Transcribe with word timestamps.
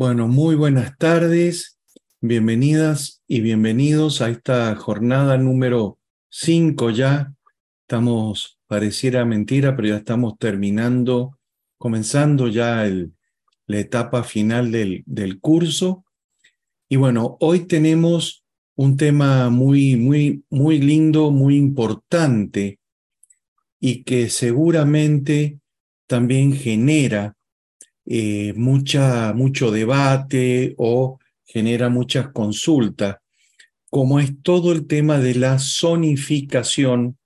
Bueno, 0.00 0.28
muy 0.28 0.54
buenas 0.54 0.96
tardes, 0.96 1.78
bienvenidas 2.22 3.22
y 3.28 3.42
bienvenidos 3.42 4.22
a 4.22 4.30
esta 4.30 4.74
jornada 4.74 5.36
número 5.36 5.98
5 6.30 6.88
ya. 6.88 7.34
Estamos, 7.82 8.58
pareciera 8.66 9.26
mentira, 9.26 9.76
pero 9.76 9.88
ya 9.88 9.96
estamos 9.96 10.38
terminando, 10.38 11.38
comenzando 11.76 12.48
ya 12.48 12.86
el, 12.86 13.12
la 13.66 13.78
etapa 13.78 14.24
final 14.24 14.72
del, 14.72 15.02
del 15.04 15.38
curso. 15.38 16.06
Y 16.88 16.96
bueno, 16.96 17.36
hoy 17.38 17.66
tenemos 17.66 18.42
un 18.76 18.96
tema 18.96 19.50
muy, 19.50 19.96
muy, 19.96 20.46
muy 20.48 20.80
lindo, 20.80 21.30
muy 21.30 21.58
importante 21.58 22.80
y 23.78 24.02
que 24.04 24.30
seguramente 24.30 25.60
también 26.06 26.54
genera 26.54 27.36
eh, 28.12 28.54
mucha, 28.56 29.32
mucho 29.34 29.70
debate 29.70 30.74
o 30.78 31.20
genera 31.44 31.88
muchas 31.88 32.30
consultas, 32.32 33.18
como 33.88 34.18
es 34.18 34.42
todo 34.42 34.72
el 34.72 34.88
tema 34.88 35.20
de 35.20 35.36
la 35.36 35.60
zonificación, 35.60 37.18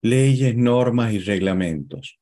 leyes, 0.00 0.56
normas 0.56 1.12
y 1.12 1.18
reglamentos. 1.18 2.20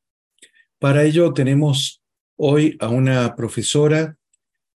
Para 0.79 1.05
ello 1.05 1.35
tenemos 1.35 2.03
hoy 2.37 2.75
a 2.81 2.89
una 2.89 3.37
profesora 3.37 4.17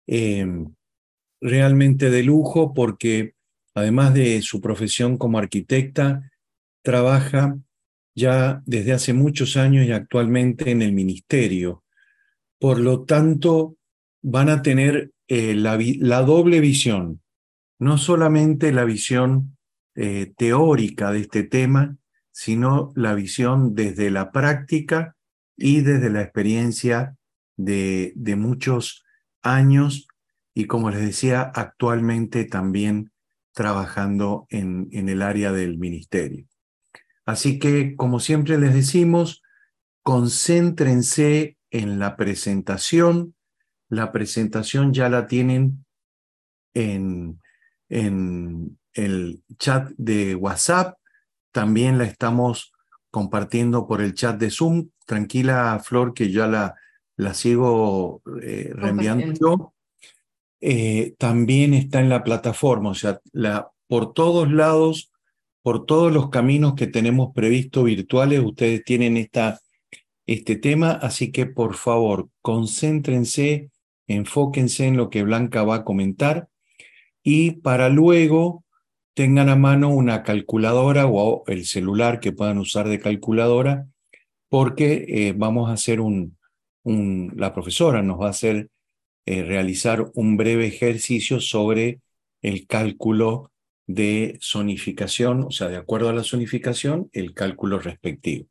em, 0.08 0.74
realmente 1.40 2.10
de 2.10 2.24
lujo 2.24 2.74
porque 2.74 3.36
además 3.76 4.16
de 4.16 4.42
su 4.42 4.62
profesión 4.62 5.20
como 5.20 5.38
arquitecta, 5.38 6.32
trabaja 6.82 7.56
ya 8.16 8.64
desde 8.66 8.94
hace 8.94 9.14
muchos 9.14 9.58
años 9.58 9.86
y 9.86 9.92
actualmente 9.92 10.72
en 10.72 10.82
el 10.82 10.92
ministerio 10.92 11.81
por 12.62 12.80
lo 12.80 13.06
tanto, 13.06 13.76
van 14.22 14.48
a 14.50 14.62
tener 14.62 15.12
eh, 15.28 15.56
la, 15.56 16.22
doble 16.22 16.60
visión, 16.60 17.24
no 17.80 17.98
solamente 17.98 18.72
la 18.72 18.84
visión 18.86 19.58
eh, 19.96 20.32
teórica 20.38 21.12
de 21.12 21.22
este 21.22 21.42
tema, 21.42 21.98
sino 22.30 22.94
la 22.96 23.16
visión 23.16 23.74
desde 23.74 24.12
la 24.12 24.32
práctica 24.32 25.16
y 25.58 25.82
desde 25.82 26.12
la 26.12 26.22
experiencia 26.22 27.18
de, 27.58 28.14
muchos 28.38 29.04
años 29.42 30.08
y 30.54 30.66
como 30.66 30.92
les 30.92 31.02
decía, 31.02 31.42
actualmente 31.42 32.46
también 32.46 33.12
trabajando 33.54 34.46
en, 34.52 34.88
en 34.92 35.10
el 35.10 35.24
área 35.24 35.52
del 35.52 35.80
ministerio. 35.80 36.46
Así 37.26 37.58
que, 37.58 37.96
como 37.96 38.20
siempre 38.20 38.60
les 38.60 38.76
decimos, 38.76 39.42
concéntrense 40.04 41.58
en 41.72 41.98
la 41.98 42.16
presentación. 42.16 43.34
La 43.90 44.12
presentación 44.12 44.94
ya 44.94 45.10
la 45.10 45.26
tienen 45.26 45.86
en, 46.74 47.40
en 47.90 48.78
el 48.94 49.44
chat 49.58 49.90
de 49.98 50.36
WhatsApp. 50.36 50.98
También 51.52 51.98
la 51.98 52.04
estamos 52.04 52.72
compartiendo 53.10 53.88
por 53.88 54.02
el 54.02 54.14
chat 54.14 54.38
de 54.38 54.52
Zoom. 54.52 54.90
Tranquila, 55.06 55.82
Flor, 55.84 56.14
que 56.14 56.32
ya 56.32 56.48
la, 56.48 56.76
la 57.18 57.34
sigo 57.34 58.22
eh, 58.42 58.72
reenviando 58.74 59.34
yo. 59.34 59.74
Eh, 60.62 61.16
también 61.18 61.74
está 61.74 62.00
en 62.00 62.10
la 62.10 62.24
plataforma, 62.24 62.92
o 62.92 62.94
sea, 62.94 63.20
la, 63.32 63.72
por 63.88 64.14
todos 64.14 64.52
lados, 64.52 65.12
por 65.64 65.88
todos 65.88 66.14
los 66.14 66.30
caminos 66.30 66.76
que 66.76 66.86
tenemos 66.86 67.34
previsto 67.34 67.84
virtuales, 67.84 68.42
ustedes 68.42 68.84
tienen 68.84 69.18
esta 69.18 69.60
este 70.26 70.56
tema, 70.56 70.92
así 70.92 71.32
que 71.32 71.46
por 71.46 71.76
favor, 71.76 72.30
concéntrense, 72.42 73.72
enfóquense 74.08 74.88
en 74.88 74.98
lo 74.98 75.10
que 75.10 75.24
Blanca 75.24 75.64
va 75.64 75.78
a 75.78 75.84
comentar 75.84 76.50
y 77.24 77.52
para 77.52 77.90
luego 77.90 78.64
tengan 79.14 79.50
a 79.50 79.56
mano 79.56 79.90
una 79.90 80.24
calculadora 80.24 81.06
o 81.08 81.44
el 81.48 81.66
celular 81.66 82.20
que 82.20 82.32
puedan 82.32 82.58
usar 82.58 82.88
de 82.88 83.00
calculadora, 83.00 83.88
porque 84.50 85.06
eh, 85.08 85.34
vamos 85.36 85.70
a 85.70 85.74
hacer 85.74 86.02
un, 86.02 86.38
la 86.84 87.54
profesora 87.54 88.02
nos 88.02 88.20
va 88.20 88.28
a 88.28 88.32
hacer 88.32 88.70
eh, 89.26 89.44
realizar 89.44 90.10
un 90.16 90.38
breve 90.38 90.68
ejercicio 90.68 91.40
sobre 91.40 92.02
el 92.42 92.66
cálculo 92.66 93.52
de 93.86 94.40
zonificación, 94.42 95.44
o 95.44 95.52
sea, 95.52 95.68
de 95.68 95.78
acuerdo 95.78 96.10
a 96.10 96.14
la 96.14 96.24
zonificación, 96.24 97.10
el 97.14 97.34
cálculo 97.34 97.80
respectivo. 97.80 98.48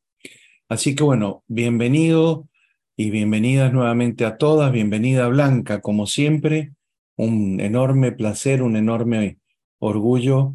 Así 0.70 0.94
que 0.94 1.03
bueno, 1.03 1.42
bienvenido 1.48 2.48
y 2.97 3.10
bienvenidas 3.10 3.72
nuevamente 3.72 4.25
a 4.25 4.38
todas, 4.38 4.70
bienvenida 4.70 5.26
Blanca, 5.26 5.81
como 5.81 6.06
siempre, 6.06 6.75
un 7.16 7.58
enorme 7.58 8.12
placer, 8.12 8.62
un 8.62 8.76
enorme 8.76 9.41
orgullo 9.80 10.54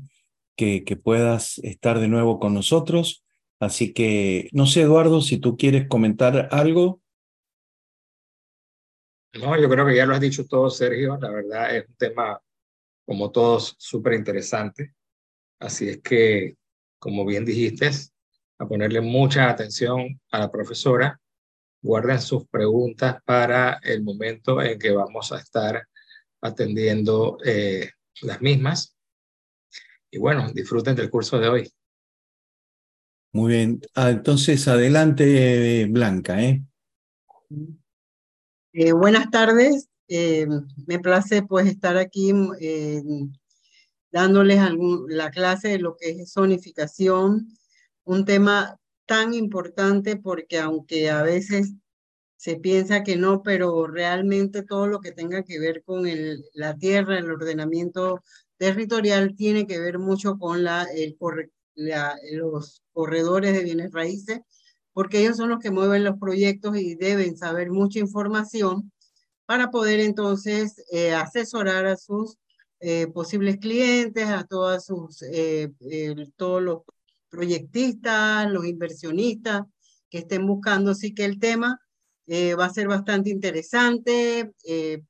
que, 0.56 0.86
que 0.86 0.96
puedas 0.96 1.58
estar 1.58 2.00
de 2.00 2.08
nuevo 2.08 2.40
con 2.40 2.54
nosotros. 2.54 3.26
Así 3.60 3.92
que, 3.92 4.48
no 4.54 4.68
sé, 4.68 4.84
Eduardo, 4.84 5.20
si 5.20 5.38
tú 5.38 5.58
quieres 5.58 5.90
comentar 5.90 6.48
algo. 6.50 7.02
No, 9.34 9.60
yo 9.60 9.68
creo 9.68 9.86
que 9.86 9.98
ya 9.98 10.06
lo 10.06 10.14
has 10.14 10.22
dicho 10.22 10.48
todo, 10.48 10.70
Sergio. 10.70 11.18
La 11.18 11.30
verdad 11.30 11.76
es 11.76 11.90
un 11.90 11.96
tema, 11.96 12.42
como 13.06 13.32
todos, 13.32 13.76
súper 13.78 14.14
interesante. 14.14 14.94
Así 15.60 15.90
es 15.90 15.98
que, 16.02 16.56
como 17.00 17.26
bien 17.26 17.44
dijiste, 17.44 17.90
a 18.58 18.68
ponerle 18.68 19.02
mucha 19.02 19.50
atención 19.50 20.20
a 20.32 20.40
la 20.40 20.52
profesora. 20.52 21.20
Guarden 21.82 22.22
sus 22.22 22.48
preguntas 22.48 23.18
para 23.26 23.80
el 23.84 24.04
momento 24.04 24.62
en 24.62 24.80
que 24.80 24.92
vamos 24.92 25.32
a 25.32 25.40
estar 25.40 25.88
atendiendo 26.42 27.38
eh, 27.46 27.92
las 28.22 28.42
mismas. 28.42 28.96
Y 30.10 30.18
bueno, 30.18 30.52
disfruten 30.54 30.96
del 30.96 31.10
curso 31.10 31.40
de 31.40 31.50
hoy. 31.50 31.72
Muy 33.34 33.54
bien. 33.54 33.82
Ah, 33.94 34.12
entonces, 34.12 34.68
adelante, 34.68 35.86
Blanca. 35.90 36.42
¿eh? 36.42 36.64
eh 38.74 38.94
buenas 38.94 39.30
tardes. 39.30 39.90
Eh, 40.08 40.48
me 40.88 41.00
place 41.00 41.44
pues 41.44 41.68
estar 41.68 41.98
aquí 41.98 42.32
dándoles 44.12 44.60
algún, 44.60 45.06
la 45.10 45.32
clase 45.32 45.70
de 45.70 45.80
lo 45.80 45.98
que 45.98 46.12
es 46.12 46.32
zonificación 46.32 47.48
un 48.06 48.26
tema 48.26 48.78
tan 49.06 49.34
importante 49.34 50.18
porque 50.18 50.60
aunque 50.60 51.10
a 51.10 51.24
veces 51.24 51.74
se 52.38 52.58
piensa 52.58 53.04
que 53.04 53.18
no, 53.18 53.44
pero 53.44 53.88
realmente 53.88 54.64
todo 54.64 54.88
lo 54.88 55.00
que 55.02 55.12
tenga 55.12 55.44
que 55.44 55.60
ver 55.60 55.84
con 55.84 56.04
la 56.54 56.78
tierra, 56.78 57.20
el 57.20 57.32
ordenamiento 57.32 58.24
territorial, 58.58 59.36
tiene 59.36 59.68
que 59.68 59.80
ver 59.80 60.00
mucho 60.00 60.38
con 60.38 60.64
los 60.64 60.88
corredores 62.94 63.54
de 63.54 63.64
bienes 63.64 63.92
raíces, 63.92 64.42
porque 64.94 65.22
ellos 65.22 65.38
son 65.38 65.50
los 65.50 65.60
que 65.60 65.72
mueven 65.72 66.04
los 66.04 66.18
proyectos 66.20 66.78
y 66.78 66.96
deben 66.96 67.38
saber 67.38 67.72
mucha 67.72 68.00
información 68.00 68.92
para 69.46 69.72
poder 69.72 70.00
entonces 70.00 70.76
eh, 70.92 71.14
asesorar 71.14 71.86
a 71.86 71.98
sus 71.98 72.38
eh, 72.80 73.08
posibles 73.08 73.58
clientes, 73.58 74.28
a 74.28 74.46
todas 74.46 74.86
sus, 74.86 75.22
eh, 75.24 75.72
todos 76.36 76.62
los 76.62 76.82
proyectistas, 77.36 78.50
los 78.52 78.66
inversionistas 78.66 79.64
que 80.10 80.20
estén 80.20 80.48
buscando. 80.48 80.92
Así 80.92 81.14
que 81.14 81.26
el 81.26 81.40
tema 81.40 81.80
eh, 82.28 82.56
va 82.56 82.66
a 82.66 82.74
ser 82.74 82.88
bastante 82.88 83.30
interesante. 83.30 84.54
Eh, 84.66 85.02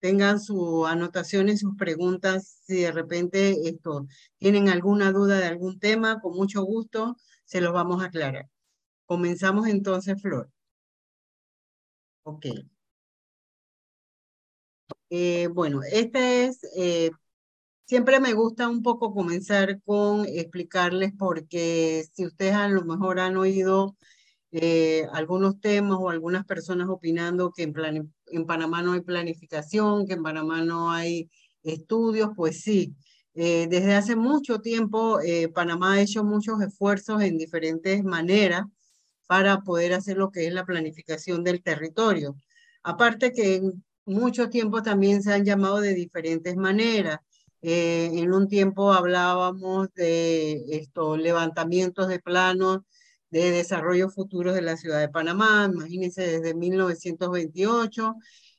tengan 0.00 0.40
sus 0.40 0.86
anotaciones, 0.86 1.60
sus 1.60 1.76
preguntas. 1.76 2.60
Si 2.66 2.82
de 2.82 2.92
repente 2.92 3.68
esto, 3.68 4.06
tienen 4.38 4.68
alguna 4.68 5.12
duda 5.12 5.38
de 5.38 5.46
algún 5.46 5.78
tema, 5.78 6.20
con 6.20 6.36
mucho 6.36 6.62
gusto 6.64 7.16
se 7.44 7.60
los 7.60 7.72
vamos 7.72 8.02
a 8.02 8.06
aclarar. 8.06 8.48
Comenzamos 9.06 9.68
entonces, 9.68 10.20
Flor. 10.20 10.50
Ok. 12.24 12.46
Eh, 15.10 15.48
bueno, 15.48 15.80
este 15.82 16.46
es 16.46 16.60
Siempre 17.86 18.18
me 18.18 18.32
gusta 18.32 18.68
un 18.68 18.82
poco 18.82 19.12
comenzar 19.12 19.80
con 19.82 20.24
explicarles 20.26 21.12
porque 21.18 22.04
si 22.14 22.24
ustedes 22.24 22.54
a 22.54 22.68
lo 22.68 22.82
mejor 22.84 23.20
han 23.20 23.36
oído 23.36 23.96
eh, 24.52 25.06
algunos 25.12 25.60
temas 25.60 25.98
o 26.00 26.08
algunas 26.10 26.46
personas 26.46 26.88
opinando 26.88 27.52
que 27.52 27.64
en, 27.64 27.74
en, 28.28 28.46
Panamá 28.46 28.82
no 28.82 28.92
hay 28.92 29.02
planificación, 29.02 30.06
que 30.06 30.14
en 30.14 30.22
Panamá 30.22 30.62
no 30.62 30.92
hay 30.92 31.28
estudios, 31.62 32.30
pues 32.36 32.62
sí. 32.62 32.94
Eh, 33.34 33.66
desde 33.68 33.94
hace 33.94 34.16
mucho 34.16 34.60
tiempo 34.60 35.20
eh, 35.20 35.48
Panamá 35.48 35.94
ha 35.94 36.00
hecho 36.00 36.24
muchos 36.24 36.62
esfuerzos 36.62 37.20
en 37.22 37.36
diferentes 37.36 38.04
maneras 38.04 38.64
para 39.26 39.62
poder 39.62 39.92
hacer 39.94 40.16
lo 40.16 40.30
que 40.30 40.46
es 40.46 40.54
la 40.54 40.64
planificación 40.64 41.44
del 41.44 41.62
territorio. 41.62 42.36
Aparte 42.82 43.32
que 43.32 43.56
en 43.56 43.84
mucho 44.06 44.48
tiempo 44.50 44.82
también 44.82 45.22
se 45.22 45.32
han 45.32 45.44
llamado 45.44 45.80
de 45.80 45.94
diferentes 45.94 46.56
maneras. 46.56 47.18
Eh, 47.66 48.10
en 48.20 48.34
un 48.34 48.46
tiempo 48.48 48.92
hablábamos 48.92 49.88
de 49.94 50.64
estos 50.76 51.18
levantamientos 51.18 52.08
de 52.08 52.18
planos 52.20 52.80
de 53.30 53.52
desarrollo 53.52 54.10
futuros 54.10 54.54
de 54.54 54.60
la 54.62 54.76
ciudad 54.76 55.00
de 55.00 55.08
Panamá, 55.08 55.70
imagínense 55.72 56.22
desde 56.26 56.54
1928, 56.54 58.16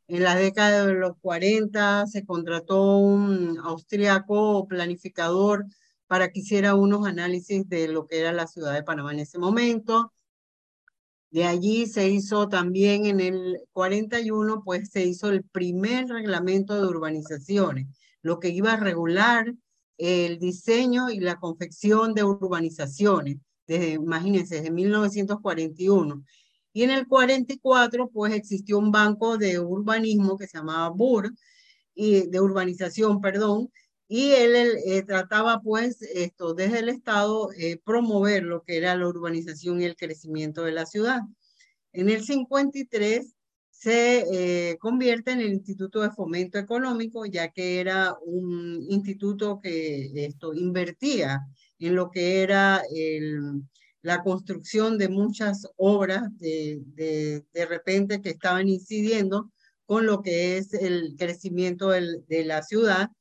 En 0.07 0.24
la 0.24 0.36
década 0.36 0.88
de 0.88 0.94
los 0.96 1.18
40 1.22 2.07
se 2.07 2.25
contrató 2.25 2.98
un 2.98 3.60
austriaco 3.63 4.68
planificador 4.68 5.66
para 6.08 6.30
que 6.31 6.40
hiciera 6.40 6.74
unos 6.75 7.08
análisis 7.08 7.68
de 7.69 7.88
lo 7.88 8.08
que 8.08 8.19
era 8.19 8.34
la 8.34 8.48
ciudad 8.48 8.74
de 8.74 8.84
Panamá 8.84 9.13
en 9.13 9.19
ese 9.19 9.38
momento. 9.40 10.13
De 11.30 11.46
allí 11.46 11.86
se 11.86 12.10
hizo 12.10 12.48
también 12.50 13.06
en 13.06 13.19
el 13.19 13.60
41, 13.74 14.63
pues 14.63 14.90
se 14.90 15.04
hizo 15.06 15.30
el 15.30 15.44
primer 15.44 16.08
reglamento 16.08 16.75
de 16.75 16.88
urbanizaciones, 16.88 17.88
lo 18.25 18.39
que 18.39 18.50
iba 18.50 18.74
a 18.74 18.77
regular 18.77 19.54
el 20.00 20.39
diseño 20.39 21.12
y 21.12 21.19
la 21.19 21.36
confección 21.36 22.16
de 22.16 22.24
urbanizaciones, 22.24 23.38
desde, 23.68 23.92
imagínense, 23.92 24.56
desde 24.56 24.72
1941. 24.72 26.25
Y 26.74 26.83
en 26.83 26.89
el 26.89 27.07
44, 27.07 28.10
pues 28.10 28.33
existió 28.33 28.80
un 28.80 28.92
banco 28.92 29.38
de 29.38 29.60
urbanismo 29.60 30.38
que 30.38 30.48
se 30.48 30.57
llamaba 30.57 30.89
BUR, 30.89 31.31
y 31.94 32.27
de 32.27 32.42
urbanización, 32.42 33.22
perdón, 33.22 33.72
y 34.07 34.31
él, 34.31 34.56
eh, 34.56 35.04
trataba 35.04 35.62
pues 35.62 36.01
esto 36.01 36.56
desde 36.56 36.80
el 36.80 36.89
Estado 36.89 37.51
eh, 37.56 37.80
promover 37.86 38.44
lo 38.44 38.63
que 38.63 38.77
era 38.77 38.95
la 38.95 39.07
urbanización 39.07 39.81
y 39.81 39.86
el 39.86 39.95
crecimiento 39.95 40.63
de 40.63 40.72
la 40.72 40.88
ciudad. 40.88 41.22
En 41.94 42.10
el 42.10 42.25
53 42.25 43.35
se 43.86 44.72
eh, 44.72 44.78
convierte 44.80 45.30
en 45.30 45.42
el 45.42 45.54
Instituto 45.54 46.02
de 46.02 46.10
Fomento 46.10 46.58
Económico, 46.58 47.28
ya 47.28 47.52
que 47.52 47.80
era 47.80 48.16
un 48.26 48.84
instituto 48.90 49.60
que 49.62 50.10
esto 50.26 50.56
invertía 50.56 51.42
en 51.78 51.94
lo 51.94 52.10
que 52.10 52.42
era 52.42 52.82
el, 52.92 53.62
la 54.02 54.24
construcción 54.24 54.98
de 54.98 55.08
muchas 55.08 55.68
obras 55.78 56.36
de, 56.40 56.82
de, 56.96 57.46
de, 57.54 57.66
repente 57.68 58.24
que 58.24 58.32
estaban 58.32 58.68
incidiendo 58.70 59.52
con 59.86 60.08
lo 60.08 60.24
que 60.24 60.58
es 60.58 60.74
el 60.74 61.14
crecimiento 61.16 61.90
del, 61.90 62.26
de 62.28 62.44
la 62.44 62.64
ciudad. 62.64 63.12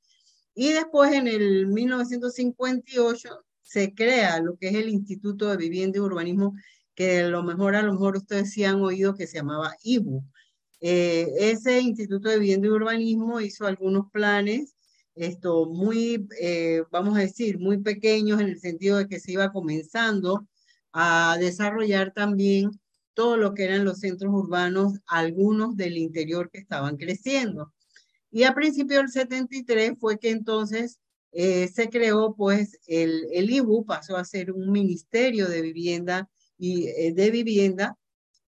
Y 0.55 0.70
después 0.72 1.12
en 1.12 1.28
el 1.28 1.66
1958 1.66 3.44
se 3.61 3.93
crea 3.93 4.40
lo 4.40 4.56
que 4.56 4.69
es 4.69 4.76
el 4.76 4.88
Instituto 4.88 5.50
de 5.50 5.58
Vivienda 5.58 5.99
y 5.99 6.00
Urbanismo, 6.00 6.55
que 6.94 7.20
a 7.20 7.28
lo 7.28 7.43
mejor, 7.43 7.76
a 7.76 7.82
lo 7.82 7.93
mejor 7.93 8.16
ustedes 8.16 8.50
sí 8.50 8.64
han 8.64 8.81
oído 8.81 9.14
que 9.14 9.26
se 9.26 9.37
llamaba 9.37 9.76
IBU. 9.82 10.25
Eh, 10.86 11.32
ese 11.38 11.81
Instituto 11.81 12.28
de 12.28 12.38
Vivienda 12.38 12.66
y 12.66 12.70
Urbanismo 12.70 13.40
hizo 13.40 13.66
algunos 13.66 14.10
planes, 14.10 14.76
esto 15.14 15.64
muy, 15.64 16.28
eh, 16.38 16.82
vamos 16.90 17.16
a 17.16 17.20
decir, 17.20 17.58
muy 17.58 17.78
pequeños 17.78 18.38
en 18.38 18.48
el 18.48 18.60
sentido 18.60 18.98
de 18.98 19.08
que 19.08 19.19
se 19.19 19.32
iba 19.32 19.50
comenzando 19.50 20.46
a 20.92 21.38
desarrollar 21.40 22.12
también 22.12 22.70
todo 23.14 23.38
lo 23.38 23.54
que 23.54 23.64
eran 23.64 23.86
los 23.86 24.00
centros 24.00 24.34
urbanos, 24.34 25.00
algunos 25.06 25.75
del 25.75 25.96
interior 25.96 26.50
que 26.50 26.58
estaban 26.58 26.98
creciendo. 26.98 27.72
Y 28.30 28.42
a 28.42 28.52
principios 28.52 29.00
del 29.00 29.10
73 29.10 29.94
fue 29.98 30.19
que 30.19 30.28
entonces 30.28 31.00
eh, 31.32 31.66
se 31.69 31.88
creó 31.88 32.34
pues 32.37 32.78
el, 32.87 33.26
el 33.32 33.48
IBU, 33.48 33.87
pasó 33.87 34.19
a 34.19 34.25
ser 34.26 34.52
un 34.52 34.70
ministerio 34.70 35.48
de 35.48 35.62
vivienda 35.62 36.28
y 36.58 37.10
de 37.12 37.30
vivienda 37.30 37.96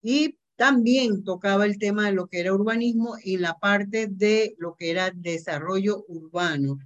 y 0.01 0.37
también 0.55 1.23
tocaba 1.23 1.65
el 1.65 1.77
tema 1.77 2.05
de 2.05 2.13
lo 2.13 2.27
que 2.27 2.39
era 2.39 2.53
urbanismo 2.53 3.15
y 3.23 3.37
la 3.37 3.57
parte 3.59 4.07
de 4.07 4.55
lo 4.57 4.75
que 4.75 4.91
era 4.91 5.11
desarrollo 5.11 6.05
urbano. 6.07 6.79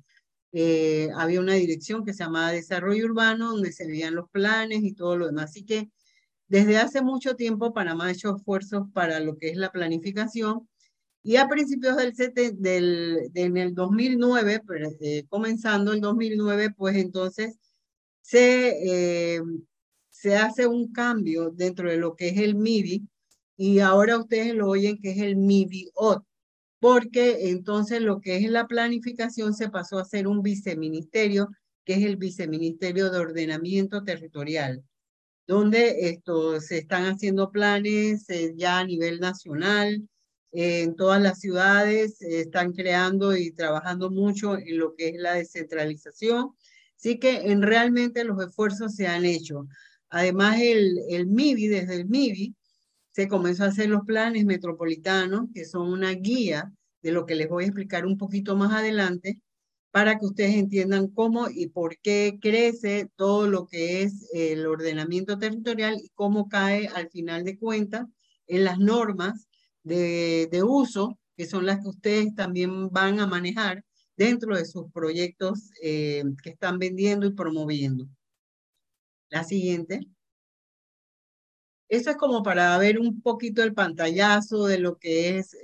Eh, 0.52 1.10
había 1.16 1.40
una 1.40 1.54
dirección 1.54 2.04
que 2.04 2.14
se 2.14 2.24
llamaba 2.24 2.52
Desarrollo 2.52 3.06
Urbano, 3.06 3.52
donde 3.52 3.72
se 3.72 3.86
veían 3.86 4.16
los 4.16 4.30
planes 4.32 4.84
y 4.84 4.94
todo 4.94 5.16
lo 5.16 5.28
demás. 5.28 5.52
Así 5.52 5.64
que 5.64 5.92
desde 6.48 6.78
hace 6.78 7.04
mucho 7.04 7.36
tiempo 7.36 7.74
Panamá 7.74 8.08
ha 8.08 8.12
hecho 8.12 8.36
esfuerzos 8.36 8.88
para 8.94 9.20
lo 9.20 9.38
que 9.38 9.50
es 9.50 9.58
la 9.58 9.72
planificación 9.72 10.68
y 11.22 11.36
a 11.36 11.48
principios 11.48 11.98
del, 11.98 12.14
del 12.60 13.32
en 13.36 13.58
el 13.58 13.76
2009, 13.76 14.62
eh, 15.02 15.26
comenzando 15.28 15.94
el 15.94 16.02
2009, 16.02 16.70
pues 16.76 16.96
entonces 16.96 17.58
se, 18.22 19.36
eh, 19.36 19.42
se 20.10 20.38
hace 20.38 20.66
un 20.66 20.92
cambio 20.92 21.52
dentro 21.52 21.90
de 21.90 21.98
lo 21.98 22.16
que 22.16 22.30
es 22.30 22.38
el 22.38 22.56
MIDI 22.56 23.08
y 23.60 23.80
ahora 23.80 24.18
ustedes 24.18 24.56
lo 24.56 24.70
oyen 24.70 25.02
que 25.02 25.12
es 25.12 25.18
el 25.18 25.36
MIBIOT, 25.36 26.24
porque 26.80 27.50
entonces 27.50 28.02
lo 28.02 28.22
que 28.22 28.38
es 28.38 28.50
la 28.50 28.68
planificación 28.68 29.54
se 29.54 29.68
pasó 29.68 30.00
a 30.00 30.06
ser 30.06 30.30
un 30.30 30.42
viceministerio, 30.42 31.50
que 31.84 31.96
es 31.96 32.06
el 32.06 32.16
Viceministerio 32.16 33.10
de 33.12 33.20
Ordenamiento 33.20 34.06
Territorial, 34.06 34.82
donde 35.46 36.10
esto, 36.10 36.62
se 36.62 36.78
están 36.78 37.04
haciendo 37.04 37.52
planes 37.52 38.30
eh, 38.30 38.54
ya 38.56 38.80
a 38.80 38.86
nivel 38.86 39.20
nacional, 39.20 40.08
eh, 40.54 40.84
en 40.84 40.96
todas 40.96 41.22
las 41.22 41.42
ciudades, 41.42 42.22
están 42.22 42.72
creando 42.72 43.36
y 43.36 43.52
trabajando 43.52 44.10
mucho 44.10 44.58
en 44.58 44.78
lo 44.78 44.96
que 44.96 45.10
es 45.10 45.16
la 45.18 45.34
descentralización. 45.34 46.52
Así 46.96 47.20
que 47.20 47.52
en 47.52 47.62
realmente 47.62 48.24
los 48.24 48.42
esfuerzos 48.42 48.96
se 48.96 49.08
han 49.08 49.26
hecho. 49.26 49.68
Además, 50.08 50.62
el, 50.62 50.98
el 51.10 51.28
MIBI, 51.28 51.68
desde 51.68 51.96
el 51.96 52.06
MIBI, 52.08 52.56
se 53.12 53.28
comenzó 53.28 53.64
a 53.64 53.68
hacer 53.68 53.90
los 53.90 54.04
planes 54.06 54.46
metropolitanos, 54.46 55.48
que 55.54 55.66
son 55.66 55.92
una 55.92 56.12
guía 56.12 56.72
de 57.02 57.12
lo 57.12 57.26
que 57.26 57.36
les 57.36 57.50
voy 57.50 57.64
a 57.64 57.68
explicar 57.68 58.06
un 58.06 58.18
poquito 58.18 58.56
más 58.56 58.72
adelante, 58.74 59.42
para 59.92 60.20
que 60.20 60.26
ustedes 60.26 60.56
entiendan 60.56 61.08
cómo 61.08 61.50
y 61.50 61.68
por 61.68 61.98
qué 62.00 62.38
crece 62.42 63.10
todo 63.16 63.48
lo 63.48 63.68
que 63.68 64.04
es 64.04 64.30
el 64.34 64.68
ordenamiento 64.68 65.38
territorial 65.40 66.00
y 66.04 66.10
cómo 66.14 66.48
cae 66.48 66.88
al 66.88 67.10
final 67.10 67.44
de 67.44 67.58
cuentas 67.58 68.06
en 68.48 68.64
las 68.66 68.78
normas 68.80 69.48
de, 69.84 70.48
de 70.52 70.64
uso, 70.64 71.18
que 71.36 71.48
son 71.48 71.66
las 71.66 71.82
que 71.82 71.90
ustedes 71.90 72.36
también 72.36 72.90
van 72.90 73.20
a 73.20 73.28
manejar 73.28 73.84
dentro 74.16 74.56
de 74.56 74.66
sus 74.66 74.92
proyectos 74.92 75.72
eh, 75.82 76.24
que 76.44 76.50
están 76.52 76.78
vendiendo 76.78 77.26
y 77.26 77.34
promoviendo. 77.34 78.08
La 79.30 79.44
siguiente. 79.44 80.02
Eso 81.90 82.12
es 82.12 82.18
como 82.18 82.44
para 82.44 82.78
ver 82.78 83.00
un 83.00 83.22
poquito 83.22 83.64
el 83.64 83.74
pantallazo 83.74 84.68
de 84.68 84.80
lo 84.80 84.98
que 84.98 85.40
es, 85.40 85.58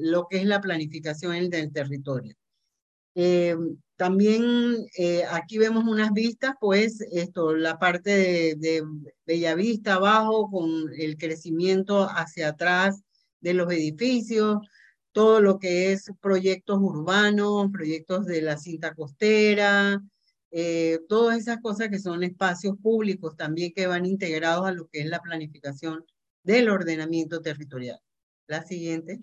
lo 0.00 0.26
que 0.28 0.38
es 0.38 0.44
la 0.44 0.60
planificación 0.60 1.48
del 1.48 1.72
territorio. 1.72 2.34
Eh, 3.14 3.56
también 3.96 4.86
eh, 4.96 5.24
aquí 5.30 5.58
vemos 5.58 5.84
unas 5.84 6.12
vistas, 6.12 6.54
pues 6.60 7.00
esto, 7.12 7.54
la 7.54 7.78
parte 7.78 8.10
de, 8.10 8.54
de 8.56 8.82
Bellavista 9.26 9.94
abajo 9.94 10.50
con 10.50 10.92
el 10.96 11.16
crecimiento 11.16 12.08
hacia 12.08 12.48
atrás 12.48 13.02
de 13.40 13.54
los 13.54 13.70
edificios, 13.72 14.58
todo 15.12 15.40
lo 15.40 15.58
que 15.58 15.92
es 15.92 16.10
proyectos 16.20 16.78
urbanos, 16.80 17.70
proyectos 17.72 18.26
de 18.26 18.42
la 18.42 18.56
cinta 18.56 18.94
costera, 18.94 20.02
eh, 20.50 21.00
todas 21.08 21.38
esas 21.38 21.60
cosas 21.60 21.88
que 21.88 21.98
son 21.98 22.22
espacios 22.22 22.76
públicos 22.82 23.36
también 23.36 23.72
que 23.72 23.86
van 23.86 24.06
integrados 24.06 24.66
a 24.66 24.72
lo 24.72 24.88
que 24.88 25.00
es 25.00 25.06
la 25.06 25.20
planificación 25.20 26.04
del 26.42 26.70
ordenamiento 26.70 27.40
territorial. 27.40 28.00
La 28.46 28.64
siguiente. 28.64 29.20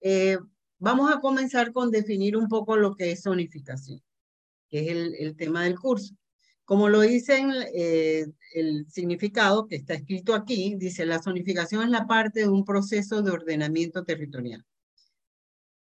Eh, 0.00 0.38
vamos 0.78 1.12
a 1.12 1.20
comenzar 1.20 1.72
con 1.72 1.90
definir 1.90 2.36
un 2.36 2.48
poco 2.48 2.76
lo 2.76 2.94
que 2.94 3.12
es 3.12 3.22
zonificación, 3.22 4.00
que 4.68 4.80
es 4.80 4.88
el, 4.88 5.14
el 5.16 5.36
tema 5.36 5.64
del 5.64 5.78
curso. 5.78 6.14
Como 6.70 6.88
lo 6.88 7.00
dice 7.00 7.42
eh, 7.74 8.26
el 8.54 8.86
significado 8.88 9.66
que 9.66 9.74
está 9.74 9.94
escrito 9.94 10.34
aquí, 10.34 10.76
dice 10.76 11.04
la 11.04 11.20
zonificación 11.20 11.82
es 11.82 11.90
la 11.90 12.06
parte 12.06 12.40
de 12.40 12.48
un 12.48 12.64
proceso 12.64 13.22
de 13.22 13.32
ordenamiento 13.32 14.04
territorial. 14.04 14.64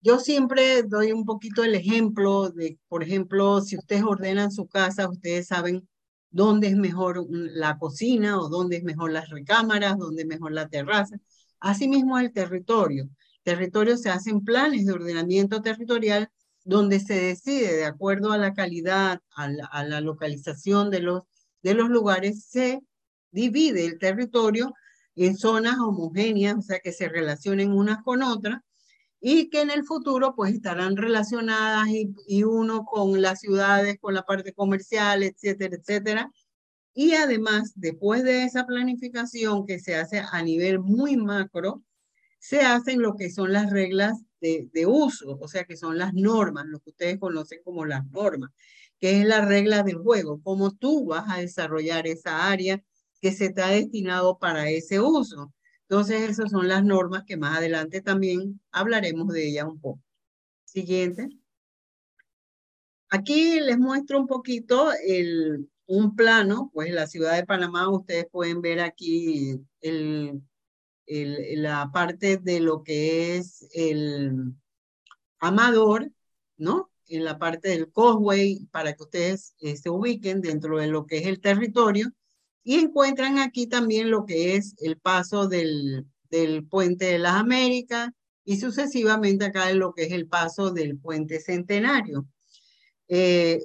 Yo 0.03 0.19
siempre 0.19 0.83
doy 0.83 1.13
un 1.13 1.25
poquito 1.25 1.63
el 1.63 1.77
ejemplo 1.77 2.51
de, 2.51 2.77
por 2.89 3.05
ejemplo, 3.05 3.61
si 3.61 3.77
ustedes 3.79 4.03
ordenan 4.03 4.51
su 4.51 4.67
casa, 4.67 5.09
ustedes 5.09 5.47
saben 5.47 5.89
dónde 6.31 6.67
es 6.69 6.77
mejor 6.77 7.25
la 7.31 7.79
cocina 7.79 8.41
o 8.41 8.49
dónde 8.49 8.79
es 8.79 8.83
mejor 8.83 9.13
las 9.13 9.29
recámaras, 9.31 9.97
dónde 9.99 10.23
es 10.23 10.29
mejor 10.29 10.53
la 10.53 10.69
terraza. 10.69 11.17
Asimismo, 11.61 12.19
el 12.19 12.33
territorio. 12.33 13.09
Territorio 13.45 13.97
se 13.97 14.11
hacen 14.11 14.45
planes 14.45 14.87
de 14.87 14.93
ordenamiento 14.93 15.63
territorial 15.63 16.29
donde 16.65 16.99
se 16.99 17.15
decide, 17.15 17.77
de 17.77 17.85
acuerdo 17.85 18.33
a 18.33 18.39
la 18.39 18.55
calidad, 18.55 19.21
a 19.37 19.49
la, 19.49 19.67
a 19.67 19.85
la 19.85 20.01
localización 20.01 20.91
de 20.91 21.01
los, 21.01 21.23
de 21.63 21.75
los 21.75 21.89
lugares, 21.89 22.45
se 22.47 22.81
divide 23.31 23.87
el 23.87 23.99
territorio 24.01 24.75
en 25.15 25.37
zonas 25.37 25.79
homogéneas, 25.79 26.57
o 26.57 26.63
sea, 26.63 26.81
que 26.81 26.93
se 26.93 27.09
relacionen 27.09 27.73
unas 27.73 28.03
con 28.03 28.23
otras, 28.23 28.61
y 29.25 29.51
que 29.51 29.61
en 29.63 29.71
el 29.71 29.85
futuro 29.85 30.35
pues 30.35 30.53
estarán 30.53 30.97
relacionadas 30.97 31.89
y, 31.89 32.43
uno 32.43 32.85
con 32.85 33.23
las 33.23 33.41
ciudades, 33.41 33.99
con 34.01 34.15
la 34.15 34.25
parte 34.25 34.53
comercial, 34.53 35.23
etcétera, 35.23 35.77
etcétera. 35.77 36.33
Y 36.95 37.15
además, 37.15 37.73
después 37.77 38.25
de 38.25 38.45
esa 38.45 38.67
planificación 38.67 39.65
que 39.65 39.79
se 39.79 39.95
hace 39.97 40.23
a 40.31 40.43
nivel 40.43 40.81
muy 40.81 41.17
macro, 41.17 41.85
se 42.41 42.63
hacen 42.63 43.01
lo 43.01 43.15
que 43.17 43.31
son 43.31 43.53
las 43.53 43.71
reglas 43.71 44.19
de, 44.41 44.69
de 44.73 44.87
uso, 44.87 45.39
o 45.41 45.49
sea, 45.49 45.65
que 45.65 45.77
son 45.77 45.99
las 45.99 46.15
normas, 46.15 46.67
lo 46.67 46.81
que 46.81 46.91
ustedes 46.91 47.19
conocen 47.21 47.61
como 47.65 47.87
las 47.87 48.05
normas, 48.11 48.51
que 48.99 49.21
es 49.21 49.27
la 49.27 49.45
regla 49.45 49.85
del 49.85 49.99
juego, 49.99 50.41
cómo 50.43 50.73
tú 50.73 51.07
vas 51.07 51.27
a 51.29 51.39
desarrollar 51.39 52.09
esa 52.09 52.51
área 52.51 52.83
que 53.21 53.33
se 53.33 53.51
te 53.51 53.63
ha 53.63 53.69
destinado 53.69 54.39
para 54.39 54.69
ese 54.69 55.01
uso. 55.01 55.55
Entonces, 55.93 56.23
esas 56.23 56.51
son 56.51 56.69
las 56.69 56.83
normas 56.83 57.25
que 57.25 57.37
más 57.37 57.59
adelante 57.59 58.01
también 58.01 58.59
hablaremos 58.71 59.29
de 59.29 59.47
ellas 59.47 59.67
un 59.67 59.79
poco. 59.79 60.01
Siguiente. 60.65 61.29
Aquí 63.11 63.61
les 63.61 63.77
muestro 63.77 64.19
un 64.19 64.27
poquito 64.27 64.89
un 65.85 66.17
plano, 66.17 66.71
pues 66.73 66.95
la 66.95 67.07
ciudad 67.07 67.37
de 67.37 67.45
Panamá, 67.45 67.91
ustedes 67.91 68.27
pueden 68.33 68.63
ver 68.63 68.81
aquí 68.81 69.61
la 71.05 71.91
parte 71.93 72.39
de 72.39 72.61
lo 72.61 72.83
que 72.83 73.37
es 73.37 73.69
el 73.75 74.55
Amador, 75.41 76.11
¿no? 76.57 76.91
En 77.07 77.23
la 77.23 77.39
parte 77.39 77.69
del 77.69 77.93
Causeway, 77.93 78.67
para 78.71 78.95
que 78.95 79.03
ustedes 79.03 79.55
se 79.59 79.91
ubiquen 79.91 80.41
dentro 80.41 80.79
de 80.79 80.87
lo 80.87 81.05
que 81.05 81.19
es 81.19 81.27
el 81.27 81.43
territorio. 81.43 82.11
Y 82.65 82.77
encuentran 82.77 83.39
aquí 83.39 83.67
también 83.67 84.11
lo 84.11 84.25
que 84.25 84.57
es 84.57 84.75
el 84.79 84.99
paso 84.99 85.49
del, 85.49 86.07
del 86.31 86.67
Puente 86.67 87.07
de 87.07 87.19
las 87.19 87.35
Américas 87.35 88.11
y 88.45 88.57
sucesivamente 88.57 89.45
acá 89.45 89.71
en 89.71 89.79
lo 89.79 89.93
que 89.93 90.05
es 90.05 90.13
el 90.13 90.27
paso 90.29 90.71
del 90.71 90.99
Puente 90.99 91.41
Centenario. 91.41 92.27
Eh, 93.09 93.61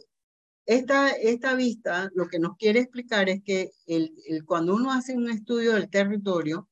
esta, 0.66 1.12
esta 1.12 1.56
vista 1.56 2.12
lo 2.14 2.28
que 2.28 2.40
nos 2.40 2.58
quiere 2.58 2.82
explicar 2.82 3.30
es 3.30 3.42
que 3.42 3.72
el, 3.86 4.12
cuando 4.46 4.76
uno 4.76 4.92
hace 4.92 5.16
un 5.16 5.30
estudio 5.30 5.74
del 5.74 5.90
territorio, 5.90 6.68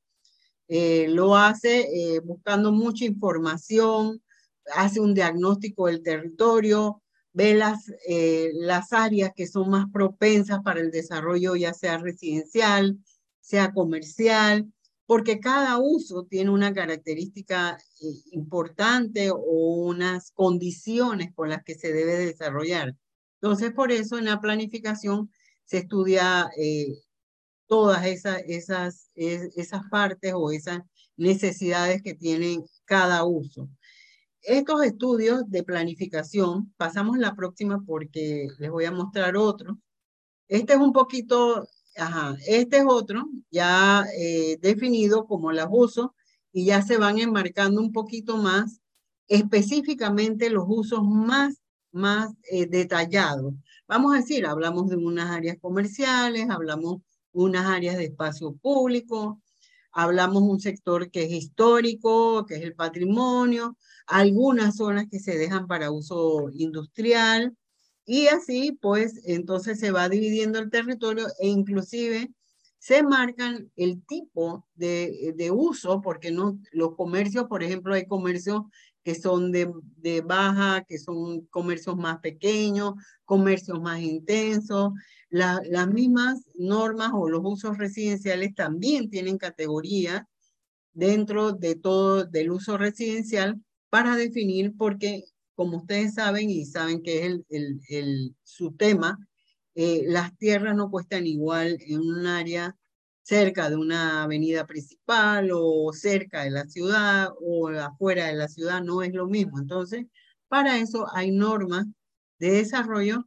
eh, 0.68 1.06
lo 1.08 1.36
hace 1.36 1.88
eh, 1.92 2.20
buscando 2.20 2.72
mucha 2.72 3.06
información, 3.06 4.22
hace 4.74 5.00
un 5.00 5.14
diagnóstico 5.14 5.86
del 5.86 6.02
territorio, 6.02 7.02
ve 7.36 7.54
las, 7.54 7.92
las 8.54 8.94
áreas 8.94 9.32
que 9.36 9.46
son 9.46 9.68
más 9.68 9.86
propensas 9.92 10.60
para 10.64 10.80
el 10.80 10.90
desarrollo, 10.90 11.54
ya 11.54 11.74
sea 11.74 11.98
residencial, 11.98 12.98
sea 13.40 13.72
comercial, 13.74 14.72
porque 15.04 15.38
cada 15.38 15.78
uso 15.78 16.24
tiene 16.24 16.50
una 16.50 16.72
característica 16.72 17.78
eh, 18.00 18.06
importante 18.32 19.30
o 19.30 19.36
unas 19.36 20.32
condiciones 20.32 21.32
con 21.34 21.50
las 21.50 21.62
que 21.62 21.74
se 21.74 21.92
debe 21.92 22.16
desarrollar. 22.16 22.96
Entonces, 23.40 23.72
por 23.72 23.92
eso 23.92 24.18
en 24.18 24.24
la 24.24 24.40
planificación 24.40 25.30
se 25.64 25.78
estudia 25.78 26.50
eh, 26.58 26.88
todas 27.66 28.06
esas, 28.06 28.42
esas, 28.46 29.10
esas 29.14 29.82
partes 29.90 30.32
o 30.34 30.50
esas 30.50 30.80
necesidades 31.16 32.02
que 32.02 32.14
tienen 32.14 32.64
cada 32.84 33.24
uso. 33.24 33.68
Estos 34.46 34.84
estudios 34.84 35.48
de 35.50 35.62
planificación, 35.64 36.72
pasamos 36.76 37.18
la 37.18 37.34
próxima 37.34 37.82
porque 37.84 38.48
les 38.58 38.70
voy 38.70 38.84
a 38.86 38.92
mostrar 38.92 39.36
otro. 39.36 39.78
Este 40.48 40.74
es 40.74 40.78
un 40.78 40.92
poquito 40.92 41.68
Ajá, 41.96 42.36
este 42.46 42.78
es 42.78 42.84
otro, 42.86 43.26
ya 43.50 44.04
eh, 44.18 44.58
definido 44.60 45.26
como 45.26 45.50
las 45.50 45.68
usos 45.70 46.10
y 46.52 46.66
ya 46.66 46.82
se 46.82 46.98
van 46.98 47.18
enmarcando 47.18 47.80
un 47.80 47.90
poquito 47.92 48.36
más 48.36 48.80
específicamente 49.28 50.50
los 50.50 50.64
usos 50.68 51.02
más, 51.02 51.62
más 51.92 52.34
eh, 52.50 52.66
detallados. 52.66 53.54
Vamos 53.88 54.14
a 54.14 54.18
decir, 54.18 54.44
hablamos 54.46 54.90
de 54.90 54.96
unas 54.96 55.30
áreas 55.30 55.56
comerciales, 55.58 56.50
hablamos 56.50 56.98
unas 57.32 57.64
áreas 57.66 57.96
de 57.96 58.04
espacio 58.04 58.52
público, 58.56 59.40
hablamos 59.96 60.42
un 60.42 60.60
sector 60.60 61.10
que 61.10 61.24
es 61.24 61.32
histórico, 61.32 62.44
que 62.44 62.56
es 62.56 62.62
el 62.62 62.74
patrimonio, 62.74 63.78
algunas 64.06 64.76
zonas 64.76 65.06
que 65.10 65.18
se 65.18 65.38
dejan 65.38 65.66
para 65.66 65.90
uso 65.90 66.50
industrial, 66.52 67.56
y 68.04 68.26
así, 68.28 68.78
pues, 68.80 69.22
entonces 69.24 69.80
se 69.80 69.90
va 69.90 70.08
dividiendo 70.08 70.58
el 70.58 70.70
territorio 70.70 71.26
e 71.40 71.48
inclusive 71.48 72.30
se 72.78 73.02
marcan 73.02 73.72
el 73.74 74.04
tipo 74.04 74.66
de, 74.74 75.32
de 75.34 75.50
uso, 75.50 76.02
porque 76.02 76.30
no, 76.30 76.58
los 76.72 76.94
comercios, 76.94 77.46
por 77.48 77.62
ejemplo, 77.62 77.94
hay 77.94 78.06
comercios 78.06 78.62
que 79.06 79.14
son 79.14 79.52
de, 79.52 79.72
de 79.98 80.20
baja, 80.20 80.82
que 80.82 80.98
son 80.98 81.42
comercios 81.46 81.96
más 81.96 82.18
pequeños, 82.18 82.94
comercios 83.24 83.80
más 83.80 84.00
intensos. 84.00 84.94
las 85.28 85.88
mismas 85.88 86.42
normas 86.56 87.12
o 87.14 87.28
los 87.28 87.40
usos 87.44 87.78
residenciales 87.78 88.56
también 88.56 89.08
tienen 89.08 89.38
categorías 89.38 90.24
dentro 90.92 91.52
de 91.52 91.76
todo 91.76 92.24
del 92.24 92.50
uso 92.50 92.76
residencial 92.78 93.62
para 93.90 94.16
definir, 94.16 94.74
porque 94.76 95.22
como 95.54 95.76
ustedes 95.76 96.14
saben 96.14 96.50
y 96.50 96.64
saben 96.64 97.00
que 97.00 97.18
es 97.18 97.40
el, 97.48 97.80
el, 97.88 98.34
su 98.42 98.72
tema, 98.72 99.24
eh, 99.76 100.02
las 100.08 100.36
tierras 100.36 100.74
no 100.74 100.90
cuestan 100.90 101.28
igual 101.28 101.78
en 101.80 102.00
un 102.00 102.26
área 102.26 102.76
cerca 103.26 103.68
de 103.68 103.74
una 103.74 104.22
avenida 104.22 104.66
principal 104.68 105.50
o 105.52 105.92
cerca 105.92 106.44
de 106.44 106.50
la 106.52 106.64
ciudad 106.68 107.30
o 107.40 107.68
afuera 107.68 108.26
de 108.26 108.34
la 108.34 108.46
ciudad, 108.46 108.80
no 108.82 109.02
es 109.02 109.12
lo 109.12 109.26
mismo. 109.26 109.58
Entonces, 109.58 110.06
para 110.46 110.78
eso 110.78 111.06
hay 111.12 111.32
normas 111.32 111.86
de 112.38 112.52
desarrollo 112.52 113.26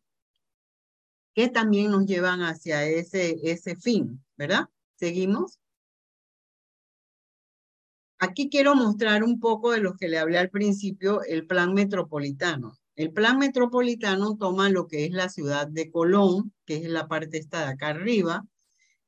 que 1.36 1.50
también 1.50 1.91
nos 1.91 2.06
llevan 2.06 2.41
hacia 2.44 2.86
ese, 2.86 3.39
ese 3.44 3.75
fin, 3.75 4.24
¿verdad? 4.38 4.70
¿Seguimos? 4.96 5.60
Aquí 8.20 8.50
quiero 8.50 8.75
mostrar 8.75 9.22
un 9.25 9.41
poco 9.41 9.72
de 9.72 9.82
lo 9.82 9.98
que 9.98 10.08
le 10.08 10.18
hablé 10.18 10.38
al 10.38 10.50
principio, 10.50 11.24
el 11.24 11.46
plan 11.46 11.74
metropolitano. 11.74 12.72
El 12.96 13.12
plan 13.12 13.38
metropolitano 13.38 14.38
toma 14.38 14.70
lo 14.70 14.88
que 14.88 15.03
es 15.03 15.12
la 15.12 15.27
ciudad 15.27 15.68
de 15.68 15.91
Colón, 15.91 16.53
que 16.65 16.77
es 16.77 16.89
la 16.89 17.10
parte 17.10 17.38
esta 17.38 17.65
de 17.65 17.74
acá 17.74 17.89
arriba. 17.89 18.46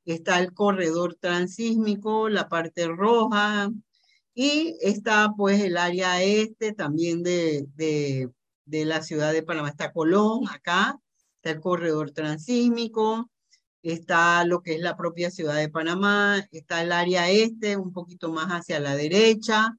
Está 0.04 0.40
el 0.40 0.52
corredor 0.52 1.16
transísmico, 1.20 2.28
la 2.28 2.48
parte 2.48 2.88
roja, 2.88 3.70
y 4.34 4.76
está 4.80 5.32
pues 5.36 5.60
el 5.60 5.76
área 5.76 6.22
este 6.22 6.72
también 6.72 7.22
de, 7.22 7.66
de, 7.74 8.30
de 8.64 8.84
la 8.84 9.02
ciudad 9.02 9.32
de 9.32 9.42
Panamá. 9.42 9.68
Está 9.68 9.92
Colón 9.92 10.48
acá, 10.48 10.98
está 11.36 11.50
el 11.50 11.60
corredor 11.60 12.12
transísmico, 12.12 13.30
está 13.82 14.44
lo 14.44 14.62
que 14.62 14.76
es 14.76 14.80
la 14.80 14.96
propia 14.96 15.30
ciudad 15.30 15.56
de 15.56 15.68
Panamá, 15.68 16.46
está 16.52 16.82
el 16.82 16.92
área 16.92 17.28
este, 17.30 17.76
un 17.76 17.92
poquito 17.92 18.32
más 18.32 18.48
hacia 18.48 18.80
la 18.80 18.96
derecha, 18.96 19.76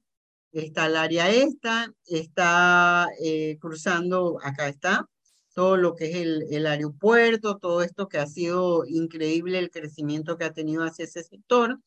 está 0.52 0.86
el 0.86 0.96
área 0.96 1.30
esta, 1.30 1.92
está 2.06 3.08
eh, 3.22 3.56
cruzando, 3.60 4.38
acá 4.42 4.68
está, 4.68 5.08
todo 5.54 5.76
lo 5.76 5.94
que 5.94 6.10
es 6.10 6.16
el, 6.16 6.46
el 6.50 6.66
aeropuerto, 6.66 7.58
todo 7.58 7.82
esto 7.82 8.08
que 8.08 8.18
ha 8.18 8.26
sido 8.26 8.84
increíble 8.86 9.58
el 9.58 9.70
crecimiento 9.70 10.36
que 10.36 10.44
ha 10.44 10.52
tenido 10.52 10.82
hacia 10.82 11.04
ese 11.04 11.22
sector. 11.22 11.80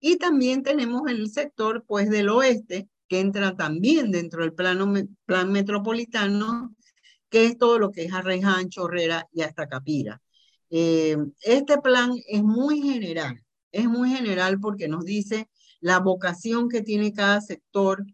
Y 0.00 0.16
también 0.16 0.62
tenemos 0.62 1.02
el 1.08 1.30
sector 1.30 1.84
pues 1.86 2.10
del 2.10 2.28
oeste, 2.30 2.88
que 3.08 3.20
entra 3.20 3.54
también 3.54 4.10
dentro 4.10 4.42
del 4.42 4.54
plano, 4.54 4.92
plan 5.26 5.52
metropolitano, 5.52 6.74
que 7.28 7.44
es 7.44 7.58
todo 7.58 7.78
lo 7.78 7.92
que 7.92 8.04
es 8.04 8.12
Arreján, 8.12 8.68
Chorrera 8.68 9.28
y 9.32 9.42
hasta 9.42 9.68
Capira. 9.68 10.20
Eh, 10.70 11.16
este 11.42 11.78
plan 11.78 12.12
es 12.26 12.42
muy 12.42 12.80
general, 12.80 13.42
es 13.70 13.86
muy 13.86 14.10
general 14.10 14.58
porque 14.60 14.88
nos 14.88 15.04
dice 15.04 15.48
la 15.80 15.98
vocación 15.98 16.68
que 16.68 16.80
tiene 16.80 17.12
cada 17.12 17.40
sector, 17.40 18.04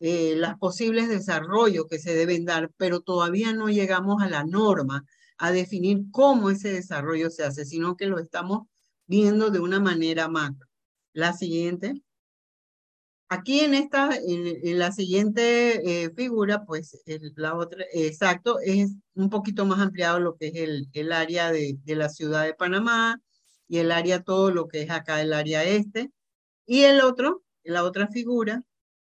eh, 0.00 0.34
los 0.36 0.54
posibles 0.58 1.08
desarrollos 1.08 1.86
que 1.86 1.98
se 1.98 2.14
deben 2.14 2.46
dar, 2.46 2.70
pero 2.78 3.00
todavía 3.00 3.52
no 3.52 3.68
llegamos 3.68 4.22
a 4.22 4.30
la 4.30 4.44
norma, 4.44 5.04
a 5.36 5.52
definir 5.52 6.04
cómo 6.10 6.50
ese 6.50 6.72
desarrollo 6.72 7.30
se 7.30 7.44
hace, 7.44 7.66
sino 7.66 7.96
que 7.96 8.06
lo 8.06 8.18
estamos 8.18 8.66
viendo 9.06 9.50
de 9.50 9.60
una 9.60 9.78
manera 9.78 10.28
macro. 10.28 10.66
La 11.12 11.34
siguiente. 11.34 12.02
Aquí 13.28 13.60
en 13.60 13.74
esta, 13.74 14.10
en, 14.16 14.78
la 14.78 14.90
siguiente 14.90 16.04
eh, 16.04 16.10
figura, 16.16 16.64
pues 16.64 17.00
la 17.36 17.54
otra, 17.54 17.84
exacto, 17.92 18.58
es 18.60 18.92
un 19.14 19.30
poquito 19.30 19.66
más 19.66 19.80
ampliado 19.80 20.18
lo 20.18 20.36
que 20.36 20.48
es 20.48 20.54
el, 20.56 20.88
el 20.94 21.12
área 21.12 21.52
de, 21.52 21.78
de, 21.84 21.94
la 21.94 22.08
ciudad 22.08 22.44
de 22.44 22.54
Panamá 22.54 23.20
y 23.68 23.78
el 23.78 23.92
área 23.92 24.22
todo 24.22 24.50
lo 24.50 24.66
que 24.66 24.82
es 24.82 24.90
acá 24.90 25.20
el 25.20 25.32
área 25.32 25.62
este. 25.62 26.10
Y 26.66 26.82
el 26.84 27.00
otro, 27.02 27.44
la 27.62 27.84
otra 27.84 28.08
figura, 28.08 28.64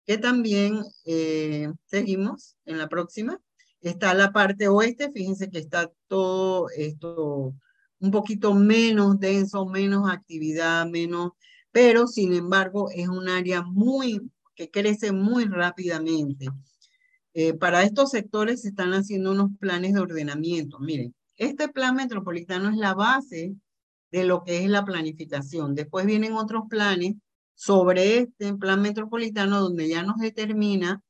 que 0.06 0.18
también 0.18 0.82
eh, 1.04 1.70
seguimos 1.84 2.56
en 2.64 2.78
la 2.78 2.88
próxima, 2.88 3.40
está 3.80 4.14
la 4.14 4.32
parte 4.32 4.68
oeste, 4.68 5.10
fíjense 5.12 5.50
que 5.50 5.58
está 5.58 5.90
todo 6.08 6.68
esto 6.76 7.54
un 7.98 8.10
poquito 8.10 8.54
menos 8.54 9.18
denso, 9.18 9.66
menos 9.66 10.08
actividad, 10.10 10.86
menos 10.86 11.32
pero 11.72 12.06
sin 12.06 12.32
embargo 12.32 12.88
es 12.90 13.08
un 13.08 13.28
área 13.28 13.60
muy 13.60 14.30
que 14.54 14.70
crece 14.70 15.12
muy 15.12 15.44
rápidamente. 15.44 16.46
Eh, 17.34 17.52
para 17.52 17.82
estos 17.82 18.12
sectores 18.12 18.62
se 18.62 18.68
están 18.68 18.94
haciendo 18.94 19.32
unos 19.32 19.50
planes 19.60 19.92
de 19.92 20.00
ordenamiento. 20.00 20.78
Miren, 20.78 21.14
este 21.36 21.68
plan 21.68 21.94
metropolitano 21.94 22.70
es 22.70 22.76
la 22.76 22.94
base 22.94 23.54
de 24.10 24.25
lo 24.25 24.42
que 24.42 24.64
es 24.64 24.70
la 24.70 24.86
planificación. 24.86 25.75
Después 25.75 26.06
vienen 26.06 26.32
otros 26.32 26.62
planes 26.70 27.16
sobre 27.56 28.18
este 28.18 28.54
plan 28.54 28.82
metropolitano 28.82 29.60
donde 29.60 29.88
ya 29.88 30.04
nos 30.04 30.18
determina 30.18 31.02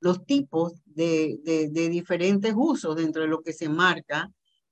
los 0.00 0.24
tipos 0.24 0.72
de, 0.86 1.38
de, 1.44 1.88
diferentes 1.88 2.54
usos 2.56 2.96
dentro 2.96 3.22
de 3.22 3.28
lo 3.28 3.42
que 3.42 3.52
se 3.52 3.68
marca 3.68 4.30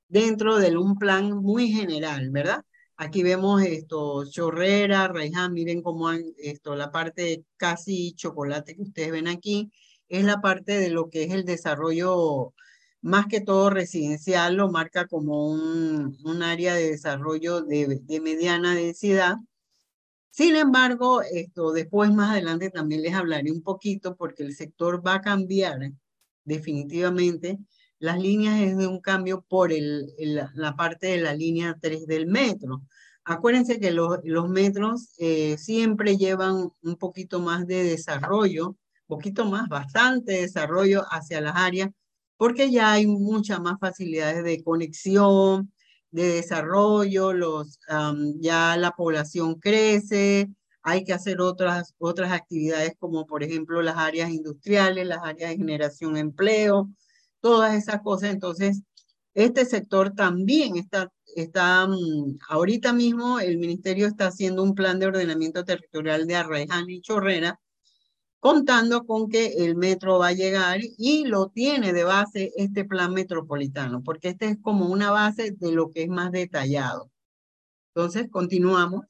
dentro 0.08 0.58
de 0.58 0.76
un 0.76 0.96
plan 0.96 1.32
muy 1.32 1.68
general, 1.68 2.30
¿verdad? 2.30 2.64
Aquí 2.96 3.22
vemos 3.22 3.62
esto, 3.62 4.24
chorrera, 4.30 5.08
raiján, 5.08 5.54
miren 5.54 5.82
cómo 5.82 6.08
han, 6.08 6.22
esto, 6.38 6.76
la 6.76 6.92
parte 6.92 7.44
casi 7.56 8.12
chocolate 8.14 8.76
que 8.76 8.82
ustedes 8.82 9.10
ven 9.12 9.28
aquí, 9.28 9.72
es 10.08 10.24
la 10.24 10.40
parte 10.40 10.78
de 10.78 10.90
lo 10.90 11.08
que 11.10 11.24
es 11.24 11.32
el 11.32 11.44
desarrollo 11.44 12.54
más 13.00 13.26
que 13.26 13.40
todo 13.40 13.70
residencial, 13.70 14.54
lo 14.56 14.70
marca 14.70 15.06
como 15.06 15.48
un, 15.50 16.16
un 16.24 16.42
área 16.42 16.74
de 16.74 16.90
desarrollo 16.90 17.62
de, 17.62 18.00
de, 18.02 18.20
mediana 18.20 18.74
densidad. 18.74 19.36
Sin 20.32 20.56
embargo, 20.56 21.20
esto 21.20 21.72
después 21.72 22.10
más 22.10 22.30
adelante 22.30 22.70
también 22.70 23.02
les 23.02 23.12
hablaré 23.14 23.52
un 23.52 23.62
poquito 23.62 24.16
porque 24.16 24.42
el 24.42 24.54
sector 24.56 25.06
va 25.06 25.16
a 25.16 25.20
cambiar 25.20 25.92
definitivamente. 26.44 27.58
Las 27.98 28.18
líneas 28.18 28.58
es 28.60 28.78
de 28.78 28.86
un 28.86 29.00
cambio 29.00 29.44
por 29.46 29.72
el, 29.72 30.10
la 30.54 30.74
parte 30.74 31.08
de 31.08 31.18
la 31.18 31.34
línea 31.34 31.76
3 31.80 32.06
del 32.06 32.26
metro. 32.26 32.82
Acuérdense 33.24 33.78
que 33.78 33.90
los, 33.90 34.20
los 34.24 34.48
metros 34.48 35.14
eh, 35.18 35.58
siempre 35.58 36.16
llevan 36.16 36.72
un 36.82 36.96
poquito 36.96 37.38
más 37.38 37.66
de 37.66 37.84
desarrollo, 37.84 38.76
poquito 39.06 39.44
más, 39.44 39.68
bastante 39.68 40.32
desarrollo 40.32 41.04
hacia 41.10 41.42
las 41.42 41.56
áreas 41.56 41.90
porque 42.38 42.70
ya 42.70 42.92
hay 42.92 43.06
muchas 43.06 43.60
más 43.60 43.78
facilidades 43.78 44.42
de 44.42 44.64
conexión, 44.64 45.71
de 46.12 46.34
desarrollo, 46.34 47.32
los, 47.32 47.80
ya 48.36 48.76
la 48.76 48.92
población 48.92 49.56
crece, 49.56 50.48
hay 50.82 51.04
que 51.04 51.12
hacer 51.12 51.40
otras, 51.40 51.94
otras 51.98 52.32
actividades 52.32 52.94
como 52.98 53.26
por 53.26 53.42
ejemplo 53.42 53.82
las 53.82 53.96
áreas 53.96 54.30
industriales, 54.30 55.06
las 55.06 55.22
áreas 55.22 55.50
de 55.50 55.56
generación 55.56 56.14
de 56.14 56.20
empleo, 56.20 56.90
todas 57.40 57.74
esas 57.74 58.02
cosas. 58.02 58.30
Entonces, 58.30 58.82
este 59.34 59.64
sector 59.64 60.12
también 60.14 60.76
está, 60.76 61.10
está 61.34 61.88
ahorita 62.48 62.92
mismo 62.92 63.40
el 63.40 63.58
ministerio 63.58 64.06
está 64.06 64.26
haciendo 64.26 64.62
un 64.62 64.74
plan 64.74 64.98
de 64.98 65.06
ordenamiento 65.06 65.64
territorial 65.64 66.26
de 66.26 66.36
Arraiján 66.36 66.90
y 66.90 67.00
Chorrera 67.00 67.58
contando 68.42 69.06
con 69.06 69.28
que 69.28 69.64
el 69.64 69.76
metro 69.76 70.18
va 70.18 70.28
a 70.28 70.32
llegar 70.32 70.80
y 70.98 71.24
lo 71.26 71.50
tiene 71.50 71.92
de 71.92 72.02
base 72.02 72.50
este 72.56 72.84
plan 72.84 73.14
metropolitano, 73.14 74.02
porque 74.02 74.30
este 74.30 74.46
es 74.48 74.58
como 74.60 74.86
una 74.86 75.12
base 75.12 75.52
de 75.52 75.70
lo 75.70 75.90
que 75.90 76.02
es 76.02 76.08
más 76.08 76.32
detallado. 76.32 77.08
Entonces, 77.94 78.28
continuamos. 78.32 79.06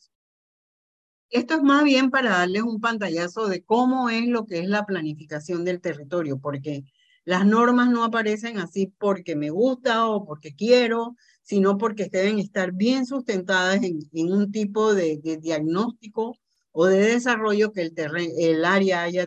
Esto 1.30 1.54
es 1.54 1.62
más 1.62 1.82
bien 1.82 2.10
para 2.10 2.28
darles 2.28 2.62
un 2.62 2.78
pantallazo 2.78 3.48
de 3.48 3.64
cómo 3.64 4.10
es 4.10 4.26
lo 4.28 4.44
que 4.44 4.58
es 4.58 4.68
la 4.68 4.84
planificación 4.84 5.64
del 5.64 5.80
territorio, 5.80 6.38
porque 6.38 6.84
las 7.24 7.46
normas 7.46 7.88
no 7.88 8.04
aparecen 8.04 8.58
así 8.58 8.92
porque 8.98 9.34
me 9.34 9.48
gusta 9.48 10.10
o 10.10 10.26
porque 10.26 10.54
quiero, 10.54 11.16
sino 11.42 11.78
porque 11.78 12.10
deben 12.12 12.38
estar 12.38 12.72
bien 12.72 13.06
sustentadas 13.06 13.80
en, 13.82 14.30
un 14.30 14.52
tipo 14.52 14.92
de, 14.92 15.16
diagnóstico 15.40 16.36
o 16.72 16.86
de 16.86 17.00
desarrollo 17.00 17.72
que 17.72 17.82
el, 17.82 17.94
el 18.38 18.64
área 18.64 19.02
haya 19.02 19.26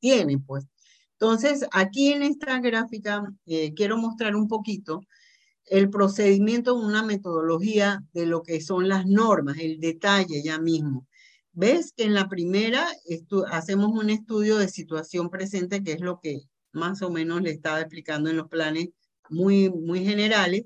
tiene, 0.00 0.38
pues. 0.38 0.64
Entonces, 1.12 1.66
aquí 1.72 2.12
en 2.12 2.22
esta 2.22 2.60
gráfica 2.60 3.22
eh, 3.46 3.72
quiero 3.74 3.96
mostrar 3.96 4.36
un 4.36 4.48
poquito 4.48 5.00
el 5.66 5.90
procedimiento, 5.90 6.74
una 6.74 7.02
metodología 7.02 8.02
de 8.12 8.26
lo 8.26 8.42
que 8.42 8.60
son 8.60 8.88
las 8.88 9.06
normas, 9.06 9.58
el 9.58 9.80
detalle 9.80 10.42
ya 10.42 10.58
mismo. 10.58 11.06
Ves 11.52 11.92
que 11.96 12.04
en 12.04 12.14
la 12.14 12.28
primera 12.28 12.86
hacemos 13.50 13.92
un 13.92 14.10
estudio 14.10 14.58
de 14.58 14.68
situación 14.68 15.30
presente, 15.30 15.82
que 15.82 15.92
es 15.92 16.00
lo 16.00 16.20
que 16.20 16.42
más 16.72 17.02
o 17.02 17.10
menos 17.10 17.42
le 17.42 17.50
estaba 17.50 17.80
explicando 17.80 18.28
en 18.28 18.36
los 18.36 18.48
planes 18.48 18.88
muy, 19.30 19.70
muy 19.70 20.04
generales. 20.04 20.64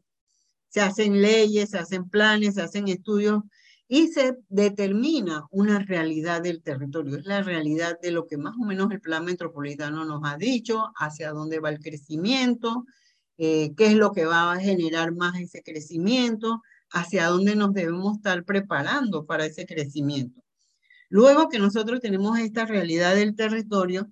Se 0.69 0.81
hacen 0.81 1.21
leyes, 1.23 1.71
se 1.71 1.79
hacen 1.79 2.09
planes, 2.09 2.55
se 2.55 2.63
hacen 2.63 2.89
estudios 2.89 3.43
y 3.88 4.09
se 4.09 4.37
determina 4.50 5.47
una 5.50 5.78
realidad 5.78 6.42
del 6.42 6.62
territorio, 6.62 7.16
es 7.16 7.25
la 7.25 7.42
realidad 7.42 7.99
de 8.00 8.11
lo 8.11 8.26
que 8.26 8.37
más 8.37 8.54
o 8.61 8.64
menos 8.64 8.90
el 8.90 9.00
plan 9.00 9.25
metropolitano 9.25 10.05
nos 10.05 10.20
ha 10.24 10.37
dicho, 10.37 10.92
hacia 10.96 11.33
dónde 11.33 11.59
va 11.59 11.70
el 11.70 11.81
crecimiento, 11.81 12.85
eh, 13.38 13.72
qué 13.77 13.87
es 13.87 13.94
lo 13.94 14.12
que 14.12 14.27
va 14.27 14.53
a 14.53 14.61
generar 14.61 15.12
más 15.12 15.40
ese 15.40 15.62
crecimiento, 15.62 16.62
hacia 16.90 17.29
dónde 17.29 17.57
nos 17.57 17.72
debemos 17.72 18.16
estar 18.16 18.44
preparando 18.44 19.24
para 19.24 19.46
ese 19.46 19.64
crecimiento. 19.64 20.42
Luego 21.09 21.48
que 21.48 21.59
nosotros 21.59 22.01
tenemos 22.01 22.38
esta 22.38 22.66
realidad 22.66 23.14
del 23.14 23.35
territorio, 23.35 24.11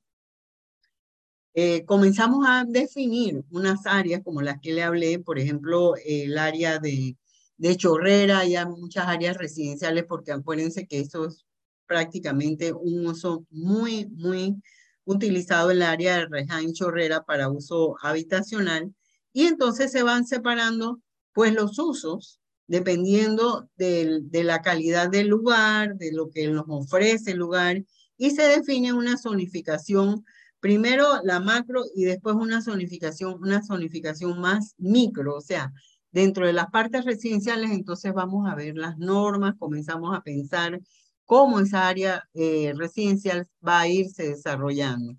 eh, 1.52 1.84
comenzamos 1.84 2.46
a 2.48 2.64
definir 2.66 3.44
unas 3.50 3.86
áreas 3.86 4.22
como 4.24 4.40
las 4.40 4.58
que 4.60 4.72
le 4.72 4.82
hablé, 4.82 5.18
por 5.18 5.38
ejemplo, 5.38 5.94
el 6.04 6.38
área 6.38 6.78
de 6.78 7.16
de 7.56 7.76
Chorrera, 7.76 8.40
hay 8.40 8.56
muchas 8.66 9.06
áreas 9.06 9.36
residenciales, 9.36 10.04
porque 10.04 10.32
acuérdense 10.32 10.86
que 10.86 11.00
eso 11.00 11.26
es 11.26 11.44
prácticamente 11.86 12.72
un 12.72 13.06
uso 13.06 13.46
muy, 13.50 14.06
muy 14.06 14.56
utilizado 15.04 15.70
en 15.70 15.78
el 15.78 15.82
área 15.82 16.18
de 16.18 16.26
Reján 16.26 16.72
Chorrera 16.72 17.24
para 17.24 17.48
uso 17.48 17.96
habitacional. 18.02 18.94
Y 19.32 19.46
entonces 19.46 19.92
se 19.92 20.02
van 20.02 20.26
separando 20.26 21.00
pues 21.32 21.52
los 21.52 21.78
usos 21.78 22.40
dependiendo 22.66 23.68
de, 23.76 24.20
de 24.22 24.44
la 24.44 24.60
calidad 24.62 25.08
del 25.08 25.28
lugar, 25.28 25.96
de 25.96 26.12
lo 26.12 26.30
que 26.30 26.48
nos 26.48 26.64
ofrece 26.68 27.32
el 27.32 27.38
lugar, 27.38 27.84
y 28.18 28.30
se 28.30 28.42
define 28.42 28.92
una 28.92 29.16
zonificación, 29.16 30.24
primero 30.58 31.20
la 31.22 31.38
macro 31.38 31.84
y 31.94 32.04
después 32.04 32.34
una 32.34 32.62
zonificación, 32.62 33.34
una 33.40 33.62
zonificación 33.62 34.40
más 34.40 34.74
micro, 34.78 35.36
o 35.36 35.40
sea, 35.40 35.72
Dentro 36.16 36.46
de 36.46 36.55
las 36.55 36.70
partes 36.70 37.05
residenciales, 37.05 37.72
entonces 37.72 38.14
vamos 38.14 38.48
a 38.48 38.55
ver 38.55 38.74
las 38.74 38.96
normas, 38.96 39.55
comenzamos 39.59 40.16
a 40.16 40.22
pensar 40.22 40.81
cómo 41.26 41.61
esa 41.61 41.88
área 41.88 42.26
eh, 42.33 42.72
residencial 42.74 43.46
va 43.61 43.81
a 43.81 43.88
irse 43.88 44.26
desarrollando. 44.26 45.14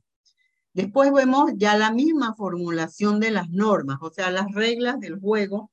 Después 0.73 1.13
vemos 1.13 1.51
ya 1.55 1.77
la 1.77 1.91
misma 1.91 2.33
formulación 2.33 3.19
de 3.19 3.29
las 3.29 3.47
normas, 3.51 3.99
o 4.01 4.09
sea, 4.09 4.31
las 4.31 4.51
reglas 4.55 4.99
del 4.99 5.19
juego 5.19 5.69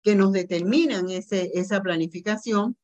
que 0.00 0.14
nos 0.14 0.32
determinan 0.32 1.10
ese, 1.10 1.50
esa 1.52 1.82
planificación 1.82 2.78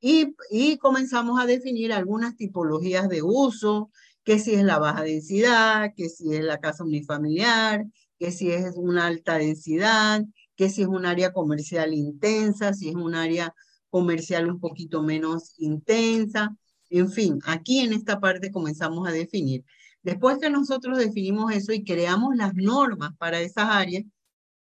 y, 0.00 0.78
comenzamos 0.78 1.38
a 1.38 1.44
definir 1.44 1.92
algunas 1.92 2.34
tipologías 2.36 3.10
de 3.10 3.20
uso, 3.20 3.90
que 4.24 4.38
si 4.38 4.54
es 4.54 4.64
la 4.64 4.78
baja 4.78 5.02
densidad, 5.02 5.92
que 5.94 6.08
si 6.08 6.34
es 6.34 6.42
la 6.42 6.60
casa 6.60 6.82
unifamiliar, 6.82 7.84
que 8.18 8.32
si 8.32 8.50
es 8.50 8.74
una 8.76 9.06
alta 9.06 9.36
densidad, 9.36 10.24
que 10.56 10.70
si 10.70 10.82
es 10.82 10.88
un 10.88 11.06
área 11.06 11.32
comercial 11.32 11.94
intensa, 11.94 12.74
si 12.74 12.88
es 12.88 12.94
un 12.94 13.14
área 13.14 13.54
comercial 13.90 14.50
un 14.50 14.60
poquito 14.60 15.02
menos 15.02 15.54
intensa. 15.58 16.56
En 16.90 17.10
fin, 17.10 17.38
aquí 17.44 17.80
en 17.80 17.92
esta 17.92 18.20
parte 18.20 18.50
comenzamos 18.50 19.08
a 19.08 19.12
definir. 19.12 19.64
Después 20.02 20.38
que 20.38 20.50
nosotros 20.50 20.98
definimos 20.98 21.52
eso 21.52 21.72
y 21.72 21.84
creamos 21.84 22.36
las 22.36 22.54
normas 22.54 23.10
para 23.18 23.40
esas 23.40 23.68
áreas, 23.68 24.04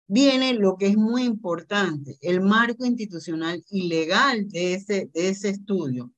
viene 0.07 0.53
lo 0.53 0.75
que 0.77 0.87
es 0.87 0.97
muy 0.97 1.23
importante, 1.23 2.17
el 2.21 2.41
marco 2.41 2.85
institucional 2.85 3.63
y 3.69 3.87
legal 3.87 4.47
de 4.47 4.73
ese, 4.75 5.09
de 5.13 5.29
ese 5.29 5.49
estudio. 5.49 6.11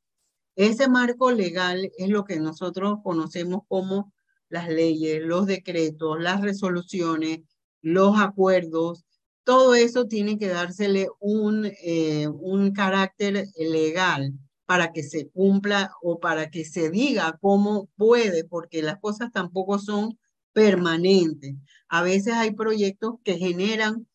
Ese 0.56 0.88
marco 0.90 1.32
legal 1.32 1.92
es 1.98 2.10
lo 2.10 2.26
que 2.26 2.40
nosotros 2.40 3.00
conocemos 3.04 3.62
como 3.68 4.14
las 4.50 4.70
leyes, 4.70 5.22
los 5.24 5.46
decretos, 5.46 6.20
las 6.20 6.42
resoluciones, 6.42 7.42
los 7.82 8.20
acuerdos, 8.20 9.06
todo 9.48 9.76
eso 9.76 10.08
tiene 10.08 10.38
que 10.38 10.50
dársele 10.50 11.08
un, 11.22 11.72
eh, 11.82 12.28
un 12.28 12.74
carácter 12.74 13.48
legal 13.58 14.34
para 14.66 14.92
que 14.92 15.04
se 15.04 15.30
cumpla 15.30 15.94
o 16.02 16.20
para 16.20 16.52
que 16.52 16.66
se 16.66 16.90
diga 16.90 17.38
cómo 17.40 17.88
puede, 17.96 18.44
porque 18.44 18.84
las 18.84 19.00
cosas 19.00 19.32
tampoco 19.32 19.80
son 19.80 20.20
permanentes. 20.52 21.56
A 21.88 22.04
veces 22.04 22.34
hay 22.34 22.52
proyectos 22.52 23.16
que 23.24 23.38
generan 23.38 24.06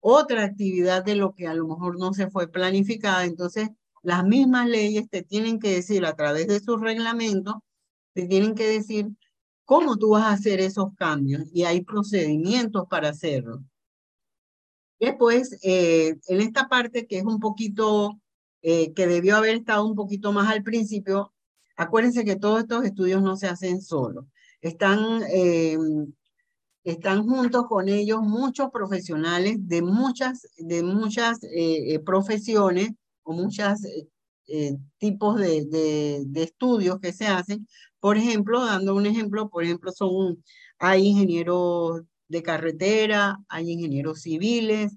otra 0.00 0.44
actividad 0.44 1.04
de 1.04 1.16
lo 1.16 1.34
que 1.34 1.46
a 1.46 1.52
lo 1.52 1.68
mejor 1.68 1.98
no 1.98 2.14
se 2.14 2.30
fue 2.30 2.50
planificada. 2.50 3.26
Entonces, 3.26 3.68
las 4.02 4.24
mismas 4.24 4.68
leyes 4.68 5.06
te 5.10 5.22
tienen 5.22 5.58
que 5.58 5.74
decir 5.74 6.06
a 6.06 6.16
través 6.16 6.46
de 6.46 6.60
sus 6.60 6.80
reglamentos, 6.80 7.56
te 8.14 8.26
tienen 8.26 8.54
que 8.54 8.66
decir 8.68 9.08
cómo 9.66 9.98
tú 9.98 10.10
vas 10.12 10.24
a 10.24 10.32
hacer 10.32 10.60
esos 10.60 10.94
cambios 10.96 11.42
y 11.52 11.64
hay 11.64 11.82
procedimientos 11.82 12.86
para 12.88 13.10
hacerlo. 13.10 13.62
Después, 15.00 15.58
eh, 15.62 16.16
en 16.26 16.40
esta 16.40 16.68
parte 16.68 17.06
que 17.06 17.18
es 17.18 17.24
un 17.24 17.38
poquito, 17.38 18.18
eh, 18.62 18.92
que 18.94 19.06
debió 19.06 19.36
haber 19.36 19.56
estado 19.56 19.86
un 19.86 19.94
poquito 19.94 20.32
más 20.32 20.50
al 20.50 20.62
principio, 20.64 21.32
acuérdense 21.76 22.24
que 22.24 22.36
todos 22.36 22.60
estos 22.60 22.84
estudios 22.84 23.22
no 23.22 23.36
se 23.36 23.46
hacen 23.46 23.80
solos. 23.80 24.24
Están, 24.60 25.22
eh, 25.32 25.78
están 26.82 27.24
juntos 27.28 27.66
con 27.68 27.88
ellos 27.88 28.22
muchos 28.22 28.70
profesionales 28.72 29.56
de 29.60 29.82
muchas, 29.82 30.48
de 30.56 30.82
muchas 30.82 31.38
profesiones 32.04 32.90
o 33.22 33.32
muchos 33.32 33.80
tipos 34.98 35.36
de, 35.38 35.66
de, 35.66 36.22
de 36.26 36.42
estudios 36.42 36.98
que 36.98 37.12
se 37.12 37.26
hacen. 37.26 37.68
Por 38.00 38.16
ejemplo, 38.16 38.64
dando 38.64 38.94
un 38.94 39.06
ejemplo, 39.06 39.48
por 39.48 39.64
ejemplo, 39.64 39.92
son, 39.92 40.42
hay 40.78 41.06
ingenieros 41.06 42.02
de 42.28 42.42
carretera, 42.42 43.38
hay 43.48 43.70
ingenieros 43.70 44.22
civiles, 44.22 44.96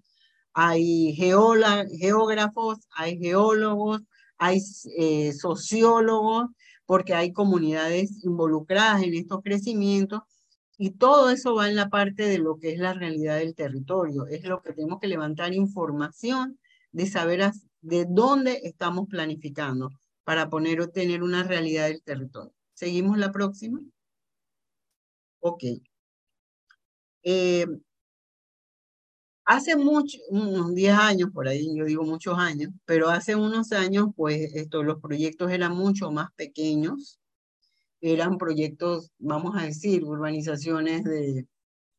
hay 0.54 1.14
geógrafos, 1.16 2.80
hay 2.96 3.18
geólogos, 3.18 4.02
hay 4.38 4.62
eh, 4.98 5.34
sociólogos, 5.34 6.48
porque 6.86 7.14
hay 7.14 7.32
comunidades 7.32 8.24
involucradas 8.24 9.04
en 9.04 9.14
estos 9.14 9.42
crecimientos 9.42 10.22
y 10.78 10.92
todo 10.92 11.30
eso 11.30 11.56
va 11.56 11.70
en 11.70 11.76
la 11.76 11.90
parte 11.90 12.24
de 12.24 12.40
lo 12.40 12.58
que 12.58 12.74
es 12.74 12.80
la 12.80 12.94
realidad 12.94 13.38
del 13.38 13.56
territorio. 13.56 14.26
Es 14.28 14.44
lo 14.44 14.62
que 14.62 14.74
tenemos 14.74 15.00
que 15.00 15.08
levantar 15.08 15.54
información 15.54 16.60
de 16.92 17.08
saber 17.08 17.52
de 17.82 18.06
dónde 18.10 18.62
estamos 18.64 19.08
planificando 19.08 19.90
para 20.24 20.50
poner 20.50 20.82
o 20.82 20.90
tener 20.90 21.24
una 21.24 21.44
realidad 21.44 21.88
del 21.88 22.02
territorio. 22.02 22.52
¿Seguimos 22.74 23.18
la 23.18 23.32
próxima? 23.32 23.80
Ok. 25.40 25.64
Eh, 27.24 27.66
hace 29.46 29.76
mucho, 29.76 30.18
unos 30.30 30.74
10 30.76 30.94
años 30.94 31.30
por 31.34 31.48
ahí, 31.48 31.68
yo 31.76 31.86
digo 31.86 32.04
muchos 32.04 32.38
años, 32.38 32.72
pero 32.86 33.10
hace 33.10 33.36
unos 33.36 33.72
años, 33.72 34.10
pues 34.16 34.54
esto, 34.56 34.84
los 34.84 35.00
proyectos 35.02 35.52
eran 35.52 35.76
mucho 35.76 36.12
más 36.12 36.30
pequeños. 36.36 37.20
Eran 38.02 38.38
proyectos, 38.38 39.12
vamos 39.20 39.56
a 39.58 39.64
decir, 39.66 40.04
urbanizaciones 40.06 41.04
de 41.06 41.48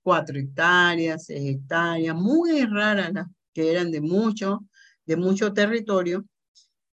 4 0.02 0.38
hectáreas, 0.40 1.26
6 1.26 1.56
hectáreas, 1.56 2.16
muy 2.16 2.64
raras 2.66 3.12
las 3.14 3.28
que 3.54 3.70
eran 3.72 3.90
de 3.92 4.00
mucho, 4.02 4.60
de 5.06 5.16
mucho 5.16 5.52
territorio 5.54 6.24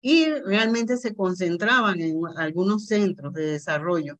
y 0.01 0.27
realmente 0.45 0.97
se 0.97 1.15
concentraban 1.15 2.01
en 2.01 2.19
algunos 2.37 2.85
centros 2.87 3.33
de 3.33 3.45
desarrollo. 3.53 4.17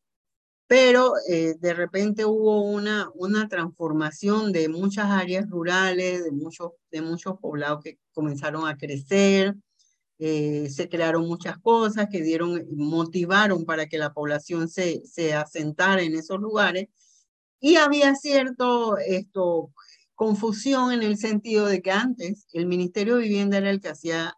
Pero 0.68 1.14
eh, 1.28 1.56
de 1.58 1.74
repente 1.74 2.26
hubo 2.26 2.62
una, 2.62 3.10
una 3.14 3.48
transformación 3.48 4.52
de 4.52 4.68
muchas 4.68 5.06
áreas 5.06 5.48
rurales, 5.48 6.24
de 6.24 6.30
muchos, 6.30 6.72
de 6.90 7.02
muchos 7.02 7.38
poblados 7.40 7.82
que 7.82 7.98
comenzaron 8.12 8.68
a 8.68 8.76
crecer, 8.76 9.56
eh, 10.18 10.68
se 10.70 10.88
crearon 10.88 11.26
muchas 11.26 11.58
cosas 11.58 12.08
que 12.10 12.22
dieron, 12.22 12.66
motivaron 12.76 13.64
para 13.64 13.86
que 13.86 13.98
la 13.98 14.12
población 14.12 14.68
se, 14.68 15.02
se 15.06 15.32
asentara 15.34 16.02
en 16.02 16.14
esos 16.14 16.38
lugares. 16.40 16.88
Y 17.60 17.76
había 17.76 18.14
cierto 18.14 18.98
esto, 18.98 19.72
confusión 20.14 20.92
en 20.92 21.02
el 21.02 21.16
sentido 21.18 21.66
de 21.66 21.82
que 21.82 21.92
antes 21.92 22.46
el 22.52 22.66
Ministerio 22.66 23.16
de 23.16 23.22
Vivienda 23.22 23.58
era 23.58 23.70
el 23.70 23.80
que 23.80 23.88
hacía 23.90 24.34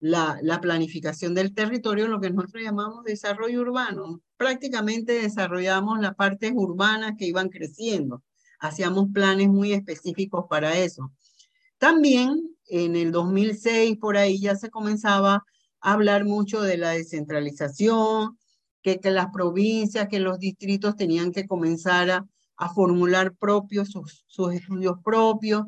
la, 0.00 0.38
la 0.42 0.60
planificación 0.60 1.34
del 1.34 1.54
territorio, 1.54 2.08
lo 2.08 2.20
que 2.20 2.30
nosotros 2.30 2.62
llamamos 2.62 3.04
desarrollo 3.04 3.60
urbano. 3.62 4.22
Prácticamente 4.38 5.20
desarrollamos 5.20 5.98
las 6.00 6.14
partes 6.14 6.52
urbanas 6.54 7.12
que 7.18 7.26
iban 7.26 7.50
creciendo. 7.50 8.22
Hacíamos 8.60 9.08
planes 9.12 9.48
muy 9.48 9.72
específicos 9.72 10.46
para 10.48 10.78
eso. 10.78 11.12
También 11.76 12.56
en 12.68 12.96
el 12.96 13.12
2006, 13.12 13.98
por 13.98 14.16
ahí 14.16 14.40
ya 14.40 14.56
se 14.56 14.70
comenzaba 14.70 15.44
a 15.80 15.92
hablar 15.92 16.24
mucho 16.24 16.62
de 16.62 16.76
la 16.78 16.90
descentralización, 16.90 18.38
que, 18.80 19.00
las 19.10 19.26
provincias, 19.32 20.08
que 20.08 20.20
los 20.20 20.38
distritos 20.38 20.96
tenían 20.96 21.32
que 21.32 21.46
comenzar 21.46 22.10
a, 22.10 22.26
a 22.56 22.72
formular 22.72 23.34
propios, 23.34 23.90
sus, 23.90 24.24
sus, 24.28 24.54
estudios 24.54 24.96
propios, 25.04 25.64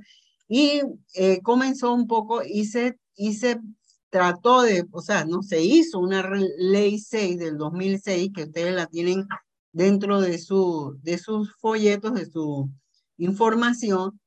y 0.48 0.82
eh, 1.14 1.40
comenzó 1.42 1.92
un 1.92 2.06
poco 2.06 2.42
y 2.42 2.64
se, 2.66 2.98
y 3.14 3.34
se 3.34 3.60
trató 4.10 4.62
de, 4.62 4.86
o 4.90 5.00
sea, 5.00 5.24
no 5.24 5.42
se 5.42 5.62
hizo 5.62 6.00
una 6.00 6.28
ley 6.58 6.98
6 6.98 7.38
del 7.38 7.56
2006 7.56 8.30
que 8.34 8.44
ustedes 8.44 8.74
la 8.74 8.86
tienen 8.86 9.26
dentro 9.72 10.20
de, 10.20 10.38
su, 10.38 10.98
de 11.02 11.16
sus 11.16 11.54
folletos, 11.56 12.14
de 12.14 12.26
su 12.26 12.68
información. 13.16 14.20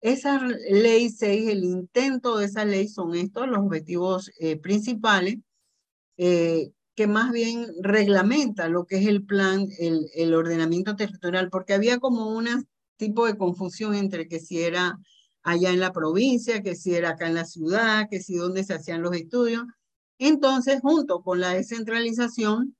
Esa 0.00 0.40
ley 0.70 1.10
6, 1.10 1.48
el 1.48 1.64
intento 1.64 2.36
de 2.36 2.46
esa 2.46 2.64
ley 2.64 2.88
son 2.88 3.14
estos, 3.14 3.48
los 3.48 3.58
objetivos 3.58 4.30
eh, 4.40 4.56
principales, 4.56 5.38
eh, 6.16 6.72
que 6.94 7.06
más 7.06 7.30
bien 7.30 7.66
reglamenta 7.80 8.68
lo 8.68 8.84
que 8.86 8.98
es 8.98 9.06
el 9.06 9.24
plan, 9.24 9.68
el, 9.78 10.10
el 10.14 10.34
ordenamiento 10.34 10.96
territorial, 10.96 11.48
porque 11.48 11.74
había 11.74 11.98
como 12.00 12.36
un 12.36 12.66
tipo 12.96 13.26
de 13.26 13.36
confusión 13.36 13.94
entre 13.94 14.26
que 14.26 14.40
si 14.40 14.62
era 14.62 14.98
allá 15.50 15.70
en 15.70 15.80
la 15.80 15.92
provincia, 15.92 16.62
que 16.62 16.76
si 16.76 16.94
era 16.94 17.10
acá 17.10 17.26
en 17.26 17.34
la 17.34 17.44
ciudad, 17.44 18.08
que 18.10 18.20
si 18.20 18.36
dónde 18.36 18.64
se 18.64 18.74
hacían 18.74 19.02
los 19.02 19.14
estudios. 19.14 19.64
Entonces, 20.18 20.80
junto 20.80 21.22
con 21.22 21.40
la 21.40 21.54
descentralización, 21.54 22.76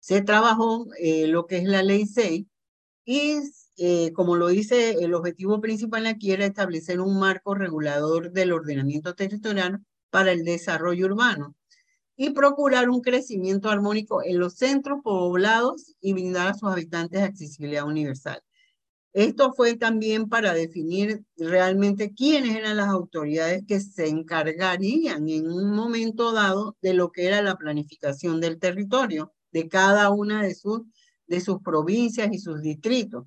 se 0.00 0.22
trabajó 0.22 0.86
eh, 0.98 1.26
lo 1.26 1.46
que 1.46 1.58
es 1.58 1.64
la 1.64 1.82
ley 1.82 2.06
6 2.06 2.46
y, 3.04 3.38
eh, 3.76 4.12
como 4.12 4.36
lo 4.36 4.48
dice, 4.48 4.92
el 5.00 5.14
objetivo 5.14 5.60
principal 5.60 6.06
aquí 6.06 6.32
era 6.32 6.46
establecer 6.46 7.00
un 7.00 7.18
marco 7.18 7.54
regulador 7.54 8.32
del 8.32 8.52
ordenamiento 8.52 9.14
territorial 9.14 9.84
para 10.10 10.32
el 10.32 10.44
desarrollo 10.44 11.06
urbano 11.06 11.54
y 12.16 12.30
procurar 12.30 12.90
un 12.90 13.00
crecimiento 13.00 13.70
armónico 13.70 14.22
en 14.22 14.38
los 14.38 14.54
centros 14.54 15.00
poblados 15.02 15.94
y 16.00 16.12
brindar 16.12 16.48
a 16.48 16.54
sus 16.54 16.70
habitantes 16.70 17.22
accesibilidad 17.22 17.86
universal. 17.86 18.42
Esto 19.12 19.52
fue 19.52 19.76
también 19.76 20.28
para 20.28 20.54
definir 20.54 21.24
realmente 21.36 22.14
quiénes 22.14 22.56
eran 22.56 22.76
las 22.76 22.88
autoridades 22.88 23.64
que 23.66 23.80
se 23.80 24.08
encargarían 24.08 25.28
en 25.28 25.50
un 25.50 25.74
momento 25.74 26.32
dado 26.32 26.76
de 26.80 26.94
lo 26.94 27.10
que 27.10 27.26
era 27.26 27.42
la 27.42 27.56
planificación 27.56 28.40
del 28.40 28.58
territorio 28.60 29.32
de 29.52 29.68
cada 29.68 30.10
una 30.10 30.42
de 30.42 30.54
sus, 30.54 30.82
de 31.26 31.40
sus 31.40 31.60
provincias 31.60 32.28
y 32.32 32.38
sus 32.38 32.62
distritos. 32.62 33.26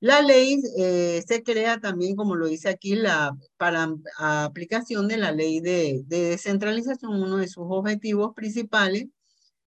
La 0.00 0.22
ley 0.22 0.62
eh, 0.78 1.22
se 1.26 1.42
crea 1.42 1.78
también, 1.78 2.16
como 2.16 2.34
lo 2.34 2.46
dice 2.46 2.70
aquí, 2.70 2.94
la, 2.94 3.36
para 3.58 3.94
aplicación 4.16 5.06
de 5.08 5.18
la 5.18 5.32
ley 5.32 5.60
de, 5.60 6.02
de 6.06 6.30
descentralización, 6.30 7.22
uno 7.22 7.36
de 7.36 7.48
sus 7.48 7.64
objetivos 7.68 8.32
principales. 8.34 9.08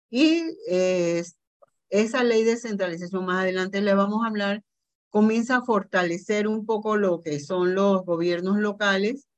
Y 0.08 0.42
eh, 0.68 1.22
esa 1.90 2.24
ley 2.24 2.44
de 2.44 2.52
descentralización, 2.52 3.26
más 3.26 3.42
adelante 3.42 3.82
le 3.82 3.92
vamos 3.92 4.24
a 4.24 4.28
hablar, 4.28 4.62
comienza 5.14 5.58
a 5.58 5.62
fortalecer 5.62 6.48
un 6.48 6.66
poco 6.66 6.96
lo 6.96 7.20
que 7.20 7.38
son 7.38 7.76
los 7.76 8.04
gobiernos 8.04 8.58
locales 8.58 9.28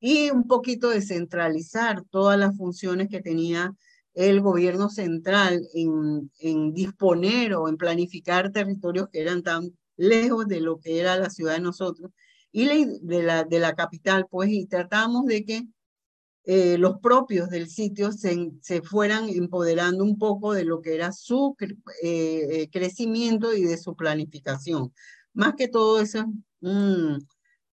y 0.00 0.30
un 0.30 0.48
poquito 0.48 0.88
descentralizar 0.88 2.02
todas 2.10 2.36
las 2.36 2.56
funciones 2.56 3.08
que 3.08 3.20
tenía 3.20 3.72
el 4.14 4.40
gobierno 4.40 4.88
central 4.88 5.62
en, 5.74 6.28
en 6.40 6.74
disponer 6.74 7.54
o 7.54 7.68
en 7.68 7.76
planificar 7.76 8.50
territorios 8.50 9.10
que 9.12 9.20
eran 9.20 9.44
tan 9.44 9.70
lejos 9.96 10.48
de 10.48 10.60
lo 10.60 10.80
que 10.80 10.98
era 10.98 11.16
la 11.16 11.30
ciudad 11.30 11.54
de 11.54 11.60
nosotros 11.60 12.10
y 12.50 12.66
de 12.66 13.22
la, 13.22 13.44
de 13.44 13.60
la 13.60 13.76
capital, 13.76 14.26
pues, 14.28 14.50
y 14.50 14.66
tratamos 14.66 15.26
de 15.26 15.44
que 15.44 15.62
eh, 16.44 16.76
los 16.76 16.98
propios 16.98 17.50
del 17.50 17.68
sitio 17.68 18.10
se, 18.10 18.50
se, 18.62 18.82
fueran 18.82 19.28
empoderando 19.28 20.02
un 20.02 20.18
poco 20.18 20.52
de 20.54 20.64
lo 20.64 20.82
que 20.82 20.94
era 20.96 21.12
su 21.12 21.56
eh, 21.60 21.68
eh, 22.02 22.68
crecimiento 22.70 23.54
y 23.54 23.62
de 23.62 23.78
su 23.78 23.94
planificación. 23.94 24.92
Más 25.34 25.54
que 25.54 25.68
todo 25.68 26.00
eso 26.00 26.18
es 26.18 26.24
un, 26.60 27.26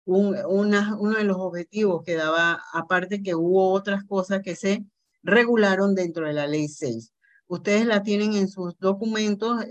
una, 0.05 0.95
uno 0.99 1.17
de 1.17 1.23
los 1.23 1.37
objetivos 1.37 2.03
que 2.03 2.13
daba, 2.13 2.61
aparte 2.73 3.23
que 3.23 3.33
hubo 3.33 3.71
otras 3.71 4.03
cosas 4.03 4.41
que 4.43 4.55
se 4.55 4.85
regularon 5.23 5.95
dentro 5.95 6.27
de 6.27 6.33
la 6.33 6.45
ley 6.45 6.67
6. 6.67 7.11
Ustedes 7.47 7.87
la 7.87 8.03
tienen 8.03 8.33
en 8.33 8.47
sus 8.47 8.77
documentos, 8.77 9.65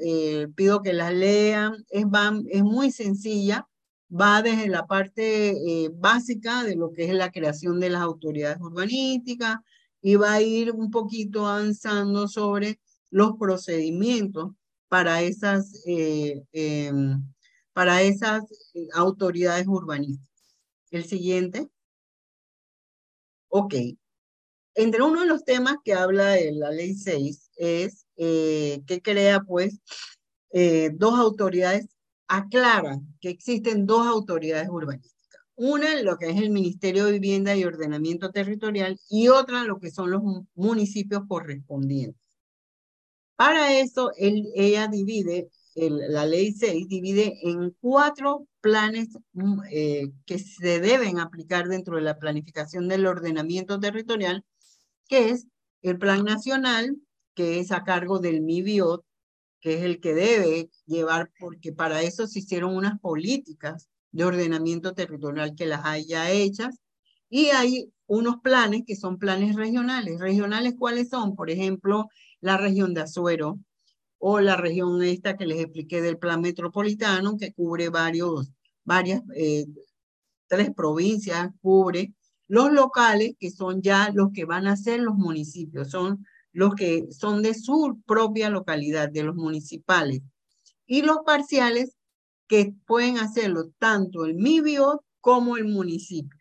pido 0.57 0.83
que 0.83 0.93
la 0.93 1.13
lean, 1.13 1.85
es, 1.91 2.05
van, 2.09 2.45
es 2.51 2.65
muy 2.65 2.91
sencilla, 2.91 3.69
va 4.11 4.43
desde 4.43 4.69
la 4.69 4.87
parte 4.87 5.51
eh, 5.51 5.91
básica 5.93 6.65
de 6.65 6.77
lo 6.77 6.93
que 6.93 7.05
es 7.05 7.15
la 7.15 7.31
creación 7.31 7.81
de 7.81 7.91
las 7.91 8.03
autoridades 8.03 8.59
urbanísticas 8.61 9.59
y 10.01 10.17
va 10.17 10.35
a 10.35 10.43
ir 10.43 10.73
un 10.73 10.91
poquito 10.91 11.47
avanzando 11.47 12.29
sobre 12.29 12.81
los 13.11 13.37
procedimientos 13.39 14.53
para 14.89 15.23
esas, 15.23 15.83
eh, 15.87 16.43
em, 16.53 17.23
para 17.73 18.03
esas 18.03 18.45
eh, 18.75 18.89
autoridades 18.95 19.67
urbanísticas. 19.67 20.29
El 20.91 21.05
siguiente. 21.05 21.69
Ok. 23.49 23.75
Entre 24.75 25.03
uno 25.03 25.21
de 25.23 25.27
los 25.27 25.45
temas 25.45 25.77
que 25.85 25.93
habla 25.95 26.31
de 26.31 26.53
la 26.53 26.71
ley 26.71 26.95
6 26.95 27.51
es 27.57 28.07
que 28.17 29.01
crea 29.03 29.41
pues 29.41 29.81
dos 30.95 31.19
autoridades 31.19 31.87
aclara 32.29 33.01
que 33.21 33.31
existen 33.31 33.87
dos 33.87 34.07
autoridades 34.07 34.69
urbanísticas. 34.69 35.41
Una, 35.57 36.01
lo 36.03 36.17
que 36.19 36.31
es 36.31 36.37
el 36.37 36.51
Ministerio 36.51 37.07
de 37.07 37.13
Vivienda 37.13 37.57
y 37.57 37.65
Ordenamiento 37.65 38.31
Territorial, 38.31 39.01
y 39.09 39.29
otra, 39.29 39.65
lo 39.65 39.81
que 39.81 39.91
son 39.91 40.11
los 40.13 40.23
municipios 40.55 41.23
correspondientes. 41.27 42.21
Para 43.37 43.73
eso, 43.79 44.13
ella 44.17 44.89
divide, 44.89 45.49
la 45.75 46.27
ley 46.27 46.53
6 46.53 46.89
divide 46.89 47.39
en 47.43 47.71
cuatro 47.81 48.47
planes 48.61 49.11
mm, 49.33 49.61
eh, 49.71 50.11
que 50.27 50.39
se 50.39 50.81
deben 50.81 51.21
aplicar 51.21 51.69
dentro 51.69 51.97
de 51.97 52.03
la 52.03 52.19
planificación 52.19 52.89
del 52.89 53.07
ordenamiento 53.07 53.79
territorial, 53.79 54.45
que 55.09 55.31
es 55.31 55.47
el 55.83 55.99
Plan 55.99 56.25
Nacional, 56.25 56.97
que 57.35 57.61
es 57.61 57.71
a 57.71 57.85
cargo 57.85 58.19
del 58.19 58.43
MIBIOT, 58.43 59.05
que 59.61 59.75
es 59.75 59.83
el 59.83 60.01
que 60.01 60.15
debe 60.15 60.71
llevar, 60.87 61.31
porque 61.39 61.73
para 61.73 62.03
eso 62.03 62.27
se 62.27 62.41
hicieron 62.41 62.77
unas 62.77 62.99
políticas 63.01 63.89
de 64.13 64.25
ordenamiento 64.25 64.95
territorial 64.95 65.55
que 65.55 65.67
las 65.67 65.85
hay 65.85 66.07
ya 66.07 66.31
hechas. 66.31 66.79
Y 67.31 67.47
hay 67.47 67.93
unos 68.07 68.37
planes 68.43 68.83
que 68.87 68.97
son 68.97 69.19
planes 69.19 69.55
regionales. 69.57 70.19
¿Regionales 70.21 70.75
cuáles 70.79 71.11
son? 71.11 71.37
Por 71.37 71.51
ejemplo, 71.51 72.09
la 72.41 72.57
región 72.57 72.95
de 72.95 73.03
Azuero 73.03 73.59
o 74.19 74.41
la 74.41 74.57
región 74.57 75.03
esta 75.03 75.37
que 75.37 75.47
les 75.47 75.61
expliqué 75.61 76.01
del 76.03 76.19
plan 76.19 76.41
metropolitano 76.41 77.37
que 77.37 77.53
cubre 77.53 77.89
varios, 77.91 78.51
varias, 78.85 79.23
eh, 79.37 79.67
tres 80.49 80.71
provincias, 80.75 81.51
cubre 81.61 82.15
los 82.49 82.73
locales 82.73 83.35
que 83.39 83.51
son 83.51 83.83
ya 83.83 84.11
los 84.13 84.31
que 84.33 84.45
van 84.47 84.67
a 84.67 84.77
ser 84.77 85.01
los 85.01 85.15
municipios, 85.15 85.91
son 85.91 86.25
los 86.53 86.75
que 86.75 87.07
son 87.11 87.43
de 87.43 87.55
su 87.55 88.01
propia 88.07 88.51
localidad, 88.51 89.11
de 89.11 89.23
los 89.23 89.37
municipales. 89.37 90.23
Y 90.87 91.03
los 91.03 91.19
parciales 91.25 91.97
que 92.47 92.75
pueden 92.87 93.19
hacerlo 93.19 93.71
tanto 93.79 94.25
el 94.25 94.35
MIBIO 94.35 95.05
como 95.21 95.57
el 95.57 95.67
municipio. 95.67 96.39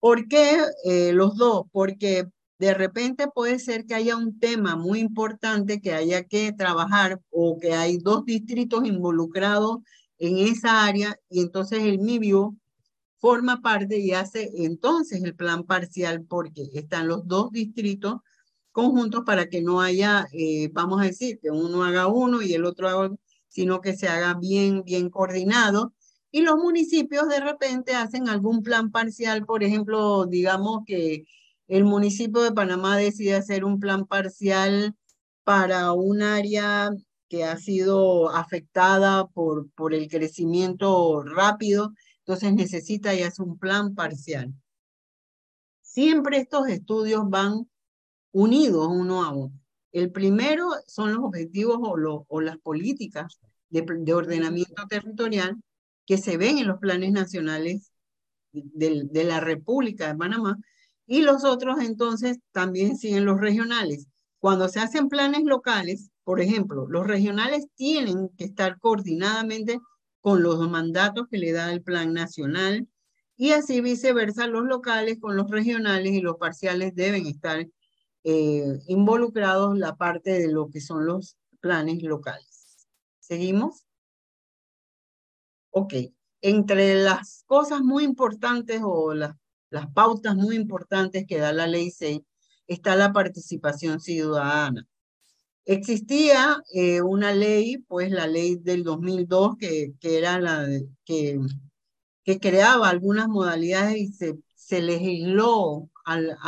¿Por 0.00 0.28
qué 0.28 0.58
eh, 0.84 1.12
los 1.12 1.36
dos? 1.36 1.64
Porque 1.72 2.26
de 2.58 2.74
repente 2.74 3.28
puede 3.28 3.58
ser 3.58 3.86
que 3.86 3.94
haya 3.94 4.16
un 4.16 4.38
tema 4.38 4.76
muy 4.76 5.00
importante 5.00 5.80
que 5.80 5.92
haya 5.92 6.24
que 6.24 6.52
trabajar 6.52 7.20
o 7.30 7.58
que 7.58 7.72
hay 7.74 7.98
dos 7.98 8.24
distritos 8.24 8.86
involucrados 8.86 9.78
en 10.18 10.38
esa 10.38 10.84
área 10.84 11.18
y 11.28 11.40
entonces 11.40 11.82
el 11.82 11.98
MIBIO 11.98 12.54
forma 13.18 13.60
parte 13.60 13.98
y 13.98 14.12
hace 14.12 14.50
entonces 14.54 15.22
el 15.22 15.34
plan 15.34 15.64
parcial 15.64 16.24
porque 16.24 16.68
están 16.74 17.08
los 17.08 17.26
dos 17.26 17.50
distritos 17.50 18.20
conjuntos 18.76 19.24
para 19.24 19.48
que 19.48 19.62
no 19.62 19.80
haya, 19.80 20.26
eh, 20.34 20.68
vamos 20.70 21.00
a 21.00 21.06
decir, 21.06 21.38
que 21.40 21.50
uno 21.50 21.82
haga 21.82 22.08
uno 22.08 22.42
y 22.42 22.52
el 22.52 22.66
otro 22.66 22.88
haga 22.88 22.98
otro, 22.98 23.18
sino 23.48 23.80
que 23.80 23.96
se 23.96 24.06
haga 24.06 24.34
bien, 24.34 24.84
bien 24.84 25.08
coordinado. 25.08 25.94
Y 26.30 26.42
los 26.42 26.56
municipios 26.56 27.26
de 27.30 27.40
repente 27.40 27.94
hacen 27.94 28.28
algún 28.28 28.62
plan 28.62 28.90
parcial, 28.90 29.46
por 29.46 29.64
ejemplo, 29.64 30.26
digamos 30.26 30.82
que 30.86 31.24
el 31.68 31.84
municipio 31.84 32.42
de 32.42 32.52
Panamá 32.52 32.98
decide 32.98 33.36
hacer 33.36 33.64
un 33.64 33.80
plan 33.80 34.04
parcial 34.04 34.94
para 35.42 35.92
un 35.92 36.20
área 36.20 36.90
que 37.30 37.44
ha 37.44 37.56
sido 37.56 38.28
afectada 38.28 39.26
por, 39.28 39.70
por 39.70 39.94
el 39.94 40.06
crecimiento 40.06 41.22
rápido, 41.22 41.94
entonces 42.18 42.52
necesita 42.52 43.14
y 43.14 43.22
hace 43.22 43.42
un 43.42 43.58
plan 43.58 43.94
parcial. 43.94 44.52
Siempre 45.80 46.36
estos 46.36 46.68
estudios 46.68 47.22
van 47.30 47.66
unidos 48.36 48.86
uno 48.90 49.24
a 49.24 49.30
uno. 49.32 49.58
El 49.92 50.12
primero 50.12 50.68
son 50.86 51.14
los 51.14 51.24
objetivos 51.24 51.78
o, 51.80 52.40
las 52.42 52.58
políticas 52.58 53.40
de, 53.70 53.86
de, 54.00 54.12
ordenamiento 54.12 54.86
territorial 54.88 55.56
que 56.04 56.18
se 56.18 56.36
ven 56.36 56.58
en 56.58 56.66
los 56.66 56.78
planes 56.78 57.12
nacionales 57.12 57.92
de, 58.52 59.04
de 59.10 59.24
la 59.24 59.40
República 59.40 60.08
de 60.08 60.18
Panamá 60.18 60.58
y 61.06 61.22
los 61.22 61.44
otros 61.44 61.78
entonces 61.80 62.38
también 62.52 62.98
siguen 62.98 63.24
los 63.24 63.40
regionales. 63.40 64.06
Cuando 64.38 64.68
se 64.68 64.80
hacen 64.80 65.08
planes 65.08 65.44
locales, 65.44 66.10
por 66.22 66.42
ejemplo, 66.42 66.86
los 66.86 67.06
regionales 67.06 67.68
tienen 67.74 68.28
que 68.36 68.44
estar 68.44 68.78
coordinadamente 68.80 69.80
con 70.20 70.42
los 70.42 70.58
mandatos 70.68 71.26
que 71.30 71.38
le 71.38 71.52
da 71.52 71.72
el 71.72 71.82
plan 71.82 72.12
nacional 72.12 72.86
y 73.34 73.52
así 73.52 73.80
viceversa 73.80 74.46
los 74.46 74.64
locales 74.64 75.18
con 75.20 75.36
los 75.36 75.50
regionales 75.50 76.12
y 76.12 76.20
los 76.20 76.36
parciales 76.36 76.94
deben 76.94 77.26
estar 77.26 77.66
eh, 78.26 78.80
involucrados 78.88 79.78
la 79.78 79.96
parte 79.96 80.32
de 80.32 80.48
lo 80.52 80.68
que 80.68 80.80
son 80.80 81.06
los 81.06 81.36
planes 81.60 82.02
locales. 82.02 82.88
¿Seguimos? 83.20 83.86
Ok. 85.70 85.94
Entre 86.42 86.94
las 86.96 87.44
cosas 87.46 87.80
muy 87.82 88.04
importantes 88.04 88.80
o 88.84 89.14
las 89.14 89.36
las 89.70 89.92
pautas 89.92 90.36
muy 90.36 90.56
importantes 90.56 91.26
que 91.26 91.38
da 91.38 91.52
la 91.52 91.66
ley 91.66 91.90
6, 91.90 92.20
está 92.66 92.96
la 92.96 93.12
participación 93.12 94.00
ciudadana. 94.00 94.86
Existía 95.64 96.62
eh, 96.72 97.02
una 97.02 97.32
ley, 97.34 97.78
pues 97.78 98.10
la 98.10 98.26
ley 98.26 98.56
del 98.56 98.84
2002, 98.84 99.56
que, 99.58 99.94
que 100.00 100.18
era 100.18 100.40
la 100.40 100.66
que, 101.04 101.40
que 102.24 102.38
creaba 102.40 102.88
algunas 102.88 103.28
modalidades 103.28 103.96
y 103.96 104.08
se, 104.08 104.38
se 104.54 104.80
legisló 104.80 105.90
al, 106.06 106.38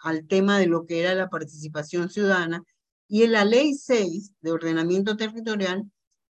al, 0.00 0.26
tema 0.26 0.58
de 0.58 0.66
lo 0.66 0.86
que 0.86 1.00
era 1.00 1.14
la 1.14 1.28
participación 1.28 2.10
ciudadana. 2.10 2.64
Y 3.06 3.22
en 3.24 3.32
la 3.32 3.44
ley 3.44 3.74
6 3.74 4.32
de 4.40 4.52
ordenamiento 4.52 5.16
territorial 5.16 5.84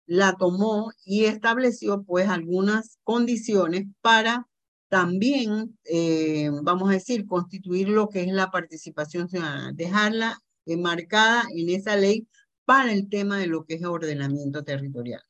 la 0.05 0.35
tomó 0.37 0.91
y 1.03 1.25
estableció 1.25 2.03
pues 2.03 2.29
algunas 2.29 2.99
condiciones 3.03 3.87
para 4.01 4.47
también, 4.89 5.77
eh, 5.83 6.49
vamos 6.63 6.89
a 6.89 6.93
decir, 6.93 7.25
constituir 7.25 7.89
lo 7.89 8.07
que 8.07 8.21
es 8.21 8.31
la 8.31 8.51
participación 8.51 9.27
ciudadana, 9.27 9.73
dejarla 9.73 10.39
marcada 10.77 11.45
en 11.53 11.69
esa 11.69 11.95
ley 11.95 12.27
para 12.65 12.91
el 12.93 13.09
tema 13.09 13.37
de 13.37 13.47
lo 13.47 13.65
que 13.65 13.75
es 13.75 13.85
ordenamiento 13.85 14.63
territorial. 14.63 15.21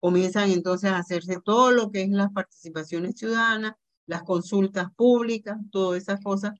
Comienzan 0.00 0.50
entonces 0.50 0.90
a 0.90 0.98
hacerse 0.98 1.38
todo 1.44 1.72
lo 1.72 1.90
que 1.90 2.02
es 2.02 2.10
las 2.10 2.30
participaciones 2.32 3.16
ciudadanas, 3.16 3.74
las 4.06 4.22
consultas 4.22 4.88
públicas, 4.96 5.58
todas 5.70 6.02
esas 6.02 6.20
cosas 6.20 6.52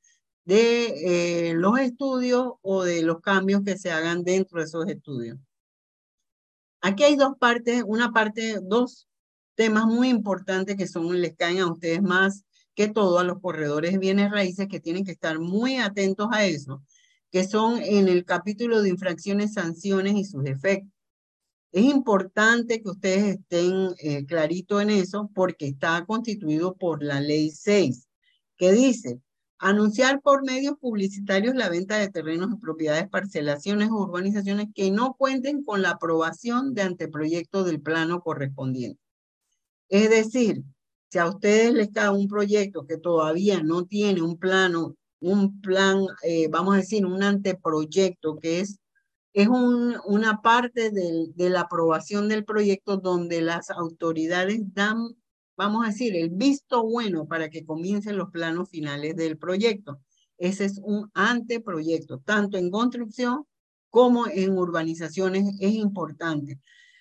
de 0.47 1.51
eh, 1.51 1.55
los 1.55 1.79
estudios 1.81 2.55
o 2.63 2.85
de 2.85 3.03
los 3.03 3.21
cambios 3.21 3.63
que 3.65 3.77
se 3.77 3.91
hagan 3.91 4.23
dentro 4.23 4.61
de 4.61 4.65
esos 4.65 4.89
estudios. 4.89 5.39
Aquí 6.81 7.03
hay 7.03 7.17
dos 7.17 7.37
partes, 7.39 7.83
una 7.85 8.13
parte, 8.13 8.61
dos 8.63 9.09
temas 9.57 9.87
muy 9.87 10.09
importantes 10.09 10.77
que 10.77 10.87
son, 10.87 11.21
les 11.21 11.35
caen 11.35 11.59
a 11.59 11.71
ustedes 11.71 12.01
más 12.01 12.45
que 12.75 12.89
todo 12.89 13.19
a 13.19 13.25
los 13.25 13.41
corredores 13.41 13.93
de 13.93 13.99
bienes 13.99 14.31
raíces 14.31 14.69
que 14.69 14.81
tienen 14.81 15.05
que 15.05 15.13
estar 15.13 15.41
muy 15.41 15.79
atentos 15.79 16.29
a 16.31 16.45
eso, 16.45 16.83
que 17.33 17.43
son 17.43 17.83
en 17.83 18.07
el 18.07 18.25
capítulo 18.25 18.83
de 18.83 18.91
infracciones, 18.91 19.55
sanciones 19.55 20.15
y 20.15 20.25
sus 20.25 20.45
efectos. 20.45 20.93
Es 21.73 21.85
importante 21.85 22.81
que 22.83 22.91
ustedes 22.91 23.39
estén 23.39 23.95
eh, 23.99 24.25
clarito 24.27 24.81
en 24.81 24.91
eso 24.91 25.29
porque 25.35 25.67
está 25.67 26.05
constituido 26.07 26.77
por 26.77 27.03
la 27.03 27.21
ley 27.21 27.51
6, 27.51 28.07
que 28.57 28.73
dice, 28.73 29.21
anunciar 29.59 30.21
por 30.21 30.45
medios 30.45 30.77
publicitarios 30.79 31.55
la 31.55 31.69
venta 31.69 31.99
de 31.99 32.09
terrenos 32.09 32.51
y 32.53 32.61
propiedades, 32.61 33.09
parcelaciones 33.09 33.89
o 33.91 34.03
urbanizaciones 34.03 34.69
que 34.75 34.91
no 34.91 35.15
cuenten 35.15 35.65
con 35.65 35.83
la 35.83 35.91
aprobación 35.91 36.75
de 36.75 36.83
anteproyecto 36.83 37.65
del 37.65 37.81
plano 37.81 38.21
correspondiente. 38.21 39.01
Es 39.89 40.11
decir, 40.11 40.63
si 41.11 41.19
a 41.19 41.29
ustedes 41.29 41.73
les 41.73 41.91
cae 41.91 42.11
un 42.11 42.29
proyecto 42.29 42.87
que 42.87 42.99
todavía 42.99 43.63
no 43.63 43.87
tiene 43.87 44.23
un 44.23 44.37
plano, 44.37 44.97
un 45.21 45.61
plan, 45.61 46.05
eh, 46.23 46.49
vamos 46.49 46.75
a 46.75 46.79
decir, 46.79 47.07
un 47.07 47.23
anteproyecto, 47.23 48.37
que 48.37 48.61
es, 48.61 48.79
es 49.33 49.49
un, 49.49 49.97
una 50.07 50.43
parte 50.43 50.91
de 50.91 51.51
la 51.51 51.63
aprobación 51.63 52.29
del 52.29 52.45
proyecto 52.45 52.97
donde 52.97 53.41
las 53.41 53.71
autoridades 53.71 54.75
dan, 54.75 55.17
vamos 55.57 55.85
a 55.85 55.89
decir, 55.89 56.15
el 56.17 56.31
visto 56.31 56.83
bueno 56.85 57.27
para 57.27 57.49
que 57.51 57.65
comiencen 57.65 58.17
los 58.17 58.31
planos 58.31 58.69
finales 58.71 59.17
del 59.17 59.39
proyecto. 59.39 60.01
Ese 60.39 60.67
es 60.67 60.79
un 60.83 61.11
anteproyecto, 61.15 62.19
tanto 62.19 62.59
en 62.59 62.71
construcción 62.71 63.47
como 63.91 64.27
en 64.29 64.59
urbanizaciones 64.59 65.55
es 65.61 65.75
importante. 65.75 66.61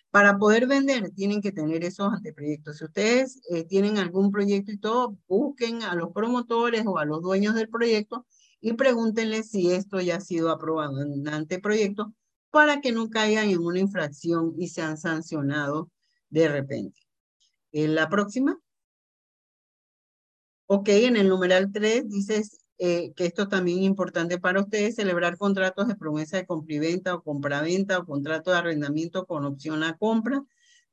Para 0.09 0.37
poder 0.37 0.65
vender 0.67 1.11
tienen 1.11 1.41
que 1.41 1.51
tener 1.51 1.83
esos 1.83 2.13
anteproyectos. 2.13 2.77
Si 2.77 2.85
ustedes 2.85 3.41
eh, 3.49 3.65
tienen 3.65 3.97
algún 3.97 4.31
proyecto 4.31 4.71
y 4.71 4.77
todo, 4.77 5.17
busquen 5.27 5.83
a 5.83 5.95
los 5.95 6.13
promotores 6.13 6.85
o 6.87 6.97
a 6.97 7.05
los 7.05 7.21
dueños 7.21 7.55
del 7.55 7.67
proyecto 7.67 8.25
y 8.61 8.73
pregúntenle 8.73 9.43
si 9.43 9.71
esto 9.71 9.99
ya 9.99 10.15
ha 10.17 10.21
sido 10.21 10.49
aprobado 10.51 11.01
en 11.01 11.11
un 11.11 11.27
anteproyecto 11.27 12.13
para 12.49 12.79
que 12.79 12.93
no 12.93 13.09
caigan 13.09 13.49
en 13.49 13.59
una 13.59 13.79
infracción 13.79 14.53
y 14.57 14.69
sean 14.69 14.97
sancionados 14.97 15.87
de 16.29 16.47
repente. 16.47 17.04
En 17.75 17.93
la 17.93 18.07
próxima. 18.07 18.57
Ok, 20.67 20.88
en 20.88 21.17
el 21.17 21.27
numeral 21.27 21.73
3 21.73 22.07
dice 22.07 22.41
eh, 22.77 23.11
que 23.17 23.25
esto 23.25 23.49
también 23.49 23.79
es 23.79 23.83
importante 23.83 24.39
para 24.39 24.61
ustedes, 24.61 24.95
celebrar 24.95 25.38
contratos 25.38 25.89
de 25.89 25.95
promesa 25.95 26.38
de 26.38 26.45
compra-venta 26.45 27.15
o 27.15 27.21
compraventa 27.21 27.99
o 27.99 28.05
contrato 28.05 28.51
de 28.51 28.59
arrendamiento 28.59 29.25
con 29.25 29.43
opción 29.43 29.83
a 29.83 29.97
compra 29.97 30.41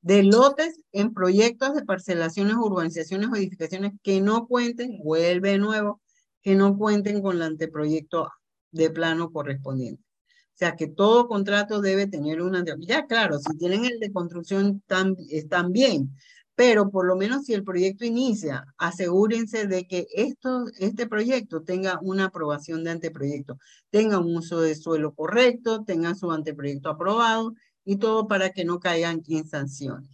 de 0.01 0.25
lotes 0.25 0.81
en 0.91 1.15
proyectos 1.15 1.73
de 1.77 1.85
parcelaciones, 1.85 2.57
urbanizaciones 2.57 3.29
o 3.31 3.37
edificaciones 3.37 3.93
que 4.03 4.21
no 4.21 4.49
cuenten, 4.49 4.99
vuelve 5.05 5.51
de 5.51 5.59
nuevo, 5.59 6.01
que 6.43 6.57
no 6.57 6.77
cuenten 6.77 7.23
con 7.23 7.37
el 7.37 7.43
anteproyecto 7.43 8.29
de 8.73 8.91
plano 8.91 9.31
correspondiente. 9.31 10.03
O 10.03 10.57
sea 10.57 10.75
que 10.75 10.89
todo 10.89 11.29
contrato 11.29 11.81
debe 11.81 12.09
tener 12.09 12.43
un 12.43 12.57
anteproyecto. 12.57 12.93
Ya 12.93 13.07
claro, 13.07 13.39
si 13.39 13.57
tienen 13.57 13.85
el 13.85 14.01
de 14.01 14.13
construcción 14.13 14.83
están 15.29 15.71
bien, 15.71 16.13
pero 16.55 16.91
por 16.91 17.07
lo 17.07 17.17
menos 17.17 17.45
si 17.45 17.55
el 17.55 17.65
proyecto 17.65 18.05
inicia, 18.05 18.67
asegúrense 18.77 19.67
de 19.67 19.87
que 19.87 20.07
esto, 20.15 20.67
este 20.79 21.07
proyecto 21.07 21.63
tenga 21.63 21.99
una 22.03 22.27
aprobación 22.27 22.85
de 22.85 22.91
anteproyecto, 22.91 23.59
tenga 23.91 24.19
un 24.19 24.37
uso 24.37 24.61
de 24.61 24.75
suelo 24.75 25.15
correcto, 25.15 25.85
tenga 25.85 26.15
su 26.15 26.31
anteproyecto 26.31 26.91
aprobado 26.91 27.55
y 27.85 27.97
todo 27.97 28.29
para 28.29 28.51
que 28.51 28.65
no 28.65 28.81
caigan 28.81 29.23
en 29.29 29.47
sanciones. 29.47 30.11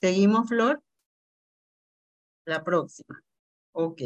¿Seguimos, 0.00 0.48
Flor? 0.48 0.82
La 2.44 2.64
próxima. 2.64 3.22
Ok. 3.72 4.02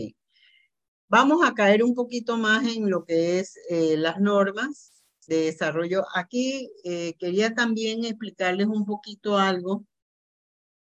Vamos 1.09 1.47
a 1.47 1.55
caer 1.55 1.83
un 1.83 1.95
poquito 1.95 2.37
más 2.37 2.67
en 2.67 2.91
lo 2.91 3.05
que 3.05 3.39
es 3.39 3.57
eh, 3.71 3.97
las 3.97 4.21
normas 4.21 4.93
de 5.27 5.45
desarrollo. 5.45 6.05
Aquí 6.15 6.71
eh, 6.85 7.15
quería 7.19 7.55
también 7.55 8.05
explicarles 8.05 8.67
un 8.67 8.85
poquito 8.85 9.39
algo 9.39 9.85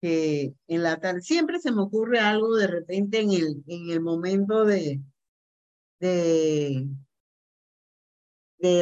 en 0.05 0.83
la 0.83 0.99
tarde 0.99 1.21
siempre 1.21 1.59
se 1.59 1.71
me 1.71 1.81
ocurre 1.81 2.19
algo 2.19 2.55
de 2.55 2.67
repente 2.67 3.19
en 3.21 3.31
el, 3.31 3.63
en 3.67 3.89
el 3.89 4.01
momento 4.01 4.65
de, 4.65 5.01
de, 5.99 6.87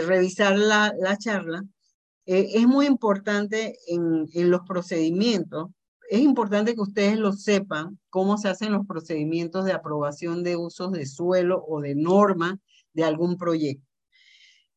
revisar 0.05 0.57
la, 0.57 0.93
la 0.99 1.17
charla. 1.17 1.63
Eh, 2.25 2.51
es 2.55 2.67
muy 2.67 2.85
importante 2.85 3.77
en, 3.87 4.27
en 4.33 4.49
los 4.49 4.61
procedimientos 4.67 5.69
es 6.13 6.21
importante 6.21 6.75
que 6.75 6.81
ustedes 6.81 7.17
lo 7.17 7.33
sepan, 7.33 7.99
cómo 8.11 8.37
se 8.37 8.47
hacen 8.47 8.71
los 8.71 8.85
procedimientos 8.85 9.65
de 9.65 9.71
aprobación 9.71 10.43
de 10.43 10.55
usos 10.55 10.91
de 10.91 11.07
suelo 11.07 11.65
o 11.67 11.81
de 11.81 11.95
norma 11.95 12.59
de 12.93 13.03
algún 13.03 13.35
proyecto. 13.35 13.87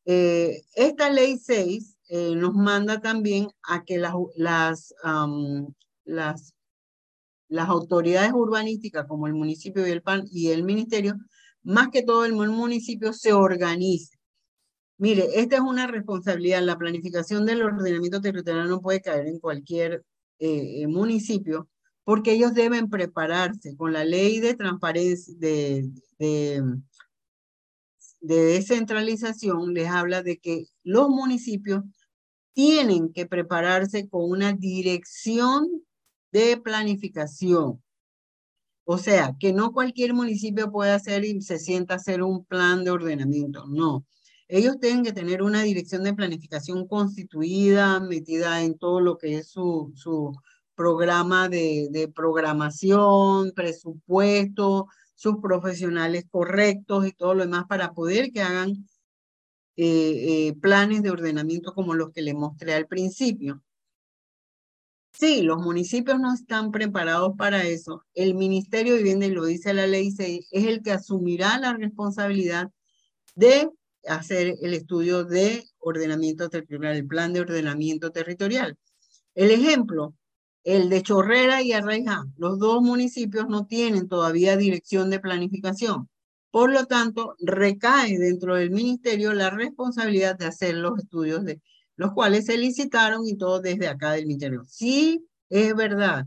Eh, 0.05 0.63
esta 0.73 1.11
ley 1.11 1.37
6 1.37 1.97
eh, 2.09 2.33
nos 2.35 2.55
manda 2.55 3.01
también 3.01 3.49
a 3.61 3.83
que 3.83 3.99
las, 3.99 4.95
las, 6.07 6.55
las 7.49 7.69
autoridades 7.69 8.31
urbanísticas 8.33 9.05
como 9.07 9.27
el 9.27 9.33
municipio 9.33 9.87
y 9.87 9.91
el 9.91 10.01
PAN 10.01 10.25
y 10.31 10.47
el 10.47 10.63
ministerio, 10.63 11.15
más 11.63 11.89
que 11.89 12.01
todo 12.01 12.25
el 12.25 12.33
municipio 12.33 13.13
se 13.13 13.33
organice. 13.33 14.17
Mire, 14.97 15.27
esta 15.35 15.57
es 15.57 15.61
una 15.61 15.85
responsabilidad. 15.85 16.63
La 16.63 16.77
planificación 16.77 17.45
del 17.45 17.61
ordenamiento 17.61 18.19
territorial 18.19 18.67
no 18.67 18.81
puede 18.81 19.01
caer 19.01 19.27
en 19.27 19.39
cualquier 19.39 20.03
eh, 20.39 20.81
eh, 20.81 20.87
municipio, 20.87 21.67
porque 22.03 22.31
ellos 22.31 22.53
deben 22.53 22.89
prepararse 22.89 23.75
con 23.75 23.93
la 23.93 24.05
ley 24.05 24.39
de 24.39 24.55
transparencia, 24.55 25.35
de, 25.37 25.89
de, 26.17 26.63
de 28.21 28.35
descentralización, 28.43 29.73
les 29.73 29.87
habla 29.87 30.23
de 30.23 30.37
que 30.37 30.65
los 30.83 31.09
municipios 31.09 31.83
tienen 32.53 33.13
que 33.13 33.27
prepararse 33.27 34.09
con 34.09 34.27
una 34.29 34.53
dirección 34.53 35.83
de 36.45 36.57
planificación. 36.57 37.81
O 38.85 38.97
sea, 38.97 39.35
que 39.39 39.53
no 39.53 39.73
cualquier 39.73 40.13
municipio 40.13 40.71
puede 40.71 40.91
hacer 40.91 41.25
y 41.25 41.41
se 41.41 41.59
sienta 41.59 41.95
hacer 41.95 42.23
un 42.23 42.45
plan 42.45 42.83
de 42.83 42.91
ordenamiento, 42.91 43.65
no. 43.67 44.05
Ellos 44.47 44.79
tienen 44.79 45.03
que 45.03 45.11
tener 45.11 45.41
una 45.43 45.63
dirección 45.63 46.03
de 46.03 46.13
planificación 46.13 46.87
constituida, 46.87 47.99
metida 47.99 48.63
en 48.63 48.77
todo 48.77 49.01
lo 49.01 49.17
que 49.17 49.37
es 49.39 49.49
su, 49.49 49.91
su 49.95 50.33
programa 50.75 51.49
de, 51.49 51.89
de 51.91 52.07
programación, 52.07 53.51
presupuesto, 53.51 54.87
sus 55.15 55.37
profesionales 55.41 56.25
correctos 56.29 57.07
y 57.07 57.11
todo 57.11 57.33
lo 57.33 57.43
demás 57.43 57.65
para 57.67 57.93
poder 57.93 58.31
que 58.31 58.41
hagan 58.41 58.87
eh, 59.75 60.47
eh, 60.47 60.53
planes 60.61 61.03
de 61.03 61.11
ordenamiento 61.11 61.73
como 61.73 61.93
los 61.93 62.11
que 62.11 62.21
le 62.21 62.33
mostré 62.33 62.73
al 62.73 62.87
principio. 62.87 63.61
Sí, 65.19 65.41
los 65.41 65.57
municipios 65.57 66.19
no 66.19 66.31
están 66.31 66.69
preparados 66.71 67.35
para 67.35 67.63
eso. 67.63 68.05
El 68.13 68.35
Ministerio 68.35 68.93
de 68.93 68.99
Vivienda, 68.99 69.25
y 69.25 69.31
lo 69.31 69.45
dice 69.45 69.73
la 69.73 69.87
ley 69.87 70.11
6, 70.11 70.47
es 70.51 70.65
el 70.65 70.83
que 70.83 70.91
asumirá 70.91 71.57
la 71.57 71.73
responsabilidad 71.73 72.69
de 73.33 73.67
hacer 74.07 74.57
el 74.61 74.75
estudio 74.75 75.23
de 75.23 75.63
ordenamiento 75.79 76.49
territorial, 76.49 76.97
el 76.97 77.07
plan 77.07 77.33
de 77.33 77.41
ordenamiento 77.41 78.11
territorial. 78.11 78.77
El 79.33 79.49
ejemplo, 79.49 80.13
el 80.63 80.87
de 80.87 81.01
Chorrera 81.01 81.63
y 81.63 81.71
Arraijá, 81.71 82.25
los 82.37 82.59
dos 82.59 82.83
municipios 82.83 83.47
no 83.49 83.65
tienen 83.65 84.07
todavía 84.07 84.55
dirección 84.55 85.09
de 85.09 85.19
planificación. 85.19 86.09
Por 86.51 86.71
lo 86.71 86.85
tanto, 86.85 87.35
recae 87.39 88.19
dentro 88.19 88.55
del 88.55 88.69
ministerio 88.69 89.33
la 89.33 89.49
responsabilidad 89.49 90.37
de 90.37 90.45
hacer 90.45 90.75
los 90.75 90.99
estudios 90.99 91.43
de 91.43 91.59
los 91.97 92.13
cuales 92.13 92.45
se 92.45 92.57
licitaron 92.57 93.27
y 93.27 93.35
todo 93.35 93.59
desde 93.59 93.87
acá 93.87 94.13
del 94.13 94.27
ministerio. 94.27 94.63
Sí, 94.65 95.27
es 95.49 95.75
verdad. 95.75 96.25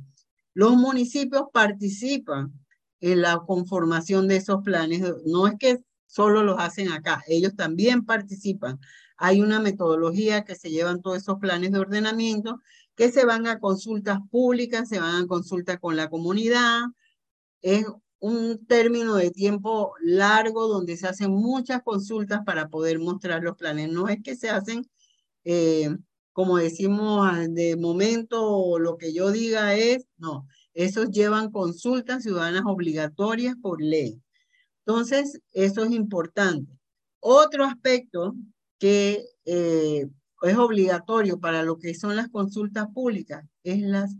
Los 0.52 0.76
municipios 0.76 1.44
participan 1.52 2.52
en 3.00 3.22
la 3.22 3.38
conformación 3.38 4.28
de 4.28 4.36
esos 4.36 4.62
planes. 4.62 5.02
No 5.24 5.46
es 5.46 5.54
que 5.58 5.78
solo 6.06 6.42
los 6.42 6.58
hacen 6.58 6.90
acá, 6.92 7.22
ellos 7.28 7.54
también 7.56 8.04
participan. 8.04 8.78
Hay 9.16 9.40
una 9.40 9.60
metodología 9.60 10.44
que 10.44 10.56
se 10.56 10.70
llevan 10.70 11.02
todos 11.02 11.18
esos 11.18 11.38
planes 11.38 11.72
de 11.72 11.78
ordenamiento, 11.78 12.60
que 12.96 13.12
se 13.12 13.24
van 13.24 13.46
a 13.46 13.60
consultas 13.60 14.18
públicas, 14.30 14.88
se 14.88 14.98
van 14.98 15.24
a 15.24 15.26
consulta 15.26 15.78
con 15.78 15.96
la 15.96 16.10
comunidad. 16.10 16.80
Es 17.62 17.86
un 18.18 18.66
término 18.66 19.14
de 19.16 19.30
tiempo 19.30 19.94
largo 20.02 20.68
donde 20.68 20.96
se 20.96 21.06
hacen 21.06 21.30
muchas 21.30 21.82
consultas 21.82 22.40
para 22.44 22.68
poder 22.68 22.98
mostrar 22.98 23.42
los 23.42 23.56
planes. 23.56 23.90
No 23.90 24.08
es 24.08 24.22
que 24.22 24.36
se 24.36 24.50
hacen, 24.50 24.88
eh, 25.44 25.96
como 26.32 26.56
decimos 26.58 27.28
de 27.50 27.76
momento, 27.76 28.78
lo 28.78 28.96
que 28.96 29.12
yo 29.12 29.30
diga 29.30 29.74
es, 29.74 30.06
no, 30.16 30.46
esos 30.74 31.10
llevan 31.10 31.50
consultas 31.50 32.22
ciudadanas 32.22 32.62
obligatorias 32.66 33.56
por 33.60 33.82
ley. 33.82 34.20
Entonces, 34.86 35.40
eso 35.52 35.84
es 35.84 35.90
importante. 35.92 36.72
Otro 37.20 37.64
aspecto 37.64 38.34
que 38.78 39.24
eh, 39.44 40.08
es 40.42 40.56
obligatorio 40.56 41.38
para 41.38 41.62
lo 41.62 41.78
que 41.78 41.94
son 41.94 42.16
las 42.16 42.28
consultas 42.28 42.86
públicas 42.94 43.44
es, 43.62 43.82
las, 43.82 44.16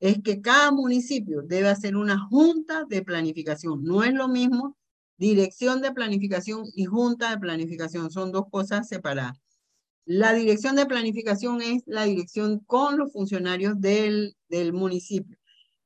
es 0.00 0.22
que 0.22 0.40
cada 0.40 0.70
municipio 0.70 1.42
debe 1.42 1.68
hacer 1.68 1.96
una 1.96 2.18
junta 2.18 2.84
de 2.88 3.02
planificación. 3.02 3.82
No 3.84 4.04
es 4.04 4.14
lo 4.14 4.28
mismo 4.28 4.76
dirección 5.18 5.80
de 5.80 5.92
planificación 5.92 6.64
y 6.74 6.84
junta 6.84 7.30
de 7.30 7.38
planificación. 7.38 8.10
Son 8.10 8.30
dos 8.32 8.44
cosas 8.50 8.88
separadas. 8.88 9.38
La 10.06 10.32
dirección 10.32 10.76
de 10.76 10.86
planificación 10.86 11.60
es 11.60 11.82
la 11.84 12.04
dirección 12.04 12.60
con 12.60 12.96
los 12.96 13.12
funcionarios 13.12 13.80
del, 13.80 14.36
del 14.48 14.72
municipio. 14.72 15.36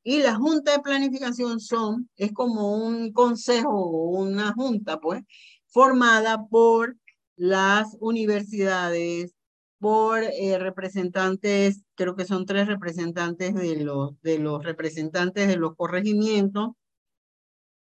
Y 0.02 0.18
la 0.18 0.34
junta 0.34 0.72
de 0.72 0.82
planificación 0.82 1.58
son, 1.58 2.10
es 2.16 2.32
como 2.32 2.74
un 2.74 3.12
consejo 3.12 3.70
o 3.70 4.20
una 4.20 4.52
junta, 4.52 5.00
pues, 5.00 5.22
formada 5.68 6.46
por 6.48 6.96
las 7.36 7.96
universidades, 8.00 9.34
por 9.78 10.22
eh, 10.22 10.58
representantes, 10.58 11.82
creo 11.94 12.14
que 12.14 12.26
son 12.26 12.44
tres 12.44 12.66
representantes 12.66 13.54
de 13.54 13.76
los, 13.76 14.20
de 14.20 14.38
los 14.38 14.62
representantes 14.62 15.48
de 15.48 15.56
los 15.56 15.74
corregimientos. 15.74 16.72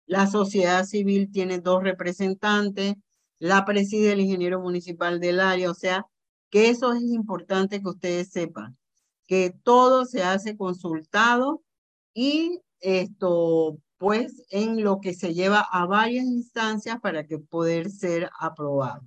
La 0.05 0.27
sociedad 0.27 0.85
civil 0.85 1.31
tiene 1.31 1.59
dos 1.59 1.81
representantes, 1.81 2.93
la 3.39 3.65
preside 3.65 4.11
el 4.11 4.19
ingeniero 4.19 4.59
municipal 4.59 5.19
del 5.19 5.39
área, 5.39 5.71
o 5.71 5.73
sea, 5.73 6.05
que 6.49 6.69
eso 6.69 6.93
es 6.93 7.03
importante 7.03 7.81
que 7.81 7.89
ustedes 7.89 8.29
sepan, 8.29 8.77
que 9.27 9.53
todo 9.63 10.05
se 10.05 10.23
hace 10.23 10.57
consultado 10.57 11.61
y 12.13 12.61
esto, 12.79 13.77
pues, 13.97 14.43
en 14.49 14.83
lo 14.83 15.01
que 15.01 15.13
se 15.13 15.33
lleva 15.33 15.59
a 15.71 15.85
varias 15.85 16.25
instancias 16.25 16.99
para 16.99 17.25
que 17.25 17.37
poder 17.37 17.89
ser 17.89 18.29
aprobado. 18.39 19.03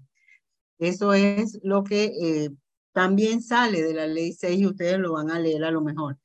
Eso 0.79 1.13
es 1.13 1.59
lo 1.63 1.85
que 1.85 2.13
eh, 2.21 2.51
también 2.93 3.43
sale 3.43 3.83
de 3.83 3.95
la 3.95 4.07
ley 4.07 4.33
6 4.33 4.61
y 4.61 4.67
ustedes 4.67 4.99
lo 4.99 5.13
van 5.13 5.31
a 5.31 5.39
leer 5.39 5.65
a 5.65 5.71
lo 5.71 5.81
mejor. 5.81 6.19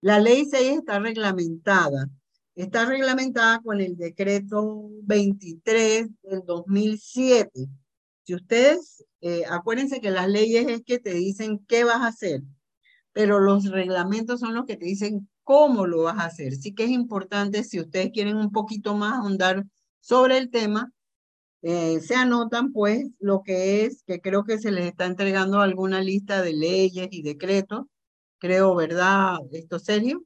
La 0.00 0.18
ley 0.18 0.44
6 0.44 0.78
está 0.78 0.98
reglamentada. 0.98 2.08
Está 2.54 2.84
reglamentada 2.84 3.60
con 3.62 3.80
el 3.80 3.96
decreto 3.96 4.90
23 5.04 6.08
del 6.22 6.42
2007. 6.44 7.68
Si 8.24 8.34
ustedes, 8.34 9.04
eh, 9.22 9.44
acuérdense 9.48 10.00
que 10.00 10.10
las 10.10 10.28
leyes 10.28 10.66
es 10.68 10.82
que 10.84 10.98
te 10.98 11.14
dicen 11.14 11.64
qué 11.68 11.84
vas 11.84 12.00
a 12.00 12.08
hacer, 12.08 12.42
pero 13.12 13.38
los 13.38 13.70
reglamentos 13.70 14.40
son 14.40 14.52
los 14.54 14.66
que 14.66 14.76
te 14.76 14.86
dicen 14.86 15.28
cómo 15.44 15.86
lo 15.86 16.02
vas 16.02 16.18
a 16.18 16.26
hacer. 16.26 16.54
Sí 16.54 16.74
que 16.74 16.84
es 16.84 16.90
importante, 16.90 17.62
si 17.62 17.78
ustedes 17.78 18.10
quieren 18.12 18.36
un 18.36 18.50
poquito 18.50 18.96
más 18.96 19.14
ahondar 19.14 19.64
sobre 20.00 20.38
el 20.38 20.50
tema, 20.50 20.92
eh, 21.62 22.00
se 22.00 22.16
anotan 22.16 22.72
pues 22.72 23.06
lo 23.20 23.44
que 23.44 23.84
es, 23.84 24.02
que 24.04 24.20
creo 24.20 24.42
que 24.42 24.58
se 24.58 24.72
les 24.72 24.86
está 24.86 25.06
entregando 25.06 25.60
alguna 25.60 26.00
lista 26.00 26.42
de 26.42 26.54
leyes 26.54 27.06
y 27.12 27.22
decretos, 27.22 27.86
creo, 28.38 28.74
¿verdad? 28.74 29.38
Esto 29.52 29.78
serio. 29.78 30.24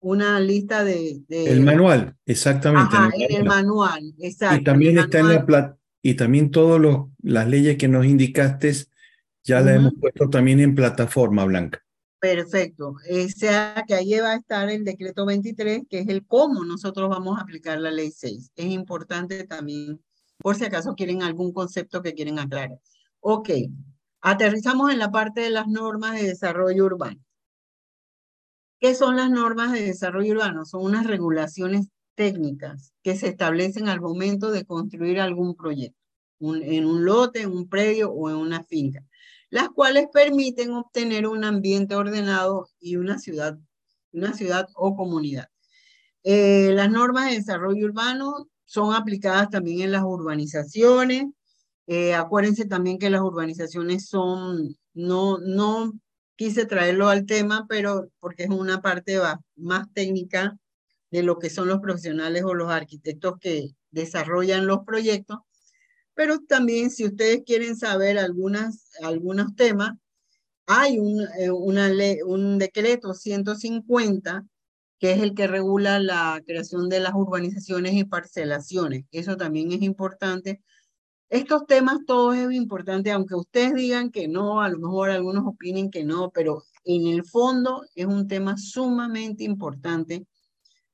Una 0.00 0.40
lista 0.40 0.82
de... 0.84 1.22
el 1.28 1.60
manual, 1.60 2.16
exactamente. 2.24 2.96
Ajá, 2.96 3.10
en 3.14 3.36
el, 3.36 3.44
manual, 3.44 4.14
exacto. 4.18 4.60
Y 4.60 4.64
también 4.64 4.98
está 4.98 5.20
en 5.20 5.28
la 5.28 5.34
y 6.02 6.14
también 6.14 6.50
todas 6.50 6.80
las 7.22 7.48
leyes 7.48 7.78
que 7.78 7.88
nos 7.88 8.04
indicaste, 8.04 8.72
ya 9.44 9.60
las 9.60 9.76
hemos 9.76 9.94
puesto 10.00 10.28
también 10.28 10.60
en 10.60 10.74
plataforma 10.74 11.44
blanca. 11.44 11.82
Perfecto. 12.18 12.90
O 12.90 13.28
sea 13.34 13.84
que 13.86 13.94
ahí 13.94 14.18
va 14.20 14.32
a 14.32 14.36
estar 14.36 14.68
el 14.68 14.84
decreto 14.84 15.26
23, 15.26 15.82
que 15.88 16.00
es 16.00 16.08
el 16.08 16.24
cómo 16.26 16.64
nosotros 16.64 17.08
vamos 17.08 17.38
a 17.38 17.42
aplicar 17.42 17.78
la 17.80 17.90
ley 17.90 18.10
6. 18.12 18.52
Es 18.54 18.66
importante 18.66 19.44
también, 19.44 20.00
por 20.38 20.56
si 20.56 20.64
acaso 20.64 20.94
quieren 20.94 21.22
algún 21.22 21.52
concepto 21.52 22.02
que 22.02 22.14
quieren 22.14 22.38
aclarar. 22.38 22.78
Ok, 23.20 23.50
aterrizamos 24.20 24.92
en 24.92 24.98
la 24.98 25.10
parte 25.10 25.40
de 25.40 25.50
las 25.50 25.66
normas 25.66 26.14
de 26.14 26.28
desarrollo 26.28 26.84
urbano. 26.84 27.20
¿Qué 28.80 28.94
son 28.96 29.16
las 29.16 29.30
normas 29.30 29.72
de 29.72 29.82
desarrollo 29.82 30.32
urbano? 30.32 30.64
Son 30.64 30.84
unas 30.84 31.06
regulaciones 31.06 31.88
técnicas 32.14 32.92
que 33.02 33.16
se 33.16 33.28
establecen 33.28 33.88
al 33.88 34.00
momento 34.00 34.50
de 34.50 34.64
construir 34.64 35.20
algún 35.20 35.54
proyecto, 35.54 35.98
en 36.40 36.86
un 36.86 37.04
lote, 37.04 37.42
en 37.42 37.52
un 37.52 37.68
predio 37.68 38.10
o 38.10 38.30
en 38.30 38.36
una 38.36 38.64
finca, 38.64 39.04
las 39.50 39.68
cuales 39.70 40.06
permiten 40.12 40.72
obtener 40.72 41.26
un 41.26 41.44
ambiente 41.44 41.94
ordenado 41.94 42.68
y 42.80 42.96
una 42.96 43.18
ciudad, 43.18 43.58
una 44.12 44.32
ciudad 44.34 44.66
o 44.74 44.96
comunidad. 44.96 45.48
Eh, 46.24 46.70
las 46.72 46.90
normas 46.90 47.30
de 47.30 47.36
desarrollo 47.36 47.86
urbano 47.86 48.48
son 48.64 48.94
aplicadas 48.94 49.50
también 49.50 49.82
en 49.82 49.92
las 49.92 50.02
urbanizaciones. 50.04 51.26
Eh, 51.86 52.14
acuérdense 52.14 52.64
también 52.64 52.98
que 52.98 53.10
las 53.10 53.22
urbanizaciones 53.22 54.06
son, 54.08 54.76
no, 54.94 55.38
no 55.38 55.92
quise 56.36 56.64
traerlo 56.64 57.08
al 57.08 57.26
tema, 57.26 57.66
pero 57.68 58.08
porque 58.20 58.44
es 58.44 58.50
una 58.50 58.80
parte 58.80 59.18
más 59.56 59.92
técnica 59.92 60.56
de 61.12 61.22
lo 61.22 61.38
que 61.38 61.50
son 61.50 61.68
los 61.68 61.80
profesionales 61.80 62.42
o 62.44 62.54
los 62.54 62.70
arquitectos 62.70 63.34
que 63.38 63.70
desarrollan 63.90 64.66
los 64.66 64.80
proyectos. 64.84 65.38
Pero 66.14 66.40
también 66.40 66.90
si 66.90 67.04
ustedes 67.04 67.42
quieren 67.46 67.76
saber 67.76 68.18
algunas, 68.18 68.90
algunos 69.02 69.54
temas, 69.54 69.92
hay 70.66 70.98
un, 70.98 71.20
eh, 71.38 72.22
un 72.22 72.58
decreto 72.58 73.14
150 73.14 74.44
que 74.98 75.12
es 75.12 75.20
el 75.20 75.34
que 75.34 75.48
regula 75.48 75.98
la 75.98 76.40
creación 76.46 76.88
de 76.88 77.00
las 77.00 77.12
urbanizaciones 77.14 77.92
y 77.94 78.04
parcelaciones. 78.04 79.04
Eso 79.10 79.36
también 79.36 79.72
es 79.72 79.82
importante. 79.82 80.62
Estos 81.28 81.66
temas 81.66 81.98
todos 82.06 82.36
es 82.36 82.52
importante, 82.52 83.10
aunque 83.10 83.34
ustedes 83.34 83.74
digan 83.74 84.10
que 84.12 84.28
no, 84.28 84.62
a 84.62 84.68
lo 84.68 84.78
mejor 84.78 85.10
algunos 85.10 85.44
opinen 85.44 85.90
que 85.90 86.04
no, 86.04 86.30
pero 86.30 86.62
en 86.84 87.08
el 87.08 87.24
fondo 87.24 87.82
es 87.96 88.06
un 88.06 88.28
tema 88.28 88.56
sumamente 88.56 89.42
importante 89.42 90.26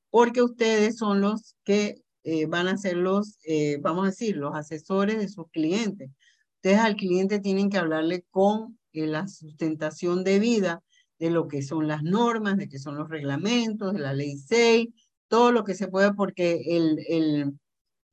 porque 0.09 0.41
ustedes 0.41 0.97
son 0.97 1.21
los 1.21 1.55
que 1.63 2.01
eh, 2.23 2.45
van 2.45 2.67
a 2.67 2.77
ser 2.77 2.97
los, 2.97 3.37
eh, 3.45 3.77
vamos 3.81 4.03
a 4.03 4.09
decir, 4.09 4.37
los 4.37 4.55
asesores 4.55 5.17
de 5.17 5.29
sus 5.29 5.47
clientes. 5.51 6.11
Ustedes 6.55 6.79
al 6.79 6.95
cliente 6.95 7.39
tienen 7.39 7.69
que 7.69 7.77
hablarle 7.77 8.25
con 8.29 8.77
eh, 8.93 9.07
la 9.07 9.27
sustentación 9.27 10.23
de 10.23 10.39
vida 10.39 10.83
de 11.19 11.29
lo 11.29 11.47
que 11.47 11.61
son 11.61 11.87
las 11.87 12.03
normas, 12.03 12.57
de 12.57 12.69
que 12.69 12.79
son 12.79 12.95
los 12.95 13.09
reglamentos, 13.09 13.93
de 13.93 13.99
la 13.99 14.13
ley 14.13 14.37
6, 14.37 14.87
todo 15.27 15.51
lo 15.51 15.63
que 15.63 15.75
se 15.75 15.87
puede, 15.87 16.13
porque 16.13 16.61
el, 16.77 16.99
el, 17.07 17.59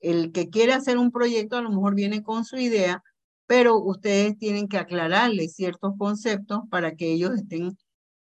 el 0.01 0.33
que 0.33 0.51
quiere 0.51 0.73
hacer 0.73 0.99
un 0.99 1.11
proyecto 1.13 1.57
a 1.57 1.63
lo 1.63 1.71
mejor 1.71 1.95
viene 1.95 2.23
con 2.23 2.45
su 2.45 2.57
idea, 2.57 3.03
pero 3.47 3.79
ustedes 3.79 4.37
tienen 4.39 4.69
que 4.69 4.79
aclararle 4.79 5.49
ciertos 5.49 5.95
conceptos 5.99 6.61
para 6.69 6.97
que 6.97 7.13
ellos 7.13 7.35
estén 7.35 7.77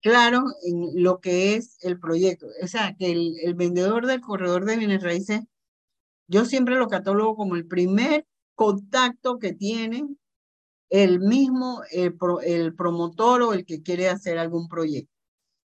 claros 0.00 0.44
en 0.62 1.02
lo 1.02 1.20
que 1.20 1.54
es 1.54 1.78
el 1.82 1.98
proyecto. 1.98 2.46
O 2.62 2.66
sea, 2.66 2.94
que 2.98 3.12
el, 3.12 3.54
vendedor 3.54 4.06
del 4.06 4.20
corredor 4.20 4.64
de 4.64 4.76
bienes 4.76 5.02
raíces, 5.02 5.42
yo 6.28 6.44
siempre 6.44 6.76
lo 6.76 6.88
catalogo 6.88 7.36
como 7.36 7.56
el 7.56 7.66
primer 7.66 8.26
contacto 8.54 9.38
que 9.38 9.52
tiene 9.52 10.06
el 10.90 11.20
mismo, 11.20 11.82
el, 11.90 12.16
el 12.44 12.74
promotor 12.74 13.42
o 13.42 13.52
el 13.52 13.64
que 13.64 13.82
quiere 13.82 14.08
hacer 14.08 14.38
algún 14.38 14.68
proyecto. 14.68 15.12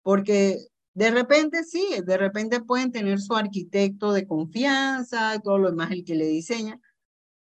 Porque 0.03 0.59
de 0.95 1.11
repente 1.11 1.65
sí, 1.65 1.87
de 2.05 2.17
repente 2.17 2.61
pueden 2.61 2.93
tener 2.93 3.21
su 3.21 3.35
arquitecto 3.35 4.13
de 4.13 4.27
confianza, 4.27 5.41
todo 5.43 5.59
lo 5.59 5.71
demás 5.71 5.93
el 5.93 6.05
que 6.05 6.15
le 6.15 6.27
diseña, 6.27 6.81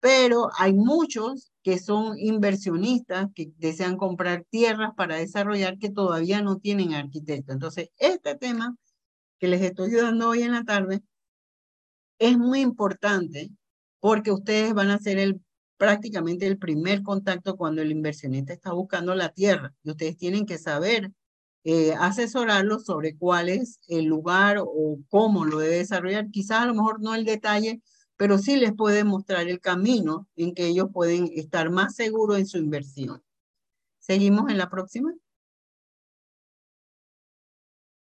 pero 0.02 0.50
hay 0.58 0.72
muchos 0.72 1.52
que 1.62 1.78
son 1.78 2.18
inversionistas 2.18 3.28
que 3.36 3.52
desean 3.58 3.96
comprar 3.96 4.44
tierras 4.50 4.90
para 4.96 5.14
desarrollar 5.14 5.78
que 5.78 5.90
todavía 5.90 6.42
no 6.42 6.58
tienen 6.58 6.92
arquitecto. 6.92 7.52
Entonces, 7.52 7.90
este 7.98 8.34
tema 8.34 8.74
que 9.38 9.46
les 9.46 9.62
estoy 9.62 9.92
dando 9.92 10.30
hoy 10.30 10.42
en 10.42 10.54
la 10.54 10.64
tarde 10.64 11.02
es 12.18 12.36
muy 12.36 12.62
importante 12.62 13.50
porque 14.00 14.32
ustedes 14.32 14.74
van 14.74 14.90
a 14.90 14.98
ser 14.98 15.18
el 15.18 15.40
prácticamente 15.76 16.48
el 16.48 16.58
primer 16.58 17.02
contacto 17.02 17.56
cuando 17.56 17.80
el 17.80 17.92
inversionista 17.92 18.52
está 18.52 18.72
buscando 18.72 19.14
la 19.14 19.28
tierra. 19.28 19.72
Y 19.84 19.90
ustedes 19.90 20.16
tienen 20.16 20.46
que 20.46 20.58
saber 20.58 21.12
eh, 21.62 21.92
asesorarlo 21.94 22.80
sobre 22.80 23.16
cuál 23.16 23.48
es 23.48 23.78
el 23.86 24.06
lugar 24.06 24.58
o 24.58 24.98
cómo 25.08 25.44
lo 25.44 25.58
debe 25.58 25.76
desarrollar. 25.76 26.28
Quizás 26.30 26.62
a 26.62 26.66
lo 26.66 26.74
mejor 26.74 27.00
no 27.00 27.14
el 27.14 27.24
detalle, 27.24 27.80
pero 28.22 28.38
sí 28.38 28.54
les 28.54 28.72
puede 28.72 29.02
mostrar 29.02 29.48
el 29.48 29.58
camino 29.58 30.28
en 30.36 30.54
que 30.54 30.68
ellos 30.68 30.90
pueden 30.92 31.28
estar 31.34 31.70
más 31.70 31.96
seguros 31.96 32.38
en 32.38 32.46
su 32.46 32.56
inversión. 32.56 33.20
Seguimos 33.98 34.48
en 34.48 34.58
la 34.58 34.70
próxima. 34.70 35.12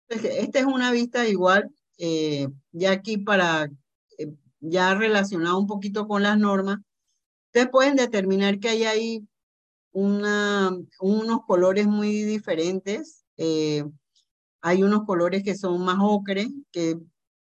Esta 0.09 0.59
es 0.59 0.65
una 0.65 0.91
vista 0.91 1.25
igual, 1.29 1.73
eh, 1.97 2.49
ya 2.73 2.91
aquí 2.91 3.19
para, 3.19 3.71
eh, 4.17 4.33
ya 4.59 4.95
relacionado 4.95 5.57
un 5.57 5.65
poquito 5.65 6.05
con 6.09 6.23
las 6.23 6.37
normas, 6.37 6.79
Ustedes 7.45 7.69
pueden 7.69 7.95
determinar 7.95 8.59
que 8.59 8.67
hay 8.67 8.83
ahí 8.83 9.27
una, 9.93 10.77
unos 10.99 11.45
colores 11.45 11.87
muy 11.87 12.23
diferentes. 12.23 13.23
Eh, 13.37 13.85
hay 14.59 14.83
unos 14.83 15.05
colores 15.05 15.41
que 15.41 15.55
son 15.55 15.85
más 15.85 15.99
ocre, 16.01 16.49
que 16.69 16.97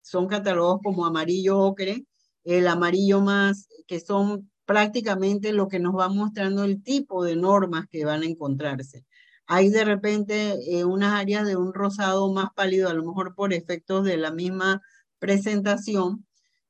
son 0.02 0.28
catalogados 0.28 0.80
como 0.82 1.06
amarillo 1.06 1.60
ocre, 1.60 2.06
el 2.46 2.68
amarillo 2.68 3.22
más, 3.22 3.68
que 3.88 4.00
son 4.00 4.50
prácticamente 4.66 5.52
lo 5.54 5.68
que 5.68 5.80
nos 5.80 5.96
va 5.96 6.08
mostrando 6.10 6.64
el 6.64 6.82
tipo 6.84 7.24
de 7.24 7.36
normas 7.36 7.88
que 7.90 8.06
van 8.06 8.24
a 8.24 8.26
encontrarse. 8.26 9.06
Hay 9.48 9.70
de 9.70 9.86
repente 9.86 10.56
eh, 10.68 10.86
unas 10.86 11.14
áreas 11.14 11.46
de 11.46 11.56
un 11.56 11.74
rosado 11.74 12.32
más 12.34 12.50
pálido, 12.56 12.90
a 12.90 12.94
lo 12.94 13.04
mejor 13.04 13.36
por 13.36 13.54
efectos 13.54 14.06
de 14.06 14.18
la 14.18 14.32
misma 14.32 14.82
presentación, 15.20 16.26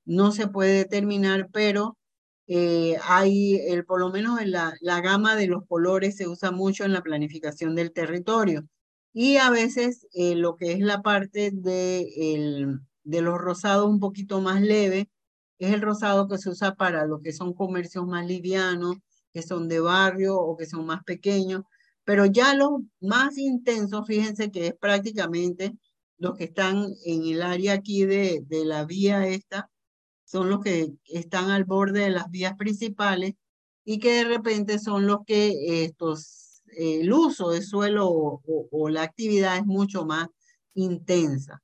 no 0.06 0.32
se 0.32 0.48
puede 0.48 0.74
determinar, 0.78 1.50
pero 1.52 1.98
eh, 2.48 2.98
hay, 3.04 3.56
el, 3.56 3.86
por 3.86 4.00
lo 4.00 4.10
menos 4.12 4.40
en 4.42 4.52
la, 4.52 4.74
la 4.82 5.02
gama 5.02 5.36
de 5.36 5.48
los 5.48 5.66
colores 5.68 6.18
se 6.18 6.28
usa 6.28 6.52
mucho 6.52 6.86
en 6.86 6.94
la 6.94 7.02
planificación 7.02 7.76
del 7.76 7.92
territorio. 7.92 8.68
Y 9.14 9.38
a 9.38 9.50
veces 9.50 10.06
eh, 10.14 10.36
lo 10.36 10.56
que 10.58 10.74
es 10.74 10.80
la 10.80 11.02
parte 11.02 11.52
de, 11.54 12.36
el, 12.36 12.80
de 13.04 13.22
los 13.22 13.40
rosados 13.40 13.90
un 13.90 14.00
poquito 14.00 14.42
más 14.42 14.62
leve, 14.62 15.10
es 15.60 15.74
el 15.74 15.82
rosado 15.82 16.28
que 16.28 16.38
se 16.38 16.50
usa 16.50 16.76
para 16.76 17.06
lo 17.06 17.22
que 17.22 17.34
son 17.34 17.54
comercios 17.54 18.06
más 18.06 18.26
livianos, 18.26 18.98
que 19.34 19.42
son 19.42 19.68
de 19.68 19.80
barrio 19.80 20.38
o 20.38 20.58
que 20.58 20.66
son 20.66 20.86
más 20.86 21.04
pequeños. 21.04 21.64
Pero 22.04 22.26
ya 22.26 22.54
los 22.56 22.82
más 23.02 23.38
intensos, 23.38 24.06
fíjense 24.08 24.52
que 24.52 24.68
es 24.68 24.76
prácticamente 24.76 25.78
los 26.18 26.36
que 26.38 26.46
están 26.46 26.88
en 27.06 27.24
el 27.24 27.42
área 27.42 27.74
aquí 27.74 28.06
de, 28.06 28.44
de 28.48 28.66
la 28.66 28.86
vía 28.86 29.28
esta, 29.28 29.70
son 30.26 30.50
los 30.50 30.62
que 30.62 30.94
están 31.06 31.52
al 31.52 31.66
borde 31.66 32.02
de 32.02 32.10
las 32.10 32.30
vías 32.30 32.56
principales 32.58 33.36
y 33.86 34.00
que 34.00 34.12
de 34.14 34.24
repente 34.26 34.80
son 34.80 35.06
los 35.08 35.20
que 35.26 35.84
estos, 35.86 36.64
el 36.76 37.12
uso 37.14 37.52
de 37.52 37.62
suelo 37.62 38.10
o, 38.10 38.90
la 38.90 39.04
actividad 39.04 39.58
es 39.58 39.66
mucho 39.66 40.06
más 40.06 40.28
intensa. 40.74 41.62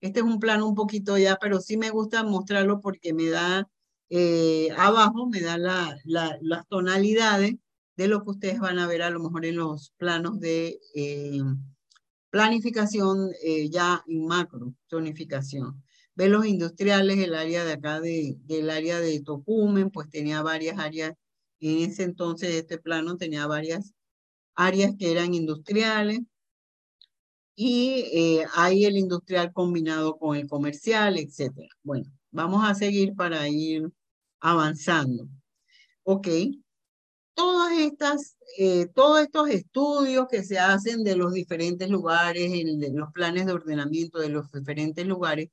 Este 0.00 0.20
es 0.20 0.26
un 0.26 0.38
plano 0.38 0.68
un 0.68 0.74
poquito 0.74 1.18
ya, 1.18 1.36
pero 1.40 1.60
sí 1.60 1.76
me 1.76 1.90
gusta 1.90 2.22
mostrarlo 2.24 2.80
porque 2.80 3.12
me 3.12 3.28
da, 3.28 3.68
eh, 4.10 4.68
abajo 4.76 5.26
me 5.26 5.40
da 5.40 5.58
la, 5.58 5.98
las 6.04 6.68
tonalidades 6.68 7.56
de 7.96 8.08
lo 8.08 8.22
que 8.22 8.30
ustedes 8.30 8.60
van 8.60 8.78
a 8.78 8.86
ver 8.86 9.02
a 9.02 9.10
lo 9.10 9.20
mejor 9.20 9.44
en 9.44 9.56
los 9.56 9.92
planos 9.96 10.38
de 10.40 10.78
eh, 10.94 11.40
planificación 12.30 13.30
eh, 13.42 13.68
ya 13.70 14.04
en 14.06 14.26
macro, 14.26 14.74
zonificación. 14.88 15.82
Los 16.14 16.46
industriales, 16.46 17.18
el 17.18 17.34
área 17.34 17.64
de 17.64 17.72
acá 17.74 18.00
de, 18.00 18.36
del 18.40 18.70
área 18.70 18.98
de 19.00 19.20
Tocumen, 19.20 19.90
pues 19.90 20.10
tenía 20.10 20.42
varias 20.42 20.78
áreas, 20.78 21.14
en 21.60 21.78
ese 21.78 22.04
entonces 22.04 22.50
este 22.54 22.78
plano 22.78 23.16
tenía 23.16 23.46
varias 23.46 23.94
áreas 24.54 24.94
que 24.98 25.12
eran 25.12 25.34
industriales, 25.34 26.20
y 27.60 28.04
eh, 28.12 28.46
hay 28.54 28.84
el 28.84 28.96
industrial 28.96 29.52
combinado 29.52 30.16
con 30.16 30.36
el 30.36 30.46
comercial, 30.46 31.18
etc. 31.18 31.68
Bueno, 31.82 32.06
vamos 32.30 32.64
a 32.64 32.72
seguir 32.76 33.16
para 33.16 33.48
ir 33.48 33.90
avanzando. 34.38 35.28
Ok. 36.04 36.28
Todas 37.34 37.72
estas, 37.72 38.36
eh, 38.58 38.86
todos 38.94 39.22
estos 39.22 39.48
estudios 39.48 40.28
que 40.30 40.44
se 40.44 40.60
hacen 40.60 41.02
de 41.02 41.16
los 41.16 41.32
diferentes 41.32 41.90
lugares, 41.90 42.52
en, 42.52 42.78
de 42.78 42.92
los 42.92 43.10
planes 43.12 43.46
de 43.46 43.52
ordenamiento 43.54 44.20
de 44.20 44.28
los 44.28 44.52
diferentes 44.52 45.04
lugares, 45.04 45.48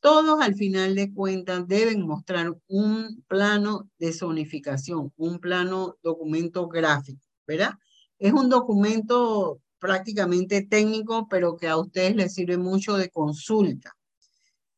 todos 0.00 0.40
al 0.40 0.54
final 0.54 0.94
de 0.94 1.12
cuentas 1.12 1.66
deben 1.66 2.06
mostrar 2.06 2.56
un 2.68 3.24
plano 3.26 3.90
de 3.98 4.12
zonificación, 4.12 5.12
un 5.16 5.40
plano 5.40 5.96
documento 6.04 6.68
gráfico, 6.68 7.26
¿verdad? 7.48 7.72
Es 8.20 8.32
un 8.32 8.48
documento 8.48 9.60
prácticamente 9.78 10.62
técnico, 10.62 11.28
pero 11.28 11.56
que 11.56 11.68
a 11.68 11.76
ustedes 11.76 12.16
les 12.16 12.34
sirve 12.34 12.58
mucho 12.58 12.96
de 12.96 13.10
consulta. 13.10 13.96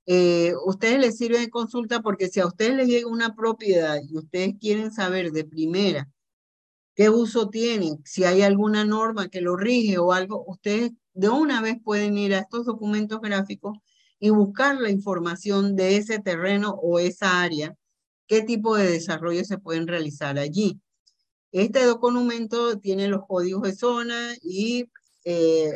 Eh, 0.07 0.55
ustedes 0.64 0.99
les 0.99 1.18
sirve 1.18 1.38
de 1.38 1.51
consulta 1.51 2.01
porque 2.01 2.28
si 2.28 2.40
a 2.40 2.46
ustedes 2.46 2.74
les 2.74 2.88
llega 2.88 3.09
una 3.09 3.34
propiedad 3.34 4.01
y 4.03 4.16
ustedes 4.16 4.55
quieren 4.59 4.90
saber 4.90 5.32
de 5.32 5.44
primera 5.44 6.09
qué 6.94 7.11
uso 7.11 7.49
tiene, 7.49 7.99
si 8.05 8.24
hay 8.24 8.42
alguna 8.42 8.84
norma 8.84 9.28
que 9.28 9.40
lo 9.40 9.55
rige 9.57 9.99
o 9.99 10.12
algo, 10.12 10.44
ustedes 10.49 10.92
de 11.14 11.28
una 11.28 11.61
vez 11.62 11.76
pueden 11.84 12.18
ir 12.18 12.34
a 12.34 12.40
estos 12.40 12.66
documentos 12.66 13.20
gráficos 13.20 13.78
y 14.18 14.30
buscar 14.30 14.80
la 14.80 14.90
información 14.90 15.76
de 15.76 15.96
ese 15.96 16.18
terreno 16.18 16.70
o 16.82 16.99
esa 16.99 17.42
área, 17.42 17.76
qué 18.26 18.42
tipo 18.42 18.76
de 18.76 18.90
desarrollo 18.90 19.44
se 19.44 19.59
pueden 19.59 19.86
realizar 19.86 20.38
allí. 20.38 20.80
Este 21.53 21.84
documento 21.84 22.78
tiene 22.78 23.09
los 23.09 23.22
códigos 23.26 23.62
de 23.62 23.74
zona 23.74 24.34
y 24.42 24.86
eh, 25.24 25.72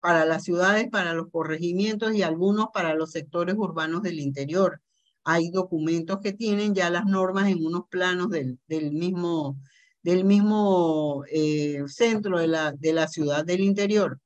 para 0.00 0.26
las 0.26 0.44
ciudades, 0.44 0.90
para 0.90 1.14
los 1.14 1.30
corregimientos 1.30 2.14
y 2.14 2.22
algunos 2.22 2.66
para 2.74 2.94
los 2.94 3.12
sectores 3.12 3.54
urbanos 3.56 4.02
del 4.02 4.20
interior. 4.20 4.82
Hay 5.24 5.50
documentos 5.50 6.18
que 6.20 6.32
tienen 6.32 6.74
ya 6.74 6.90
las 6.90 7.06
normas 7.06 7.48
en 7.48 7.64
unos 7.64 7.82
planos 7.88 8.28
del, 8.28 8.58
del 8.66 8.92
mismo, 8.92 9.56
del 10.02 10.24
mismo 10.24 11.24
eh, 11.30 11.84
centro 11.86 12.38
de 12.38 12.48
la, 12.48 12.72
de 12.72 12.92
la 12.92 13.08
ciudad 13.08 13.44
del 13.44 13.60
interior. 13.60 14.20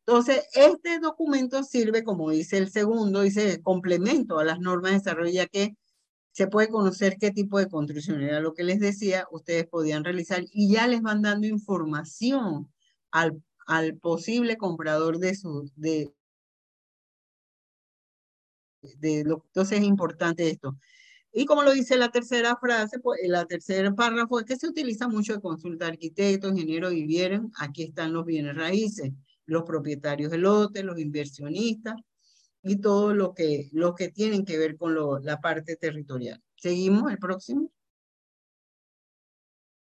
Entonces, 0.00 0.46
este 0.54 0.98
documento 1.00 1.62
sirve, 1.62 2.02
como 2.02 2.30
dice 2.30 2.58
el 2.58 2.70
segundo, 2.70 3.20
dice 3.22 3.62
complemento 3.62 4.38
a 4.38 4.44
las 4.44 4.58
normas 4.58 4.92
de 4.92 4.98
desarrollo, 4.98 5.30
ya 5.30 5.46
que 5.46 5.76
se 6.38 6.46
puede 6.46 6.68
conocer 6.68 7.16
qué 7.18 7.32
tipo 7.32 7.58
de 7.58 7.68
construcción 7.68 8.22
era 8.22 8.38
lo 8.38 8.54
que 8.54 8.62
les 8.62 8.78
decía, 8.78 9.26
ustedes 9.32 9.66
podían 9.66 10.04
realizar 10.04 10.44
y 10.52 10.72
ya 10.72 10.86
les 10.86 11.02
van 11.02 11.20
dando 11.20 11.48
información 11.48 12.70
al 13.10 13.42
al 13.66 13.98
posible 13.98 14.56
comprador 14.56 15.18
de 15.18 15.34
su, 15.34 15.70
de, 15.74 16.12
de 18.98 19.24
lo, 19.24 19.44
entonces 19.48 19.80
es 19.80 19.84
importante 19.84 20.48
esto. 20.48 20.78
Y 21.32 21.44
como 21.44 21.64
lo 21.64 21.72
dice 21.72 21.98
la 21.98 22.10
tercera 22.10 22.56
frase, 22.56 23.00
pues 23.00 23.20
la 23.26 23.44
tercer 23.46 23.94
párrafo 23.96 24.38
es 24.38 24.46
que 24.46 24.56
se 24.56 24.68
utiliza 24.68 25.08
mucho 25.08 25.34
de 25.34 25.40
consulta 25.42 25.88
arquitectos, 25.88 26.52
ingenieros 26.52 26.94
y 26.94 27.04
vieron, 27.04 27.52
aquí 27.58 27.82
están 27.82 28.12
los 28.12 28.24
bienes 28.24 28.56
raíces, 28.56 29.12
los 29.44 29.64
propietarios 29.64 30.30
del 30.30 30.42
lote, 30.42 30.84
los 30.84 30.98
inversionistas 30.98 31.96
y 32.62 32.80
todo 32.80 33.14
lo 33.14 33.34
que, 33.34 33.68
lo 33.72 33.94
que 33.94 34.08
tienen 34.08 34.44
que 34.44 34.58
ver 34.58 34.76
con 34.76 34.94
la 35.24 35.40
parte 35.40 35.76
territorial. 35.76 36.42
Seguimos, 36.56 37.10
el 37.10 37.18
próximo. 37.18 37.70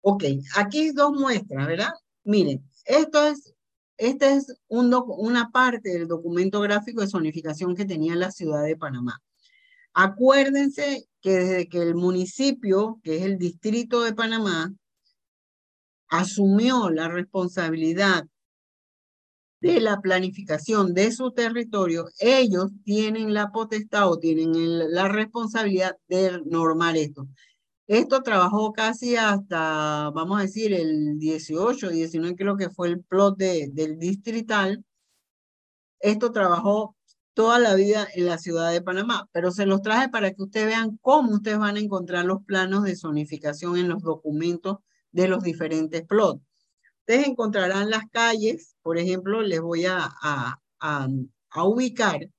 Ok, 0.01 0.23
aquí 0.55 0.91
dos 0.91 1.11
muestras, 1.11 1.67
¿verdad? 1.67 1.91
Miren, 2.23 2.63
esto 2.85 3.25
es 3.27 3.53
esta 3.97 4.31
es 4.31 4.55
una 4.67 5.49
parte 5.49 5.89
del 5.89 6.07
documento 6.07 6.61
gráfico 6.61 7.01
de 7.01 7.07
zonificación 7.07 7.75
que 7.75 7.85
tenía 7.85 8.15
la 8.15 8.31
ciudad 8.31 8.63
de 8.63 8.77
Panamá. 8.77 9.19
Acuérdense 9.93 11.07
que 11.19 11.31
desde 11.31 11.67
que 11.67 11.81
el 11.81 11.95
municipio, 11.95 12.99
que 13.03 13.17
es 13.17 13.23
el 13.23 13.39
distrito 13.39 14.03
de 14.03 14.13
Panamá, 14.13 14.71
asumió 16.09 16.91
la 16.91 17.07
responsabilidad 17.07 18.27
de 19.59 19.79
la 19.79 19.99
planificación 20.01 20.93
de 20.93 21.11
su 21.11 21.31
territorio, 21.31 22.05
ellos 22.19 22.71
tienen 22.83 23.33
la 23.33 23.51
potestad 23.51 24.09
o 24.09 24.19
tienen 24.19 24.51
la 24.93 25.07
responsabilidad 25.07 25.97
de 26.07 26.41
normar 26.45 26.95
esto. 26.97 27.27
Esto 27.87 28.21
trabajó 28.21 28.73
casi 28.73 29.15
hasta, 29.15 30.11
vamos 30.13 30.39
a 30.39 30.41
decir, 30.43 30.73
el 30.73 31.17
18, 31.19 31.89
19 31.89 32.35
creo 32.35 32.57
que 32.57 32.69
fue 32.69 32.89
el 32.89 33.01
plot 33.03 33.37
de, 33.37 33.69
del 33.71 33.97
distrital. 33.97 34.83
Esto 35.99 36.31
trabajó 36.31 36.95
toda 37.33 37.59
la 37.59 37.75
vida 37.75 38.07
en 38.13 38.25
la 38.25 38.39
ciudad 38.39 38.71
de 38.71 38.81
Panamá, 38.81 39.29
pero 39.31 39.51
se 39.51 39.65
los 39.65 39.81
traje 39.81 40.09
para 40.09 40.31
que 40.33 40.41
ustedes 40.41 40.67
vean 40.67 40.97
cómo 41.01 41.35
ustedes 41.35 41.59
van 41.59 41.77
a 41.77 41.79
encontrar 41.79 42.25
los 42.25 42.43
planos 42.43 42.83
de 42.83 42.95
zonificación 42.95 43.77
en 43.77 43.89
los 43.89 44.01
documentos 44.01 44.79
de 45.11 45.27
los 45.27 45.43
diferentes 45.43 46.03
plots. 46.05 46.41
Ustedes 47.07 47.29
encontrarán 47.29 47.89
las 47.89 48.03
calles, 48.11 48.75
por 48.81 48.97
ejemplo, 48.97 49.41
les 49.41 49.61
voy 49.61 49.85
a, 49.85 50.59
ubicar. 51.55 52.29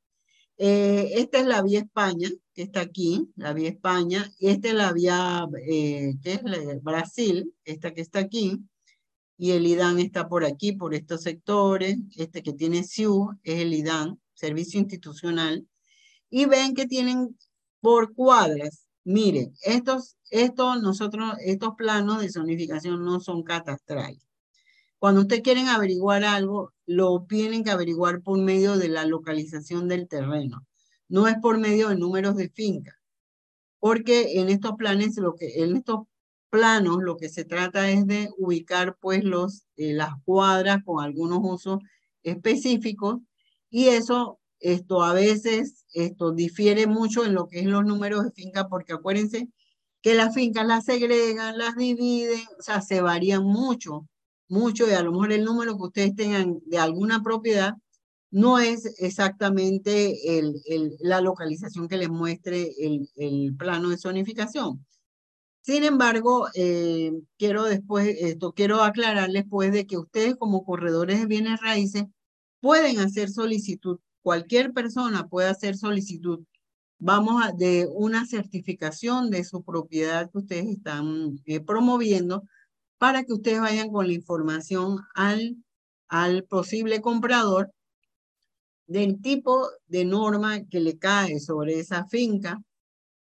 Eh, 0.58 1.12
esta 1.14 1.38
es 1.38 1.46
la 1.46 1.62
vía 1.62 1.78
España, 1.78 2.28
que 2.52 2.62
está 2.64 2.80
aquí, 2.80 3.30
la 3.36 3.54
vía 3.54 3.70
España, 3.70 4.30
esta 4.38 4.68
es 4.68 4.74
la 4.74 4.92
vía, 4.92 5.48
eh, 5.66 6.16
que 6.22 6.32
es 6.34 6.82
Brasil, 6.82 7.50
esta 7.64 7.94
que 7.94 8.02
está 8.02 8.18
aquí, 8.18 8.58
y 9.38 9.52
el 9.52 9.66
IDAN 9.66 10.00
está 10.00 10.28
por 10.28 10.44
aquí, 10.44 10.72
por 10.72 10.92
estos 10.94 11.22
sectores, 11.22 11.96
este 12.18 12.42
que 12.42 12.52
tiene 12.52 12.84
SIU 12.84 13.38
es 13.44 13.60
el 13.60 13.72
IDAN, 13.72 14.20
Servicio 14.34 14.78
Institucional, 14.80 15.66
y 16.28 16.44
ven 16.44 16.74
que 16.74 16.86
tienen 16.86 17.38
por 17.80 18.12
cuadras, 18.12 18.86
miren, 19.02 19.54
estos, 19.62 20.18
estos, 20.28 20.82
nosotros, 20.82 21.36
estos 21.40 21.70
planos 21.74 22.20
de 22.20 22.30
zonificación 22.30 23.02
no 23.02 23.18
son 23.20 23.42
catastrales. 23.42 24.27
Cuando 24.98 25.22
ustedes 25.22 25.42
quieren 25.42 25.68
averiguar 25.68 26.24
algo, 26.24 26.72
lo 26.86 27.24
tienen 27.28 27.62
que 27.62 27.70
averiguar 27.70 28.22
por 28.22 28.38
medio 28.38 28.76
de 28.76 28.88
la 28.88 29.06
localización 29.06 29.88
del 29.88 30.08
terreno. 30.08 30.66
No 31.08 31.28
es 31.28 31.36
por 31.40 31.58
medio 31.58 31.88
de 31.88 31.96
números 31.96 32.36
de 32.36 32.48
finca. 32.48 32.98
Porque 33.78 34.40
en 34.40 34.48
estos 34.48 34.72
planes, 34.76 35.16
en 35.40 35.76
estos 35.76 36.00
planos, 36.50 36.98
lo 37.00 37.16
que 37.16 37.28
se 37.28 37.44
trata 37.44 37.90
es 37.90 38.06
de 38.06 38.30
ubicar 38.38 38.96
pues 39.00 39.22
los, 39.24 39.66
eh, 39.76 39.92
las 39.92 40.14
cuadras 40.24 40.82
con 40.84 41.04
algunos 41.04 41.38
usos 41.42 41.78
específicos 42.22 43.18
y 43.70 43.88
eso 43.88 44.40
esto 44.60 45.02
a 45.02 45.12
veces 45.12 45.84
esto 45.92 46.32
difiere 46.32 46.86
mucho 46.86 47.24
en 47.24 47.34
lo 47.34 47.46
que 47.48 47.60
es 47.60 47.66
los 47.66 47.84
números 47.84 48.24
de 48.24 48.32
finca 48.32 48.68
porque 48.68 48.92
acuérdense 48.92 49.48
que 50.02 50.14
las 50.14 50.34
fincas 50.34 50.66
las 50.66 50.84
segregan, 50.84 51.58
las 51.58 51.76
dividen, 51.76 52.40
o 52.58 52.62
sea, 52.62 52.80
se 52.80 53.00
varían 53.00 53.44
mucho 53.44 54.08
mucho 54.48 54.88
y 54.88 54.92
a 54.92 55.02
lo 55.02 55.12
mejor 55.12 55.32
el 55.32 55.44
número 55.44 55.76
que 55.76 55.84
ustedes 55.84 56.14
tengan 56.14 56.60
de 56.66 56.78
alguna 56.78 57.22
propiedad 57.22 57.74
no 58.30 58.58
es 58.58 58.84
exactamente 58.98 60.38
el, 60.38 60.60
el, 60.66 60.96
la 61.00 61.20
localización 61.20 61.88
que 61.88 61.96
les 61.96 62.10
muestre 62.10 62.72
el, 62.78 63.08
el 63.16 63.56
plano 63.56 63.88
de 63.88 63.98
zonificación. 63.98 64.84
Sin 65.62 65.84
embargo, 65.84 66.48
eh, 66.54 67.12
quiero 67.36 67.64
después, 67.64 68.16
esto 68.20 68.52
quiero 68.52 68.82
aclararles 68.82 69.44
pues 69.48 69.72
de 69.72 69.86
que 69.86 69.98
ustedes 69.98 70.36
como 70.36 70.64
corredores 70.64 71.20
de 71.20 71.26
bienes 71.26 71.60
raíces 71.60 72.04
pueden 72.60 72.98
hacer 73.00 73.30
solicitud, 73.30 73.98
cualquier 74.22 74.72
persona 74.72 75.28
puede 75.28 75.48
hacer 75.48 75.76
solicitud, 75.76 76.40
vamos 76.98 77.42
a, 77.44 77.52
de 77.52 77.88
una 77.92 78.26
certificación 78.26 79.30
de 79.30 79.44
su 79.44 79.62
propiedad 79.62 80.30
que 80.30 80.38
ustedes 80.38 80.66
están 80.66 81.38
eh, 81.44 81.60
promoviendo 81.60 82.44
para 82.98 83.24
que 83.24 83.32
ustedes 83.32 83.60
vayan 83.60 83.90
con 83.90 84.06
la 84.06 84.12
información 84.12 84.98
al, 85.14 85.56
al 86.08 86.44
posible 86.44 87.00
comprador 87.00 87.72
del 88.86 89.20
tipo 89.20 89.68
de 89.86 90.04
norma 90.04 90.64
que 90.66 90.80
le 90.80 90.98
cae 90.98 91.38
sobre 91.40 91.78
esa 91.78 92.06
finca, 92.06 92.60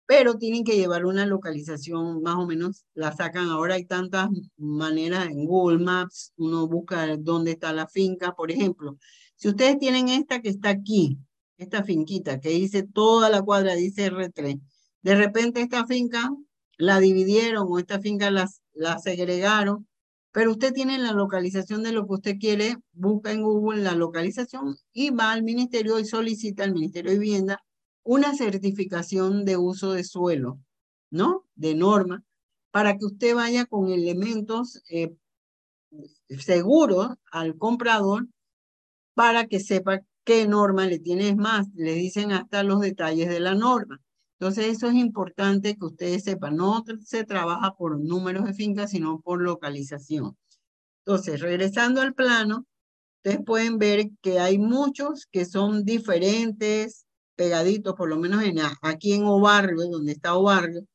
pero 0.06 0.38
tienen 0.38 0.64
que 0.64 0.76
llevar 0.76 1.06
una 1.06 1.26
localización 1.26 2.22
más 2.22 2.36
o 2.36 2.46
menos, 2.46 2.86
la 2.94 3.16
sacan 3.16 3.48
ahora, 3.48 3.76
hay 3.76 3.86
tantas 3.86 4.30
maneras 4.58 5.28
en 5.28 5.46
Google 5.46 5.80
Maps, 5.80 6.34
uno 6.38 6.68
busca 6.68 7.16
dónde 7.18 7.52
está 7.52 7.72
la 7.72 7.88
finca, 7.88 8.34
por 8.34 8.52
ejemplo, 8.52 8.98
si 9.36 9.50
ustedes 9.50 9.80
tienen 9.80 10.10
esta 10.10 10.42
que 10.42 10.50
está 10.50 10.70
aquí, 10.70 11.18
esta 11.58 11.84
finquita 11.84 12.40
que 12.40 12.50
dice 12.50 12.84
toda 12.84 13.30
la 13.30 13.42
cuadra, 13.42 13.76
dice 13.76 14.12
R3, 14.12 14.60
de 15.02 15.16
repente 15.16 15.62
esta 15.62 15.86
finca 15.86 16.30
la 16.78 17.00
dividieron 17.00 17.68
o 17.70 17.80
esta 17.80 18.00
finca 18.00 18.32
las 18.32 18.61
la 18.74 19.00
segregaron, 19.00 19.88
pero 20.32 20.52
usted 20.52 20.74
tiene 20.74 20.98
la 20.98 21.12
localización 21.12 21.84
de 21.84 21.92
lo 21.92 22.08
que 22.08 22.14
usted 22.14 22.38
quiere, 22.40 22.78
busca 22.94 23.32
en 23.32 23.44
Google 23.44 23.84
la 23.84 23.96
localización 23.96 24.78
y 24.94 25.10
va 25.10 25.32
al 25.32 25.44
ministerio 25.44 26.00
y 26.00 26.06
solicita 26.06 26.64
al 26.64 26.74
Ministerio 26.74 27.12
de 27.12 27.20
Vivienda 27.20 27.64
una 28.04 28.34
certificación 28.36 29.46
de 29.46 29.58
uso 29.58 29.94
de 29.94 30.04
suelo, 30.04 30.60
¿no? 31.12 31.46
De 31.56 31.76
norma, 31.76 32.24
para 32.72 32.98
que 32.98 33.06
usted 33.06 33.36
vaya 33.36 33.66
con 33.66 33.90
elementos 33.90 34.82
eh, 34.90 35.14
seguros 36.40 37.10
al 37.32 37.58
comprador 37.58 38.28
para 39.14 39.48
que 39.48 39.60
sepa 39.60 40.02
qué 40.24 40.48
norma 40.48 40.86
le 40.88 41.00
tiene. 41.00 41.30
Es 41.30 41.36
más, 41.36 41.68
le 41.76 41.94
dicen 41.94 42.32
hasta 42.32 42.64
los 42.64 42.80
detalles 42.80 43.30
de 43.30 43.40
la 43.40 43.56
norma. 43.56 44.02
Entonces, 44.42 44.76
eso 44.76 44.88
es 44.88 44.96
importante 44.96 45.78
que 45.78 45.86
ustedes 45.86 46.24
sepan. 46.24 46.56
No 46.56 46.84
se 47.06 47.26
trabaja 47.26 47.76
por 47.76 48.00
números 48.00 48.44
de 48.46 48.56
fincas, 48.56 48.90
sino 48.90 49.22
por 49.22 49.40
localización. 49.40 50.36
Entonces, 51.06 51.42
regresando 51.42 52.02
al 52.02 52.16
plano, 52.16 52.66
ustedes 53.18 53.46
pueden 53.46 53.78
ver 53.78 54.10
que 54.20 54.40
hay 54.40 54.58
muchos 54.58 55.28
que 55.32 55.46
son 55.46 55.86
diferentes, 55.86 57.06
pegaditos, 57.36 57.94
por 57.94 58.10
lo 58.10 58.18
menos 58.18 58.44
en, 58.44 58.58
aquí 58.82 59.14
en 59.14 59.26
Obarrio, 59.26 59.88
donde 59.92 60.14
está 60.14 60.34
Obarrio. 60.34 60.88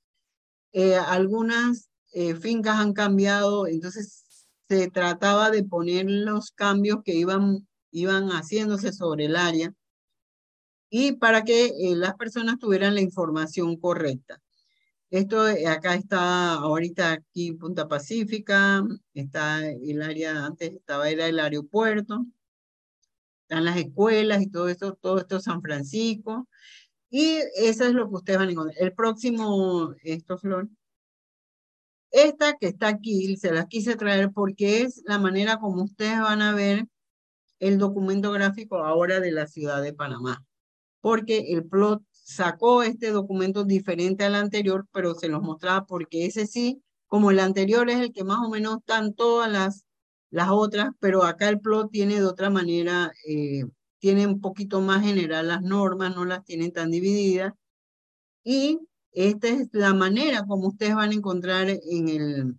Eh, 0.72 0.96
algunas 0.96 1.88
eh, 2.14 2.34
fincas 2.34 2.78
han 2.78 2.94
cambiado, 2.94 3.68
entonces 3.68 4.24
se 4.68 4.90
trataba 4.90 5.52
de 5.52 5.62
poner 5.62 6.06
los 6.10 6.50
cambios 6.50 6.98
que 7.04 7.14
iban, 7.14 7.68
iban 7.92 8.30
haciéndose 8.30 8.92
sobre 8.92 9.26
el 9.26 9.36
área 9.36 9.72
y 10.90 11.12
para 11.12 11.42
que 11.44 11.66
eh, 11.66 11.96
las 11.96 12.14
personas 12.14 12.58
tuvieran 12.58 12.94
la 12.94 13.00
información 13.00 13.76
correcta. 13.76 14.40
Esto 15.10 15.48
eh, 15.48 15.66
acá 15.68 15.94
está 15.94 16.54
ahorita 16.54 17.12
aquí 17.12 17.52
Punta 17.52 17.88
Pacífica, 17.88 18.84
está 19.14 19.66
el 19.68 20.02
área, 20.02 20.44
antes 20.46 20.72
estaba 20.72 21.08
era 21.10 21.26
el 21.26 21.38
aeropuerto. 21.40 22.26
están 23.42 23.64
las 23.64 23.76
escuelas 23.78 24.42
y 24.42 24.48
todo 24.50 24.68
esto, 24.68 24.94
todo 24.94 25.18
esto 25.18 25.40
San 25.40 25.62
Francisco. 25.62 26.48
Y 27.10 27.38
eso 27.56 27.84
es 27.84 27.92
lo 27.94 28.08
que 28.08 28.16
ustedes 28.16 28.38
van 28.38 28.48
a 28.48 28.52
encontrar. 28.52 28.82
El 28.82 28.92
próximo, 28.94 29.94
esto, 30.02 30.38
Flor. 30.38 30.68
Esta 32.10 32.54
que 32.56 32.68
está 32.68 32.88
aquí, 32.88 33.36
se 33.36 33.52
las 33.52 33.66
quise 33.66 33.96
traer 33.96 34.32
porque 34.32 34.82
es 34.82 35.02
la 35.06 35.18
manera 35.18 35.58
como 35.58 35.84
ustedes 35.84 36.18
van 36.20 36.42
a 36.42 36.54
ver 36.54 36.86
el 37.60 37.78
documento 37.78 38.32
gráfico 38.32 38.78
ahora 38.84 39.20
de 39.20 39.32
la 39.32 39.46
ciudad 39.46 39.82
de 39.82 39.92
Panamá. 39.92 40.45
Porque 41.06 41.52
el 41.52 41.64
plot 41.64 42.02
sacó 42.10 42.82
este 42.82 43.12
documento 43.12 43.62
diferente 43.62 44.24
al 44.24 44.34
anterior, 44.34 44.88
pero 44.92 45.14
se 45.14 45.28
los 45.28 45.40
mostraba 45.40 45.86
porque 45.86 46.26
ese 46.26 46.48
sí, 46.48 46.82
como 47.06 47.30
el 47.30 47.38
anterior 47.38 47.88
es 47.88 48.00
el 48.00 48.12
que 48.12 48.24
más 48.24 48.44
o 48.44 48.50
menos 48.50 48.78
están 48.78 49.14
todas 49.14 49.48
las, 49.48 49.84
las 50.30 50.48
otras, 50.50 50.90
pero 50.98 51.22
acá 51.22 51.48
el 51.48 51.60
plot 51.60 51.92
tiene 51.92 52.16
de 52.16 52.24
otra 52.24 52.50
manera, 52.50 53.12
eh, 53.28 53.66
tiene 54.00 54.26
un 54.26 54.40
poquito 54.40 54.80
más 54.80 55.04
general 55.04 55.46
las 55.46 55.62
normas, 55.62 56.12
no 56.12 56.24
las 56.24 56.44
tienen 56.44 56.72
tan 56.72 56.90
divididas. 56.90 57.52
Y 58.42 58.80
esta 59.12 59.46
es 59.46 59.68
la 59.70 59.94
manera 59.94 60.44
como 60.44 60.66
ustedes 60.66 60.96
van 60.96 61.10
a 61.10 61.14
encontrar 61.14 61.68
en 61.68 62.08
el, 62.08 62.56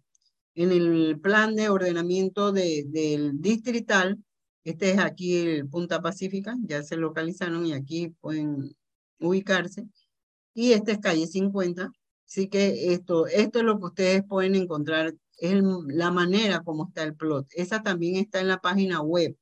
en 0.55 0.71
el 0.71 1.19
plan 1.19 1.53
de 1.53 1.67
ordenamiento 1.67 2.53
de, 2.53 2.85
del 2.87 3.41
distrital. 3.41 4.23
Este 4.67 4.91
es 4.91 4.99
aquí 4.99 5.37
el 5.37 5.69
Punta 5.69 6.01
Pacífica, 6.01 6.57
ya 6.61 6.83
se 6.83 6.97
localizaron 6.97 7.65
y 7.65 7.71
aquí 7.71 8.09
pueden 8.19 8.75
ubicarse. 9.17 9.87
Y 10.53 10.73
esta 10.73 10.91
es 10.91 10.99
calle 10.99 11.25
50. 11.25 11.89
Así 12.27 12.49
que 12.49 12.91
esto, 12.91 13.27
esto 13.27 13.59
es 13.59 13.65
lo 13.65 13.79
que 13.79 13.85
ustedes 13.85 14.23
pueden 14.27 14.55
encontrar, 14.55 15.15
es 15.37 15.63
la 15.87 16.11
manera 16.11 16.63
como 16.65 16.87
está 16.87 17.03
el 17.03 17.15
plot. 17.15 17.47
Esa 17.53 17.81
también 17.81 18.17
está 18.17 18.41
en 18.41 18.49
la 18.49 18.59
página 18.59 19.01
web 19.01 19.37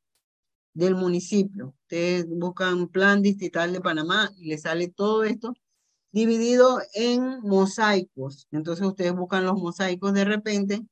del 0.76 0.94
municipio. 0.94 1.74
Ustedes 1.82 2.28
buscan 2.30 2.88
Plan 2.90 3.24
Distrital 3.24 3.74
de 3.74 3.82
Panamá 3.82 4.30
y 4.38 4.46
les 4.50 4.62
sale 4.62 4.90
todo 4.90 5.24
esto 5.24 5.56
dividido 6.12 6.82
en 6.94 7.42
mosaicos. 7.42 8.48
Entonces 8.52 8.86
ustedes 8.86 9.16
buscan 9.16 9.44
los 9.44 9.56
mosaicos 9.56 10.14
de 10.14 10.26
repente 10.26 10.86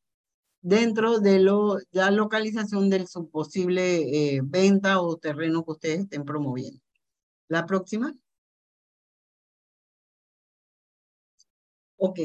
dentro 0.63 1.19
de 1.19 1.39
lo, 1.39 1.77
la 1.91 2.09
localización 2.09 2.89
de 2.89 3.05
su 3.05 3.29
posible 3.29 4.37
eh, 4.37 4.41
venta 4.43 5.01
o 5.01 5.17
terreno 5.17 5.63
que 5.63 5.71
ustedes 5.71 5.99
estén 5.99 6.23
promoviendo. 6.25 6.79
La 7.49 7.65
próxima. 7.65 8.15
Ok. 11.97 12.19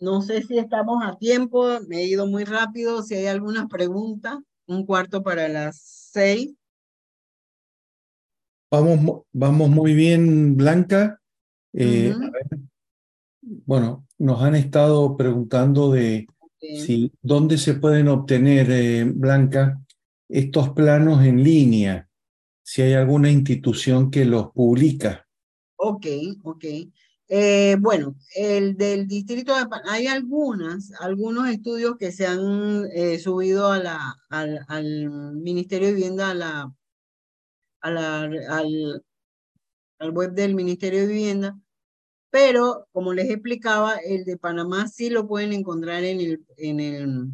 No 0.00 0.20
sé 0.20 0.42
si 0.42 0.58
estamos 0.58 1.02
a 1.04 1.16
tiempo, 1.16 1.64
me 1.86 1.98
he 1.98 2.06
ido 2.08 2.26
muy 2.26 2.44
rápido. 2.44 3.02
Si 3.02 3.14
hay 3.14 3.26
alguna 3.26 3.68
pregunta, 3.68 4.42
un 4.66 4.84
cuarto 4.84 5.22
para 5.22 5.48
las 5.48 5.80
seis. 5.80 6.54
Vamos, 8.70 9.22
vamos 9.32 9.70
muy 9.70 9.94
bien, 9.94 10.56
Blanca. 10.56 11.20
Eh, 11.72 12.12
bueno, 13.40 14.06
nos 14.18 14.42
han 14.42 14.56
estado 14.56 15.16
preguntando 15.16 15.92
de 15.92 16.26
si 16.62 17.12
dónde 17.20 17.58
se 17.58 17.74
pueden 17.74 18.08
obtener, 18.08 18.70
eh, 18.70 19.04
Blanca, 19.04 19.80
estos 20.28 20.70
planos 20.70 21.24
en 21.24 21.42
línea, 21.42 22.08
si 22.62 22.82
hay 22.82 22.94
alguna 22.94 23.30
institución 23.30 24.10
que 24.10 24.24
los 24.24 24.52
publica. 24.52 25.26
Ok, 25.76 26.06
ok. 26.44 26.64
Eh, 27.28 27.76
bueno, 27.80 28.16
el 28.36 28.76
del 28.76 29.08
distrito 29.08 29.54
de 29.56 29.66
hay 29.86 30.06
algunas, 30.06 30.92
algunos 31.00 31.48
estudios 31.48 31.96
que 31.96 32.12
se 32.12 32.26
han 32.26 32.86
eh, 32.94 33.18
subido 33.18 33.72
a 33.72 33.78
la, 33.78 34.16
al, 34.28 34.64
al, 34.68 35.10
Ministerio 35.34 35.88
de 35.88 35.94
Vivienda, 35.94 36.30
a 36.30 36.34
la, 36.34 36.74
a 37.80 37.90
la, 37.90 38.20
al, 38.20 39.04
al 39.98 40.10
web 40.10 40.32
del 40.32 40.54
Ministerio 40.54 41.00
de 41.00 41.06
Vivienda, 41.06 41.58
pero 42.32 42.88
como 42.92 43.12
les 43.12 43.28
explicaba, 43.28 43.96
el 43.96 44.24
de 44.24 44.38
Panamá 44.38 44.88
sí 44.88 45.10
lo 45.10 45.28
pueden 45.28 45.52
encontrar 45.52 46.02
en 46.02 46.18
el, 46.18 46.46
en 46.56 46.80
el 46.80 47.28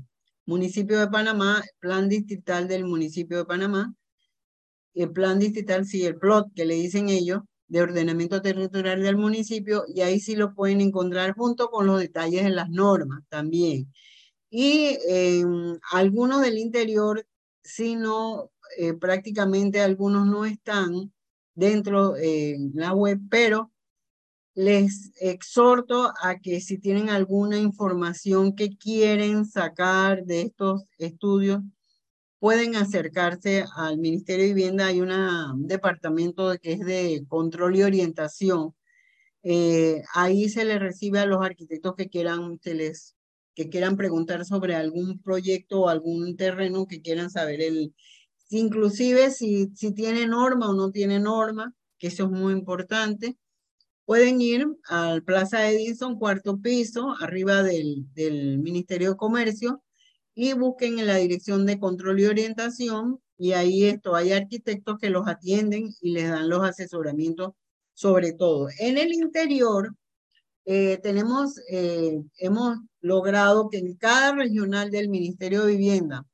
municipio 0.44 0.98
de 0.98 1.06
Panamá, 1.06 1.62
plan 1.78 2.08
distrital 2.08 2.66
del 2.66 2.84
municipio 2.84 3.38
de 3.38 3.44
Panamá, 3.44 3.94
el 4.94 5.12
plan 5.12 5.38
distrital, 5.38 5.86
sí, 5.86 6.04
el 6.04 6.18
plot 6.18 6.48
que 6.52 6.64
le 6.64 6.74
dicen 6.74 7.10
ellos, 7.10 7.42
de 7.68 7.80
ordenamiento 7.80 8.42
territorial 8.42 9.00
del 9.00 9.16
municipio 9.16 9.84
y 9.86 10.00
ahí 10.00 10.18
sí 10.18 10.34
lo 10.34 10.52
pueden 10.52 10.80
encontrar 10.80 11.34
junto 11.36 11.70
con 11.70 11.86
los 11.86 12.00
detalles 12.00 12.42
de 12.42 12.50
las 12.50 12.68
normas 12.68 13.22
también. 13.28 13.92
Y 14.50 14.98
algunos 15.92 16.42
del 16.42 16.58
interior, 16.58 17.24
si 17.62 17.94
no, 17.94 18.50
eh, 18.78 18.94
prácticamente 18.94 19.80
algunos 19.80 20.26
no 20.26 20.44
están 20.44 21.12
dentro 21.54 22.14
de 22.14 22.56
la 22.74 22.94
web, 22.94 23.20
pero 23.30 23.70
les 24.58 25.12
exhorto 25.20 26.12
a 26.20 26.40
que 26.40 26.60
si 26.60 26.78
tienen 26.78 27.10
alguna 27.10 27.58
información 27.58 28.56
que 28.56 28.76
quieren 28.76 29.46
sacar 29.46 30.24
de 30.24 30.40
estos 30.40 30.82
estudios, 30.98 31.60
pueden 32.40 32.74
acercarse 32.74 33.64
al 33.76 33.98
Ministerio 33.98 34.46
de 34.46 34.54
Vivienda. 34.54 34.86
Hay 34.86 35.00
un 35.00 35.68
departamento 35.68 36.52
que 36.60 36.72
es 36.72 36.80
de 36.80 37.24
control 37.28 37.76
y 37.76 37.84
orientación. 37.84 38.74
Eh, 39.44 40.02
ahí 40.12 40.48
se 40.48 40.64
les 40.64 40.80
recibe 40.80 41.20
a 41.20 41.26
los 41.26 41.40
arquitectos 41.40 41.94
que 41.94 42.08
quieran, 42.08 42.58
que 42.58 43.68
quieran 43.70 43.96
preguntar 43.96 44.44
sobre 44.44 44.74
algún 44.74 45.22
proyecto 45.22 45.82
o 45.82 45.88
algún 45.88 46.36
terreno 46.36 46.88
que 46.88 47.00
quieran 47.00 47.30
saber 47.30 47.60
el, 47.60 47.94
inclusive 48.50 49.30
si, 49.30 49.68
si 49.76 49.94
tiene 49.94 50.26
norma 50.26 50.68
o 50.68 50.74
no 50.74 50.90
tiene 50.90 51.20
norma, 51.20 51.72
que 51.96 52.08
eso 52.08 52.24
es 52.24 52.30
muy 52.30 52.54
importante. 52.54 53.36
Pueden 54.08 54.40
ir 54.40 54.66
al 54.88 55.22
Plaza 55.22 55.68
Edison, 55.70 56.18
cuarto 56.18 56.62
piso, 56.62 57.14
arriba 57.20 57.62
del, 57.62 58.06
Ministerio 58.58 59.10
de 59.10 59.16
Comercio, 59.18 59.82
y 60.34 60.54
busquen 60.54 60.98
en 60.98 61.06
la 61.06 61.16
dirección 61.16 61.66
de 61.66 61.78
control 61.78 62.18
y 62.18 62.24
orientación 62.24 63.20
y 63.36 63.52
ahí 63.52 63.84
esto, 63.84 64.16
hay 64.16 64.32
arquitectos 64.32 64.96
que 64.98 65.10
los 65.10 65.28
atienden 65.28 65.90
y 66.00 66.12
les 66.12 66.30
dan 66.30 66.48
los 66.48 66.64
asesoramientos 66.64 67.52
sobre 67.92 68.32
todo. 68.32 68.68
En 68.78 68.96
el 68.96 69.12
interior 69.12 69.94
eh, 70.64 70.98
tenemos, 71.02 71.60
eh, 71.70 72.22
hemos 72.38 72.78
logrado 73.02 73.68
que 73.68 73.76
en 73.76 73.94
cada 73.94 74.32
regional 74.34 74.90
del 74.90 75.10
Ministerio 75.10 75.66
de 75.66 75.72
Vivienda, 75.72 76.24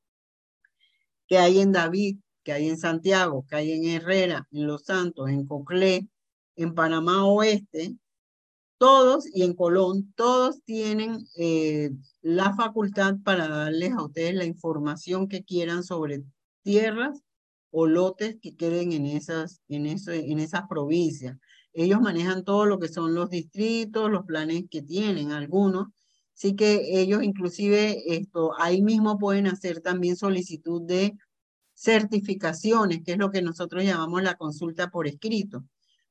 que 1.27 1.39
hay 1.39 1.59
en 1.59 1.72
David, 1.72 2.18
que 2.45 2.53
hay 2.53 2.68
en 2.68 2.79
Santiago, 2.79 3.45
que 3.49 3.57
hay 3.57 3.72
en 3.72 3.85
Herrera, 3.87 4.47
en 4.53 4.68
Los 4.68 4.85
Santos, 4.85 5.29
en 5.29 5.45
Coclé, 5.45 6.09
en 6.57 6.75
Panamá 6.75 7.27
Oeste, 7.27 7.97
todos 8.79 9.27
y 9.33 9.43
en 9.43 9.55
Colón, 9.55 10.13
todos 10.17 10.63
tienen 10.65 11.27
eh, 11.37 11.91
la 12.23 12.55
facultad 12.55 13.17
para 13.25 13.49
darles 13.49 13.93
a 13.93 14.05
ustedes 14.05 14.35
la 14.35 14.45
información 14.45 15.29
que 15.29 15.45
quieran 15.45 15.83
sobre 15.83 16.23
tierras 16.63 17.23
o 17.71 17.87
lotes 17.87 18.37
que 18.41 18.57
queden 18.57 18.93
en 18.93 19.07
esas, 19.07 19.61
en, 19.69 19.87
eso, 19.87 20.13
en 20.13 20.39
esas 20.39 20.69
provincias. 20.69 21.37
Ellos 21.73 22.01
manejan 22.01 22.45
todo 22.45 22.67
lo 22.67 22.79
que 22.79 22.89
son 22.89 23.15
los 23.15 23.31
distritos, 23.31 24.11
los 24.11 24.25
planes 24.25 24.65
que 24.71 24.83
tienen 24.83 25.33
algunos. 25.33 25.89
Así 26.37 26.55
que 26.55 27.01
ellos 27.01 27.23
inclusive 27.23 28.17
esto, 28.17 28.53
ahí 28.61 28.83
mismo 28.83 29.19
pueden 29.19 29.47
hacer 29.47 29.81
también 29.81 30.17
solicitud 30.17 30.83
de 30.83 31.17
certificaciones, 31.75 33.03
que 33.05 33.13
es 33.13 33.19
lo 33.19 33.31
que 33.31 33.43
nosotros 33.43 33.85
llamamos 33.85 34.23
la 34.23 34.37
consulta 34.37 34.91
por 34.91 35.07
escrito. 35.07 35.65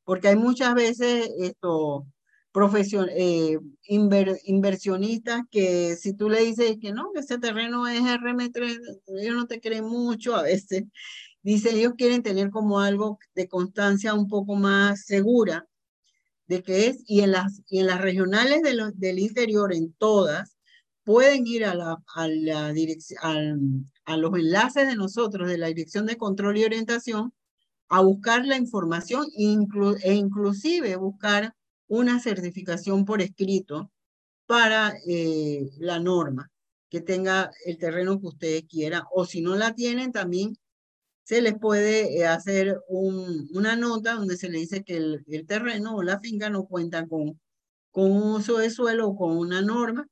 Porque 0.04 0.30
hay 0.30 0.36
muchas 0.36 0.74
veces 0.76 1.30
esto, 1.40 2.06
profesion 2.54 3.10
eh, 3.12 3.58
inversionistas 3.88 5.42
que 5.50 5.96
si 5.96 6.14
tú 6.14 6.30
le 6.30 6.42
dices 6.42 6.78
que 6.80 6.94
no, 6.94 7.12
que 7.14 7.22
ese 7.22 7.40
terreno 7.40 7.88
es 7.88 8.02
RM3, 8.02 8.80
ellos 9.20 9.36
no 9.36 9.48
te 9.48 9.60
creen 9.60 9.86
mucho 9.86 10.36
a 10.36 10.44
veces. 10.44 10.84
Dicen, 11.42 11.76
ellos 11.76 11.94
quieren 11.98 12.24
tener 12.24 12.52
como 12.52 12.80
algo 12.80 13.20
de 13.36 13.50
constancia 13.50 14.14
un 14.14 14.30
poco 14.30 14.56
más 14.56 15.06
segura 15.06 15.68
de 16.48 16.62
que 16.64 16.88
es, 16.88 17.04
y 17.08 17.22
en 17.22 17.32
las, 17.32 17.62
y 17.68 17.80
en 17.80 17.88
las 17.88 18.02
regionales 18.02 18.62
de 18.62 18.92
del 18.96 19.20
interior, 19.20 19.74
en 19.74 19.94
todas, 19.94 20.58
pueden 21.04 21.48
ir 21.48 21.66
a, 21.66 21.76
la, 21.76 21.98
a, 22.16 22.28
la 22.28 22.72
dirección, 22.74 23.86
a 24.06 24.18
los 24.18 24.38
enlaces 24.38 24.88
de 24.88 24.96
nosotros, 24.96 25.48
de 25.50 25.58
la 25.58 25.68
Dirección 25.68 26.06
de 26.06 26.18
Control 26.18 26.58
y 26.58 26.66
Orientación, 26.66 27.34
a 27.94 28.02
buscar 28.02 28.44
la 28.48 28.58
información 28.58 29.28
e 29.36 30.14
inclusive 30.16 30.96
buscar 30.96 31.54
una 31.88 32.20
certificación 32.20 33.06
por 33.06 33.22
escrito 33.22 33.92
para 34.48 34.96
eh, 35.08 35.70
la 35.78 36.00
norma, 36.00 36.50
que 36.90 37.02
tenga 37.02 37.52
el 37.66 37.78
terreno 37.78 38.20
que 38.20 38.28
ustedes 38.28 38.64
quieran, 38.68 39.04
o 39.12 39.26
si 39.26 39.42
no 39.42 39.56
la 39.56 39.76
tienen, 39.76 40.12
también 40.12 40.58
se 41.24 41.42
les 41.44 41.54
puede 41.60 42.18
eh, 42.18 42.26
hacer 42.26 42.82
un, 42.88 43.48
una 43.54 43.76
nota 43.76 44.16
donde 44.16 44.38
se 44.38 44.50
le 44.50 44.58
dice 44.58 44.84
que 44.84 44.98
el, 44.98 45.46
terreno 45.48 45.96
o 45.96 46.02
la 46.02 46.20
finca 46.20 46.50
no 46.50 46.66
cuenta 46.66 47.08
con, 47.08 47.40
con 47.92 48.12
un 48.12 48.24
uso 48.38 48.58
de 48.58 48.72
suelo 48.72 49.10
o 49.10 49.16
con 49.16 49.38
una 49.38 49.62
norma 49.62 50.08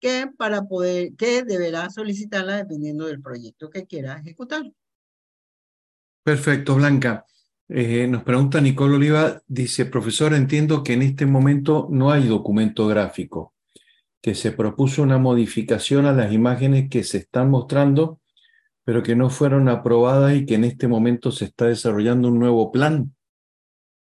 que 0.00 0.26
para 0.36 0.64
poder, 0.64 1.14
que 1.16 1.44
deberá 1.44 1.88
solicitarla 1.88 2.58
dependiendo 2.58 3.06
del 3.06 3.22
proyecto 3.22 3.70
que 3.70 3.86
quiera 3.86 4.18
ejecutar. 4.18 4.70
Perfecto, 6.22 6.76
Blanca. 6.76 7.26
Eh, 7.68 8.06
nos 8.06 8.22
pregunta 8.22 8.60
Nicole 8.60 8.96
Oliva, 8.96 9.42
dice, 9.46 9.86
profesor, 9.86 10.34
entiendo 10.34 10.82
que 10.82 10.92
en 10.92 11.02
este 11.02 11.26
momento 11.26 11.88
no 11.90 12.12
hay 12.12 12.28
documento 12.28 12.86
gráfico, 12.86 13.54
que 14.20 14.34
se 14.34 14.52
propuso 14.52 15.02
una 15.02 15.18
modificación 15.18 16.06
a 16.06 16.12
las 16.12 16.32
imágenes 16.32 16.90
que 16.90 17.02
se 17.02 17.18
están 17.18 17.50
mostrando, 17.50 18.20
pero 18.84 19.02
que 19.02 19.16
no 19.16 19.30
fueron 19.30 19.68
aprobadas 19.68 20.36
y 20.36 20.44
que 20.44 20.54
en 20.54 20.64
este 20.64 20.86
momento 20.86 21.32
se 21.32 21.46
está 21.46 21.66
desarrollando 21.66 22.28
un 22.28 22.38
nuevo 22.38 22.70
plan. 22.70 23.14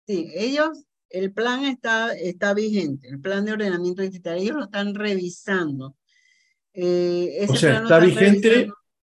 Sí, 0.06 0.30
ellos, 0.34 0.84
el 1.08 1.32
plan 1.32 1.64
está, 1.64 2.12
está 2.12 2.54
vigente, 2.54 3.08
el 3.08 3.20
plan 3.20 3.44
de 3.44 3.52
ordenamiento 3.52 4.02
digital, 4.02 4.38
ellos 4.38 4.56
lo 4.56 4.64
están 4.64 4.94
revisando. 4.94 5.96
Eh, 6.74 7.46
o 7.48 7.54
sea, 7.54 7.82
está, 7.82 7.98
vigente, 7.98 8.68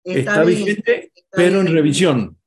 está, 0.03 0.42
vigente, 0.42 1.12
pero 1.30 1.61
en 1.61 1.68
revisión. 1.68 2.39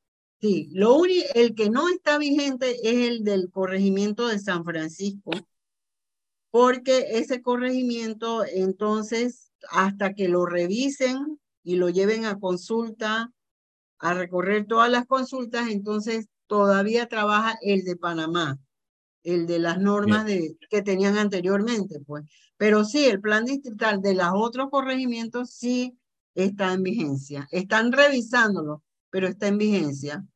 Sí, 0.43 0.67
lo 0.73 0.95
único, 0.95 1.25
el 1.35 1.55
que 1.55 1.69
no 1.69 1.87
está 1.87 2.17
vigente 2.17 2.75
es 2.83 3.07
el 3.07 3.23
del 3.23 3.49
corregimiento 3.49 4.27
de 4.27 4.39
San 4.39 4.65
Francisco, 4.65 5.31
porque 6.51 7.05
ese 7.11 7.41
corregimiento, 7.41 8.43
entonces, 8.43 9.53
hasta 9.69 10.13
que 10.13 10.27
lo 10.27 10.45
revisen 10.45 11.39
y 11.63 11.77
lo 11.77 11.87
lleven 11.87 12.25
a 12.25 12.41
consulta, 12.41 13.31
a 13.99 14.13
recorrer 14.15 14.67
todas 14.67 14.91
las 14.91 15.05
consultas, 15.05 15.69
entonces 15.69 16.27
todavía 16.47 17.07
trabaja 17.07 17.57
el 17.61 17.85
de 17.85 17.95
Panamá, 17.95 18.59
el 19.23 19.47
de 19.47 19.59
las 19.59 19.79
normas 19.79 20.25
de, 20.25 20.57
que 20.69 20.81
tenían 20.81 21.17
anteriormente, 21.17 22.01
pues. 22.05 22.25
Pero 22.57 22.83
sí, 22.83 23.05
el 23.05 23.21
plan 23.21 23.45
distrital 23.45 24.01
de 24.01 24.15
los 24.15 24.31
otros 24.33 24.69
corregimientos 24.69 25.51
sí 25.51 25.97
está 26.35 26.73
en 26.73 26.83
vigencia. 26.83 27.47
Están 27.49 27.93
revisándolo, 27.93 28.83
pero 29.09 29.29
está 29.29 29.47
en 29.47 29.57
vigencia. 29.57 30.27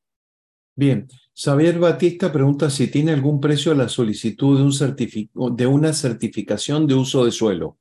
Bien, 0.78 1.08
Xavier 1.34 1.80
Batista 1.80 2.32
pregunta 2.32 2.70
si 2.70 2.88
tiene 2.88 3.12
algún 3.12 3.42
precio 3.42 3.74
la 3.74 3.90
solicitud 3.90 4.60
de, 4.60 4.64
un 5.34 5.56
de 5.56 5.66
una 5.66 5.92
certificación 5.92 6.86
de 6.86 6.94
uso 6.94 7.26
de 7.26 7.32
suelo. 7.32 7.80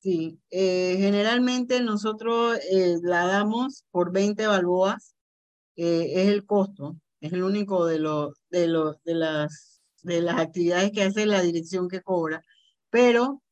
Sí, 0.00 0.38
eh, 0.50 0.96
generalmente 0.98 1.80
nosotros 1.80 2.58
eh, 2.70 2.98
la 3.02 3.26
damos 3.26 3.86
por 3.90 4.12
20 4.12 4.46
balboas, 4.46 5.14
es 5.74 6.28
el 6.28 6.44
costo, 6.44 6.98
es 7.22 7.32
el 7.32 7.42
único 7.42 7.86
de, 7.86 8.00
lo, 8.00 8.34
de, 8.50 8.66
lo, 8.66 9.00
de, 9.06 9.14
las, 9.14 9.82
de 10.02 10.20
las 10.20 10.38
actividades 10.40 10.92
que 10.92 11.04
hace 11.04 11.24
la 11.24 11.40
dirección 11.40 11.88
que 11.88 12.02
cobra, 12.02 12.42
pero 12.90 13.42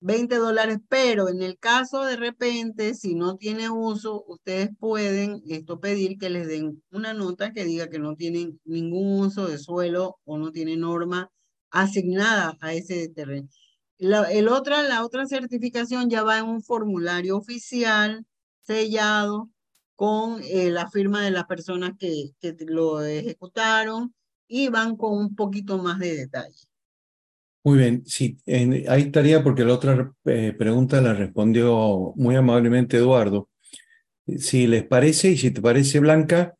20 0.00 0.36
dólares, 0.36 0.78
pero 0.88 1.28
en 1.28 1.42
el 1.42 1.58
caso 1.58 2.04
de 2.04 2.16
repente, 2.16 2.94
si 2.94 3.14
no 3.14 3.36
tiene 3.36 3.70
uso, 3.70 4.24
ustedes 4.26 4.70
pueden 4.78 5.42
esto 5.48 5.78
pedir 5.80 6.18
que 6.18 6.30
les 6.30 6.48
den 6.48 6.82
una 6.90 7.12
nota 7.14 7.52
que 7.52 7.64
diga 7.64 7.88
que 7.88 7.98
no 7.98 8.16
tienen 8.16 8.60
ningún 8.64 9.20
uso 9.20 9.46
de 9.46 9.58
suelo 9.58 10.18
o 10.24 10.38
no 10.38 10.52
tiene 10.52 10.76
norma 10.76 11.30
asignada 11.70 12.56
a 12.60 12.72
ese 12.74 13.08
terreno. 13.10 13.48
La, 13.98 14.30
el 14.32 14.48
otra, 14.48 14.82
la 14.82 15.04
otra 15.04 15.26
certificación 15.26 16.08
ya 16.08 16.22
va 16.22 16.38
en 16.38 16.46
un 16.46 16.62
formulario 16.62 17.36
oficial 17.36 18.24
sellado 18.62 19.50
con 19.96 20.40
eh, 20.44 20.70
la 20.70 20.90
firma 20.90 21.22
de 21.22 21.30
las 21.30 21.44
personas 21.44 21.92
que, 21.98 22.30
que 22.40 22.56
lo 22.66 23.02
ejecutaron 23.04 24.14
y 24.48 24.68
van 24.68 24.96
con 24.96 25.12
un 25.18 25.34
poquito 25.36 25.78
más 25.78 25.98
de 25.98 26.16
detalle. 26.16 26.69
Muy 27.62 27.78
bien, 27.78 28.02
sí, 28.06 28.38
ahí 28.46 29.02
estaría 29.02 29.42
porque 29.42 29.64
la 29.64 29.74
otra 29.74 30.12
eh, 30.24 30.54
pregunta 30.56 31.00
la 31.02 31.12
respondió 31.12 32.14
muy 32.16 32.34
amablemente 32.34 32.96
Eduardo. 32.96 33.50
Si 34.38 34.66
les 34.66 34.84
parece 34.84 35.32
y 35.32 35.36
si 35.36 35.50
te 35.50 35.60
parece 35.60 36.00
Blanca, 36.00 36.56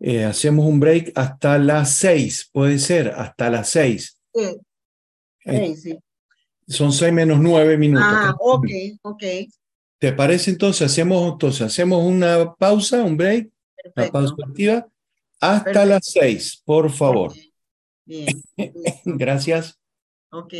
eh, 0.00 0.24
hacemos 0.24 0.66
un 0.66 0.80
break 0.80 1.12
hasta 1.14 1.58
las 1.58 1.94
seis, 1.94 2.50
puede 2.52 2.78
ser, 2.78 3.08
hasta 3.08 3.48
las 3.48 3.70
seis. 3.70 4.18
Sí, 4.34 5.76
sí. 5.76 5.98
Son 6.68 6.92
seis 6.92 7.12
menos 7.12 7.40
nueve 7.40 7.78
minutos. 7.78 8.06
Ah, 8.10 8.34
ok, 8.38 8.66
ok. 9.02 9.22
¿Te 9.98 10.12
parece 10.12 10.50
entonces? 10.50 10.90
Hacemos, 10.90 11.32
entonces, 11.32 11.62
hacemos 11.62 12.04
una 12.04 12.54
pausa, 12.54 13.02
un 13.02 13.16
break, 13.16 13.50
una 13.96 14.08
pausa 14.08 14.34
activa, 14.46 14.86
hasta 15.40 15.86
las 15.86 16.04
seis, 16.06 16.60
por 16.64 16.90
favor. 16.90 17.32
Bien. 18.04 18.42
Gracias. 19.04 19.78
Ok. 20.34 20.54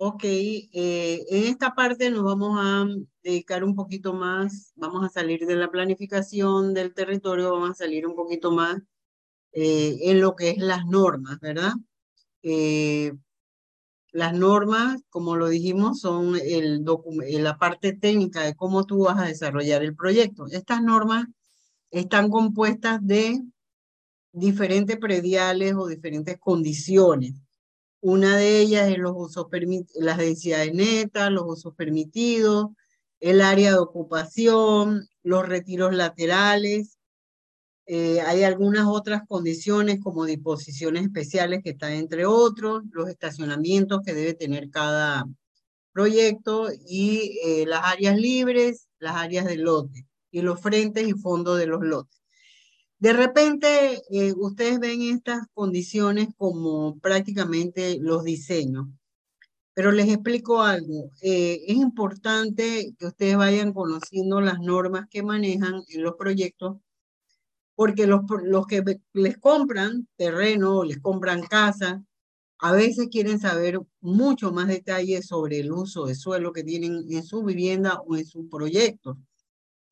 Ok, 0.00 0.22
eh, 0.24 1.24
en 1.28 1.44
esta 1.48 1.74
parte 1.74 2.08
nos 2.10 2.22
vamos 2.22 2.56
a 2.60 2.86
dedicar 3.24 3.64
un 3.64 3.74
poquito 3.74 4.12
más, 4.14 4.72
vamos 4.76 5.04
a 5.04 5.08
salir 5.08 5.44
de 5.44 5.56
la 5.56 5.72
planificación 5.72 6.72
del 6.72 6.94
territorio, 6.94 7.50
vamos 7.52 7.70
a 7.70 7.74
salir 7.74 8.06
un 8.06 8.14
poquito 8.14 8.52
más 8.52 8.80
eh, 9.52 9.98
en 10.02 10.20
lo 10.20 10.36
que 10.36 10.50
es 10.50 10.58
las 10.58 10.86
normas, 10.86 11.40
¿verdad? 11.40 11.72
Eh, 12.42 13.12
las 14.12 14.34
normas, 14.34 15.02
como 15.10 15.36
lo 15.36 15.48
dijimos, 15.48 16.00
son 16.00 16.36
el 16.36 16.84
la 17.42 17.58
parte 17.58 17.92
técnica 17.94 18.42
de 18.42 18.54
cómo 18.56 18.86
tú 18.86 19.04
vas 19.04 19.18
a 19.18 19.26
desarrollar 19.26 19.82
el 19.82 19.96
proyecto. 19.96 20.46
Estas 20.50 20.82
normas 20.82 21.26
están 21.90 22.30
compuestas 22.30 23.00
de 23.06 23.42
diferentes 24.32 24.96
prediales 24.98 25.74
o 25.74 25.86
diferentes 25.86 26.38
condiciones. 26.38 27.34
Una 28.00 28.36
de 28.36 28.60
ellas 28.60 28.90
es 28.90 28.98
los 28.98 29.12
usos 29.16 29.46
las 29.96 30.18
densidades 30.18 30.72
netas, 30.72 31.32
los 31.32 31.44
usos 31.46 31.74
permitidos, 31.74 32.68
el 33.20 33.40
área 33.40 33.72
de 33.72 33.78
ocupación, 33.78 35.08
los 35.22 35.48
retiros 35.48 35.94
laterales. 35.94 36.98
Eh, 37.86 38.20
hay 38.20 38.44
algunas 38.44 38.86
otras 38.86 39.22
condiciones 39.26 39.98
como 40.00 40.26
disposiciones 40.26 41.04
especiales 41.04 41.62
que 41.64 41.70
están 41.70 41.92
entre 41.92 42.26
otros, 42.26 42.82
los 42.92 43.08
estacionamientos 43.08 44.02
que 44.04 44.14
debe 44.14 44.34
tener 44.34 44.70
cada 44.70 45.24
proyecto 45.92 46.68
y 46.86 47.40
eh, 47.44 47.66
las 47.66 47.84
áreas 47.84 48.16
libres, 48.16 48.88
las 49.00 49.16
áreas 49.16 49.46
de 49.46 49.56
lote 49.56 50.07
y 50.30 50.42
los 50.42 50.60
frentes 50.60 51.06
y 51.08 51.12
fondos 51.12 51.58
de 51.58 51.66
los 51.66 51.82
lotes. 51.82 52.18
De 52.98 53.12
repente, 53.12 54.02
eh, 54.10 54.32
ustedes 54.36 54.80
ven 54.80 55.02
estas 55.02 55.46
condiciones 55.54 56.28
como 56.36 56.98
prácticamente 56.98 57.98
los 58.00 58.24
diseños, 58.24 58.88
pero 59.72 59.92
les 59.92 60.08
explico 60.08 60.62
algo. 60.62 61.10
Eh, 61.22 61.62
es 61.68 61.76
importante 61.76 62.94
que 62.98 63.06
ustedes 63.06 63.36
vayan 63.36 63.72
conociendo 63.72 64.40
las 64.40 64.58
normas 64.60 65.06
que 65.10 65.22
manejan 65.22 65.82
en 65.88 66.02
los 66.02 66.14
proyectos, 66.16 66.78
porque 67.76 68.08
los, 68.08 68.22
los 68.42 68.66
que 68.66 68.82
les 69.12 69.38
compran 69.38 70.08
terreno 70.16 70.82
les 70.82 70.98
compran 71.00 71.42
casa, 71.42 72.04
a 72.58 72.72
veces 72.72 73.08
quieren 73.10 73.38
saber 73.38 73.80
mucho 74.00 74.50
más 74.52 74.66
detalles 74.66 75.26
sobre 75.28 75.60
el 75.60 75.70
uso 75.72 76.06
de 76.06 76.16
suelo 76.16 76.52
que 76.52 76.64
tienen 76.64 77.04
en 77.08 77.24
su 77.24 77.44
vivienda 77.44 78.00
o 78.00 78.16
en 78.16 78.26
su 78.26 78.48
proyecto. 78.48 79.16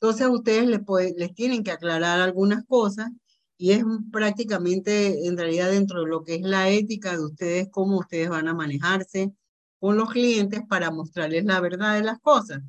Entonces 0.00 0.28
ustedes 0.28 0.66
les, 0.66 0.80
les 1.16 1.34
tienen 1.34 1.64
que 1.64 1.70
aclarar 1.70 2.20
algunas 2.20 2.64
cosas 2.64 3.10
y 3.58 3.72
es 3.72 3.84
prácticamente 4.12 5.26
en 5.26 5.36
realidad 5.36 5.70
dentro 5.70 6.00
de 6.00 6.06
lo 6.06 6.22
que 6.22 6.34
es 6.36 6.42
la 6.42 6.68
ética 6.68 7.12
de 7.16 7.24
ustedes, 7.24 7.68
cómo 7.70 7.98
ustedes 7.98 8.28
van 8.28 8.48
a 8.48 8.54
manejarse 8.54 9.32
con 9.78 9.96
los 9.96 10.10
clientes 10.10 10.60
para 10.68 10.90
mostrarles 10.90 11.44
la 11.44 11.60
verdad 11.60 11.94
de 11.94 12.04
las 12.04 12.18
cosas. 12.20 12.60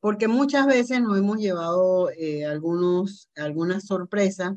Porque 0.00 0.28
muchas 0.28 0.66
veces 0.66 1.00
nos 1.00 1.18
hemos 1.18 1.38
llevado 1.38 2.10
eh, 2.10 2.44
algunos, 2.44 3.30
algunas 3.36 3.86
sorpresas 3.86 4.54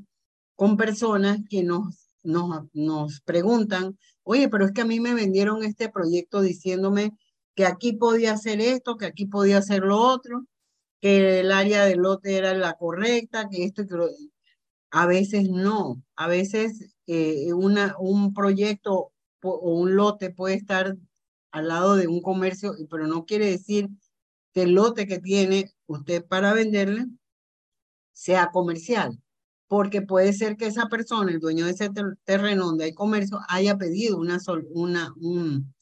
con 0.55 0.77
personas 0.77 1.39
que 1.49 1.63
nos, 1.63 2.09
nos, 2.23 2.65
nos 2.73 3.21
preguntan, 3.21 3.97
oye, 4.23 4.49
pero 4.49 4.65
es 4.65 4.71
que 4.73 4.81
a 4.81 4.85
mí 4.85 4.99
me 4.99 5.13
vendieron 5.13 5.63
este 5.63 5.89
proyecto 5.89 6.41
diciéndome 6.41 7.13
que 7.55 7.65
aquí 7.65 7.93
podía 7.93 8.33
hacer 8.33 8.61
esto, 8.61 8.97
que 8.97 9.05
aquí 9.05 9.25
podía 9.25 9.57
hacer 9.57 9.83
lo 9.83 9.99
otro, 9.99 10.45
que 11.01 11.39
el 11.41 11.51
área 11.51 11.85
del 11.85 11.99
lote 11.99 12.37
era 12.37 12.53
la 12.53 12.73
correcta, 12.73 13.49
que 13.49 13.65
esto, 13.65 13.85
que 13.87 13.95
a 14.91 15.05
veces 15.07 15.49
no, 15.49 16.03
a 16.15 16.27
veces 16.27 16.93
eh, 17.07 17.53
una, 17.53 17.95
un 17.99 18.33
proyecto 18.33 19.11
o 19.41 19.73
un 19.73 19.95
lote 19.95 20.29
puede 20.29 20.55
estar 20.55 20.95
al 21.51 21.67
lado 21.67 21.95
de 21.95 22.07
un 22.07 22.21
comercio, 22.21 22.73
pero 22.89 23.07
no 23.07 23.25
quiere 23.25 23.47
decir 23.47 23.89
que 24.53 24.63
el 24.63 24.73
lote 24.73 25.07
que 25.07 25.19
tiene 25.19 25.71
usted 25.87 26.25
para 26.25 26.53
venderle 26.53 27.07
sea 28.13 28.51
comercial, 28.51 29.19
porque 29.67 30.01
puede 30.01 30.33
ser 30.33 30.57
que 30.57 30.67
esa 30.67 30.87
persona, 30.87 31.31
el 31.31 31.39
dueño 31.39 31.65
de 31.65 31.71
ese 31.71 31.89
terreno 32.25 32.65
donde 32.67 32.85
hay 32.85 32.93
comercio, 32.93 33.39
haya 33.47 33.77
pedido 33.77 34.17
una, 34.17 34.37
una, 34.73 35.13
un, 35.17 35.73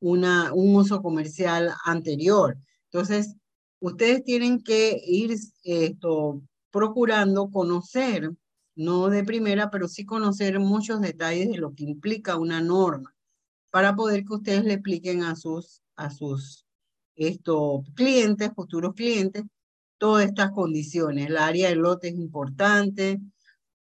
una, 0.00 0.52
un 0.52 0.76
uso 0.76 1.02
comercial 1.02 1.72
anterior. 1.84 2.56
Entonces, 2.92 3.34
ustedes 3.80 4.24
tienen 4.24 4.62
que 4.62 5.00
ir 5.06 5.34
esto, 5.64 6.42
procurando 6.70 7.50
conocer, 7.50 8.30
no 8.76 9.08
de 9.08 9.24
primera, 9.24 9.70
pero 9.70 9.88
sí 9.88 10.04
conocer 10.04 10.60
muchos 10.60 11.00
detalles 11.00 11.48
de 11.50 11.58
lo 11.58 11.74
que 11.74 11.84
implica 11.84 12.36
una 12.36 12.60
norma, 12.60 13.14
para 13.70 13.96
poder 13.96 14.24
que 14.24 14.34
ustedes 14.34 14.64
le 14.64 14.74
expliquen 14.74 15.22
a 15.24 15.36
sus, 15.36 15.82
a 15.96 16.10
sus 16.10 16.64
estos 17.16 17.82
clientes, 17.94 18.50
futuros 18.54 18.94
clientes, 18.94 19.42
todas 19.98 20.26
estas 20.26 20.52
condiciones. 20.52 21.26
El 21.26 21.36
área 21.36 21.68
del 21.68 21.80
lote 21.80 22.08
es 22.08 22.14
importante, 22.14 23.20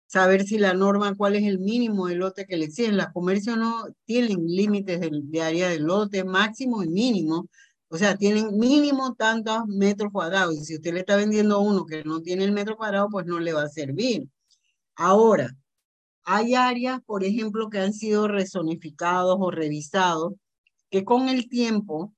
saber 0.06 0.44
si 0.44 0.58
la 0.58 0.72
norma, 0.74 1.14
cuál 1.14 1.36
es 1.36 1.44
el 1.44 1.58
mínimo 1.58 2.06
de 2.06 2.16
lote 2.16 2.46
que 2.46 2.56
le 2.56 2.64
exigen. 2.64 2.96
Las 2.96 3.12
comercios 3.12 3.58
no 3.58 3.86
tienen 4.06 4.46
límites 4.46 5.00
de, 5.00 5.10
de 5.12 5.42
área 5.42 5.68
de 5.68 5.78
lote, 5.80 6.24
máximo 6.24 6.82
y 6.82 6.88
mínimo. 6.88 7.48
O 7.88 7.96
sea, 7.98 8.16
tienen 8.16 8.58
mínimo 8.58 9.14
tantos 9.14 9.66
metros 9.66 10.12
cuadrados. 10.12 10.54
Y 10.54 10.64
si 10.64 10.76
usted 10.76 10.92
le 10.94 11.00
está 11.00 11.16
vendiendo 11.16 11.56
a 11.56 11.60
uno 11.60 11.86
que 11.86 12.04
no 12.04 12.20
tiene 12.22 12.44
el 12.44 12.52
metro 12.52 12.76
cuadrado, 12.76 13.08
pues 13.10 13.26
no 13.26 13.40
le 13.40 13.52
va 13.52 13.62
a 13.62 13.68
servir. 13.68 14.28
Ahora, 14.96 15.50
hay 16.24 16.54
áreas, 16.54 17.00
por 17.06 17.24
ejemplo, 17.24 17.70
que 17.70 17.78
han 17.80 17.94
sido 17.94 18.28
rezonificados 18.28 19.36
o 19.40 19.50
revisados, 19.50 20.34
que 20.90 21.04
con 21.04 21.28
el 21.28 21.48
tiempo 21.48 22.14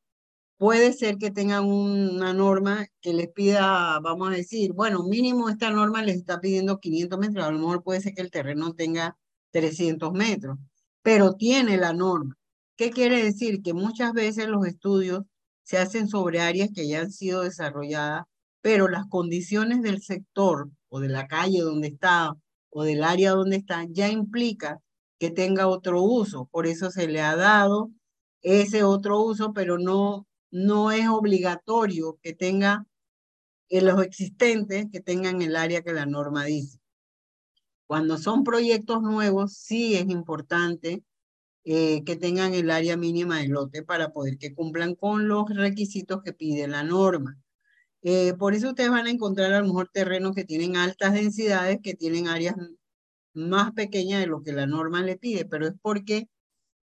puede 0.59 0.93
ser 0.93 1.17
que 1.19 1.31
tengan 1.31 1.65
una 1.67 2.35
norma 2.35 2.87
que 3.01 3.15
les 3.15 3.29
pida, 3.29 3.99
vamos 4.01 4.31
a 4.31 4.33
decir, 4.37 4.73
bueno, 4.75 5.05
mínimo 5.05 5.49
esta 5.49 5.71
norma 5.71 6.03
les 6.03 6.17
está 6.17 6.41
pidiendo 6.41 6.81
500 6.81 7.19
metros, 7.19 7.47
a 7.47 7.51
lo 7.51 7.59
mejor 7.59 7.83
puede 7.83 8.01
ser 8.03 8.15
que 8.15 8.23
el 8.23 8.31
terreno 8.31 8.75
tenga 8.75 9.17
300 9.53 10.13
metros, 10.13 10.59
pero 11.03 11.35
tiene 11.35 11.79
la 11.79 11.93
norma. 11.93 12.37
¿Qué 12.77 12.91
quiere 12.91 13.23
decir? 13.25 13.63
Que 13.63 13.75
muchas 13.75 14.13
veces 14.13 14.49
los 14.49 14.67
estudios 14.67 15.25
se 15.63 15.79
hacen 15.79 16.09
sobre 16.09 16.41
áreas 16.41 16.71
que 16.75 16.89
ya 16.89 17.01
han 17.01 17.13
sido 17.13 17.43
desarrolladas, 17.43 18.25
pero 18.61 18.89
las 18.89 19.07
condiciones 19.09 19.83
del 19.83 20.03
sector 20.03 20.71
o 20.89 21.01
de 21.01 21.09
la 21.09 21.27
calle 21.29 21.61
donde 21.61 21.89
está 21.89 22.35
o 22.71 22.85
del 22.85 23.05
área 23.05 23.33
donde 23.33 23.57
está 23.57 23.85
ya 23.89 24.09
implica 24.09 24.81
que 25.19 25.31
tenga 25.31 25.69
otro 25.69 26.03
uso. 26.03 26.49
Por 26.51 26.67
eso 26.67 26.91
se 26.91 27.09
le 27.09 27.21
ha 27.21 27.37
dado 27.37 27.91
ese 28.43 28.85
otro 28.85 29.21
uso, 29.21 29.53
pero 29.53 29.79
no 29.79 30.27
no 30.51 30.91
es 30.91 31.09
obligatorio 31.09 32.19
que 32.23 32.35
tenga 32.35 32.87
en 33.69 33.87
los 33.87 34.03
existentes 34.03 34.87
que 34.91 35.01
tengan 35.01 35.43
el 35.43 35.57
área 35.57 35.83
que 35.83 35.93
la 35.93 36.07
norma 36.07 36.45
dice. 36.45 36.79
Cuando 37.87 38.19
son 38.19 38.45
proyectos 38.45 39.03
nuevos, 39.03 39.55
sí 39.55 39.97
es 39.97 40.09
importante 40.09 41.03
eh, 41.65 42.05
que 42.05 42.17
tengan 42.17 42.55
el 42.55 42.71
área 42.71 42.97
mínima 42.97 43.39
del 43.39 43.51
lote 43.51 43.83
para 43.83 44.13
poder 44.13 44.39
que 44.39 44.55
cumplan 44.55 44.95
con 44.95 45.29
los 45.29 45.49
requisitos 45.55 46.23
que 46.23 46.33
pide 46.33 46.69
la 46.69 46.83
norma. 46.83 47.39
Eh, 48.03 48.35
por 48.39 48.55
eso 48.55 48.71
ustedes 48.71 48.91
van 48.91 49.07
a 49.07 49.11
encontrar 49.11 49.53
a 49.53 49.61
lo 49.61 49.67
mejor 49.67 49.91
terrenos 49.93 50.35
que 50.35 50.45
tienen 50.45 50.77
altas 50.77 51.15
densidades, 51.15 51.79
que 51.83 51.95
tienen 51.95 52.29
áreas 52.29 52.57
más 53.35 53.73
pequeñas 53.73 54.21
de 54.21 54.27
lo 54.27 54.43
que 54.43 54.53
la 54.53 54.67
norma 54.67 55.03
le 55.03 55.17
pide, 55.19 55.45
pero 55.45 55.67
es 55.69 55.75
porque 55.83 56.29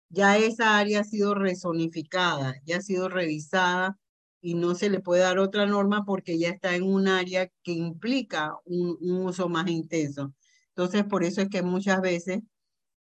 ya 0.09 0.38
esa 0.38 0.78
área 0.78 1.01
ha 1.01 1.03
sido 1.03 1.36
rezonificada, 1.36 2.55
ya 2.65 2.78
ha 2.78 2.82
sido 2.82 3.09
revisada 3.09 3.97
y 4.41 4.55
no 4.55 4.76
se 4.76 4.89
le 4.89 5.01
puede 5.01 5.22
dar 5.24 5.39
otra 5.39 5.65
norma 5.65 6.05
porque 6.05 6.39
ya 6.39 6.49
está 6.49 6.76
en 6.76 6.84
un 6.84 7.07
área 7.07 7.49
que 7.63 7.74
implica 7.74 8.55
un, 8.65 8.97
uso 9.01 9.49
más 9.49 9.70
intenso. 9.70 10.34
Entonces, 10.70 11.03
por 11.05 11.24
eso 11.24 11.41
es 11.41 11.49
que 11.49 11.61
muchas 11.61 12.01
veces 12.01 12.41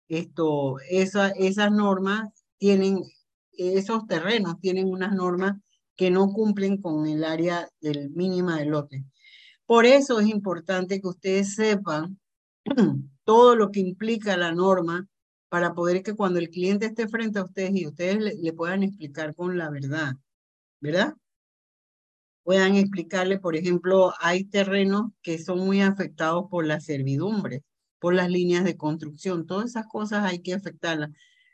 esto, 0.09 0.77
esa, 0.89 1.29
esas 1.29 1.71
normas 1.71 2.29
tienen, 2.57 3.03
esos 3.53 4.05
terrenos 4.07 4.59
tienen 4.59 4.89
unas 4.89 5.13
normas 5.13 5.57
que 5.95 6.11
no 6.11 6.31
cumplen 6.33 6.81
con 6.81 7.07
el 7.07 7.23
área 7.23 7.69
del 7.79 8.09
mínima 8.09 8.57
del 8.57 8.69
lote. 8.69 9.05
Por 9.65 9.85
eso 9.85 10.19
es 10.19 10.27
importante 10.27 10.99
que 10.99 11.07
ustedes 11.07 11.53
sepan 11.53 12.19
todo 13.23 13.55
lo 13.55 13.71
que 13.71 13.79
implica 13.79 14.35
la 14.35 14.51
norma 14.51 15.07
para 15.49 15.73
poder 15.73 16.03
que 16.03 16.15
cuando 16.15 16.39
el 16.39 16.49
cliente 16.49 16.87
esté 16.87 17.07
frente 17.07 17.39
a 17.39 17.43
ustedes 17.43 17.75
y 17.75 17.87
ustedes 17.87 18.37
le, 18.39 18.53
puedan 18.53 18.83
explicar 18.83 19.35
con 19.35 19.57
la 19.57 19.69
verdad, 19.69 20.13
¿verdad? 20.79 21.15
Puedan 22.43 22.75
explicarle, 22.75 23.39
por 23.39 23.55
ejemplo, 23.55 24.13
hay 24.19 24.45
terrenos 24.45 25.11
que 25.21 25.37
son 25.37 25.59
muy 25.59 25.81
afectados 25.81 26.45
por 26.49 26.65
la 26.65 26.79
servidumbre, 26.79 27.63
por 27.99 28.13
las 28.13 28.29
líneas 28.29 28.63
de 28.63 28.77
construcción, 28.77 29.45
todas 29.45 29.71
esas 29.71 29.87
cosas 29.87 30.25
hay 30.25 30.39
que 30.39 30.53
afectarlas. 30.53 31.11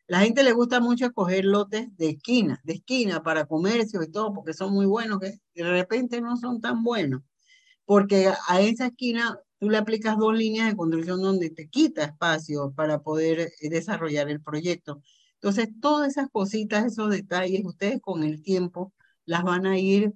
La 0.07 0.19
gente 0.19 0.43
le 0.43 0.53
gusta 0.53 0.79
mucho 0.79 1.05
escoger 1.07 1.45
lotes 1.45 1.95
de 1.97 2.09
esquina, 2.11 2.61
de 2.63 2.73
esquina 2.73 3.23
para 3.23 3.45
comercio 3.45 4.03
y 4.03 4.11
todo, 4.11 4.33
porque 4.33 4.53
son 4.53 4.73
muy 4.73 4.85
buenos, 4.85 5.19
que 5.19 5.39
de 5.55 5.63
repente 5.63 6.21
no 6.21 6.37
son 6.37 6.61
tan 6.61 6.83
buenos, 6.83 7.21
porque 7.85 8.31
a 8.47 8.61
esa 8.61 8.87
esquina 8.87 9.39
tú 9.59 9.69
le 9.69 9.77
aplicas 9.77 10.17
dos 10.17 10.37
líneas 10.37 10.69
de 10.69 10.75
construcción 10.75 11.21
donde 11.21 11.49
te 11.49 11.69
quita 11.69 12.03
espacio 12.03 12.71
para 12.75 13.01
poder 13.01 13.39
eh, 13.39 13.69
desarrollar 13.69 14.29
el 14.29 14.41
proyecto. 14.41 15.01
Entonces, 15.35 15.69
todas 15.81 16.09
esas 16.09 16.29
cositas, 16.29 16.85
esos 16.85 17.09
detalles, 17.09 17.61
ustedes 17.65 18.01
con 18.01 18.23
el 18.23 18.41
tiempo 18.43 18.93
las 19.25 19.43
van 19.43 19.65
a 19.65 19.79
ir 19.79 20.13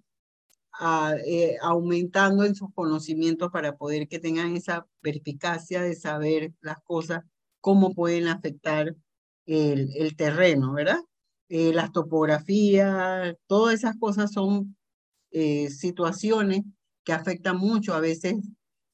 eh, 1.26 1.58
aumentando 1.62 2.44
en 2.44 2.56
sus 2.56 2.74
conocimientos 2.74 3.52
para 3.52 3.78
poder 3.78 4.08
que 4.08 4.20
tengan 4.20 4.56
esa 4.56 4.88
perspicacia 5.02 5.82
de 5.82 5.96
saber 5.96 6.54
las 6.62 6.78
cosas, 6.84 7.24
cómo 7.62 7.94
pueden 7.94 8.28
afectar 8.28 8.96
el, 9.46 10.16
terreno, 10.16 10.74
¿verdad? 10.74 11.00
Eh, 11.50 11.74
las 11.74 11.92
topografías, 11.92 13.36
todas 13.48 13.76
esas 13.76 13.98
cosas 13.98 14.32
son 14.32 14.76
situaciones 15.32 16.64
que 17.04 17.14
afectan 17.14 17.58
mucho 17.58 17.94
a 17.94 18.00
veces 18.00 18.36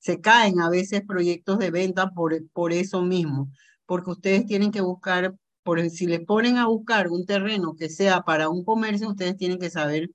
se 0.05 0.21
caen 0.21 0.59
a 0.61 0.69
veces 0.69 1.01
proyectos 1.01 1.57
de 1.57 1.71
venta 1.71 2.11
por, 2.11 2.47
por 2.51 2.71
eso 2.73 3.01
mismo, 3.01 3.49
porque 3.87 4.11
ustedes 4.11 4.45
tienen 4.45 4.71
que 4.71 4.81
buscar, 4.81 5.33
por, 5.63 5.81
si 5.89 6.05
les 6.05 6.23
ponen 6.23 6.57
a 6.57 6.67
buscar 6.67 7.09
un 7.09 7.25
terreno 7.25 7.75
que 7.75 7.89
sea 7.89 8.21
para 8.21 8.49
un 8.49 8.63
comercio, 8.63 9.09
ustedes 9.09 9.35
tienen 9.35 9.57
que 9.57 9.71
saber 9.71 10.11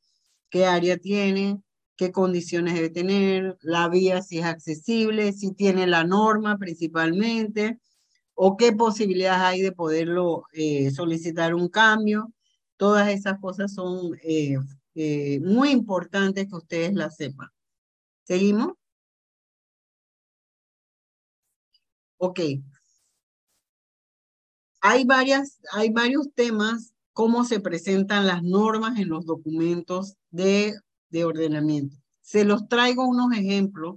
qué 0.51 0.67
área 0.67 0.99
tiene, 0.99 1.63
qué 1.97 2.13
condiciones 2.13 2.75
debe 2.75 2.91
tener, 2.91 3.59
la 3.63 3.89
vía 3.89 4.23
si 4.23 4.39
es 4.39 4.45
accesible, 4.47 5.33
si 5.33 5.53
tiene 5.53 5.87
la 5.87 6.05
norma 6.05 6.59
principalmente, 6.59 7.79
o 8.35 8.57
qué 8.57 8.73
posibilidades 8.73 9.43
hay 9.43 9.61
de 9.63 9.73
poderlo 9.73 10.45
eh, 10.55 10.91
solicitar 10.93 11.55
un 11.55 11.69
cambio. 11.69 12.33
Todas 12.79 13.11
esas 13.11 13.39
cosas 13.41 13.75
son 13.75 14.17
eh, 14.23 14.57
eh, 14.95 15.41
muy 15.41 15.71
importantes 15.71 16.49
que 16.49 16.57
ustedes 16.57 16.95
las 16.95 17.17
sepan. 17.17 17.49
¿Seguimos? 18.25 18.73
Ok. 22.19 22.41
Hay, 24.81 25.05
varias, 25.05 25.59
hay 25.73 25.91
varios 25.91 26.33
temas, 26.35 26.95
cómo 27.13 27.45
se 27.45 27.61
presentan 27.61 28.27
las 28.27 28.43
normas 28.43 28.99
en 28.99 29.09
los 29.09 29.27
documentos 29.27 30.17
de, 30.31 30.75
de 31.11 31.25
ordenamiento. 31.25 31.97
Se 32.21 32.45
los 32.45 32.69
traigo 32.69 33.07
unos 33.07 33.33
ejemplos 33.33 33.97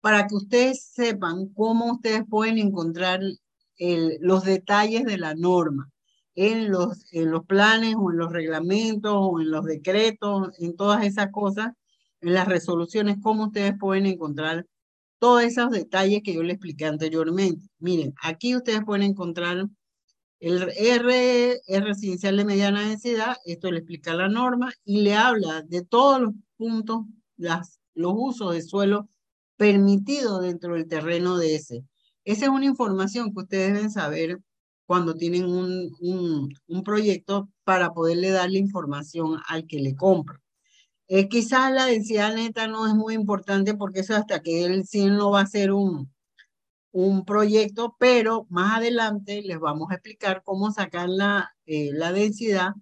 para 0.00 0.26
que 0.26 0.34
ustedes 0.34 0.84
sepan 0.84 1.48
cómo 1.54 1.92
ustedes 1.92 2.24
pueden 2.28 2.58
encontrar 2.58 3.20
los 4.20 4.44
detalles 4.44 5.04
de 5.04 5.18
la 5.18 5.34
norma 5.34 5.90
en 6.34 6.70
los, 6.70 7.04
en 7.12 7.30
los 7.30 7.44
planes 7.46 7.96
o 7.98 8.10
en 8.10 8.18
los 8.18 8.32
reglamentos 8.32 9.12
o 9.14 9.40
en 9.40 9.50
los 9.50 9.64
decretos, 9.64 10.50
en 10.58 10.76
todas 10.76 11.04
esas 11.04 11.30
cosas, 11.30 11.72
en 12.20 12.34
las 12.34 12.46
resoluciones, 12.46 13.16
cómo 13.22 13.46
ustedes 13.46 13.74
pueden 13.78 14.06
encontrar 14.06 14.66
todos 15.18 15.42
esos 15.42 15.70
detalles 15.70 16.22
que 16.22 16.34
yo 16.34 16.42
le 16.42 16.54
expliqué 16.54 16.86
anteriormente. 16.86 17.66
Miren, 17.78 18.14
aquí 18.22 18.56
ustedes 18.56 18.84
pueden 18.84 19.04
encontrar 19.04 19.66
el 20.42 20.60
R, 20.76 21.60
R 21.68 21.86
residencial 21.86 22.36
de 22.36 22.44
mediana 22.44 22.88
densidad, 22.88 23.36
esto 23.44 23.70
le 23.70 23.78
explica 23.78 24.12
la 24.12 24.28
norma 24.28 24.72
y 24.84 25.02
le 25.02 25.14
habla 25.14 25.62
de 25.62 25.84
todos 25.84 26.20
los 26.20 26.34
puntos, 26.56 27.02
las, 27.36 27.78
los 27.94 28.12
usos 28.16 28.52
de 28.52 28.62
suelo 28.62 29.08
permitidos 29.56 30.42
dentro 30.42 30.74
del 30.74 30.88
terreno 30.88 31.36
de 31.36 31.54
ese. 31.54 31.84
Esa 32.24 32.46
es 32.46 32.50
una 32.50 32.64
información 32.64 33.32
que 33.32 33.42
ustedes 33.42 33.72
deben 33.72 33.92
saber 33.92 34.40
cuando 34.84 35.14
tienen 35.14 35.44
un, 35.44 35.94
un, 36.00 36.52
un 36.66 36.82
proyecto 36.82 37.48
para 37.62 37.92
poderle 37.92 38.30
dar 38.30 38.50
la 38.50 38.58
información 38.58 39.38
al 39.46 39.64
que 39.68 39.78
le 39.78 39.94
compra. 39.94 40.42
Eh, 41.06 41.28
quizás 41.28 41.70
la 41.70 41.86
densidad 41.86 42.34
neta 42.34 42.66
no 42.66 42.88
es 42.88 42.94
muy 42.94 43.14
importante 43.14 43.74
porque 43.74 44.00
eso 44.00 44.16
hasta 44.16 44.42
que 44.42 44.64
él 44.64 44.84
sí 44.88 45.06
no 45.06 45.30
va 45.30 45.42
a 45.42 45.46
ser 45.46 45.70
un, 45.70 46.12
un 46.92 47.24
proyecto, 47.24 47.96
pero 47.98 48.46
más 48.50 48.78
adelante 48.78 49.42
les 49.42 49.58
vamos 49.58 49.90
a 49.90 49.94
explicar 49.94 50.42
cómo 50.44 50.70
sacar 50.72 51.08
la, 51.08 51.50
eh, 51.66 51.90
la 51.92 52.12
densidad 52.12 52.72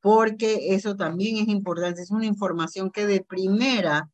porque 0.00 0.74
eso 0.74 0.96
también 0.96 1.36
es 1.36 1.48
importante, 1.48 2.02
es 2.02 2.10
una 2.10 2.26
información 2.26 2.90
que 2.90 3.06
de 3.06 3.22
primera 3.22 4.10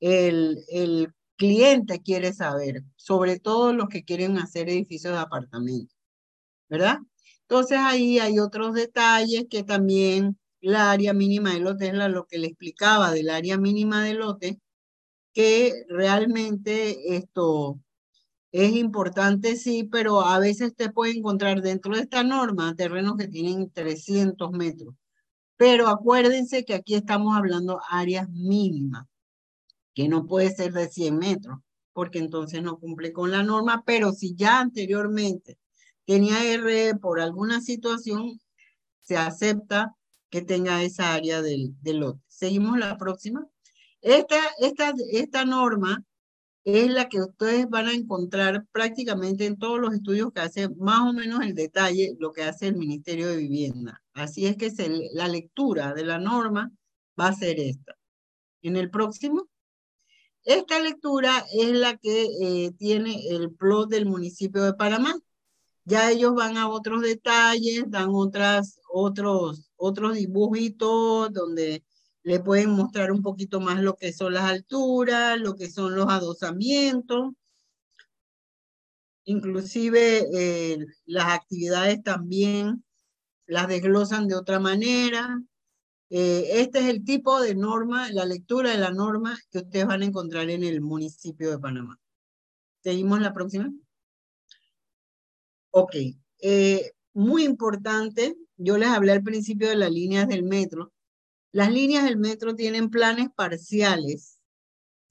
el, 0.00 0.64
el 0.68 1.12
cliente 1.36 2.00
quiere 2.02 2.32
saber, 2.32 2.82
sobre 2.96 3.38
todo 3.38 3.72
los 3.72 3.88
que 3.88 4.04
quieren 4.04 4.38
hacer 4.38 4.68
edificios 4.70 5.12
de 5.14 5.20
apartamentos, 5.20 5.96
¿verdad? 6.68 6.98
Entonces 7.42 7.78
ahí 7.80 8.18
hay 8.18 8.38
otros 8.40 8.74
detalles 8.74 9.46
que 9.50 9.62
también 9.62 10.38
la 10.60 10.90
área 10.90 11.12
mínima 11.12 11.52
de 11.52 11.60
lote 11.60 11.88
es 11.88 11.94
lo 11.94 12.26
que 12.26 12.38
le 12.38 12.48
explicaba 12.48 13.12
del 13.12 13.30
área 13.30 13.58
mínima 13.58 14.02
de 14.02 14.14
lote, 14.14 14.60
que 15.34 15.84
realmente 15.88 17.16
esto 17.16 17.78
es 18.56 18.72
importante, 18.74 19.56
sí, 19.56 19.84
pero 19.84 20.22
a 20.22 20.38
veces 20.38 20.74
te 20.74 20.90
puede 20.90 21.12
encontrar 21.12 21.60
dentro 21.60 21.94
de 21.94 22.00
esta 22.02 22.22
norma 22.24 22.74
terrenos 22.74 23.16
que 23.18 23.28
tienen 23.28 23.70
300 23.70 24.50
metros. 24.52 24.94
Pero 25.58 25.88
acuérdense 25.88 26.64
que 26.64 26.74
aquí 26.74 26.94
estamos 26.94 27.36
hablando 27.36 27.80
áreas 27.90 28.30
mínimas, 28.30 29.04
que 29.94 30.08
no 30.08 30.26
puede 30.26 30.54
ser 30.54 30.72
de 30.72 30.88
100 30.88 31.18
metros, 31.18 31.58
porque 31.92 32.18
entonces 32.18 32.62
no 32.62 32.78
cumple 32.78 33.12
con 33.12 33.30
la 33.30 33.42
norma, 33.42 33.82
pero 33.84 34.12
si 34.12 34.34
ya 34.34 34.60
anteriormente 34.60 35.58
tenía 36.06 36.42
R 36.44 36.94
por 36.96 37.20
alguna 37.20 37.60
situación, 37.60 38.40
se 39.02 39.18
acepta 39.18 39.94
que 40.30 40.40
tenga 40.40 40.82
esa 40.82 41.12
área 41.12 41.42
del, 41.42 41.74
del 41.82 41.98
lote. 41.98 42.22
Seguimos 42.26 42.78
la 42.78 42.96
próxima. 42.96 43.46
Esta, 44.00 44.40
esta, 44.60 44.94
esta 45.12 45.44
norma 45.44 46.02
es 46.66 46.90
la 46.90 47.08
que 47.08 47.20
ustedes 47.20 47.70
van 47.70 47.86
a 47.86 47.94
encontrar 47.94 48.66
prácticamente 48.72 49.46
en 49.46 49.56
todos 49.56 49.78
los 49.78 49.94
estudios 49.94 50.32
que 50.32 50.40
hace 50.40 50.68
más 50.70 51.08
o 51.08 51.12
menos 51.12 51.42
el 51.42 51.54
detalle 51.54 52.16
lo 52.18 52.32
que 52.32 52.42
hace 52.42 52.66
el 52.66 52.74
Ministerio 52.74 53.28
de 53.28 53.36
Vivienda. 53.36 54.02
Así 54.14 54.46
es 54.46 54.56
que 54.56 54.72
la 55.12 55.28
lectura 55.28 55.94
de 55.94 56.04
la 56.04 56.18
norma 56.18 56.72
va 57.18 57.28
a 57.28 57.34
ser 57.34 57.60
esta. 57.60 57.96
En 58.62 58.76
el 58.76 58.90
próximo, 58.90 59.48
esta 60.42 60.80
lectura 60.80 61.46
es 61.54 61.70
la 61.70 61.96
que 61.98 62.26
eh, 62.40 62.72
tiene 62.72 63.28
el 63.28 63.52
plot 63.54 63.88
del 63.88 64.06
municipio 64.06 64.64
de 64.64 64.74
Panamá. 64.74 65.14
Ya 65.84 66.10
ellos 66.10 66.34
van 66.34 66.56
a 66.56 66.68
otros 66.68 67.02
detalles, 67.02 67.84
dan 67.86 68.08
otras, 68.10 68.80
otros, 68.92 69.70
otros 69.76 70.16
dibujitos 70.16 71.32
donde 71.32 71.84
le 72.26 72.40
pueden 72.40 72.70
mostrar 72.70 73.12
un 73.12 73.22
poquito 73.22 73.60
más 73.60 73.80
lo 73.80 73.94
que 73.94 74.12
son 74.12 74.34
las 74.34 74.42
alturas, 74.46 75.38
lo 75.38 75.54
que 75.54 75.70
son 75.70 75.94
los 75.94 76.08
adosamientos, 76.08 77.34
inclusive 79.22 80.26
eh, 80.34 80.76
las 81.04 81.28
actividades 81.28 82.02
también 82.02 82.84
las 83.46 83.68
desglosan 83.68 84.26
de 84.26 84.34
otra 84.34 84.58
manera. 84.58 85.40
Eh, 86.10 86.48
este 86.54 86.80
es 86.80 86.86
el 86.86 87.04
tipo 87.04 87.40
de 87.40 87.54
norma, 87.54 88.10
la 88.10 88.24
lectura 88.24 88.72
de 88.72 88.78
la 88.78 88.90
norma 88.90 89.38
que 89.52 89.58
ustedes 89.58 89.86
van 89.86 90.02
a 90.02 90.06
encontrar 90.06 90.50
en 90.50 90.64
el 90.64 90.80
municipio 90.80 91.48
de 91.48 91.60
Panamá. 91.60 91.96
¿Seguimos 92.82 93.20
la 93.20 93.32
próxima? 93.32 93.72
Ok. 95.70 95.94
Eh, 96.40 96.90
muy 97.14 97.44
importante, 97.44 98.36
yo 98.56 98.78
les 98.78 98.88
hablé 98.88 99.12
al 99.12 99.22
principio 99.22 99.68
de 99.68 99.76
las 99.76 99.92
líneas 99.92 100.26
del 100.26 100.42
metro. 100.42 100.92
Las 101.56 101.72
líneas 101.72 102.04
del 102.04 102.18
metro 102.18 102.54
tienen 102.54 102.90
planes 102.90 103.30
parciales 103.34 104.38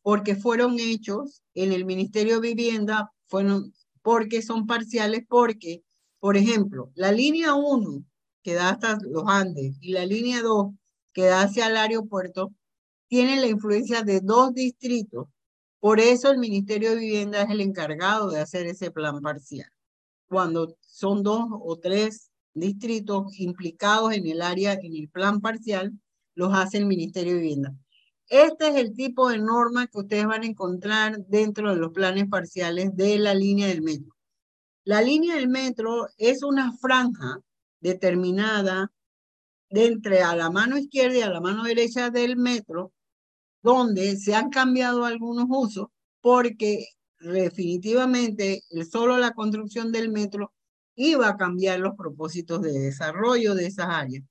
porque 0.04 0.36
fueron 0.36 0.78
hechos 0.78 1.42
en 1.56 1.72
el 1.74 1.86
Ministerio 1.86 2.40
de 2.40 2.50
Vivienda, 2.50 3.12
fueron, 3.26 3.74
porque 4.04 4.44
son 4.44 4.68
parciales, 4.68 5.24
porque, 5.28 5.82
por 6.20 6.38
ejemplo, 6.38 6.92
la 6.94 7.12
línea 7.12 7.56
1 7.56 8.06
que 8.44 8.54
da 8.54 8.70
hasta 8.70 9.00
los 9.10 9.24
Andes 9.26 9.76
y 9.82 9.92
la 9.94 10.06
línea 10.06 10.44
2 10.44 10.76
que 11.14 11.24
da 11.24 11.42
hacia 11.42 11.66
el 11.66 11.78
aeropuerto 11.78 12.54
tienen 13.08 13.42
la 13.42 13.48
influencia 13.48 14.04
de 14.04 14.22
dos 14.22 14.54
distritos. 14.54 15.28
Por 15.80 16.00
eso 16.00 16.30
el 16.30 16.38
Ministerio 16.38 16.92
de 16.92 16.98
Vivienda 16.98 17.42
es 17.42 17.50
el 17.50 17.62
encargado 17.62 18.30
de 18.30 18.42
hacer 18.42 18.68
ese 18.68 18.92
plan 18.92 19.20
parcial. 19.20 19.72
Cuando 20.28 20.78
son 20.82 21.24
dos 21.24 21.48
o 21.50 21.80
tres 21.80 22.30
distritos 22.54 23.36
implicados 23.40 24.14
en 24.14 24.28
el 24.28 24.44
área, 24.44 24.74
en 24.74 24.96
el 24.96 25.10
plan 25.10 25.42
parcial, 25.42 25.92
los 26.36 26.54
hace 26.54 26.78
el 26.78 26.86
Ministerio 26.86 27.34
de 27.34 27.40
Vivienda. 27.40 27.76
Este 28.28 28.70
es 28.70 28.76
el 28.76 28.94
tipo 28.94 29.30
de 29.30 29.40
norma 29.40 29.88
que 29.88 30.00
ustedes 30.00 30.26
van 30.26 30.44
a 30.44 30.48
encontrar 30.48 31.26
dentro 31.28 31.70
de 31.70 31.78
los 31.78 31.92
planes 31.92 32.28
parciales 32.28 32.96
de 32.96 33.20
la 33.20 33.34
línea 33.34 33.68
del 33.68 33.82
metro. 33.82 34.16
La 34.84 35.02
línea 35.02 35.36
del 35.36 35.48
metro 35.48 36.08
es 36.18 36.44
una 36.44 36.72
franja 36.78 37.40
determinada 37.80 38.92
de 39.70 39.88
entre 39.88 40.22
a 40.22 40.36
la 40.36 40.50
mano 40.50 40.78
izquierda 40.78 41.18
y 41.18 41.22
a 41.22 41.30
la 41.30 41.42
mano 41.42 41.64
derecha 41.64 42.10
del 42.10 42.38
metro, 42.38 42.94
donde 43.62 44.16
se 44.18 44.36
han 44.36 44.50
cambiado 44.50 45.06
algunos 45.06 45.46
usos 45.50 45.88
porque 46.22 46.88
definitivamente 47.20 48.64
solo 48.92 49.18
la 49.18 49.34
construcción 49.34 49.92
del 49.92 50.12
metro 50.12 50.54
iba 50.96 51.30
a 51.30 51.38
cambiar 51.38 51.80
los 51.80 51.96
propósitos 51.96 52.62
de 52.62 52.72
desarrollo 52.72 53.54
de 53.54 53.68
esas 53.68 53.88
áreas. 53.90 54.24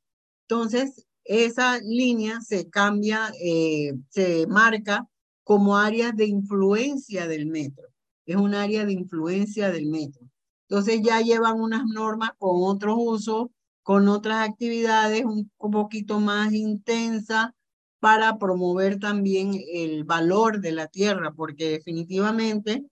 Entonces, 0.48 1.06
esa 1.24 1.78
línea 1.80 2.40
se 2.40 2.68
cambia, 2.68 3.32
eh, 3.42 3.94
se 4.10 4.46
marca 4.46 5.08
como 5.42 5.76
área 5.76 6.12
de 6.12 6.26
influencia 6.26 7.26
del 7.26 7.46
metro. 7.46 7.88
Es 8.26 8.36
un 8.36 8.54
área 8.54 8.84
de 8.84 8.92
influencia 8.92 9.70
del 9.70 9.86
metro. 9.86 10.26
Entonces 10.68 11.00
ya 11.02 11.20
llevan 11.20 11.60
unas 11.60 11.84
normas 11.86 12.30
con 12.38 12.62
otros 12.62 12.96
usos, 12.98 13.48
con 13.82 14.08
otras 14.08 14.48
actividades 14.48 15.24
un 15.24 15.50
poquito 15.58 16.20
más 16.20 16.52
intensas 16.52 17.50
para 18.00 18.38
promover 18.38 18.98
también 18.98 19.52
el 19.72 20.04
valor 20.04 20.60
de 20.60 20.72
la 20.72 20.88
tierra, 20.88 21.32
porque 21.32 21.70
definitivamente 21.70 22.84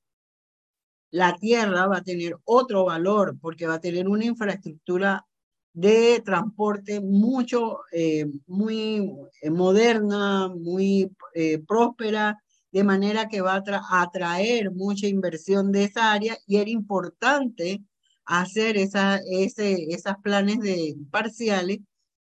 la 1.11 1.37
tierra 1.37 1.87
va 1.87 1.99
a 1.99 2.03
tener 2.03 2.37
otro 2.45 2.85
valor, 2.87 3.37
porque 3.41 3.67
va 3.67 3.75
a 3.75 3.81
tener 3.81 4.09
una 4.09 4.25
infraestructura 4.25 5.27
de 5.73 6.21
transporte 6.25 7.01
mucho, 7.01 7.81
eh, 7.93 8.27
muy 8.47 9.11
eh, 9.41 9.51
moderna, 9.51 10.49
muy 10.49 11.11
eh, 11.35 11.59
próspera, 11.67 12.39
de 12.71 12.85
manera 12.85 13.29
que 13.29 13.41
va 13.41 13.55
a 13.55 14.03
atraer 14.03 14.71
mucha 14.71 15.07
inversión 15.07 15.73
de 15.73 15.85
esa 15.85 16.13
área 16.13 16.39
y 16.47 16.57
era 16.57 16.71
importante 16.71 17.83
hacer 18.25 18.77
esa, 18.77 19.21
ese, 19.31 19.87
esas 19.91 20.17
planes 20.23 20.61
de 20.61 20.97
parciales 21.11 21.81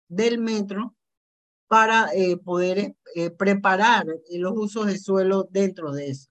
del 0.09 0.39
metro 0.39 0.95
para 1.69 2.09
poder 2.45 2.97
preparar 3.39 4.05
los 4.33 4.53
usos 4.57 4.87
de 4.87 4.99
suelo 4.99 5.49
dentro 5.53 5.93
de 5.93 6.11
eso. 6.11 6.29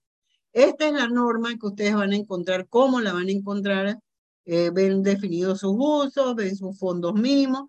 Esta 0.51 0.88
es 0.88 0.93
la 0.93 1.07
norma 1.07 1.57
que 1.57 1.67
ustedes 1.67 1.95
van 1.95 2.11
a 2.11 2.17
encontrar, 2.17 2.67
cómo 2.67 2.99
la 2.99 3.13
van 3.13 3.28
a 3.28 3.32
encontrar 3.32 3.99
eh, 4.52 4.72
ven 4.72 5.04
definidos 5.04 5.60
sus 5.60 5.76
usos, 5.78 6.36
ven 6.36 6.56
sus 6.56 6.78
fondos 6.80 7.14
mínimos 7.14 7.66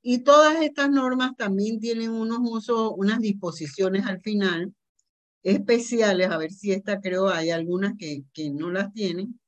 y 0.00 0.20
todas 0.20 0.62
estas 0.62 0.90
normas 0.90 1.36
también 1.36 1.78
tienen 1.78 2.10
unos 2.10 2.38
usos, 2.42 2.92
unas 2.96 3.20
disposiciones 3.20 4.06
al 4.06 4.20
final 4.22 4.74
especiales, 5.42 6.30
a 6.30 6.38
ver 6.38 6.50
si 6.50 6.72
esta 6.72 7.00
creo 7.00 7.28
hay 7.28 7.50
algunas 7.50 7.94
que, 7.98 8.24
que 8.32 8.50
no 8.50 8.70
las 8.70 8.92
tienen. 8.94 9.38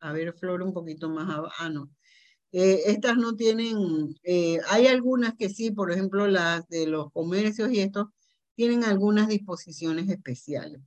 A 0.00 0.12
ver, 0.12 0.32
Flor, 0.34 0.62
un 0.62 0.72
poquito 0.72 1.10
más 1.10 1.28
abajo. 1.28 1.54
Ah, 1.58 1.68
no. 1.68 1.90
Eh, 2.52 2.82
estas 2.86 3.16
no 3.18 3.36
tienen, 3.36 4.16
eh, 4.24 4.58
hay 4.70 4.86
algunas 4.86 5.34
que 5.36 5.50
sí, 5.50 5.70
por 5.70 5.92
ejemplo, 5.92 6.26
las 6.28 6.66
de 6.68 6.86
los 6.86 7.12
comercios 7.12 7.70
y 7.72 7.80
estos, 7.80 8.06
tienen 8.54 8.84
algunas 8.84 9.28
disposiciones 9.28 10.08
especiales 10.08 10.80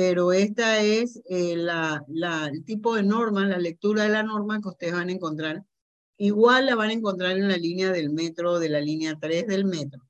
pero 0.00 0.32
esta 0.32 0.80
es 0.80 1.20
eh, 1.28 1.56
la, 1.56 2.02
el 2.50 2.64
tipo 2.64 2.94
de 2.94 3.02
norma, 3.02 3.46
la 3.46 3.58
lectura 3.58 4.04
de 4.04 4.08
la 4.08 4.22
norma 4.22 4.58
que 4.58 4.68
ustedes 4.68 4.94
van 4.94 5.10
a 5.10 5.12
encontrar. 5.12 5.62
Igual 6.16 6.64
la 6.64 6.74
van 6.74 6.88
a 6.88 6.94
encontrar 6.94 7.32
en 7.36 7.48
la 7.48 7.58
línea 7.58 7.92
del 7.92 8.08
metro, 8.08 8.58
de 8.58 8.70
la 8.70 8.80
línea 8.80 9.18
3 9.20 9.46
del 9.46 9.66
metro. 9.66 10.00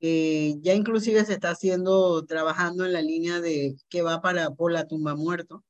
Eh, 0.00 0.56
ya 0.60 0.74
inclusive 0.74 1.24
se 1.24 1.32
está 1.32 1.52
haciendo, 1.52 2.26
trabajando 2.26 2.84
en 2.84 2.92
la 2.92 3.00
línea 3.00 3.40
de 3.40 3.74
que 3.88 4.02
va 4.02 4.20
para 4.20 4.50
por 4.50 4.70
la 4.70 4.86
tumba 4.86 5.14
muerto. 5.14 5.64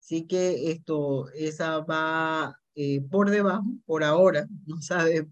Así 0.00 0.26
que 0.26 0.70
esto, 0.70 1.28
esa 1.34 1.80
va 1.80 2.58
eh, 2.74 3.02
por 3.02 3.28
debajo, 3.28 3.66
por 3.84 4.02
ahora, 4.02 4.46
no 4.66 4.80
sabe, 4.80 5.28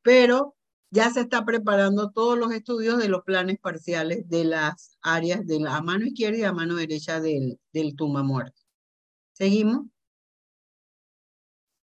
pero 0.00 0.56
ya 0.92 1.10
se 1.10 1.20
está 1.22 1.44
preparando 1.46 2.10
todos 2.10 2.38
los 2.38 2.52
estudios 2.52 2.98
de 2.98 3.08
los 3.08 3.22
planes 3.24 3.58
parciales 3.58 4.28
de 4.28 4.44
las 4.44 4.98
áreas 5.00 5.46
de 5.46 5.58
la 5.58 5.80
mano 5.80 6.04
izquierda 6.04 6.38
y 6.38 6.42
a 6.44 6.52
mano 6.52 6.74
derecha 6.76 7.18
del, 7.18 7.58
del 7.72 7.96
tumba 7.96 8.22
muerto. 8.22 8.60
¿Seguimos? 9.32 9.86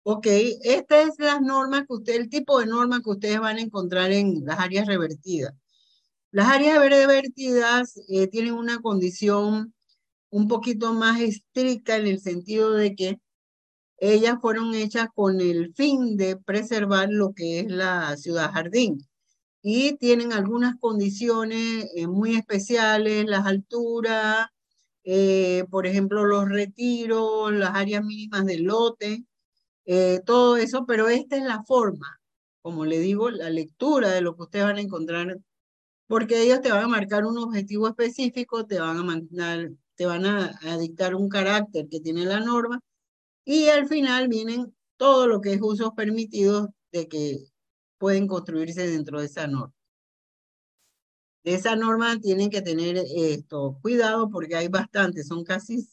Ok, 0.02 0.26
esta 0.64 1.02
es 1.04 1.14
la 1.20 1.40
norma 1.40 1.86
que 1.86 1.94
usted, 1.94 2.16
el 2.16 2.30
tipo 2.30 2.60
de 2.60 2.66
norma 2.66 3.02
que 3.04 3.12
ustedes 3.12 3.40
van 3.40 3.58
a 3.58 3.62
encontrar 3.62 4.12
en 4.12 4.44
las 4.46 4.60
áreas 4.60 4.88
revertidas. 4.88 5.54
Las 6.32 6.48
áreas 6.48 6.80
revertidas 6.80 8.00
eh, 8.10 8.28
tienen 8.28 8.54
una 8.54 8.82
condición 8.82 9.76
un 10.30 10.48
poquito 10.48 10.94
más 10.94 11.22
estricta 11.22 11.98
en 11.98 12.08
el 12.08 12.20
sentido 12.20 12.74
de 12.74 12.96
que 12.96 13.20
ellas 13.98 14.38
fueron 14.42 14.74
hechas 14.76 15.08
con 15.14 15.42
el 15.42 15.74
fin 15.74 16.18
de 16.18 16.38
preservar 16.38 17.10
lo 17.10 17.34
que 17.34 17.62
es 17.62 17.68
la 17.68 18.16
ciudad 18.18 18.52
jardín. 18.52 19.00
Y 19.62 19.98
tienen 19.98 20.34
algunas 20.34 20.76
condiciones 20.80 21.90
eh, 21.96 22.08
muy 22.08 22.36
especiales, 22.36 23.26
las 23.28 23.46
alturas, 23.46 24.48
eh, 25.04 25.66
por 25.72 25.88
ejemplo, 25.88 26.26
los 26.26 26.50
retiros, 26.50 27.52
las 27.54 27.72
áreas 27.76 28.04
mínimas 28.04 28.46
del 28.46 28.64
lote, 28.64 29.26
eh, 29.86 30.22
todo 30.26 30.58
eso, 30.58 30.86
pero 30.86 31.10
esta 31.10 31.38
es 31.38 31.44
la 31.44 31.64
forma, 31.64 32.22
como 32.62 32.86
le 32.86 33.00
digo, 33.00 33.30
la 33.32 33.50
lectura 33.50 34.12
de 34.12 34.22
lo 34.22 34.36
que 34.36 34.44
ustedes 34.44 34.66
van 34.66 34.78
a 34.78 34.82
encontrar, 34.82 35.40
porque 36.08 36.42
ellos 36.44 36.62
te 36.62 36.72
van 36.72 36.86
a 36.86 36.88
marcar 36.90 37.26
un 37.26 37.38
objetivo 37.38 37.88
específico, 37.88 38.66
te 38.68 38.80
van 38.80 38.98
a 38.98 39.04
mandar, 39.04 39.72
te 39.96 40.06
van 40.06 40.26
a 40.26 40.78
dictar 40.80 41.16
un 41.16 41.30
carácter 41.30 41.88
que 41.90 42.02
tiene 42.02 42.26
la 42.26 42.40
norma, 42.42 42.82
y 43.48 43.70
al 43.70 43.88
final 43.88 44.28
vienen 44.28 44.76
todo 44.98 45.26
lo 45.26 45.40
que 45.40 45.54
es 45.54 45.62
usos 45.62 45.94
permitidos 45.96 46.68
de 46.92 47.08
que 47.08 47.46
pueden 47.98 48.28
construirse 48.28 48.86
dentro 48.86 49.22
de 49.22 49.28
esa 49.28 49.48
norma. 49.48 49.74
De 51.46 51.54
esa 51.54 51.78
norma 51.78 52.20
tienen 52.20 52.50
que 52.50 52.62
tener 52.62 52.98
esto, 53.16 53.80
cuidado 53.82 54.30
porque 54.30 54.58
hay 54.58 54.68
bastantes, 54.68 55.30
son 55.30 55.46
casi 55.46 55.88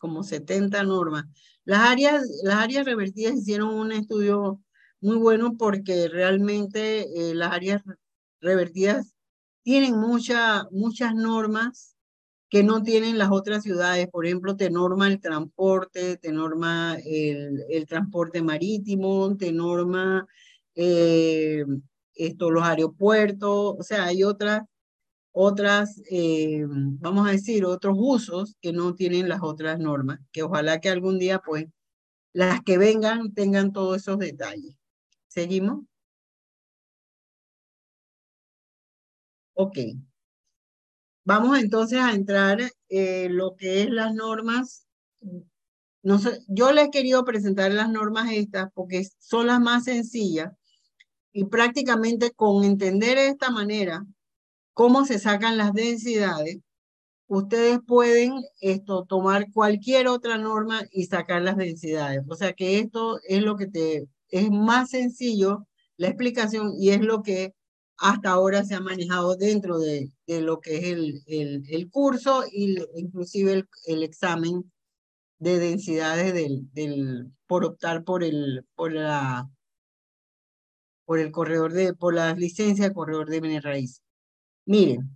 como 0.00 0.24
70 0.24 0.82
normas. 0.82 1.26
Las 1.64 1.88
áreas, 1.88 2.24
las 2.42 2.56
áreas 2.56 2.84
revertidas 2.84 3.36
hicieron 3.36 3.72
un 3.72 3.92
estudio 3.92 4.60
muy 5.00 5.18
bueno 5.18 5.56
porque 5.56 6.08
realmente 6.08 7.30
eh, 7.30 7.32
las 7.36 7.52
áreas 7.52 7.82
revertidas 8.40 9.14
tienen 9.62 9.96
mucha, 10.00 10.66
muchas 10.72 11.14
normas 11.14 11.91
que 12.52 12.62
no 12.62 12.82
tienen 12.82 13.16
las 13.16 13.30
otras 13.30 13.62
ciudades. 13.62 14.08
Por 14.08 14.26
ejemplo, 14.26 14.56
te 14.56 14.68
norma 14.70 15.08
el 15.08 15.20
transporte, 15.20 16.18
te 16.18 16.32
norma 16.32 16.98
el, 17.02 17.86
transporte 17.88 18.42
marítimo, 18.42 19.34
te 19.38 19.52
norma 19.52 20.26
eh, 20.74 21.64
los 22.38 22.62
aeropuertos, 22.62 23.76
o 23.78 23.82
sea, 23.82 24.04
hay 24.04 24.22
otras, 24.22 24.64
otras 25.32 26.02
eh, 26.10 26.64
vamos 26.68 27.28
a 27.28 27.32
decir, 27.32 27.64
otros 27.64 27.96
usos 27.98 28.56
que 28.60 28.72
no 28.74 28.94
tienen 28.94 29.30
las 29.30 29.42
otras 29.42 29.78
normas, 29.80 30.20
que 30.32 30.42
ojalá 30.42 30.80
que 30.80 30.90
algún 30.90 31.18
día, 31.18 31.40
pues, 31.40 31.66
las 32.34 32.62
que 32.62 32.78
vengan 32.78 33.34
tengan 33.34 33.72
todos 33.72 33.98
esos 33.98 34.18
detalles. 34.18 34.76
¿Seguimos? 35.28 35.84
Ok. 39.54 39.78
Vamos 41.24 41.58
entonces 41.58 41.98
a 42.00 42.12
entrar 42.12 42.58
en 42.88 43.36
lo 43.36 43.54
que 43.56 43.82
es 43.82 43.90
las 43.90 44.14
normas. 44.14 44.86
No 46.02 46.18
sé, 46.18 46.40
yo 46.48 46.72
les 46.72 46.86
he 46.86 46.90
querido 46.90 47.24
presentar 47.24 47.72
las 47.72 47.88
normas 47.90 48.32
estas 48.32 48.70
porque 48.74 49.06
son 49.18 49.46
las 49.46 49.60
más 49.60 49.84
sencillas 49.84 50.52
y 51.32 51.44
prácticamente 51.46 52.32
con 52.32 52.64
entender 52.64 53.16
de 53.18 53.28
esta 53.28 53.50
manera 53.50 54.04
cómo 54.74 55.04
se 55.06 55.18
sacan 55.18 55.56
las 55.58 55.72
densidades, 55.74 56.58
ustedes 57.28 57.78
pueden 57.86 58.34
esto, 58.60 59.04
tomar 59.06 59.52
cualquier 59.52 60.08
otra 60.08 60.38
norma 60.38 60.82
y 60.92 61.06
sacar 61.06 61.42
las 61.42 61.56
densidades. 61.56 62.22
O 62.28 62.34
sea 62.36 62.52
que 62.54 62.80
esto 62.80 63.20
es 63.28 63.42
lo 63.42 63.56
que 63.56 63.68
te 63.68 64.08
es 64.30 64.50
más 64.50 64.90
sencillo 64.90 65.66
la 65.96 66.08
explicación 66.08 66.74
y 66.78 66.90
es 66.90 67.00
lo 67.02 67.22
que 67.22 67.54
hasta 67.98 68.30
ahora 68.30 68.64
se 68.64 68.74
ha 68.74 68.80
manejado 68.80 69.36
dentro 69.36 69.78
de, 69.78 70.10
de 70.26 70.40
lo 70.40 70.60
que 70.60 70.76
es 70.76 70.84
el, 70.84 71.22
el, 71.68 71.90
curso 71.90 72.44
y 72.50 72.76
inclusive 72.96 73.52
el, 73.52 73.68
el, 73.86 74.02
examen 74.02 74.70
de 75.38 75.58
densidades 75.58 76.34
del, 76.34 76.72
del, 76.72 77.32
por 77.46 77.64
optar 77.64 78.04
por, 78.04 78.24
el, 78.24 78.66
por, 78.74 78.92
la, 78.92 79.48
por 81.04 81.18
el 81.18 81.30
corredor 81.30 81.72
de, 81.72 81.94
por 81.94 82.14
licencia 82.38 82.88
de 82.88 82.94
corredor 82.94 83.28
de 83.28 83.40
bienes 83.40 83.62
raíces. 83.62 84.02
Miren, 84.66 85.10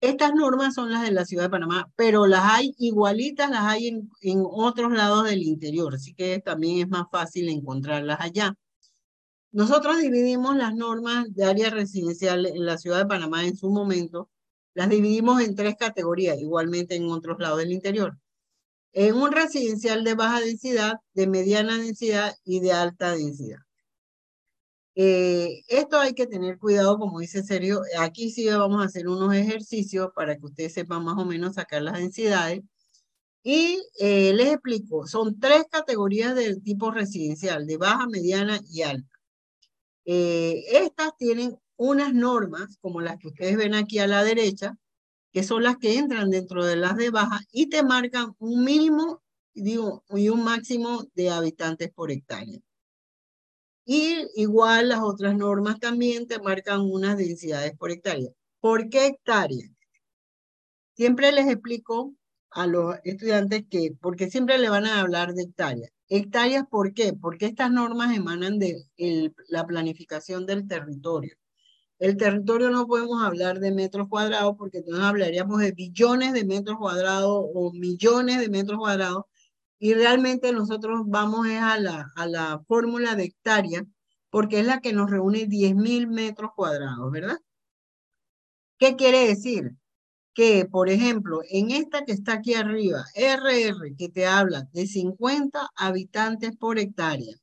estas 0.00 0.34
normas 0.34 0.74
son 0.74 0.92
las 0.92 1.02
de 1.02 1.12
la 1.12 1.24
ciudad 1.24 1.44
de 1.44 1.50
Panamá, 1.50 1.90
pero 1.96 2.26
las 2.26 2.42
hay 2.44 2.74
igualitas, 2.78 3.50
las 3.50 3.62
hay 3.62 3.88
en, 3.88 4.10
en 4.20 4.42
otros 4.44 4.92
lados 4.92 5.24
del 5.24 5.42
interior, 5.42 5.94
así 5.94 6.14
que 6.14 6.40
también 6.40 6.80
es 6.80 6.88
más 6.88 7.06
fácil 7.10 7.48
encontrarlas 7.48 8.20
allá. 8.20 8.54
Nosotros 9.54 10.00
dividimos 10.00 10.56
las 10.56 10.74
normas 10.74 11.32
de 11.32 11.44
área 11.44 11.70
residencial 11.70 12.44
en 12.44 12.66
la 12.66 12.76
ciudad 12.76 12.98
de 12.98 13.06
Panamá 13.06 13.46
en 13.46 13.56
su 13.56 13.70
momento, 13.70 14.28
las 14.74 14.88
dividimos 14.88 15.40
en 15.42 15.54
tres 15.54 15.76
categorías, 15.78 16.40
igualmente 16.40 16.96
en 16.96 17.08
otros 17.08 17.38
lados 17.38 17.58
del 17.58 17.70
interior. 17.70 18.18
En 18.92 19.14
un 19.14 19.30
residencial 19.30 20.02
de 20.02 20.14
baja 20.14 20.40
densidad, 20.40 20.94
de 21.12 21.28
mediana 21.28 21.78
densidad 21.78 22.34
y 22.44 22.58
de 22.58 22.72
alta 22.72 23.12
densidad. 23.12 23.60
Eh, 24.96 25.62
esto 25.68 26.00
hay 26.00 26.14
que 26.14 26.26
tener 26.26 26.58
cuidado, 26.58 26.98
como 26.98 27.20
dice 27.20 27.44
Sergio, 27.44 27.82
aquí 28.00 28.32
sí 28.32 28.48
vamos 28.48 28.82
a 28.82 28.86
hacer 28.86 29.06
unos 29.06 29.32
ejercicios 29.36 30.08
para 30.16 30.36
que 30.36 30.46
ustedes 30.46 30.72
sepan 30.74 31.04
más 31.04 31.16
o 31.16 31.24
menos 31.24 31.54
sacar 31.54 31.80
las 31.82 31.98
densidades. 31.98 32.62
Y 33.44 33.80
eh, 34.00 34.32
les 34.34 34.48
explico, 34.54 35.06
son 35.06 35.38
tres 35.38 35.64
categorías 35.70 36.34
del 36.34 36.60
tipo 36.60 36.90
residencial, 36.90 37.68
de 37.68 37.76
baja, 37.76 38.08
mediana 38.08 38.58
y 38.68 38.82
alta. 38.82 39.13
Eh, 40.04 40.64
estas 40.70 41.16
tienen 41.16 41.58
unas 41.76 42.14
normas, 42.14 42.78
como 42.80 43.00
las 43.00 43.18
que 43.18 43.28
ustedes 43.28 43.56
ven 43.56 43.74
aquí 43.74 43.98
a 43.98 44.06
la 44.06 44.24
derecha, 44.24 44.76
que 45.32 45.42
son 45.42 45.64
las 45.64 45.78
que 45.78 45.98
entran 45.98 46.30
dentro 46.30 46.64
de 46.64 46.76
las 46.76 46.96
de 46.96 47.10
baja 47.10 47.40
y 47.52 47.68
te 47.68 47.82
marcan 47.82 48.34
un 48.38 48.64
mínimo 48.64 49.22
digo, 49.54 50.04
y 50.10 50.28
un 50.28 50.44
máximo 50.44 51.04
de 51.14 51.30
habitantes 51.30 51.90
por 51.92 52.10
hectárea. 52.10 52.58
Y 53.86 54.26
igual 54.34 54.88
las 54.90 55.00
otras 55.02 55.34
normas 55.36 55.78
también 55.78 56.26
te 56.26 56.38
marcan 56.38 56.80
unas 56.82 57.16
densidades 57.18 57.76
por 57.76 57.90
hectárea. 57.90 58.30
¿Por 58.60 58.88
qué 58.88 59.06
hectárea? 59.06 59.68
Siempre 60.96 61.32
les 61.32 61.46
explico 61.48 62.14
a 62.50 62.66
los 62.66 62.96
estudiantes 63.04 63.64
que, 63.68 63.92
porque 64.00 64.30
siempre 64.30 64.58
le 64.58 64.68
van 64.70 64.86
a 64.86 65.00
hablar 65.00 65.34
de 65.34 65.42
hectáreas. 65.42 65.90
Hectáreas, 66.16 66.64
¿por 66.70 66.94
qué? 66.94 67.12
Porque 67.12 67.46
estas 67.46 67.72
normas 67.72 68.16
emanan 68.16 68.60
de 68.60 68.86
la 69.48 69.66
planificación 69.66 70.46
del 70.46 70.68
territorio. 70.68 71.34
El 71.98 72.16
territorio 72.16 72.70
no 72.70 72.86
podemos 72.86 73.20
hablar 73.24 73.58
de 73.58 73.72
metros 73.72 74.08
cuadrados 74.08 74.54
porque 74.56 74.78
entonces 74.78 75.02
hablaríamos 75.02 75.58
de 75.58 75.72
billones 75.72 76.32
de 76.32 76.44
metros 76.44 76.78
cuadrados 76.78 77.46
o 77.52 77.72
millones 77.72 78.38
de 78.38 78.48
metros 78.48 78.78
cuadrados 78.78 79.24
y 79.80 79.94
realmente 79.94 80.52
nosotros 80.52 81.02
vamos 81.06 81.48
a 81.48 81.80
la, 81.80 82.64
fórmula 82.68 83.16
de 83.16 83.24
hectárea 83.24 83.84
porque 84.30 84.60
es 84.60 84.66
la 84.66 84.80
que 84.80 84.92
nos 84.92 85.10
reúne 85.10 85.48
10.000 85.48 86.06
metros 86.06 86.52
cuadrados, 86.54 87.10
¿verdad? 87.10 87.38
¿Qué 88.78 88.94
quiere 88.94 89.26
decir? 89.26 89.74
Que, 90.34 90.66
por 90.66 90.88
ejemplo, 90.90 91.40
en 91.50 91.70
esta 91.70 92.04
que 92.04 92.12
está 92.12 92.34
aquí 92.34 92.54
arriba, 92.54 93.04
RR, 93.14 93.94
que 93.96 94.08
te 94.08 94.26
habla 94.26 94.68
de 94.72 94.86
50 94.86 95.70
habitantes 95.76 96.56
por 96.56 96.78
hectárea, 96.78 97.36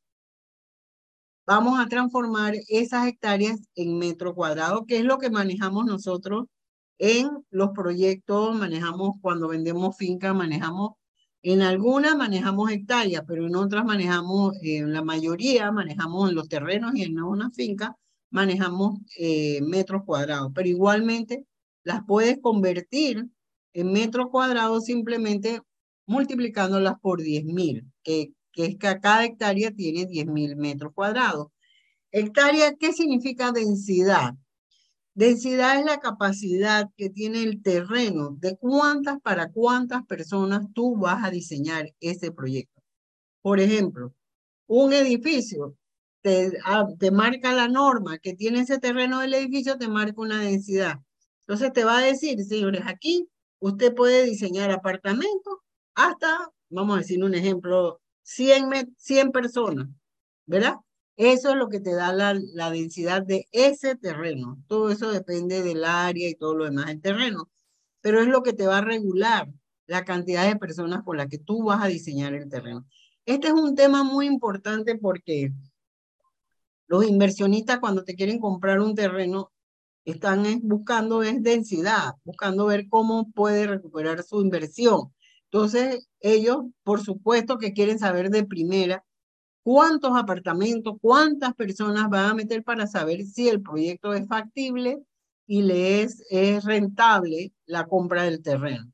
vamos 1.46 1.80
a 1.80 1.88
transformar 1.88 2.54
esas 2.70 3.08
hectáreas 3.08 3.60
en 3.76 3.98
metro 3.98 4.36
cuadrado, 4.36 4.86
que 4.86 4.98
es 4.98 5.06
lo 5.06 5.18
que 5.18 5.30
manejamos 5.30 5.86
nosotros 5.86 6.46
en 7.00 7.30
los 7.50 7.72
proyectos, 7.72 8.56
manejamos 8.56 9.16
cuando 9.22 9.48
vendemos 9.48 9.98
finca, 9.98 10.34
manejamos, 10.34 10.92
en 11.44 11.62
algunas 11.62 12.16
manejamos 12.16 12.72
hectáreas, 12.72 13.24
pero 13.28 13.48
en 13.48 13.56
otras 13.56 13.86
manejamos, 13.86 14.56
en 14.62 14.94
la 14.94 15.04
mayoría 15.04 15.72
manejamos 15.72 16.30
en 16.30 16.36
los 16.36 16.48
terrenos 16.50 16.96
y 16.96 17.04
en 17.04 17.20
una 17.22 17.50
finca, 17.52 17.96
manejamos 18.30 19.00
eh, 19.18 19.62
metros 19.64 20.04
cuadrados, 20.06 20.52
pero 20.54 20.70
igualmente 20.70 21.46
las 21.84 22.02
puedes 22.06 22.40
convertir 22.42 23.28
en 23.74 23.92
metros 23.92 24.28
cuadrados 24.30 24.86
simplemente 24.86 25.62
multiplicándolas 26.06 26.96
por 27.02 27.22
10.000, 27.22 27.90
que, 28.04 28.34
que 28.52 28.66
es 28.66 28.78
que 28.78 29.00
cada 29.00 29.26
hectárea 29.26 29.72
tiene 29.72 30.08
10.000 30.08 30.56
metros 30.56 30.94
cuadrados. 30.94 31.48
Hectárea, 32.12 32.76
¿qué 32.76 32.92
significa 32.92 33.52
densidad? 33.52 34.36
Densidad 35.14 35.80
es 35.80 35.86
la 35.86 36.00
capacidad 36.00 36.90
que 36.96 37.10
tiene 37.10 37.44
el 37.44 37.62
terreno 37.62 38.36
de 38.40 38.58
cuántas 38.58 39.20
para 39.22 39.52
cuántas 39.52 40.06
personas 40.06 40.68
tú 40.74 40.98
vas 40.98 41.24
a 41.24 41.30
diseñar 41.30 41.94
ese 42.00 42.32
proyecto. 42.32 42.82
Por 43.42 43.60
ejemplo, 43.60 44.14
un 44.68 44.94
edificio 44.94 45.76
te, 46.22 46.52
ah, 46.66 46.86
te 47.00 47.12
marca 47.12 47.52
la 47.54 47.68
norma 47.68 48.20
que 48.20 48.34
tiene 48.34 48.62
ese 48.62 48.80
terreno 48.80 49.20
del 49.20 49.34
edificio, 49.34 49.78
te 49.78 49.88
marca 49.88 50.22
una 50.22 50.42
densidad. 50.42 51.00
Entonces 51.42 51.74
te 51.74 51.84
va 51.84 51.98
a 51.98 52.02
decir, 52.02 52.44
señores, 52.44 52.84
aquí 52.86 53.28
usted 53.60 53.94
puede 53.94 54.24
diseñar 54.26 54.72
apartamentos 54.72 55.60
hasta, 55.96 56.52
vamos 56.70 56.96
a 56.96 57.00
decir 57.00 57.24
un 57.24 57.36
ejemplo, 57.36 58.00
100, 58.24 58.96
100 58.98 59.32
personas, 59.32 59.88
¿verdad? 60.46 60.76
Eso 61.18 61.52
es 61.52 61.56
lo 61.56 61.70
que 61.70 61.80
te 61.80 61.94
da 61.94 62.14
la, 62.14 62.34
la 62.54 62.72
densidad 62.72 63.22
de 63.24 63.48
ese 63.52 63.96
terreno. 63.96 64.58
Todo 64.68 64.90
eso 64.90 65.12
depende 65.12 65.62
del 65.62 65.84
área 65.84 66.30
y 66.30 66.36
todo 66.36 66.56
lo 66.56 66.66
demás 66.66 66.88
del 66.88 67.02
terreno. 67.02 67.50
Pero 68.02 68.22
es 68.22 68.28
lo 68.28 68.42
que 68.42 68.54
te 68.54 68.66
va 68.66 68.80
a 68.80 68.82
regular 68.82 69.48
la 69.86 70.06
cantidad 70.06 70.48
de 70.48 70.56
personas 70.56 71.04
con 71.04 71.18
las 71.18 71.28
que 71.28 71.38
tú 71.38 71.66
vas 71.66 71.84
a 71.84 71.88
diseñar 71.88 72.34
el 72.34 72.50
terreno. 72.50 72.88
Este 73.26 73.48
es 73.48 73.54
un 73.54 73.76
tema 73.76 74.04
muy 74.04 74.26
importante 74.26 74.98
porque 74.98 75.52
los 76.88 77.06
inversionistas 77.06 77.80
cuando 77.80 78.04
te 78.04 78.16
quieren 78.16 78.40
comprar 78.40 78.80
un 78.80 78.96
terreno 78.96 79.52
están 80.06 80.44
buscando 80.64 81.24
es 81.24 81.42
densidad, 81.44 82.14
buscando 82.24 82.66
ver 82.66 82.88
cómo 82.90 83.32
puede 83.32 83.68
recuperar 83.68 84.24
su 84.24 84.42
inversión. 84.42 85.14
Entonces, 85.46 86.08
ellos, 86.20 86.66
por 86.84 87.02
supuesto 87.02 87.58
que 87.58 87.74
quieren 87.74 88.00
saber 88.00 88.30
de 88.30 88.46
primera 88.46 89.04
cuántos 89.64 90.18
apartamentos, 90.18 90.96
cuántas 91.02 91.54
personas 91.54 92.10
van 92.10 92.32
a 92.32 92.34
meter 92.34 92.64
para 92.64 92.88
saber 92.88 93.24
si 93.26 93.50
el 93.50 93.62
proyecto 93.62 94.14
es 94.14 94.28
factible 94.28 95.00
y 95.46 95.64
le 95.64 96.02
es, 96.04 96.24
rentable 96.64 97.54
la 97.66 97.86
compra 97.86 98.24
del 98.24 98.42
terreno. 98.42 98.92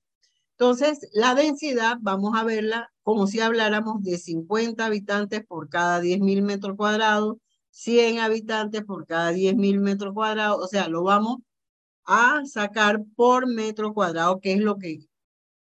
Entonces, 0.51 1.07
la 1.13 1.35
densidad 1.35 1.97
vamos 2.01 2.35
a 2.35 2.43
verla 2.43 2.91
como 3.03 3.27
si 3.27 3.39
habláramos 3.39 4.01
de 4.03 4.17
50 4.17 4.83
habitantes 4.85 5.45
por 5.45 5.69
cada 5.69 5.99
10 6.01 6.19
mil 6.19 6.41
metros 6.41 6.75
cuadrados, 6.75 7.37
100 7.77 8.19
habitantes 8.19 8.83
por 8.83 9.05
cada 9.05 9.31
10.000 9.31 9.79
metros 9.79 10.13
cuadrados, 10.15 10.59
o 10.63 10.67
sea, 10.67 10.87
lo 10.87 11.03
vamos 11.03 11.37
a 12.05 12.43
sacar 12.45 13.03
por 13.15 13.47
metro 13.47 13.93
cuadrado, 13.93 14.39
que 14.39 14.53
es 14.53 14.59
lo 14.59 14.79
que 14.79 15.07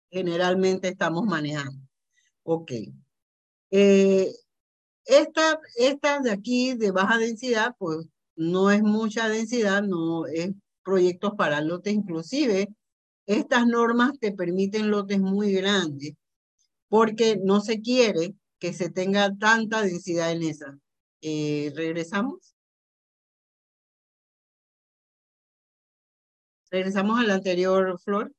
generalmente 0.09 0.87
estamos 0.87 1.27
manejando. 1.27 1.79
Ok. 2.43 2.71
Eh, 3.69 4.33
esta, 5.05 5.59
de 6.23 6.31
aquí 6.31 6.73
de 6.73 6.89
baja 6.89 7.19
densidad, 7.19 7.75
pues 7.77 8.07
no 8.35 8.71
es 8.71 8.81
mucha 8.81 9.29
densidad, 9.29 9.83
no 9.83 10.25
es 10.25 10.49
proyectos 10.83 11.33
para 11.37 11.61
lotes 11.61 11.93
inclusive. 11.93 12.69
Estas 13.27 13.67
normas 13.67 14.17
te 14.19 14.31
permiten 14.31 14.89
lotes 14.89 15.19
muy 15.19 15.53
grandes 15.53 16.15
porque 16.87 17.39
no 17.43 17.61
se 17.61 17.81
quiere 17.81 18.33
que 18.57 18.73
se 18.73 18.89
tenga 18.89 19.35
tanta 19.37 19.83
densidad 19.83 20.31
en 20.31 20.41
esa. 20.41 20.79
Eh, 21.21 21.71
¿Regresamos? 21.75 22.55
Regresamos 26.71 27.19
al 27.19 27.31
anterior, 27.31 27.99
Flor. 27.99 28.31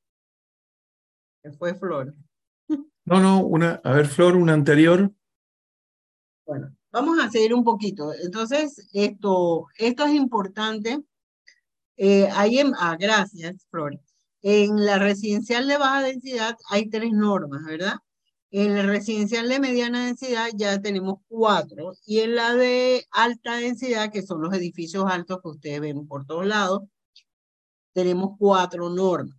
Fue 1.58 1.74
Flor. 1.74 2.14
No, 3.06 3.18
no, 3.18 3.44
una, 3.44 3.80
a 3.82 3.92
ver, 3.94 4.06
Flor, 4.06 4.36
una 4.36 4.52
anterior. 4.52 5.10
Bueno, 6.46 6.76
vamos 6.92 7.18
a 7.18 7.28
seguir 7.28 7.54
un 7.54 7.64
poquito. 7.64 8.12
Entonces, 8.14 8.86
esto, 8.92 9.66
esto 9.78 10.04
es 10.04 10.12
importante. 10.12 11.00
Eh, 11.96 12.28
en, 12.28 12.72
ah, 12.78 12.96
gracias, 13.00 13.66
Flor. 13.68 13.98
En 14.42 14.84
la 14.84 14.98
residencial 14.98 15.66
de 15.66 15.78
baja 15.78 16.02
densidad 16.02 16.56
hay 16.68 16.88
tres 16.88 17.10
normas, 17.10 17.64
¿verdad? 17.64 17.94
En 18.52 18.74
la 18.74 18.82
residencial 18.82 19.48
de 19.48 19.60
mediana 19.60 20.06
densidad 20.06 20.48
ya 20.54 20.80
tenemos 20.80 21.18
cuatro 21.28 21.92
y 22.04 22.18
en 22.20 22.34
la 22.34 22.54
de 22.54 23.06
alta 23.12 23.56
densidad, 23.56 24.10
que 24.10 24.22
son 24.22 24.42
los 24.42 24.52
edificios 24.52 25.04
altos 25.08 25.40
que 25.40 25.48
ustedes 25.50 25.80
ven 25.80 26.06
por 26.08 26.26
todos 26.26 26.46
lados, 26.46 26.82
tenemos 27.92 28.36
cuatro 28.38 28.90
normas. 28.90 29.36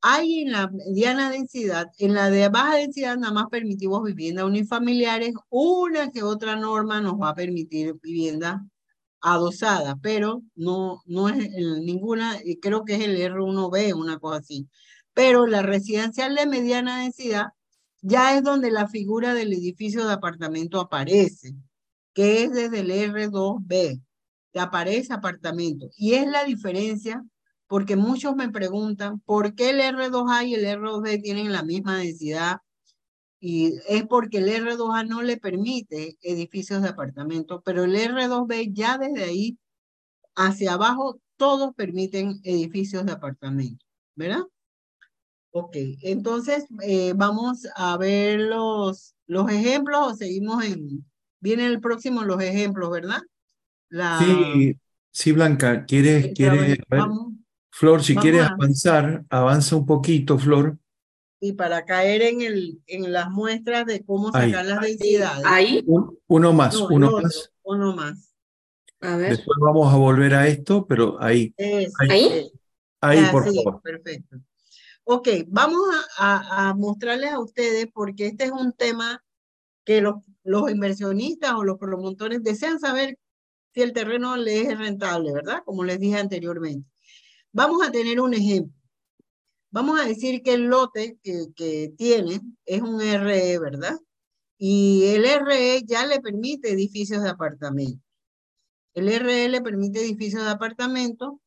Hay 0.00 0.40
en 0.40 0.52
la 0.52 0.68
mediana 0.68 1.30
densidad, 1.30 1.92
en 1.98 2.14
la 2.14 2.28
de 2.28 2.48
baja 2.48 2.76
densidad 2.76 3.16
nada 3.16 3.32
más 3.32 3.46
permitimos 3.50 4.02
viviendas 4.02 4.46
unifamiliares, 4.46 5.34
una 5.48 6.10
que 6.10 6.24
otra 6.24 6.56
norma 6.56 7.00
nos 7.00 7.14
va 7.20 7.30
a 7.30 7.34
permitir 7.36 7.94
vivienda 8.02 8.66
adosada, 9.20 9.96
pero 10.02 10.42
no, 10.56 11.02
no 11.06 11.28
es 11.28 11.36
ninguna, 11.84 12.36
creo 12.60 12.84
que 12.84 12.96
es 12.96 13.02
el 13.02 13.16
R1B, 13.16 13.94
una 13.94 14.18
cosa 14.18 14.38
así. 14.38 14.68
Pero 15.14 15.46
la 15.46 15.62
residencial 15.62 16.34
de 16.34 16.46
mediana 16.46 17.02
densidad 17.02 17.52
ya 18.02 18.36
es 18.36 18.42
donde 18.44 18.70
la 18.70 18.88
figura 18.88 19.34
del 19.34 19.52
edificio 19.52 20.06
de 20.06 20.12
apartamento 20.12 20.80
aparece, 20.80 21.54
que 22.14 22.44
es 22.44 22.52
desde 22.52 22.80
el 22.80 22.90
R2B, 22.90 24.02
que 24.52 24.60
aparece 24.60 25.12
apartamento. 25.14 25.88
Y 25.96 26.14
es 26.14 26.26
la 26.26 26.44
diferencia 26.44 27.24
porque 27.68 27.96
muchos 27.96 28.36
me 28.36 28.50
preguntan 28.50 29.20
por 29.20 29.54
qué 29.54 29.70
el 29.70 29.80
R2A 29.80 30.46
y 30.46 30.54
el 30.54 30.64
R2B 30.66 31.22
tienen 31.22 31.52
la 31.52 31.62
misma 31.62 31.98
densidad 31.98 32.58
y 33.40 33.74
es 33.88 34.06
porque 34.06 34.38
el 34.38 34.48
R2A 34.48 35.08
no 35.08 35.22
le 35.22 35.36
permite 35.36 36.18
edificios 36.22 36.82
de 36.82 36.90
apartamento, 36.90 37.62
pero 37.64 37.84
el 37.84 37.96
R2B 37.96 38.72
ya 38.72 38.98
desde 38.98 39.24
ahí 39.24 39.58
hacia 40.36 40.74
abajo 40.74 41.20
todos 41.36 41.74
permiten 41.74 42.40
edificios 42.44 43.06
de 43.06 43.12
apartamento, 43.12 43.84
¿verdad? 44.14 44.42
Ok, 45.54 45.76
entonces 46.00 46.66
eh, 46.82 47.12
vamos 47.14 47.68
a 47.76 47.98
ver 47.98 48.40
los, 48.40 49.14
los 49.26 49.50
ejemplos 49.50 50.00
o 50.00 50.14
seguimos 50.14 50.64
en... 50.64 51.04
Viene 51.40 51.66
el 51.66 51.80
próximo 51.80 52.22
los 52.22 52.40
ejemplos, 52.40 52.90
¿verdad? 52.90 53.20
Sí, 54.20 54.78
sí, 55.10 55.32
Blanca, 55.32 55.84
¿quieres, 55.84 56.32
quieres 56.34 56.78
ver? 56.88 57.00
Flor, 57.70 58.02
si 58.02 58.14
quieres 58.14 58.42
avanzar, 58.42 59.24
avanza 59.28 59.76
un 59.76 59.84
poquito, 59.84 60.38
Flor. 60.38 60.78
Y 61.40 61.52
para 61.54 61.84
caer 61.84 62.22
en, 62.22 62.42
el, 62.42 62.80
en 62.86 63.12
las 63.12 63.28
muestras 63.28 63.84
de 63.86 64.04
cómo 64.04 64.30
sacar 64.30 64.64
las 64.64 64.80
densidades. 64.80 65.44
Ahí. 65.44 65.84
uno 66.28 66.52
más, 66.52 66.76
uno 66.76 67.20
más. 67.20 67.52
Uno 67.62 67.96
más. 67.96 68.32
A 69.00 69.16
ver. 69.16 69.30
Después 69.30 69.58
vamos 69.60 69.92
a 69.92 69.96
volver 69.96 70.34
a 70.34 70.46
esto, 70.46 70.86
pero 70.86 71.20
ahí. 71.20 71.52
ahí. 72.08 72.50
Ahí, 73.00 73.24
por 73.32 73.44
favor. 73.44 73.82
Perfecto. 73.82 74.36
Ok, 75.04 75.28
vamos 75.48 75.82
a, 76.16 76.74
mostrarles 76.76 77.32
a 77.32 77.40
ustedes 77.40 77.86
porque 77.92 78.26
este 78.28 78.44
es 78.44 78.50
un 78.52 78.72
tema 78.72 79.22
que 79.84 80.00
los, 80.00 80.16
los 80.44 80.70
inversionistas 80.70 81.54
o 81.54 81.64
los 81.64 81.78
promotores 81.78 82.42
desean 82.42 82.78
saber 82.78 83.18
si 83.74 83.82
el 83.82 83.92
terreno 83.92 84.36
les 84.36 84.68
es 84.68 84.78
rentable, 84.78 85.32
¿verdad? 85.32 85.62
Como 85.64 85.84
les 85.84 85.98
dije 85.98 86.18
anteriormente. 86.18 86.88
Vamos 87.52 87.86
a 87.86 87.90
tener 87.90 88.20
un 88.20 88.34
ejemplo. 88.34 88.74
Vamos 89.70 90.00
a 90.00 90.04
decir 90.04 90.42
que 90.42 90.54
el 90.54 90.64
lote 90.64 91.18
que, 91.22 91.46
que 91.56 91.92
tiene 91.96 92.40
es 92.64 92.82
un 92.82 93.00
RE, 93.00 93.58
¿verdad? 93.58 93.98
Y 94.58 95.06
el 95.06 95.24
RE 95.24 95.82
ya 95.84 96.06
le 96.06 96.20
permite 96.20 96.70
edificios 96.70 97.22
de 97.22 97.30
apartamento. 97.30 98.02
El 98.94 99.08
RE 99.08 99.48
le 99.48 99.60
permite 99.62 100.00
edificios 100.00 100.44
de 100.44 100.50
apartamento 100.50 101.40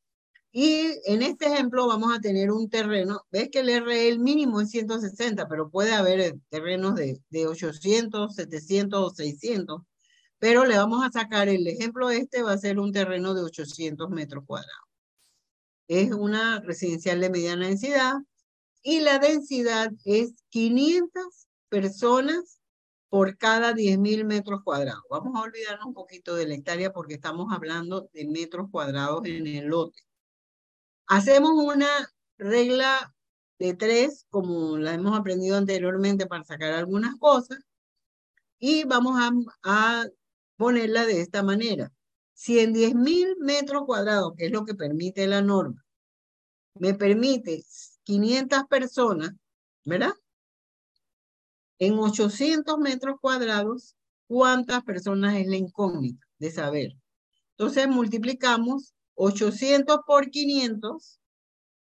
y 0.57 1.02
en 1.03 1.22
este 1.22 1.48
ejemplo 1.48 1.86
vamos 1.86 2.15
a 2.15 2.22
tener 2.22 2.49
un 2.49 2.69
terreno, 2.69 3.26
ves 3.30 3.49
que 3.52 3.60
el 3.60 3.68
RL 3.68 4.19
mínimo 4.19 4.61
es 4.61 4.69
160, 4.69 5.49
pero 5.49 5.69
puede 5.69 5.91
haber 5.91 6.22
eh, 6.22 6.40
terrenos 6.48 6.95
de, 6.95 7.19
de 7.30 7.45
800, 7.45 8.34
700 8.34 8.99
o 9.02 9.14
600, 9.14 9.82
pero 10.40 10.64
le 10.64 10.77
vamos 10.77 11.03
a 11.06 11.11
sacar 11.11 11.49
el 11.49 11.68
ejemplo 11.68 12.10
este, 12.10 12.41
va 12.41 12.53
a 12.53 12.57
ser 12.57 12.80
un 12.80 12.94
terreno 12.94 13.34
de 13.34 13.44
800 13.44 14.10
metros 14.11 14.45
cuadrados. 14.45 14.88
Es 15.90 16.14
una 16.14 16.61
residencial 16.61 17.19
de 17.19 17.30
mediana 17.30 17.68
densidad 17.68 18.14
y 18.82 19.02
la 19.02 19.19
densidad 19.19 19.91
es 20.06 20.36
500 20.52 21.49
personas 21.68 22.61
por 23.10 23.38
cada 23.38 23.73
10.000 23.73 24.23
metros 24.23 24.61
cuadrados. 24.64 25.03
Vamos 25.10 25.36
a 25.36 25.41
olvidarnos 25.41 25.88
un 25.88 25.94
poquito 25.94 26.34
de 26.34 26.48
la 26.48 26.53
hectárea 26.56 26.94
porque 26.94 27.15
estamos 27.15 27.52
hablando 27.52 28.10
de 28.14 28.26
metros 28.26 28.69
cuadrados 28.72 29.26
en 29.26 29.48
el 29.48 29.65
lote. 29.65 30.06
Hacemos 31.07 31.52
una 31.52 31.88
regla 32.38 33.14
de 33.60 33.73
tres, 33.76 34.26
como 34.30 34.77
la 34.77 34.94
hemos 34.94 35.18
aprendido 35.18 35.57
anteriormente 35.57 36.26
para 36.26 36.44
sacar 36.44 36.73
algunas 36.73 37.15
cosas, 37.18 37.60
y 38.60 38.84
vamos 38.86 39.19
a, 39.64 40.06
ponerla 40.57 41.06
de 41.06 41.22
esta 41.22 41.44
manera. 41.44 41.91
Si 42.34 42.60
en 42.60 42.73
10.000 42.73 43.36
metros 43.40 43.84
cuadrados, 43.86 44.34
que 44.38 44.45
es 44.45 44.52
lo 44.52 44.65
que 44.65 44.73
permite 44.73 45.27
la 45.27 45.41
norma, 45.41 45.86
me 46.76 46.94
permite 46.94 47.64
500 48.03 48.64
personas, 48.68 49.32
¿verdad? 49.84 50.14
En 51.77 51.99
800 51.99 52.77
metros 52.77 53.18
cuadrados, 53.19 53.95
¿cuántas 54.27 54.84
personas 54.84 55.36
es 55.36 55.48
la 55.48 55.57
incógnita 55.57 56.26
de 56.40 56.52
saber? 56.52 56.95
Entonces 57.52 57.88
multiplicamos 57.90 58.94
800 59.15 59.99
por 60.05 60.29
500 60.29 61.19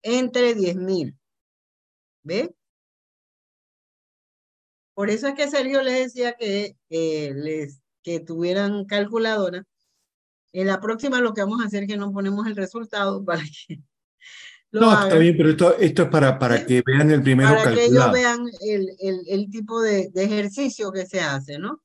entre 0.02 0.56
10.000. 0.56 1.16
¿Ve? 2.22 2.54
Por 4.94 5.10
eso 5.10 5.28
es 5.28 5.34
que 5.34 5.48
Sergio 5.48 5.82
les 5.82 6.06
decía 6.06 6.34
que, 6.34 6.76
les, 6.88 7.80
que 8.02 8.20
tuvieran 8.20 8.84
calculadora. 8.84 9.64
En 10.52 10.66
la 10.66 10.80
próxima 10.80 11.20
lo 11.20 11.34
que 11.34 11.42
vamos 11.42 11.62
a 11.62 11.66
hacer 11.66 11.84
es 11.84 11.88
que 11.88 11.96
no 11.96 12.12
ponemos 12.12 12.46
el 12.46 12.56
resultado 12.56 13.24
para 13.24 13.42
que 13.42 13.80
no, 14.70 14.92
está 14.92 15.16
bien, 15.16 15.34
pero 15.36 15.48
esto, 15.48 15.78
esto 15.78 16.02
es 16.02 16.08
para, 16.10 16.38
para 16.38 16.66
que 16.66 16.82
vean 16.84 17.10
el 17.10 17.22
primero 17.22 17.54
Para 17.54 17.74
que 17.74 17.86
ellos 17.86 18.12
vean 18.12 18.44
el, 18.60 18.90
el, 18.98 19.20
el 19.26 19.50
tipo 19.50 19.80
de, 19.80 20.10
de, 20.10 20.24
ejercicio 20.24 20.92
que 20.92 21.06
se 21.06 21.20
hace, 21.20 21.58
¿no? 21.58 21.82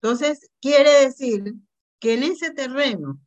Entonces, 0.00 0.48
quiere 0.60 1.06
decir 1.06 1.54
que 1.98 2.14
en 2.14 2.22
ese 2.22 2.52
terreno 2.52 3.20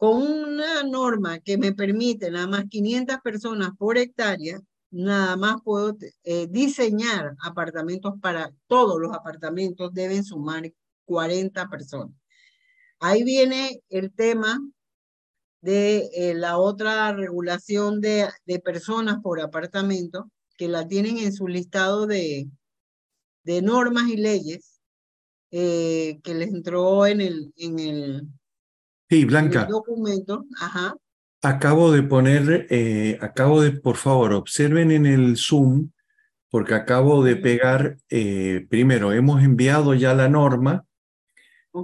con 0.00 0.22
una 0.22 0.82
norma 0.82 1.40
que 1.40 1.58
me 1.58 1.74
permite 1.74 2.30
nada 2.30 2.46
más 2.46 2.64
500 2.70 3.18
personas 3.20 3.72
por 3.76 3.98
hectárea, 3.98 4.58
nada 4.90 5.36
más 5.36 5.56
puedo 5.62 5.94
eh, 6.24 6.46
diseñar 6.48 7.36
apartamentos 7.42 8.14
para 8.18 8.50
todos 8.66 8.98
los 8.98 9.12
apartamentos, 9.12 9.92
deben 9.92 10.24
sumar 10.24 10.72
40 11.04 11.68
personas. 11.68 12.16
Ahí 12.98 13.24
viene 13.24 13.82
el 13.90 14.10
tema 14.10 14.58
de 15.60 16.08
eh, 16.14 16.32
la 16.34 16.56
otra 16.56 17.12
regulación 17.12 18.00
de, 18.00 18.30
personas 18.64 19.18
por 19.22 19.38
apartamento, 19.38 20.30
que 20.56 20.68
la 20.68 20.88
tienen 20.88 21.18
en 21.18 21.34
su 21.34 21.46
listado 21.46 22.06
de, 22.06 22.48
de 23.44 23.60
normas 23.60 24.08
y 24.08 24.16
leyes 24.16 24.80
eh, 25.50 26.20
que 26.24 26.32
les 26.32 26.48
entró 26.48 27.06
en 27.06 27.20
el, 27.20 27.52
en 27.58 27.78
el 27.80 28.39
Sí, 29.10 29.24
Blanca. 29.24 29.64
documento, 29.64 30.46
ajá. 30.60 30.94
Acabo 31.42 31.90
de 31.90 32.04
poner, 32.04 32.68
eh, 32.70 33.18
acabo 33.20 33.60
de, 33.60 33.72
por 33.72 33.96
favor, 33.96 34.32
observen 34.32 34.92
en 34.92 35.04
el 35.04 35.36
Zoom, 35.36 35.90
porque 36.48 36.74
acabo 36.74 37.24
de 37.24 37.34
pegar, 37.34 37.96
eh, 38.08 38.66
primero, 38.70 39.12
hemos 39.12 39.42
enviado 39.42 39.94
ya 39.94 40.14
la 40.14 40.28
norma 40.28 40.84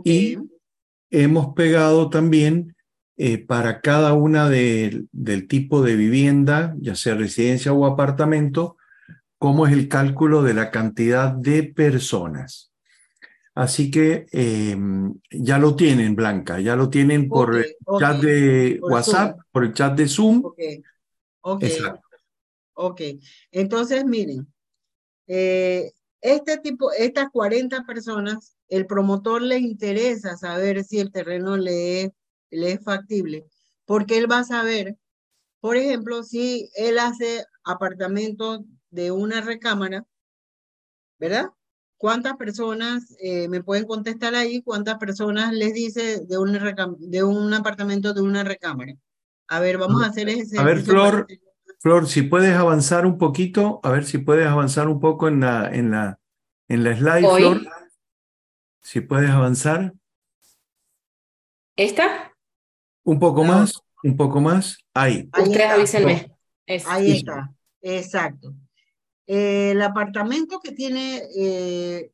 y 0.05 0.39
hemos 1.11 1.53
pegado 1.55 2.11
también 2.11 2.77
eh, 3.16 3.39
para 3.39 3.81
cada 3.81 4.12
una 4.12 4.48
del 4.48 5.09
tipo 5.48 5.82
de 5.82 5.97
vivienda, 5.97 6.77
ya 6.78 6.94
sea 6.94 7.16
residencia 7.16 7.73
o 7.73 7.86
apartamento, 7.86 8.77
cómo 9.36 9.66
es 9.66 9.73
el 9.73 9.89
cálculo 9.89 10.43
de 10.43 10.55
la 10.55 10.70
cantidad 10.70 11.32
de 11.32 11.65
personas. 11.65 12.73
Así 13.57 13.91
que 13.91 14.27
em, 14.33 15.19
ya 15.31 15.57
lo 15.57 15.74
tienen, 15.74 16.15
Blanca, 16.15 16.61
ya 16.61 16.77
lo 16.77 16.91
tienen 16.91 17.27
por 17.27 17.57
el 17.57 17.74
chat 17.99 18.20
de 18.20 18.78
WhatsApp, 18.83 19.39
por 19.51 19.65
el 19.65 19.73
chat 19.73 19.97
de 19.97 20.07
Zoom. 20.07 20.45
Ok, 20.45 20.61
ok. 21.41 21.65
Ok, 22.74 23.01
entonces 23.51 24.05
miren, 24.05 24.47
eh, 25.27 25.91
este 26.20 26.59
tipo, 26.59 26.93
estas 26.93 27.31
40 27.33 27.85
personas, 27.87 28.59
el 28.69 28.87
promotor 28.87 29.41
le 29.41 29.59
interesa 29.59 30.37
saber 30.37 30.85
si 30.85 31.01
el 31.01 31.11
terreno 31.11 31.57
le 31.57 32.03
es, 32.03 32.11
le 32.51 32.73
es 32.73 32.85
factible, 32.85 33.47
porque 33.87 34.19
él 34.19 34.31
va 34.31 34.41
a 34.41 34.45
saber, 34.45 34.99
por 35.61 35.78
ejemplo, 35.78 36.23
si 36.24 36.69
él 36.74 36.99
hace 36.99 37.47
apartamentos 37.65 38.61
de 38.91 39.12
una 39.12 39.41
recámara, 39.41 40.05
¿verdad? 41.19 41.47
¿Cuántas 41.98 42.36
personas 42.36 43.16
eh, 43.20 43.48
me 43.48 43.62
pueden 43.62 43.86
contestar 43.86 44.35
ahí? 44.35 44.62
¿Cuántas 44.62 44.98
personas 44.98 45.52
les 45.52 45.73
dice 45.73 46.20
de 46.27 46.39
un, 46.39 46.59
de 46.98 47.24
un 47.24 47.55
apartamento 47.55 48.12
de 48.12 48.20
una 48.20 48.44
recámara? 48.44 48.94
A 49.48 49.60
ver, 49.60 49.78
vamos 49.78 50.02
a 50.02 50.09
hacer 50.09 50.28
ese. 50.28 50.59
A 50.59 50.62
ver, 50.62 50.82
Flor, 50.82 51.27
Flor, 51.78 52.06
si 52.06 52.23
puedes 52.23 52.55
avanzar 52.55 53.06
un 53.06 53.16
poquito, 53.16 53.81
a 53.82 53.90
ver 53.90 54.05
si 54.05 54.18
puedes 54.18 54.47
avanzar 54.47 54.89
un 54.89 55.01
poco 55.01 55.28
en 55.28 55.40
la, 55.40 55.70
en 55.73 55.90
la, 55.90 56.18
en 56.68 56.85
la 56.85 56.97
slide, 56.97 57.36
Flor. 57.36 57.60
Si 58.82 59.01
puedes 59.01 59.31
avanzar. 59.31 59.94
¿Esta? 61.77 62.32
Un 63.05 63.18
poco 63.18 63.44
más, 63.44 63.81
un 64.02 64.16
poco 64.16 64.40
más. 64.40 64.78
Ahí. 64.93 65.31
Ustedes 65.39 65.70
avísenme. 65.70 66.32
Ahí 66.86 67.12
está, 67.12 67.52
exacto. 67.81 68.55
Eh, 69.27 69.73
el 69.73 69.82
apartamento 69.82 70.61
que 70.61 70.73
tiene 70.73 71.23
eh, 71.36 72.12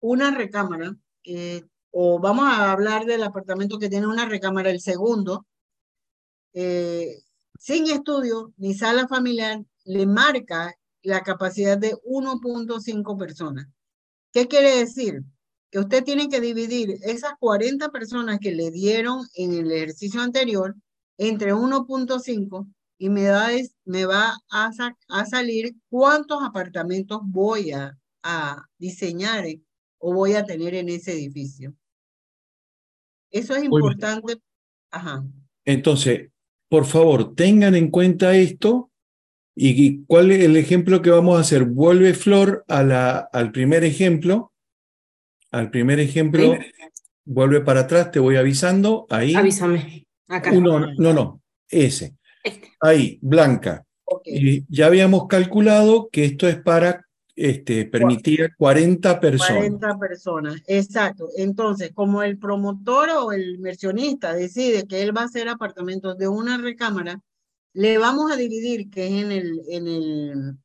una 0.00 0.30
recámara, 0.34 0.96
eh, 1.24 1.62
o 1.90 2.18
vamos 2.18 2.46
a 2.46 2.72
hablar 2.72 3.04
del 3.04 3.22
apartamento 3.22 3.78
que 3.78 3.90
tiene 3.90 4.06
una 4.06 4.26
recámara, 4.26 4.70
el 4.70 4.80
segundo, 4.80 5.46
sin 6.54 7.90
estudio 7.90 8.52
ni 8.56 8.74
sala 8.74 9.08
familiar, 9.08 9.62
le 9.84 10.06
marca 10.06 10.74
la 11.02 11.22
capacidad 11.22 11.76
de 11.78 11.94
1.5 12.04 13.18
personas. 13.18 13.66
¿Qué 14.32 14.48
quiere 14.48 14.76
decir? 14.78 15.22
Que 15.70 15.80
usted 15.80 16.04
tiene 16.04 16.28
que 16.28 16.40
dividir 16.40 16.98
esas 17.02 17.32
40 17.38 17.90
personas 17.90 18.38
que 18.38 18.52
le 18.52 18.70
dieron 18.70 19.26
en 19.34 19.54
el 19.54 19.70
ejercicio 19.70 20.20
anterior 20.22 20.74
entre 21.18 21.54
1.5 21.54 22.66
y 23.02 23.10
me, 23.10 23.24
da, 23.24 23.48
me 23.84 24.06
va 24.06 24.38
a, 24.48 24.70
a, 25.08 25.24
salir 25.24 25.74
cuántos 25.88 26.40
apartamentos 26.40 27.18
voy 27.24 27.72
a, 27.72 27.98
a 28.22 28.64
diseñar 28.78 29.44
o 29.98 30.14
voy 30.14 30.34
a 30.34 30.44
tener 30.44 30.76
en 30.76 30.88
ese 30.88 31.14
edificio. 31.14 31.74
Eso 33.28 33.56
es 33.56 33.64
importante. 33.64 34.36
Ajá. 34.92 35.24
Entonces, 35.64 36.30
por 36.68 36.84
favor, 36.84 37.34
tengan 37.34 37.74
en 37.74 37.90
cuenta 37.90 38.36
esto. 38.36 38.92
¿Y 39.56 40.04
cuál 40.04 40.30
es 40.30 40.44
el 40.44 40.56
ejemplo 40.56 41.02
que 41.02 41.10
vamos 41.10 41.36
a 41.36 41.40
hacer? 41.40 41.64
Vuelve 41.64 42.14
Flor 42.14 42.64
a 42.68 42.84
la, 42.84 43.18
al 43.32 43.50
primer 43.50 43.82
ejemplo. 43.82 44.52
Al 45.50 45.72
primer 45.72 45.98
ejemplo, 45.98 46.56
vuelve 47.24 47.62
para 47.62 47.80
atrás, 47.80 48.12
te 48.12 48.20
voy 48.20 48.36
avisando. 48.36 49.08
Ahí. 49.10 49.34
Avísame. 49.34 50.06
Acá. 50.28 50.52
Uno, 50.52 50.86
no, 50.98 51.12
no, 51.12 51.42
ese. 51.68 52.16
Este. 52.42 52.72
Ahí, 52.80 53.18
blanca. 53.22 53.84
ya 54.68 54.86
habíamos 54.86 55.26
calculado 55.28 56.08
que 56.10 56.24
esto 56.24 56.48
es 56.48 56.60
para 56.60 57.06
este, 57.34 57.86
permitir 57.86 58.50
40 58.58 59.20
personas. 59.20 59.56
40 59.56 59.98
personas, 59.98 60.62
exacto. 60.66 61.28
Entonces, 61.36 61.92
como 61.94 62.22
el 62.22 62.38
promotor 62.38 63.10
o 63.10 63.32
el 63.32 63.54
inversionista 63.54 64.34
decide 64.34 64.86
que 64.86 65.02
él 65.02 65.16
va 65.16 65.22
a 65.22 65.26
hacer 65.26 65.48
apartamentos 65.48 66.18
de 66.18 66.28
una 66.28 66.58
recámara, 66.58 67.22
le 67.72 67.96
vamos 67.98 68.30
a 68.30 68.36
dividir, 68.36 68.90
que 68.90 69.06
es 69.06 69.24
en, 69.24 69.32
el, 69.32 69.62
en, 69.68 69.86
el, 69.86 70.58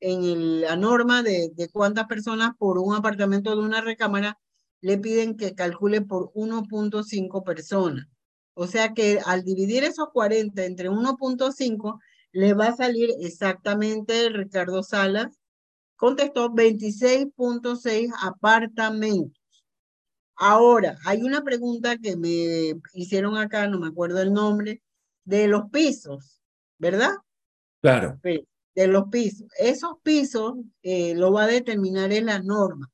en 0.00 0.60
la 0.60 0.76
norma 0.76 1.22
de, 1.22 1.50
de 1.54 1.68
cuántas 1.68 2.06
personas 2.06 2.52
por 2.56 2.78
un 2.78 2.94
apartamento 2.94 3.56
de 3.56 3.62
una 3.62 3.80
recámara, 3.80 4.38
le 4.80 4.98
piden 4.98 5.36
que 5.36 5.56
calcule 5.56 6.02
por 6.02 6.30
1.5 6.34 7.42
personas. 7.42 8.06
O 8.60 8.66
sea 8.66 8.92
que 8.92 9.20
al 9.24 9.44
dividir 9.44 9.84
esos 9.84 10.08
40 10.12 10.64
entre 10.64 10.90
1.5, 10.90 12.00
le 12.32 12.54
va 12.54 12.66
a 12.66 12.76
salir 12.76 13.10
exactamente, 13.20 14.30
Ricardo 14.30 14.82
Salas 14.82 15.38
contestó 15.94 16.50
26.6 16.50 18.10
apartamentos. 18.20 19.40
Ahora, 20.34 20.98
hay 21.04 21.22
una 21.22 21.44
pregunta 21.44 21.98
que 21.98 22.16
me 22.16 22.74
hicieron 22.94 23.36
acá, 23.36 23.68
no 23.68 23.78
me 23.78 23.86
acuerdo 23.86 24.20
el 24.20 24.32
nombre, 24.32 24.82
de 25.24 25.46
los 25.46 25.70
pisos, 25.70 26.40
¿verdad? 26.78 27.12
Claro. 27.80 28.18
De 28.24 28.88
los 28.88 29.04
pisos. 29.08 29.46
Esos 29.56 29.98
pisos 30.02 30.54
eh, 30.82 31.14
lo 31.14 31.32
va 31.32 31.44
a 31.44 31.46
determinar 31.46 32.12
en 32.12 32.26
la 32.26 32.40
norma. 32.40 32.90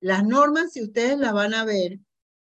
Las 0.00 0.24
normas, 0.24 0.72
si 0.72 0.82
ustedes 0.82 1.16
las 1.18 1.32
van 1.32 1.54
a 1.54 1.64
ver, 1.64 2.00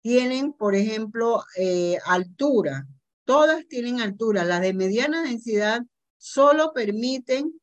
tienen, 0.05 0.53
por 0.53 0.75
ejemplo, 0.75 1.43
eh, 1.57 1.97
altura. 2.05 2.87
Todas 3.23 3.67
tienen 3.67 4.01
altura. 4.01 4.45
Las 4.45 4.61
de 4.61 4.71
mediana 4.71 5.23
densidad 5.23 5.81
solo 6.19 6.73
permiten 6.75 7.59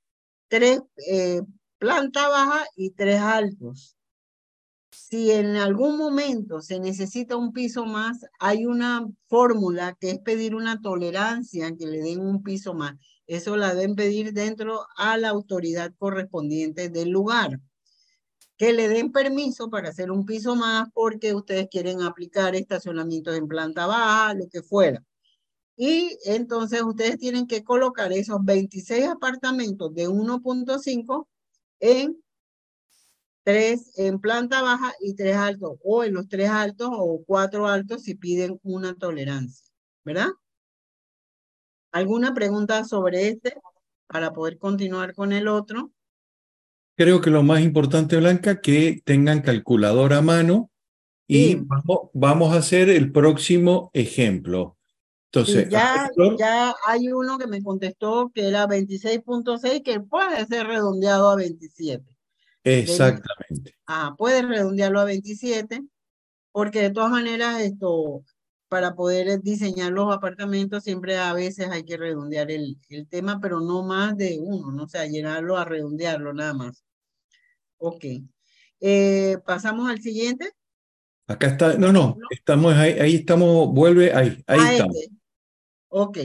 tres 0.48 0.81
eh, 1.09 1.43
planta 1.78 2.27
baja 2.27 2.64
y 2.74 2.90
tres 2.90 3.20
altos. 3.20 3.97
Si 4.90 5.31
en 5.31 5.55
algún 5.55 5.97
momento 5.97 6.60
se 6.62 6.81
necesita 6.81 7.36
un 7.36 7.52
piso 7.52 7.86
más, 7.86 8.27
hay 8.40 8.66
una 8.66 9.06
fórmula 9.28 9.97
que 10.01 10.10
es 10.10 10.19
pedir 10.19 10.56
una 10.56 10.81
tolerancia 10.81 11.73
que 11.78 11.86
le 11.86 12.01
den 12.01 12.19
un 12.19 12.43
piso 12.43 12.74
más. 12.74 12.97
Eso 13.28 13.56
la 13.56 13.73
deben 13.73 13.94
pedir 13.94 14.32
dentro 14.32 14.85
a 14.97 15.16
la 15.16 15.28
autoridad 15.28 15.94
correspondiente 15.97 16.89
del 16.89 17.10
lugar 17.10 17.60
que 18.63 18.73
le 18.73 18.89
den 18.89 19.11
permiso 19.11 19.69
para 19.71 19.89
hacer 19.89 20.13
un 20.13 20.25
piso 20.25 20.55
más 20.55 20.89
porque 20.95 21.35
ustedes 21.35 21.67
quieren 21.69 22.01
aplicar 22.01 22.55
estacionamientos 22.55 23.37
en 23.37 23.49
planta 23.49 23.87
baja, 23.87 24.35
lo 24.35 24.49
que 24.49 24.63
fuera. 24.63 25.03
Y 25.77 26.17
entonces 26.27 26.81
ustedes 26.81 27.19
tienen 27.19 27.49
que 27.49 27.65
colocar 27.65 28.13
esos 28.13 28.39
26 28.45 29.09
apartamentos 29.09 29.93
de 29.93 30.09
1.5 30.09 31.29
en 31.81 32.23
tres 33.43 33.99
en 33.99 34.21
planta 34.21 34.63
baja 34.63 34.93
y 35.01 35.15
tres 35.15 35.35
altos, 35.35 35.79
o 35.83 36.05
en 36.05 36.15
los 36.15 36.29
tres 36.29 36.49
altos 36.49 36.89
o 36.93 37.21
cuatro 37.27 37.67
altos 37.67 38.05
si 38.05 38.15
piden 38.15 38.61
una 38.63 38.95
tolerancia, 38.95 39.67
¿verdad? 40.05 40.29
¿Alguna 41.91 42.33
pregunta 42.33 42.85
sobre 42.85 43.27
este 43.27 43.61
para 44.07 44.33
poder 44.33 44.57
continuar 44.59 45.15
con 45.17 45.33
el 45.33 45.49
otro? 45.49 45.91
Creo 46.97 47.20
que 47.20 47.31
lo 47.31 47.43
más 47.43 47.62
importante, 47.62 48.16
Blanca, 48.16 48.60
que 48.60 49.01
tengan 49.05 49.40
calculadora 49.40 50.19
a 50.19 50.23
mano 50.23 50.70
y 51.27 51.59
vamos, 52.12 52.52
a 52.52 52.59
hacer 52.59 52.90
el 52.90 53.10
próximo 53.10 53.90
ejemplo. 53.94 54.77
Entonces, 55.32 55.70
ya, 55.70 56.10
ya 56.39 56.74
hay 56.86 57.09
uno 57.09 57.39
que 57.39 57.47
me 57.47 57.62
contestó 57.62 58.31
que 58.35 58.47
era 58.47 58.66
26.6, 58.66 59.82
que 59.82 60.01
puede 60.01 60.44
ser 60.44 60.66
redondeado 60.66 61.31
a 61.31 61.36
27. 61.36 62.05
Exactamente. 62.64 63.74
Ah, 63.86 64.14
puede 64.19 64.43
redondearlo 64.43 65.01
a 65.01 65.05
27, 65.05 65.82
porque 66.52 66.82
de 66.82 66.90
todas 66.90 67.10
maneras 67.10 67.60
esto, 67.62 68.23
para 68.73 68.94
poder 68.94 69.43
diseñar 69.43 69.93
los 69.93 70.11
apartamentos, 70.11 70.82
siempre 70.82 71.19
a 71.19 71.35
veces 71.35 71.69
hay 71.69 71.85
que 71.85 71.99
redondear 71.99 72.51
el, 72.51 72.78
el 72.89 73.07
tema, 73.07 73.39
pero 73.39 73.61
no 73.61 73.82
más 73.82 74.16
de 74.16 74.39
uno, 74.40 74.73
¿no? 74.73 74.85
o 74.85 74.89
sea, 74.89 75.05
llenarlo 75.05 75.59
a 75.59 75.66
redondearlo 75.66 76.32
nada 76.32 76.55
más. 76.55 76.82
Ok. 77.77 78.03
Eh, 78.81 79.36
Pasamos 79.44 79.90
al 79.90 80.01
siguiente. 80.01 80.53
Acá 81.27 81.49
está, 81.49 81.74
no, 81.74 81.93
no, 81.93 82.16
estamos 82.31 82.73
ahí, 82.73 82.93
ahí 82.93 83.16
estamos, 83.16 83.69
vuelve 83.74 84.11
ahí, 84.15 84.43
ahí 84.47 84.73
estamos. 84.73 84.97
Este. 84.97 85.15
Ok. 85.89 86.19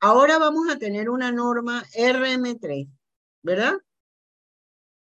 Ahora 0.00 0.38
vamos 0.38 0.70
a 0.70 0.78
tener 0.78 1.10
una 1.10 1.30
norma 1.30 1.84
RM3, 1.94 2.88
¿verdad? 3.42 3.74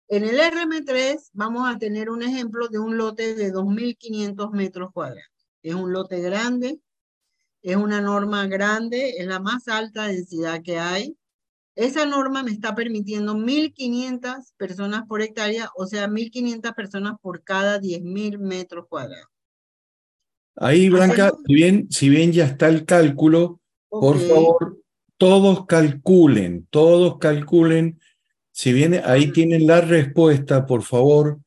En 0.08 0.24
el 0.24 0.40
RM3 0.40 1.32
vamos 1.34 1.68
a 1.68 1.80
tener 1.80 2.12
un 2.12 2.22
ejemplo 2.22 2.68
de 2.68 2.78
un 2.78 2.96
lote 2.96 3.34
de 3.34 3.52
2.500 3.52 4.52
metros 4.52 4.92
cuadrados. 4.92 5.31
Es 5.64 5.76
un 5.76 5.94
lote 5.94 6.20
grande, 6.22 6.80
es 7.62 7.76
una 7.76 8.02
norma 8.02 8.48
grande, 8.48 9.16
es 9.18 9.28
la 9.28 9.40
más 9.40 9.68
alta 9.68 10.08
densidad 10.08 10.62
que 10.64 10.80
hay. 10.80 11.16
Esa 11.76 12.06
norma 12.06 12.44
me 12.44 12.52
está 12.52 12.76
permitiendo 12.76 13.34
1.500 13.34 14.54
personas 14.58 15.06
por 15.08 15.22
hectárea, 15.22 15.70
o 15.76 15.86
sea, 15.86 16.08
1.500 16.08 16.74
personas 16.74 17.14
por 17.22 17.44
cada 17.44 17.80
10.000 17.80 18.40
metros 18.40 18.88
cuadrados. 18.90 19.28
Ahí, 20.56 20.90
Blanca, 20.90 21.28
Hacemos- 21.28 21.44
si 21.48 21.54
bien, 21.54 21.88
si 21.90 22.10
bien 22.10 22.32
ya 22.34 22.46
está 22.46 22.68
el 22.68 22.86
cálculo, 22.86 23.62
por 23.90 24.20
favor, 24.20 24.82
todos 25.18 25.66
calculen, 25.66 26.68
todos 26.70 27.20
calculen. 27.20 28.00
Si 28.52 28.74
viene, 28.74 29.02
ahí 29.06 29.32
tienen 29.32 29.66
la 29.66 29.80
respuesta, 29.82 30.66
por 30.66 30.84
favor, 30.84 31.40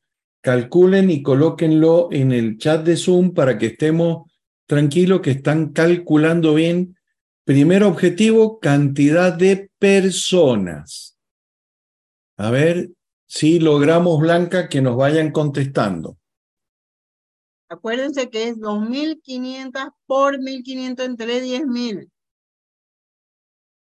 calculen 0.45 1.09
y 1.09 1.23
colóquenlo 1.23 2.07
en 2.11 2.31
el 2.31 2.59
chat 2.59 2.85
de 2.85 2.97
Zoom 2.97 3.33
para 3.33 3.57
que 3.57 3.65
estemos 3.65 4.31
tranquilos 4.67 5.21
que 5.21 5.31
están 5.31 5.73
calculando 5.73 6.53
bien. 6.53 6.95
Primer 7.45 7.81
objetivo, 7.81 8.59
cantidad 8.59 9.33
de 9.33 9.71
personas. 9.79 11.17
A 12.37 12.51
ver 12.51 12.91
si 13.25 13.59
logramos, 13.59 14.19
Blanca, 14.19 14.69
que 14.69 14.83
nos 14.83 14.95
vayan 14.95 15.31
contestando. 15.31 16.19
Acuérdense 17.67 18.29
que 18.29 18.49
es 18.49 18.57
2.500 18.59 19.93
por 20.05 20.37
1.500 20.37 21.05
entre 21.05 21.41
10.000. 21.41 22.11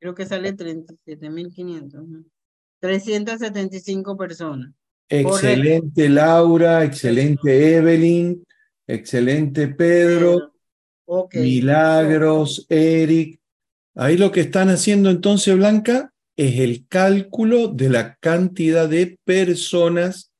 Creo 0.01 0.15
que 0.15 0.25
sale 0.25 0.57
37.500. 0.57 1.93
¿no? 1.93 2.25
375 2.81 4.17
personas. 4.17 4.73
Excelente 5.09 6.09
Laura, 6.09 6.85
excelente 6.85 7.77
Evelyn, 7.77 8.45
excelente 8.87 9.69
Pedro, 9.69 10.53
Milagros, 11.33 12.67
Eric. 12.69 13.41
Ahí 13.95 14.17
lo 14.17 14.33
que 14.33 14.41
están 14.41 14.71
haciendo 14.71 15.11
entonces, 15.11 15.57
Blanca, 15.57 16.13
es 16.37 16.59
el 16.59 16.87
cálculo 16.89 17.69
de 17.69 17.91
la 17.91 18.17
cantidad 18.17 18.89
de 18.89 19.19
personas 19.25 20.33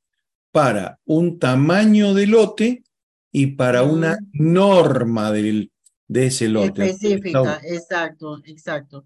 para 0.51 0.99
un 1.05 1.39
tamaño 1.39 2.13
de 2.13 2.27
lote 2.27 2.83
y 3.31 3.47
para 3.47 3.83
una 3.83 4.17
norma 4.33 5.31
del, 5.31 5.71
de 6.07 6.27
ese 6.27 6.49
lote. 6.49 6.85
Específica, 6.85 7.61
exacto, 7.63 8.41
exacto. 8.45 9.05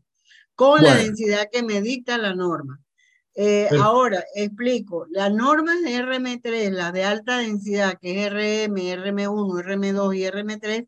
Con 0.56 0.84
la 0.84 0.96
densidad 0.96 1.48
que 1.52 1.64
me 1.64 1.82
dicta 1.82 2.18
la 2.18 2.36
norma. 2.36 2.82
Eh, 3.42 3.70
ahora, 3.82 4.22
explico, 4.36 5.06
las 5.12 5.32
normas 5.34 5.82
de 5.82 6.04
RM3, 6.04 6.72
las 6.72 6.92
de 6.92 7.06
alta 7.06 7.38
densidad, 7.38 7.98
que 7.98 8.26
es 8.26 8.34
RM, 8.34 8.76
RM1, 8.76 9.64
RM2 9.64 10.18
y 10.18 10.26
RM3, 10.26 10.88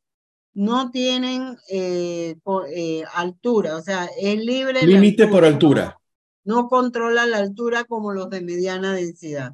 no 0.55 0.91
tienen 0.91 1.55
eh, 1.69 2.35
eh, 2.75 3.03
altura, 3.13 3.77
o 3.77 3.81
sea, 3.81 4.09
es 4.19 4.37
libre 4.43 4.85
Límite 4.85 5.27
por 5.27 5.45
altura. 5.45 5.97
No 6.43 6.67
controla 6.67 7.25
la 7.25 7.37
altura 7.37 7.85
como 7.85 8.11
los 8.11 8.29
de 8.29 8.41
mediana 8.41 8.93
densidad. 8.95 9.53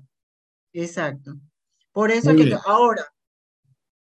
Exacto. 0.74 1.36
Por 1.92 2.10
eso 2.10 2.30
Muy 2.30 2.38
que 2.38 2.44
bien. 2.46 2.58
ahora, 2.66 3.06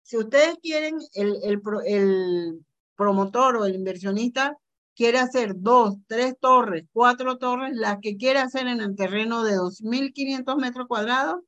si 0.01 0.15
ustedes 0.15 0.59
quieren, 0.61 0.97
el, 1.11 1.35
el 1.43 2.61
promotor 2.95 3.57
o 3.57 3.65
el 3.65 3.75
inversionista 3.75 4.57
quiere 4.97 5.19
hacer 5.19 5.53
dos, 5.55 5.95
tres 6.07 6.35
torres, 6.39 6.85
cuatro 6.91 7.37
torres, 7.37 7.71
las 7.75 7.99
que 8.01 8.17
quiera 8.17 8.41
hacer 8.41 8.67
en 8.67 8.81
el 8.81 8.95
terreno 8.95 9.43
de 9.43 9.53
2.500 9.53 10.57
metros 10.57 10.87
cuadrados, 10.87 11.43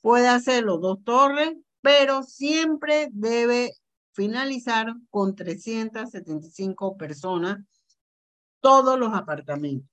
puede 0.00 0.28
hacerlo 0.28 0.78
dos 0.78 1.02
torres, 1.02 1.52
pero 1.80 2.22
siempre 2.22 3.08
debe 3.10 3.72
finalizar 4.12 4.94
con 5.10 5.34
375 5.34 6.96
personas 6.96 7.58
todos 8.60 8.96
los 8.98 9.12
apartamentos, 9.12 9.90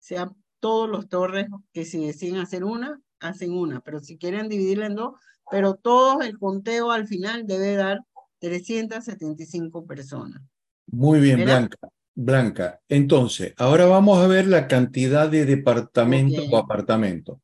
sea 0.00 0.28
todos 0.58 0.90
los 0.90 1.08
torres 1.08 1.46
que 1.72 1.84
si 1.84 2.04
deciden 2.04 2.38
hacer 2.38 2.64
una, 2.64 3.00
hacen 3.20 3.52
una, 3.52 3.80
pero 3.80 4.00
si 4.00 4.18
quieren 4.18 4.48
dividirla 4.48 4.86
en 4.86 4.96
dos, 4.96 5.14
pero 5.48 5.74
todo 5.76 6.22
el 6.22 6.38
conteo 6.38 6.90
al 6.90 7.06
final 7.06 7.46
debe 7.46 7.76
dar 7.76 8.00
375 8.40 9.86
personas. 9.86 10.42
Muy 10.86 11.20
bien, 11.20 11.38
¿Verdad? 11.38 11.58
Blanca. 11.60 11.88
Blanca. 12.14 12.80
Entonces, 12.88 13.54
ahora 13.56 13.86
vamos 13.86 14.18
a 14.18 14.26
ver 14.26 14.46
la 14.46 14.68
cantidad 14.68 15.28
de 15.28 15.44
departamentos 15.46 16.44
Ok. 16.46 16.52
o 16.52 16.56
apartamentos. 16.58 17.38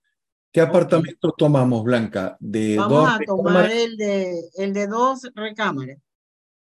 ¿Qué 0.52 0.60
apartamentos 0.60 1.32
tomamos, 1.36 1.84
Blanca? 1.84 2.36
De 2.40 2.76
Vamos 2.76 2.90
dos 2.90 3.08
a 3.10 3.18
tomar 3.24 3.70
el 3.70 3.96
de, 3.96 4.40
el 4.56 4.72
de 4.72 4.86
dos 4.86 5.28
recámaras. 5.34 5.98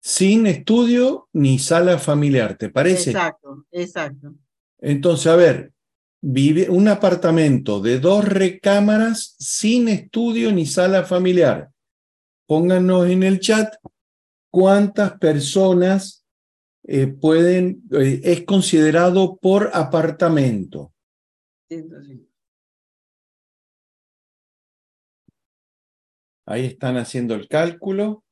sin 0.01 0.47
estudio 0.47 1.27
ni 1.33 1.59
sala 1.59 1.97
familiar, 1.99 2.57
¿te 2.57 2.69
parece? 2.69 3.11
Exacto, 3.11 3.65
exacto. 3.71 4.33
Entonces, 4.79 5.27
a 5.27 5.35
ver, 5.35 5.73
vive 6.21 6.69
un 6.69 6.87
apartamento 6.87 7.79
de 7.81 7.99
dos 7.99 8.25
recámaras 8.25 9.35
sin 9.39 9.87
estudio 9.89 10.51
ni 10.51 10.65
sala 10.65 11.03
familiar. 11.03 11.69
Pónganos 12.47 13.07
en 13.09 13.23
el 13.23 13.39
chat 13.39 13.73
cuántas 14.51 15.13
personas 15.19 16.20
eh, 16.83 17.07
pueden, 17.07 17.83
eh, 17.91 18.21
es 18.23 18.45
considerado 18.45 19.37
por 19.37 19.69
apartamento. 19.73 20.93
105. 21.69 22.27
Ahí 26.47 26.65
están 26.65 26.97
haciendo 26.97 27.35
el 27.35 27.47
cálculo. 27.47 28.23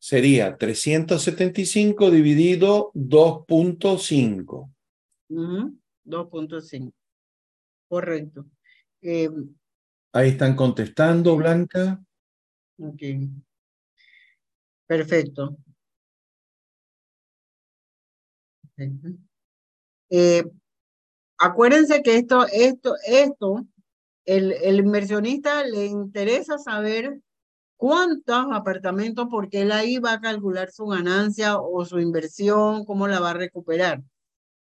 Sería 0.00 0.56
375 0.56 2.10
dividido 2.10 2.92
2.5. 2.94 4.72
Ujú, 5.28 5.78
2.5. 6.04 6.92
Correcto. 7.88 8.46
Eh, 9.02 9.28
Ahí 10.12 10.30
están 10.30 10.56
contestando, 10.56 11.36
Blanca. 11.36 12.02
ok. 12.78 13.02
Perfecto. 14.88 15.56
Eh, 20.10 20.44
acuérdense 21.38 22.02
que 22.02 22.16
esto, 22.18 22.46
esto, 22.52 22.94
esto, 23.06 23.66
el, 24.26 24.52
el 24.52 24.78
inversionista 24.80 25.64
le 25.64 25.86
interesa 25.86 26.58
saber 26.58 27.20
cuántos 27.76 28.46
apartamentos, 28.52 29.28
porque 29.30 29.62
él 29.62 29.72
ahí 29.72 29.98
va 29.98 30.14
a 30.14 30.20
calcular 30.22 30.70
su 30.72 30.86
ganancia 30.86 31.58
o 31.60 31.84
su 31.86 32.00
inversión, 32.00 32.84
cómo 32.84 33.08
la 33.08 33.20
va 33.20 33.30
a 33.32 33.34
recuperar. 33.34 34.02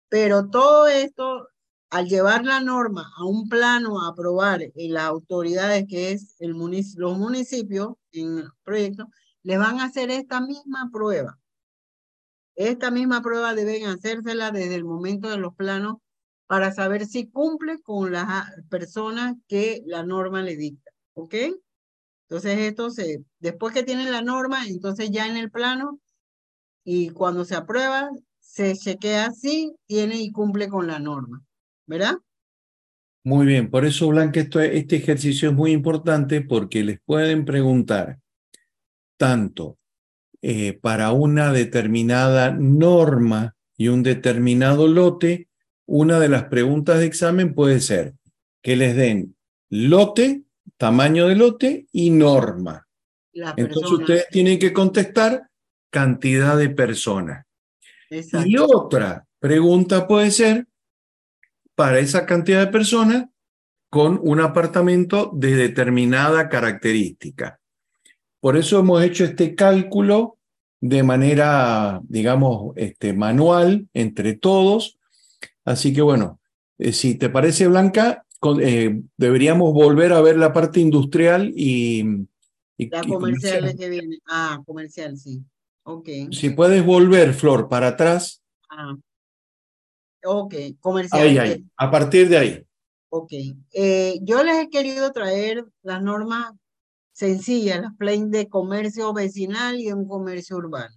Pero 0.09 0.49
todo 0.49 0.87
esto, 0.87 1.49
al 1.91 2.07
llevar 2.09 2.45
la 2.45 2.61
norma 2.61 3.11
a 3.17 3.25
un 3.25 3.49
plano 3.49 4.01
a 4.01 4.09
aprobar 4.09 4.61
en 4.75 4.93
las 4.93 5.05
autoridades, 5.05 5.85
que 5.89 6.11
es 6.13 6.35
el 6.41 6.55
munic- 6.55 6.95
los 6.97 7.17
municipios 7.17 7.93
en 8.13 8.39
el 8.39 8.49
proyecto, 8.63 9.07
les 9.43 9.57
van 9.57 9.79
a 9.79 9.85
hacer 9.85 10.11
esta 10.11 10.41
misma 10.41 10.89
prueba. 10.91 11.39
Esta 12.55 12.91
misma 12.91 13.21
prueba 13.21 13.55
deben 13.55 13.85
hacérsela 13.85 14.51
desde 14.51 14.75
el 14.75 14.83
momento 14.83 15.29
de 15.29 15.37
los 15.37 15.55
planos 15.55 15.97
para 16.47 16.71
saber 16.73 17.05
si 17.05 17.29
cumple 17.29 17.79
con 17.81 18.11
las 18.11 18.51
personas 18.69 19.35
que 19.47 19.81
la 19.85 20.03
norma 20.03 20.41
le 20.41 20.57
dicta. 20.57 20.91
¿Ok? 21.13 21.35
Entonces, 22.27 22.59
esto 22.59 22.89
se, 22.89 23.23
después 23.39 23.73
que 23.73 23.83
tienen 23.83 24.11
la 24.11 24.21
norma, 24.21 24.65
entonces 24.67 25.11
ya 25.11 25.27
en 25.27 25.37
el 25.37 25.51
plano 25.51 25.99
y 26.83 27.09
cuando 27.09 27.45
se 27.45 27.55
aprueba, 27.55 28.09
se 28.39 28.75
chequea 28.75 29.31
si 29.31 29.73
tiene 29.85 30.21
y 30.21 30.31
cumple 30.31 30.67
con 30.67 30.87
la 30.87 30.99
norma. 30.99 31.43
¿Verdad? 31.87 32.17
Muy 33.23 33.45
bien, 33.45 33.69
por 33.69 33.85
eso, 33.85 34.07
Blanca, 34.07 34.39
esto, 34.39 34.59
este 34.59 34.95
ejercicio 34.95 35.49
es 35.49 35.55
muy 35.55 35.71
importante 35.71 36.41
porque 36.41 36.83
les 36.83 36.99
pueden 37.01 37.45
preguntar 37.45 38.19
tanto 39.21 39.77
eh, 40.41 40.73
para 40.73 41.11
una 41.11 41.53
determinada 41.53 42.49
norma 42.49 43.55
y 43.77 43.89
un 43.89 44.01
determinado 44.01 44.87
lote, 44.87 45.47
una 45.85 46.19
de 46.19 46.27
las 46.27 46.45
preguntas 46.45 46.97
de 46.97 47.05
examen 47.05 47.53
puede 47.53 47.81
ser 47.81 48.15
que 48.63 48.75
les 48.75 48.95
den 48.95 49.35
lote, 49.69 50.41
tamaño 50.77 51.27
de 51.27 51.35
lote 51.35 51.85
y 51.91 52.09
norma. 52.09 52.87
Entonces 53.31 53.91
ustedes 53.91 54.27
tienen 54.31 54.57
que 54.57 54.73
contestar 54.73 55.51
cantidad 55.91 56.57
de 56.57 56.71
personas. 56.71 57.45
Exacto. 58.09 58.49
Y 58.49 58.57
otra 58.57 59.27
pregunta 59.37 60.07
puede 60.07 60.31
ser 60.31 60.65
para 61.75 61.99
esa 61.99 62.25
cantidad 62.25 62.65
de 62.65 62.71
personas 62.71 63.25
con 63.91 64.19
un 64.23 64.39
apartamento 64.39 65.29
de 65.31 65.55
determinada 65.55 66.49
característica. 66.49 67.60
Por 68.41 68.57
eso 68.57 68.79
hemos 68.79 69.01
hecho 69.03 69.23
este 69.23 69.55
cálculo 69.55 70.37
de 70.81 71.03
manera, 71.03 72.01
digamos, 72.03 72.73
este, 72.75 73.13
manual 73.13 73.87
entre 73.93 74.33
todos. 74.33 74.97
Así 75.63 75.93
que 75.93 76.01
bueno, 76.01 76.39
eh, 76.79 76.91
si 76.91 77.15
te 77.15 77.29
parece, 77.29 77.67
Blanca, 77.67 78.25
con- 78.39 78.59
eh, 78.61 79.01
deberíamos 79.15 79.71
volver 79.73 80.11
a 80.11 80.21
ver 80.21 80.37
la 80.37 80.51
parte 80.51 80.79
industrial 80.79 81.53
y, 81.55 81.99
y- 82.77 82.89
La 82.89 83.01
y 83.05 83.07
comercial 83.09 83.53
es 83.53 83.59
comercial. 83.59 83.77
que 83.77 83.89
viene. 83.89 84.17
Ah, 84.27 84.59
comercial, 84.65 85.15
sí. 85.17 85.39
Ok. 85.83 86.09
Si 86.31 86.49
puedes 86.49 86.83
volver, 86.83 87.33
Flor, 87.35 87.69
para 87.69 87.89
atrás. 87.89 88.41
Ah. 88.69 88.95
Ok, 90.23 90.53
comercial. 90.79 91.21
Ahí, 91.21 91.37
ahí. 91.37 91.65
A 91.77 91.89
partir 91.91 92.29
de 92.29 92.37
ahí. 92.37 92.65
Ok. 93.09 93.33
Eh, 93.73 94.19
yo 94.21 94.43
les 94.43 94.57
he 94.63 94.69
querido 94.69 95.11
traer 95.11 95.65
las 95.83 96.01
normas 96.01 96.51
sencillas, 97.11 97.81
las 97.81 97.95
plain 97.97 98.31
de 98.31 98.49
comercio 98.49 99.13
vecinal 99.13 99.79
y 99.79 99.91
un 99.91 100.07
comercio 100.07 100.57
urbano. 100.57 100.95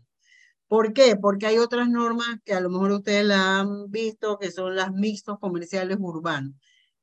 ¿Por 0.68 0.92
qué? 0.92 1.16
Porque 1.16 1.46
hay 1.46 1.58
otras 1.58 1.88
normas 1.88 2.40
que 2.44 2.54
a 2.54 2.60
lo 2.60 2.70
mejor 2.70 2.92
ustedes 2.92 3.24
la 3.24 3.60
han 3.60 3.90
visto, 3.90 4.38
que 4.38 4.50
son 4.50 4.74
las 4.76 4.92
mixtos 4.92 5.38
comerciales 5.38 5.98
urbanos. 6.00 6.54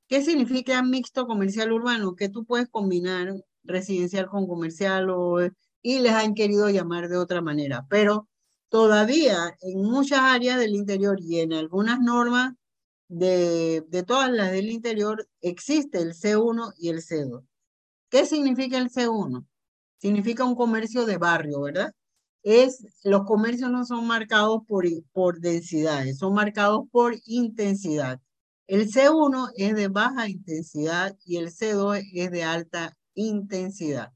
¿Qué 0.07 0.21
significa 0.23 0.83
mixto 0.83 1.25
comercial 1.27 1.71
urbano? 1.71 2.15
Que 2.15 2.29
tú 2.29 2.45
puedes 2.45 2.67
combinar 2.69 3.33
residencial 3.63 4.27
con 4.27 4.47
comercial 4.47 5.09
o, 5.09 5.39
y 5.81 5.99
les 5.99 6.11
han 6.13 6.33
querido 6.33 6.69
llamar 6.69 7.07
de 7.07 7.17
otra 7.17 7.41
manera. 7.41 7.85
Pero 7.89 8.27
todavía 8.69 9.55
en 9.61 9.81
muchas 9.83 10.19
áreas 10.19 10.59
del 10.59 10.75
interior 10.75 11.17
y 11.21 11.39
en 11.39 11.53
algunas 11.53 11.99
normas 11.99 12.53
de, 13.07 13.85
de 13.87 14.03
todas 14.03 14.31
las 14.31 14.51
del 14.51 14.69
interior 14.69 15.29
existe 15.41 15.99
el 15.99 16.13
C1 16.13 16.73
y 16.77 16.89
el 16.89 16.97
C2. 17.01 17.43
¿Qué 18.11 18.25
significa 18.25 18.77
el 18.77 18.91
C1? 18.91 19.45
Significa 19.97 20.43
un 20.43 20.55
comercio 20.55 21.05
de 21.05 21.17
barrio, 21.17 21.61
¿verdad? 21.61 21.93
Es, 22.43 22.85
los 23.05 23.23
comercios 23.23 23.71
no 23.71 23.85
son 23.85 24.05
marcados 24.05 24.63
por, 24.67 24.85
por 25.13 25.39
densidades, 25.39 26.17
son 26.17 26.33
marcados 26.33 26.83
por 26.91 27.15
intensidad. 27.25 28.19
El 28.67 28.89
C1 28.91 29.51
es 29.55 29.75
de 29.75 29.87
baja 29.87 30.27
intensidad 30.27 31.15
y 31.25 31.37
el 31.37 31.51
C2 31.53 32.03
es 32.13 32.31
de 32.31 32.43
alta 32.43 32.97
intensidad. 33.13 34.11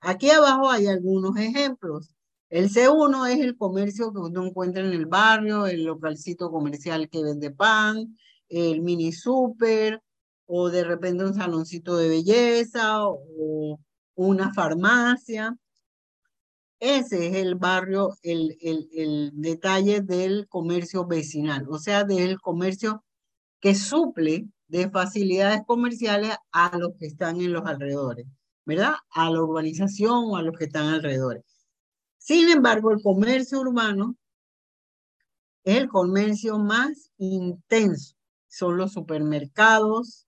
Aquí 0.00 0.30
abajo 0.30 0.70
hay 0.70 0.86
algunos 0.86 1.36
ejemplos. 1.36 2.14
El 2.48 2.70
C1 2.70 3.34
es 3.34 3.40
el 3.40 3.56
comercio 3.58 4.12
que 4.14 4.20
uno 4.20 4.46
encuentra 4.46 4.82
en 4.82 4.92
el 4.92 5.04
barrio, 5.04 5.66
el 5.66 5.84
localcito 5.84 6.50
comercial 6.50 7.10
que 7.10 7.22
vende 7.22 7.50
pan, 7.50 8.16
el 8.48 8.80
mini 8.80 9.12
super, 9.12 10.00
o 10.46 10.70
de 10.70 10.84
repente 10.84 11.24
un 11.24 11.34
saloncito 11.34 11.96
de 11.96 12.08
belleza, 12.08 13.06
o 13.06 13.80
una 14.14 14.52
farmacia. 14.54 15.56
Ese 16.78 17.28
es 17.28 17.36
el 17.36 17.54
barrio, 17.54 18.16
el, 18.22 18.56
el, 18.60 18.88
el 18.92 19.32
detalle 19.34 20.02
del 20.02 20.46
comercio 20.48 21.06
vecinal, 21.06 21.66
o 21.70 21.78
sea, 21.78 22.04
del 22.04 22.40
comercio 22.40 23.02
que 23.60 23.74
suple 23.74 24.46
de 24.68 24.90
facilidades 24.90 25.62
comerciales 25.66 26.36
a 26.52 26.76
los 26.76 26.94
que 26.98 27.06
están 27.06 27.40
en 27.40 27.52
los 27.52 27.64
alrededores, 27.66 28.26
¿verdad? 28.64 28.94
A 29.10 29.30
la 29.30 29.42
urbanización 29.42 30.24
o 30.26 30.36
a 30.36 30.42
los 30.42 30.56
que 30.58 30.64
están 30.64 30.88
alrededor. 30.88 31.42
Sin 32.18 32.48
embargo, 32.48 32.90
el 32.90 33.02
comercio 33.02 33.60
urbano 33.60 34.16
es 35.64 35.76
el 35.78 35.88
comercio 35.88 36.58
más 36.58 37.10
intenso. 37.18 38.16
Son 38.48 38.76
los 38.76 38.92
supermercados. 38.92 40.25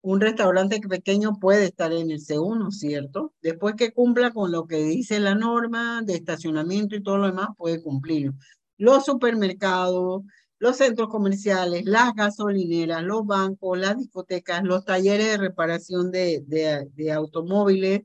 Un 0.00 0.20
restaurante 0.20 0.80
pequeño 0.80 1.38
puede 1.40 1.66
estar 1.66 1.92
en 1.92 2.10
el 2.10 2.20
C1, 2.20 2.70
¿cierto? 2.70 3.34
Después 3.42 3.74
que 3.76 3.92
cumpla 3.92 4.32
con 4.32 4.52
lo 4.52 4.66
que 4.66 4.78
dice 4.78 5.20
la 5.20 5.34
norma 5.34 6.02
de 6.02 6.14
estacionamiento 6.14 6.96
y 6.96 7.02
todo 7.02 7.18
lo 7.18 7.26
demás, 7.26 7.48
puede 7.56 7.82
cumplirlo. 7.82 8.34
Los 8.76 9.04
supermercados, 9.04 10.22
los 10.58 10.76
centros 10.76 11.08
comerciales, 11.08 11.84
las 11.84 12.14
gasolineras, 12.14 13.02
los 13.02 13.24
bancos, 13.26 13.78
las 13.78 13.96
discotecas, 13.98 14.62
los 14.64 14.84
talleres 14.84 15.26
de 15.26 15.36
reparación 15.38 16.10
de, 16.10 16.42
de, 16.46 17.12
automóviles, 17.12 18.02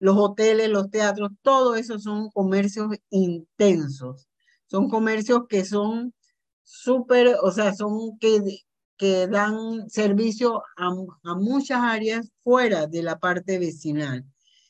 los 0.00 0.16
hoteles, 0.16 0.68
los 0.68 0.90
teatros, 0.90 1.30
todo 1.42 1.76
eso 1.76 1.98
son 1.98 2.30
comercios 2.30 2.88
intensos. 3.10 4.28
Son 4.66 4.88
comercios 4.88 5.42
que 5.48 5.64
son 5.64 6.14
súper, 6.64 7.36
o 7.42 7.50
sea, 7.52 7.74
son 7.74 8.18
que, 8.18 8.40
que 9.04 9.26
dan 9.26 9.90
servicio 9.90 10.62
a, 10.78 10.88
a, 11.24 11.34
muchas 11.34 11.78
áreas 11.82 12.32
fuera 12.42 12.86
de 12.86 13.02
la 13.02 13.18
parte 13.18 13.58
vecinal. 13.58 14.24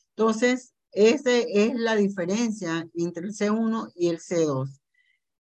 Entonces, 0.09 0.73
esa 0.91 1.31
es 1.31 1.73
la 1.75 1.95
diferencia 1.95 2.85
entre 2.95 3.27
el 3.27 3.33
C1 3.33 3.93
y 3.95 4.09
el 4.09 4.19
C2. 4.19 4.81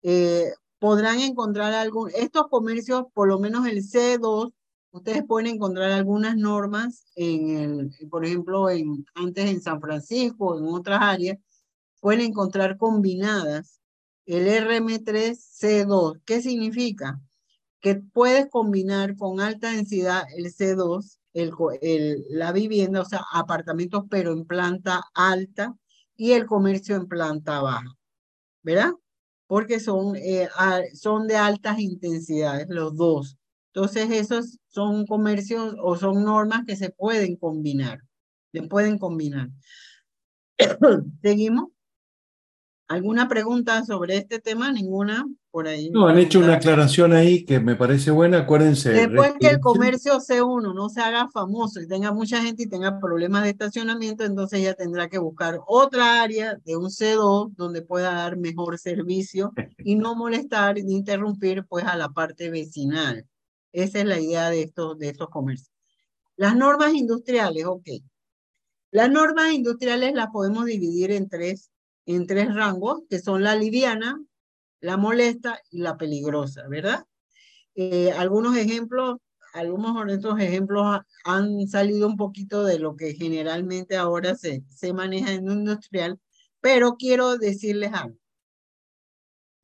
Eh, 0.03 0.53
podrán 0.78 1.22
encontrar 1.22 1.74
algún, 1.74 2.11
estos 2.14 2.48
comercios, 2.49 3.06
por 3.15 3.30
lo 3.30 3.40
menos 3.40 3.65
el 3.65 3.80
C2, 3.80 4.53
ustedes 4.91 5.24
pueden 5.26 5.56
encontrar 5.56 5.91
algunas 5.91 6.38
normas 6.38 7.07
en 7.15 7.49
el, 7.57 8.10
por 8.11 8.24
ejemplo, 8.24 8.70
en, 8.70 9.03
antes 9.15 9.49
en 9.49 9.60
San 9.60 9.82
Francisco, 9.82 10.56
en 10.56 10.65
otras 10.68 10.99
áreas, 11.02 11.40
pueden 11.99 12.22
encontrar 12.22 12.78
combinadas 12.78 13.82
el 14.28 14.45
RM3C2. 14.45 16.22
¿Qué 16.26 16.44
significa? 16.44 17.20
Que 17.84 17.95
puedes 17.95 18.49
combinar 18.49 19.15
con 19.18 19.41
alta 19.41 19.69
densidad 19.72 20.23
el 20.35 20.45
C2, 20.45 21.19
el, 21.34 22.26
la 22.30 22.51
vivienda, 22.51 23.01
o 23.01 23.05
sea, 23.05 23.22
apartamentos, 23.31 24.05
pero 24.10 24.31
en 24.34 24.45
planta 24.45 25.03
alta 25.14 25.76
y 26.15 26.31
el 26.31 26.45
comercio 26.47 26.95
en 26.95 27.07
planta 27.07 27.61
baja. 27.61 27.95
¿Verdad? 28.64 28.93
Porque 29.47 29.80
son, 29.80 30.15
eh, 30.15 30.49
son 30.95 31.27
de 31.27 31.35
altas 31.38 31.80
intensidades 31.80 32.68
los 32.69 32.95
dos. 32.95 33.38
Entonces, 33.73 34.10
esos 34.11 34.60
son 34.68 35.05
comercios 35.05 35.76
o 35.81 35.97
son 35.97 36.23
normas 36.23 36.61
que 36.65 36.77
se 36.77 36.89
pueden 36.91 37.35
combinar. 37.35 37.99
Se 38.53 38.64
pueden 38.64 38.97
combinar. 38.97 39.49
¿Seguimos? 41.22 41.69
¿Alguna 42.88 43.27
pregunta 43.27 43.84
sobre 43.84 44.18
este 44.18 44.39
tema? 44.39 44.72
Ninguna 44.72 45.26
por 45.53 45.67
ahí. 45.67 45.91
No, 45.91 46.07
han 46.07 46.17
hecho 46.17 46.39
una 46.39 46.55
aclaración 46.55 47.13
ahí 47.13 47.45
que 47.45 47.59
me 47.59 47.75
parece 47.75 48.09
buena. 48.09 48.39
Acuérdense. 48.39 48.89
Después 48.89 49.35
que 49.39 49.49
el 49.49 49.59
comercio 49.59 50.19
C1 50.19 50.73
no 50.73 50.89
se 50.89 50.99
haga 50.99 51.27
famoso 51.27 51.80
y 51.80 51.88
tenga 51.88 52.11
mucha 52.11 52.41
gente 52.41 52.63
y 52.63 52.67
tenga 52.67 52.99
problemas 52.99 53.43
de 53.43 53.51
estacionamiento, 53.51 54.23
entonces 54.23 54.63
ya 54.63 54.73
tendrá 54.73 55.09
que 55.09 55.19
buscar 55.19 55.59
otra 55.67 56.23
área 56.23 56.55
de 56.65 56.75
un 56.75 56.89
C2 56.89 57.53
donde 57.55 57.84
pueda 57.84 58.15
dar 58.15 58.35
mejor 58.35 58.80
servicio 58.80 59.53
y 59.77 59.95
no 59.95 60.15
molestar 60.15 60.73
ni 60.84 60.95
interrumpir 60.95 61.65
pues 61.69 61.85
a 61.85 61.95
la 61.97 62.09
parte 62.09 62.49
vecinal. 62.49 63.27
Esa 63.71 63.99
es 63.99 64.05
la 64.05 64.19
idea 64.19 64.49
de 64.49 64.63
estos, 64.63 64.97
de 64.97 65.09
estos 65.09 65.30
comercios. 65.30 65.69
Las 66.35 66.55
normas 66.55 66.95
industriales, 66.95 67.65
ok. 67.67 67.89
Las 68.89 69.11
normas 69.11 69.53
industriales 69.53 70.15
las 70.15 70.30
podemos 70.34 70.65
dividir 70.65 71.11
en 71.11 71.30
tres, 71.30 71.69
en 72.07 72.25
tres 72.25 72.55
rangos, 72.55 73.03
que 73.07 73.19
son 73.19 73.43
la 73.43 73.55
liviana, 73.55 74.19
la 74.84 74.97
molesta 74.97 75.61
y 75.72 75.80
la 75.80 75.97
peligrosa, 75.97 76.68
¿verdad? 76.68 77.05
Eh, 77.73 78.11
algunos 78.11 78.57
ejemplos, 78.57 79.15
algunos 79.53 80.05
de 80.05 80.15
estos 80.15 80.38
ejemplos 80.41 80.99
han 81.23 81.68
salido 81.69 82.05
un 82.05 82.18
poquito 82.18 82.65
de 82.65 82.80
lo 82.80 82.97
que 82.97 83.14
generalmente 83.14 83.95
ahora 83.95 84.35
se, 84.35 84.61
se 84.69 84.91
maneja 84.91 85.31
en 85.31 85.49
un 85.49 85.60
industrial, 85.60 86.19
pero 86.60 86.97
quiero 86.97 87.38
decirles 87.38 87.93
algo. 87.93 88.18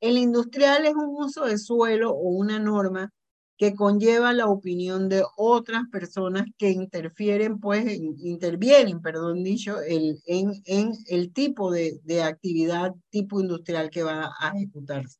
El 0.00 0.16
industrial 0.16 0.86
es 0.86 0.94
un 0.94 1.22
uso 1.22 1.44
de 1.44 1.58
suelo 1.58 2.12
o 2.12 2.30
una 2.30 2.58
norma 2.58 3.12
que 3.60 3.74
conlleva 3.74 4.32
la 4.32 4.46
opinión 4.46 5.10
de 5.10 5.22
otras 5.36 5.82
personas 5.92 6.46
que 6.56 6.70
interfieren, 6.70 7.60
pues, 7.60 7.84
intervienen, 7.92 9.02
perdón 9.02 9.44
dicho, 9.44 9.82
el, 9.82 10.18
en, 10.24 10.62
en 10.64 10.92
el 11.08 11.30
tipo 11.34 11.70
de, 11.70 12.00
de 12.04 12.22
actividad 12.22 12.94
tipo 13.10 13.38
industrial 13.38 13.90
que 13.90 14.02
va 14.02 14.32
a 14.40 14.56
ejecutarse. 14.56 15.18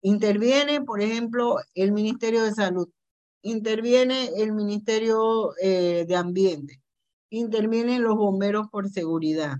Interviene, 0.00 0.82
por 0.82 1.00
ejemplo, 1.00 1.56
el 1.74 1.90
Ministerio 1.90 2.44
de 2.44 2.52
Salud, 2.52 2.88
interviene 3.42 4.28
el 4.36 4.52
Ministerio 4.52 5.54
eh, 5.60 6.04
de 6.06 6.14
Ambiente, 6.14 6.80
intervienen 7.30 8.04
los 8.04 8.14
bomberos 8.14 8.68
por 8.70 8.88
seguridad. 8.88 9.56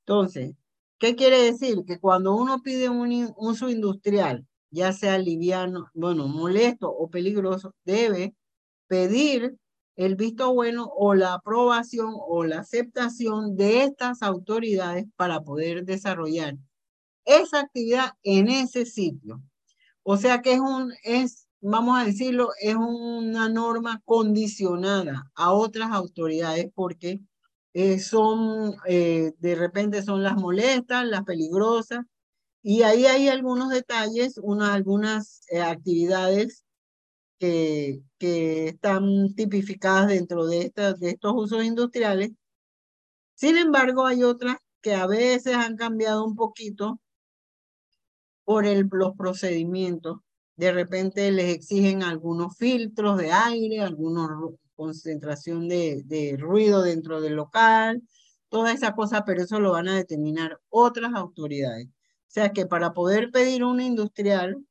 Entonces, 0.00 0.54
¿qué 0.98 1.16
quiere 1.16 1.40
decir? 1.40 1.86
Que 1.86 1.98
cuando 1.98 2.36
uno 2.36 2.60
pide 2.62 2.90
un 2.90 3.32
uso 3.38 3.70
industrial 3.70 4.46
ya 4.74 4.92
sea 4.92 5.18
liviano, 5.18 5.90
bueno, 5.94 6.28
molesto 6.28 6.90
o 6.90 7.08
peligroso, 7.08 7.74
debe 7.84 8.34
pedir 8.88 9.56
el 9.96 10.16
visto 10.16 10.52
bueno 10.52 10.90
o 10.96 11.14
la 11.14 11.34
aprobación 11.34 12.14
o 12.14 12.44
la 12.44 12.60
aceptación 12.60 13.56
de 13.56 13.84
estas 13.84 14.22
autoridades 14.22 15.06
para 15.16 15.40
poder 15.42 15.84
desarrollar 15.84 16.56
esa 17.24 17.60
actividad 17.60 18.12
en 18.22 18.48
ese 18.48 18.84
sitio. 18.86 19.40
O 20.02 20.16
sea 20.16 20.42
que 20.42 20.54
es 20.54 20.60
un, 20.60 20.92
es, 21.04 21.48
vamos 21.60 21.98
a 21.98 22.04
decirlo, 22.04 22.50
es 22.60 22.74
una 22.74 23.48
norma 23.48 24.02
condicionada 24.04 25.30
a 25.34 25.52
otras 25.52 25.92
autoridades 25.92 26.70
porque 26.74 27.20
eh, 27.72 27.98
son, 28.00 28.76
eh, 28.86 29.32
de 29.38 29.54
repente 29.54 30.02
son 30.02 30.22
las 30.22 30.36
molestas, 30.36 31.06
las 31.06 31.24
peligrosas, 31.24 32.04
y 32.66 32.82
ahí 32.82 33.04
hay 33.04 33.28
algunos 33.28 33.68
detalles, 33.68 34.38
una, 34.38 34.72
algunas 34.72 35.42
eh, 35.50 35.60
actividades 35.60 36.64
que, 37.38 38.00
que 38.18 38.68
están 38.68 39.34
tipificadas 39.34 40.08
dentro 40.08 40.46
de, 40.46 40.62
estas, 40.62 40.98
de 40.98 41.10
estos 41.10 41.34
usos 41.36 41.62
industriales. 41.62 42.32
Sin 43.34 43.58
embargo, 43.58 44.06
hay 44.06 44.22
otras 44.22 44.56
que 44.80 44.94
a 44.94 45.06
veces 45.06 45.54
han 45.54 45.76
cambiado 45.76 46.24
un 46.24 46.36
poquito 46.36 47.00
por 48.44 48.64
el, 48.64 48.88
los 48.90 49.14
procedimientos. 49.14 50.20
De 50.56 50.72
repente 50.72 51.30
les 51.32 51.54
exigen 51.54 52.02
algunos 52.02 52.56
filtros 52.56 53.18
de 53.18 53.30
aire, 53.30 53.82
alguna 53.82 54.26
concentración 54.74 55.68
de, 55.68 56.02
de 56.06 56.38
ruido 56.38 56.80
dentro 56.82 57.20
del 57.20 57.34
local, 57.34 58.02
toda 58.48 58.72
esa 58.72 58.94
cosa, 58.94 59.22
pero 59.26 59.42
eso 59.42 59.60
lo 59.60 59.72
van 59.72 59.88
a 59.88 59.96
determinar 59.96 60.58
otras 60.70 61.12
autoridades. 61.14 61.88
O 62.34 62.40
sea 62.40 62.50
que 62.50 62.66
para 62.66 62.94
poder 62.94 63.30
pedir 63.30 63.62
un 63.62 63.80
industrial, 63.80 64.66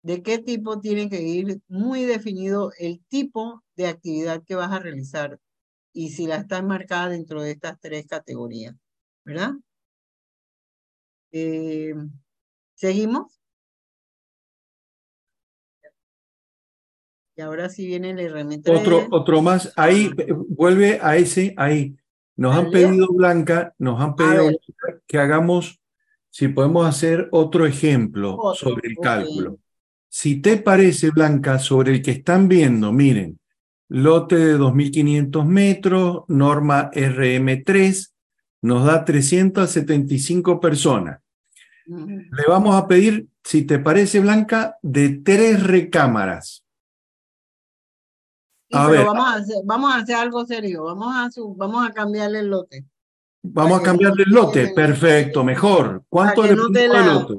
de 0.00 0.22
qué 0.22 0.38
tipo 0.38 0.80
tiene 0.80 1.10
que 1.10 1.20
ir 1.20 1.60
muy 1.68 2.04
definido 2.04 2.72
el 2.78 3.04
tipo 3.08 3.62
de 3.74 3.88
actividad 3.88 4.42
que 4.42 4.54
vas 4.54 4.72
a 4.72 4.78
realizar 4.78 5.38
y 5.92 6.12
si 6.12 6.26
la 6.26 6.36
está 6.36 6.62
marcada 6.62 7.10
dentro 7.10 7.42
de 7.42 7.50
estas 7.50 7.78
tres 7.80 8.06
categorías, 8.06 8.74
¿verdad? 9.26 9.52
Eh, 11.32 11.92
¿Seguimos? 12.76 13.42
Y 17.36 17.42
ahora 17.42 17.68
sí 17.68 17.86
viene 17.86 18.12
el 18.12 18.32
rm 18.32 18.62
Otro, 18.74 19.06
otro 19.10 19.42
más, 19.42 19.70
ahí, 19.76 20.10
vuelve 20.48 20.98
a 21.02 21.18
ese, 21.18 21.52
ahí. 21.58 21.94
Nos 22.36 22.56
han 22.56 22.70
pedido, 22.70 23.08
Blanca, 23.12 23.74
nos 23.76 24.00
han 24.00 24.16
pedido 24.16 24.50
que 25.06 25.18
hagamos, 25.18 25.78
si 26.36 26.48
podemos 26.48 26.86
hacer 26.86 27.30
otro 27.32 27.64
ejemplo 27.64 28.52
sobre 28.54 28.90
el 28.90 28.96
cálculo. 28.98 29.58
Si 30.06 30.42
te 30.42 30.58
parece, 30.58 31.08
Blanca, 31.08 31.58
sobre 31.58 31.92
el 31.92 32.02
que 32.02 32.10
están 32.10 32.46
viendo, 32.46 32.92
miren, 32.92 33.40
lote 33.88 34.36
de 34.36 34.58
2.500 34.58 35.44
metros, 35.46 36.24
norma 36.28 36.90
RM3, 36.90 38.12
nos 38.60 38.84
da 38.84 39.02
375 39.02 40.60
personas. 40.60 41.22
Le 41.86 42.44
vamos 42.46 42.76
a 42.76 42.86
pedir, 42.86 43.28
si 43.42 43.62
te 43.62 43.78
parece, 43.78 44.20
Blanca, 44.20 44.76
de 44.82 45.20
tres 45.24 45.62
recámaras. 45.62 46.66
A 48.72 48.88
ver. 48.88 49.06
Vamos 49.06 49.26
a, 49.26 49.34
hacer, 49.36 49.56
vamos 49.64 49.94
a 49.94 49.96
hacer 50.00 50.16
algo 50.16 50.44
serio, 50.44 50.84
vamos 50.84 51.14
a, 51.16 51.30
vamos 51.56 51.88
a 51.88 51.94
cambiarle 51.94 52.40
el 52.40 52.48
lote. 52.48 52.84
Vamos 53.52 53.80
a 53.80 53.82
cambiarle 53.82 54.22
el 54.24 54.30
lote, 54.30 54.68
perfecto, 54.68 55.44
mejor. 55.44 56.04
¿Cuánto 56.08 56.42
le 56.42 56.56
ponemos 56.56 56.76
el 56.76 57.14
lote? 57.14 57.34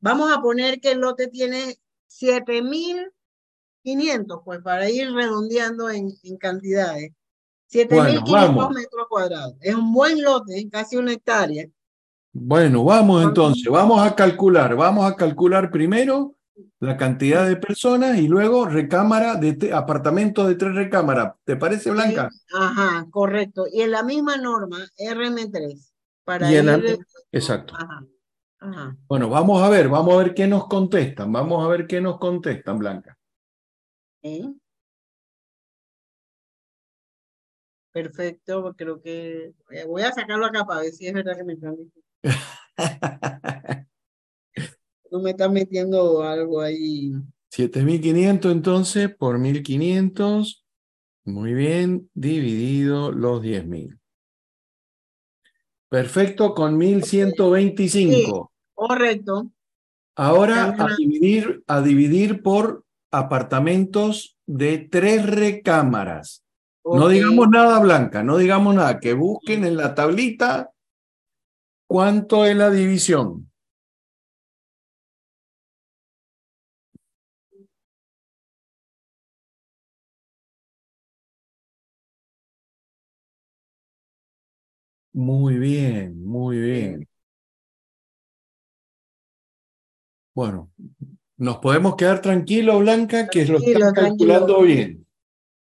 Vamos 0.00 0.32
a 0.32 0.40
poner 0.40 0.80
que 0.80 0.92
el 0.92 1.00
lote 1.00 1.28
tiene 1.28 1.76
7.500, 2.08 4.42
pues 4.44 4.60
para 4.60 4.88
ir 4.90 5.12
redondeando 5.12 5.90
en, 5.90 6.12
en 6.22 6.36
cantidades. 6.36 7.10
7.500 7.70 8.74
metros 8.74 9.06
cuadrados. 9.08 9.54
Es 9.60 9.74
un 9.74 9.92
buen 9.92 10.22
lote, 10.22 10.68
casi 10.70 10.96
una 10.96 11.12
hectárea. 11.12 11.66
Bueno, 12.32 12.84
vamos 12.84 13.24
entonces, 13.24 13.70
vamos 13.70 14.00
a 14.00 14.14
calcular, 14.14 14.74
vamos 14.74 15.10
a 15.10 15.14
calcular 15.14 15.70
primero 15.70 16.34
la 16.80 16.96
cantidad 16.96 17.46
de 17.46 17.56
personas 17.56 18.18
y 18.18 18.28
luego 18.28 18.66
recámara 18.66 19.36
de 19.36 19.72
apartamento 19.72 20.46
de 20.46 20.56
tres 20.56 20.74
recámaras. 20.74 21.34
¿Te 21.44 21.56
parece, 21.56 21.90
Blanca? 21.90 22.28
ajá, 22.52 23.06
correcto. 23.10 23.66
Y 23.70 23.82
en 23.82 23.92
la 23.92 24.02
misma 24.02 24.36
norma, 24.36 24.78
RM3. 24.98 25.92
Para 26.24 26.50
Exacto. 27.32 27.74
Ajá, 28.58 28.96
Bueno, 29.08 29.28
vamos 29.28 29.62
a 29.62 29.68
ver, 29.68 29.88
vamos 29.88 30.14
a 30.14 30.18
ver 30.18 30.34
qué 30.34 30.46
nos 30.46 30.66
contestan. 30.66 31.32
Vamos 31.32 31.64
a 31.64 31.68
ver 31.68 31.86
qué 31.86 32.00
nos 32.00 32.18
contestan, 32.18 32.78
Blanca. 32.78 33.18
Perfecto, 37.92 38.74
creo 38.74 39.02
que 39.02 39.52
voy 39.86 40.02
a 40.02 40.12
sacarlo 40.12 40.46
acá 40.46 40.64
para 40.64 40.80
ver 40.80 40.92
si 40.92 41.06
es 41.06 41.12
verdad 41.12 41.36
que 41.36 41.44
me 41.44 41.52
están 41.54 41.76
diciendo. 41.76 42.02
no 45.12 45.20
me 45.20 45.30
está 45.30 45.48
metiendo 45.48 46.22
algo 46.22 46.62
ahí. 46.62 47.12
7500 47.50 48.50
entonces 48.50 49.14
por 49.14 49.38
1500. 49.38 50.64
Muy 51.24 51.52
bien, 51.52 52.10
dividido 52.14 53.12
los 53.12 53.42
10.000. 53.42 54.00
Perfecto, 55.90 56.54
con 56.54 56.78
1125. 56.78 58.50
correcto. 58.72 59.50
Ahora 60.16 60.74
a 60.78 60.96
dividir, 60.96 61.62
a 61.66 61.82
dividir 61.82 62.42
por 62.42 62.84
apartamentos 63.10 64.38
de 64.46 64.78
tres 64.78 65.26
recámaras. 65.26 66.42
No 66.84 67.08
digamos 67.08 67.48
nada 67.48 67.78
blanca, 67.80 68.22
no 68.22 68.38
digamos 68.38 68.74
nada, 68.74 68.98
que 68.98 69.12
busquen 69.12 69.64
en 69.64 69.76
la 69.76 69.94
tablita 69.94 70.72
cuánto 71.86 72.46
es 72.46 72.56
la 72.56 72.70
división. 72.70 73.51
Muy 85.12 85.58
bien, 85.58 86.24
muy 86.24 86.58
bien. 86.58 87.08
Bueno, 90.34 90.72
nos 91.36 91.58
podemos 91.58 91.96
quedar 91.96 92.22
tranquilos, 92.22 92.80
Blanca, 92.80 93.28
que 93.28 93.44
lo 93.44 93.58
están 93.58 93.92
calculando 93.92 94.62
bien. 94.62 95.06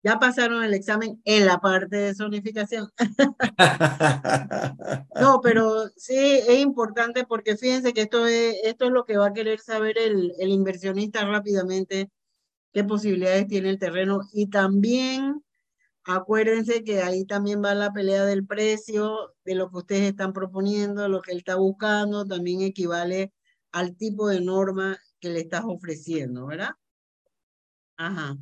Ya 0.01 0.17
pasaron 0.17 0.63
el 0.63 0.73
examen 0.73 1.21
en 1.25 1.45
la 1.45 1.59
parte 1.59 1.97
de 1.97 2.15
zonificación. 2.15 2.89
no, 5.19 5.41
pero 5.41 5.89
sí 5.95 6.15
es 6.15 6.59
importante 6.59 7.25
porque 7.25 7.57
fíjense 7.57 7.93
que 7.93 8.01
esto 8.01 8.25
es, 8.25 8.55
esto 8.63 8.85
es 8.85 8.91
lo 8.91 9.05
que 9.05 9.17
va 9.17 9.27
a 9.27 9.33
querer 9.33 9.59
saber 9.59 9.97
el, 9.97 10.33
el 10.39 10.49
inversionista 10.49 11.25
rápidamente, 11.25 12.09
qué 12.73 12.83
posibilidades 12.83 13.47
tiene 13.47 13.69
el 13.69 13.79
terreno 13.79 14.21
y 14.31 14.49
también 14.49 15.43
Acuérdense 16.11 16.83
que 16.83 17.03
ahí 17.03 17.23
también 17.23 17.63
va 17.63 17.75
la 17.75 17.93
pelea 17.93 18.25
del 18.25 18.43
precio, 18.43 19.35
de 19.45 19.53
lo 19.53 19.69
que 19.69 19.77
ustedes 19.77 20.09
están 20.09 20.33
proponiendo, 20.33 21.07
lo 21.07 21.21
que 21.21 21.33
él 21.33 21.37
está 21.37 21.55
buscando, 21.55 22.25
también 22.25 22.61
equivale 22.61 23.31
al 23.71 23.95
tipo 23.95 24.27
de 24.27 24.41
norma 24.41 24.97
que 25.19 25.29
le 25.29 25.41
estás 25.41 25.65
ofreciendo, 25.65 26.47
¿verdad? 26.47 26.71
Ajá. 27.95 28.35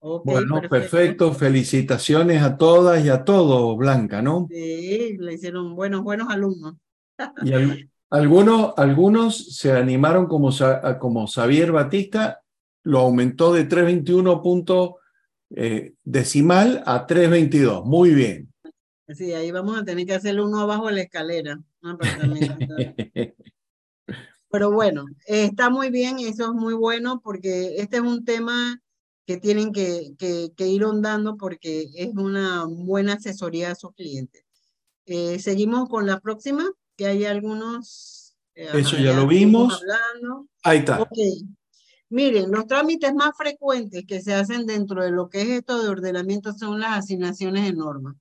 bueno, 0.00 0.62
perfecto. 0.70 1.34
Felicitaciones 1.34 2.42
a 2.42 2.56
todas 2.56 3.04
y 3.04 3.10
a 3.10 3.22
todos, 3.22 3.76
Blanca, 3.76 4.22
¿no? 4.22 4.46
Sí, 4.48 5.18
le 5.18 5.34
hicieron 5.34 5.76
buenos, 5.76 6.02
buenos 6.02 6.30
alumnos. 6.30 6.76
y 7.42 7.52
algunos, 8.08 8.72
algunos 8.78 9.56
se 9.56 9.72
animaron 9.72 10.26
como, 10.26 10.48
como 11.00 11.26
Xavier 11.26 11.70
Batista, 11.70 12.40
lo 12.84 13.00
aumentó 13.00 13.52
de 13.52 13.64
321 13.64 14.40
eh, 15.50 15.94
decimal 16.04 16.82
a 16.86 17.06
322. 17.06 17.84
Muy 17.84 18.14
bien. 18.14 18.52
Sí, 19.08 19.32
ahí 19.32 19.50
vamos 19.52 19.78
a 19.78 19.84
tener 19.84 20.04
que 20.06 20.14
hacerle 20.14 20.42
uno 20.42 20.60
abajo 20.60 20.88
de 20.88 20.94
la 20.94 21.02
escalera. 21.02 21.60
Pero 24.50 24.72
bueno, 24.72 25.04
está 25.26 25.70
muy 25.70 25.90
bien, 25.90 26.18
eso 26.18 26.44
es 26.46 26.52
muy 26.52 26.74
bueno 26.74 27.20
porque 27.22 27.76
este 27.78 27.96
es 27.98 28.02
un 28.02 28.24
tema 28.24 28.80
que 29.26 29.36
tienen 29.38 29.72
que, 29.72 30.14
que, 30.18 30.66
ir 30.66 30.84
ondando 30.84 31.36
porque 31.36 31.88
es 31.94 32.14
una 32.14 32.64
buena 32.64 33.14
asesoría 33.14 33.72
a 33.72 33.74
sus 33.74 33.92
clientes. 33.94 34.44
Eh, 35.04 35.38
seguimos 35.40 35.88
con 35.88 36.06
la 36.06 36.20
próxima, 36.20 36.64
que 36.96 37.06
hay 37.06 37.24
algunos... 37.24 38.36
Eh, 38.54 38.70
eso 38.74 38.96
ya, 38.96 39.12
lo 39.12 39.26
vimos. 39.26 39.82
Ahí 40.62 40.78
está. 40.78 41.08
Miren, 42.08 42.52
los 42.52 42.66
trámites 42.66 43.12
más 43.14 43.36
frecuentes 43.36 44.04
que 44.06 44.20
se 44.20 44.32
hacen 44.34 44.64
dentro 44.66 45.02
de 45.02 45.10
lo 45.10 45.28
que 45.28 45.42
es 45.42 45.48
esto 45.48 45.82
de 45.82 45.88
ordenamiento 45.88 46.52
son 46.52 46.78
las 46.80 46.98
asignaciones 46.98 47.64
de 47.64 47.72
norma, 47.72 48.14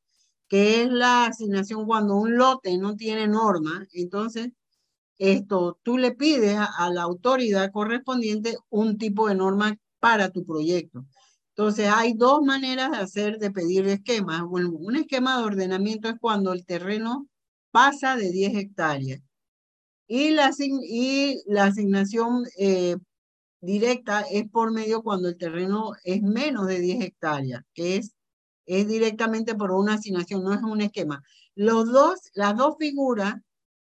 que 0.47 0.81
es 0.81 0.89
la 0.89 1.25
asignación 1.25 1.85
cuando 1.85 2.15
un 2.15 2.35
lote 2.35 2.77
no 2.79 2.95
tiene 2.95 3.27
norma, 3.27 3.85
entonces 3.93 4.49
esto 5.17 5.79
tú 5.83 5.97
le 5.97 6.11
pides 6.13 6.57
a, 6.57 6.89
la 6.89 7.03
autoridad 7.03 7.71
correspondiente 7.71 8.57
un 8.69 8.97
tipo 8.97 9.27
de 9.27 9.35
norma 9.35 9.77
para 9.99 10.29
tu 10.31 10.45
proyecto. 10.45 11.05
Entonces 11.49 11.87
hay 11.93 12.13
dos 12.13 12.41
maneras 12.43 12.91
de 12.91 12.97
hacer, 12.97 13.37
de 13.39 13.51
pedir 13.51 13.87
esquemas. 13.87 14.43
Bueno, 14.43 14.71
un 14.71 14.95
esquema 14.97 15.37
de 15.37 15.45
ordenamiento 15.45 16.09
es 16.09 16.15
cuando 16.19 16.53
el 16.53 16.65
terreno 16.65 17.27
pasa 17.71 18.17
de 18.17 18.31
10 18.31 18.55
hectáreas. 18.55 19.21
Y 20.07 20.31
la, 20.31 20.51
y 20.59 21.41
la 21.47 21.65
asignación 21.65 22.45
eh, 22.57 22.97
directa 23.65 24.21
es 24.21 24.49
por 24.49 24.71
medio 24.71 25.01
cuando 25.01 25.29
el 25.29 25.37
terreno 25.37 25.93
es 26.03 26.21
menos 26.21 26.67
de 26.67 26.79
10 26.79 27.01
hectáreas, 27.03 27.63
que 27.73 27.97
es, 27.97 28.15
es 28.65 28.87
directamente 28.87 29.55
por 29.55 29.71
una 29.71 29.95
asignación, 29.95 30.43
no 30.43 30.53
es 30.53 30.61
un 30.61 30.81
esquema. 30.81 31.23
Los 31.55 31.91
dos, 31.91 32.19
las 32.33 32.55
dos 32.55 32.75
figuras, 32.79 33.35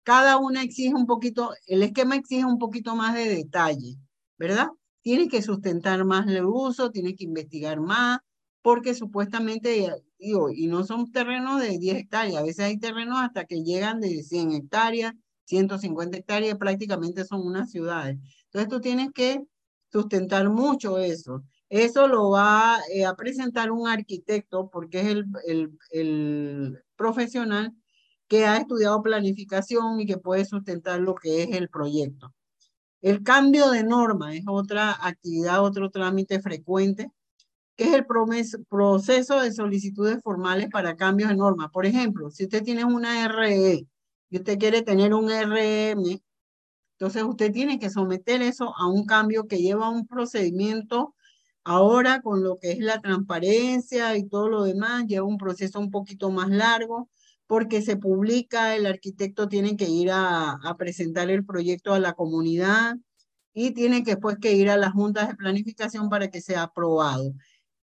cada 0.04 0.38
una 0.38 0.64
exige 0.64 0.94
un 0.94 1.06
poquito, 1.06 1.54
el 1.68 1.84
esquema 1.84 2.16
exige 2.16 2.46
un 2.46 2.60
poquito 2.60 2.96
más 2.96 3.16
de 3.16 3.30
detalle, 3.30 3.98
¿verdad? 4.38 4.70
Tiene 5.02 5.28
que 5.28 5.42
sustentar 5.42 6.04
más 6.06 6.28
el 6.28 6.46
uso, 6.46 6.92
tiene 6.92 7.16
que 7.16 7.26
investigar 7.26 7.80
más, 7.80 8.20
porque 8.62 8.94
supuestamente, 8.94 9.94
digo, 10.18 10.50
y 10.50 10.68
no 10.68 10.84
son 10.84 11.12
terrenos 11.12 11.62
de 11.62 11.78
10 11.78 11.98
hectáreas, 11.98 12.38
a 12.38 12.44
veces 12.44 12.66
hay 12.66 12.78
terrenos 12.78 13.20
hasta 13.20 13.46
que 13.46 13.64
llegan 13.64 14.02
de 14.02 14.24
100 14.24 14.52
hectáreas, 14.52 15.14
150 15.46 16.18
hectáreas, 16.18 16.58
prácticamente 16.58 17.26
son 17.26 17.46
unas 17.46 17.72
ciudades. 17.72 18.18
Entonces 18.46 18.70
tú 18.70 18.82
tienes 18.82 19.12
que 19.14 19.44
sustentar 19.92 20.50
mucho 20.50 20.98
eso. 21.00 21.44
Eso 21.70 22.08
lo 22.08 22.32
va 22.32 22.80
eh, 22.92 23.06
a 23.06 23.16
presentar 23.16 23.72
un 23.72 23.88
arquitecto 23.88 24.70
porque 24.70 25.02
es 25.02 25.08
el, 25.46 25.78
el, 25.92 26.84
profesional 26.96 27.74
que 28.28 28.46
ha 28.46 28.58
estudiado 28.58 29.02
planificación 29.02 30.00
y 30.00 30.06
que 30.06 30.18
puede 30.18 30.46
sustentar 30.46 31.00
lo 31.00 31.16
que 31.16 31.44
es 31.44 31.56
el 31.56 31.70
proyecto. 31.70 32.34
El 33.02 33.24
cambio 33.24 33.70
de 33.72 33.84
norma 33.84 34.36
es 34.36 34.44
otra 34.48 34.98
actividad, 35.02 35.64
otro 35.64 35.90
trámite 35.90 36.42
frecuente, 36.42 37.12
que 37.76 37.86
es 37.86 37.94
el 37.94 38.06
proceso 38.06 39.40
de 39.40 39.54
solicitudes 39.54 40.22
formales 40.22 40.70
para 40.70 40.98
cambios 40.98 41.30
de 41.30 41.38
norma. 41.38 41.72
Por 41.72 41.86
ejemplo, 41.86 42.30
si 42.30 42.44
usted 42.44 42.64
tiene 42.64 42.84
una 42.84 43.28
RE 43.30 43.88
y 44.30 44.38
usted 44.38 44.60
quiere 44.60 44.82
tener 44.82 45.14
un 45.14 45.30
RM, 45.30 46.22
entonces 47.00 47.24
usted 47.24 47.54
tiene 47.54 47.80
que 47.80 47.90
someter 47.90 48.42
eso 48.42 48.74
a 48.78 48.88
un 48.88 49.06
cambio 49.06 49.48
que 49.48 49.60
lleva 49.60 49.90
un 49.90 50.06
procedimiento 50.06 51.16
ahora 51.64 52.22
con 52.22 52.44
lo 52.44 52.58
que 52.58 52.74
es 52.74 52.80
la 52.80 53.00
transparencia 53.00 54.18
y 54.18 54.28
todo 54.28 54.50
lo 54.50 54.64
demás, 54.64 55.06
lleva 55.08 55.26
un 55.26 55.38
proceso 55.38 55.80
un 55.80 55.92
poquito 55.92 56.30
más 56.30 56.50
largo 56.50 57.10
porque 57.48 57.82
se 57.82 57.96
publica, 57.96 58.76
el 58.76 58.86
arquitecto 58.86 59.48
tiene 59.48 59.78
que 59.78 59.88
ir 59.88 60.12
a, 60.12 60.52
a 60.52 60.76
presentar 60.76 61.30
el 61.30 61.46
proyecto 61.46 61.94
a 61.94 62.00
la 62.00 62.14
comunidad 62.14 62.98
y 63.54 63.72
tiene 63.72 64.04
que 64.04 64.12
después 64.12 64.38
que 64.42 64.52
ir 64.54 64.70
a 64.70 64.76
las 64.76 64.92
juntas 64.92 65.30
de 65.30 65.36
planificación 65.36 66.10
para 66.10 66.30
que 66.30 66.42
sea 66.42 66.64
aprobado. 66.64 67.34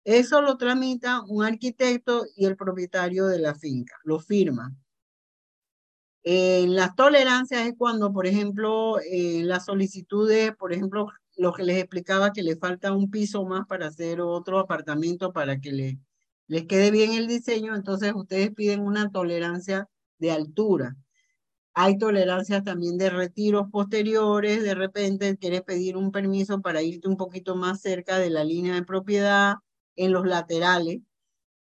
Eso 0.04 0.42
lo 0.42 0.58
tramita 0.58 1.22
un 1.26 1.42
arquitecto 1.42 2.26
y 2.36 2.44
el 2.44 2.56
propietario 2.56 3.26
de 3.26 3.38
la 3.38 3.54
finca, 3.54 3.94
lo 4.04 4.20
firma. 4.20 4.76
En 6.28 6.74
las 6.74 6.96
tolerancias 6.96 7.68
es 7.68 7.74
cuando, 7.78 8.12
por 8.12 8.26
ejemplo, 8.26 8.96
en 9.00 9.46
las 9.46 9.66
solicitudes, 9.66 10.56
por 10.56 10.72
ejemplo, 10.72 11.06
lo 11.36 11.52
que 11.52 11.62
les 11.62 11.78
explicaba 11.78 12.32
que 12.32 12.42
le 12.42 12.56
falta 12.56 12.90
un 12.90 13.12
piso 13.12 13.44
más 13.44 13.64
para 13.68 13.86
hacer 13.86 14.20
otro 14.20 14.58
apartamento 14.58 15.32
para 15.32 15.60
que 15.60 15.70
le, 15.70 16.00
les 16.48 16.66
quede 16.66 16.90
bien 16.90 17.12
el 17.12 17.28
diseño, 17.28 17.76
entonces 17.76 18.12
ustedes 18.12 18.50
piden 18.52 18.80
una 18.80 19.08
tolerancia 19.12 19.88
de 20.18 20.32
altura. 20.32 20.96
Hay 21.74 21.96
tolerancias 21.96 22.64
también 22.64 22.98
de 22.98 23.10
retiros 23.10 23.68
posteriores, 23.70 24.64
de 24.64 24.74
repente 24.74 25.36
quieres 25.36 25.62
pedir 25.62 25.96
un 25.96 26.10
permiso 26.10 26.60
para 26.60 26.82
irte 26.82 27.06
un 27.06 27.16
poquito 27.16 27.54
más 27.54 27.80
cerca 27.82 28.18
de 28.18 28.30
la 28.30 28.42
línea 28.42 28.74
de 28.74 28.82
propiedad 28.82 29.58
en 29.94 30.12
los 30.12 30.26
laterales 30.26 30.98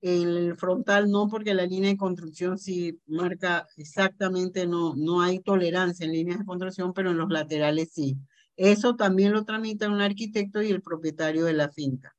el 0.04 0.56
frontal 0.56 1.10
no, 1.10 1.28
porque 1.28 1.54
la 1.54 1.66
línea 1.66 1.90
de 1.90 1.96
construcción 1.96 2.58
sí 2.58 3.00
marca 3.06 3.66
exactamente, 3.78 4.66
no, 4.66 4.94
no 4.94 5.22
hay 5.22 5.40
tolerancia 5.40 6.04
en 6.04 6.12
líneas 6.12 6.40
de 6.40 6.44
construcción, 6.44 6.92
pero 6.92 7.10
en 7.10 7.18
los 7.18 7.30
laterales 7.30 7.90
sí. 7.92 8.18
Eso 8.56 8.96
también 8.96 9.32
lo 9.32 9.44
tramita 9.44 9.88
un 9.88 10.02
arquitecto 10.02 10.62
y 10.62 10.70
el 10.70 10.82
propietario 10.82 11.44
de 11.46 11.54
la 11.54 11.70
finca. 11.70 12.14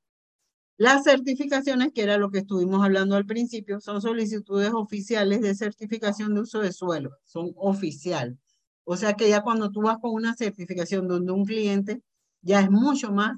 Las 0.78 1.04
certificaciones, 1.06 1.94
que 1.94 2.04
era 2.04 2.18
lo 2.18 2.32
que 2.32 2.40
estuvimos 2.40 2.84
hablando 2.84 3.16
al 3.16 3.26
principio, 3.26 3.80
son 3.80 4.02
solicitudes 4.02 4.72
oficiales 4.74 5.42
de 5.42 5.56
certificación 5.56 6.34
de 6.34 6.42
uso 6.42 6.60
de 6.60 6.74
suelo, 6.74 7.12
son 7.24 7.52
oficial. 7.56 8.38
O 8.84 8.98
sea 8.98 9.14
que 9.14 9.30
ya 9.30 9.42
cuando 9.42 9.72
tú 9.72 9.82
vas 9.84 10.00
con 10.00 10.12
una 10.14 10.36
certificación 10.36 11.08
donde 11.08 11.32
un 11.32 11.46
cliente, 11.46 12.02
ya 12.42 12.62
es 12.62 12.70
mucho 12.70 13.12
más 13.12 13.38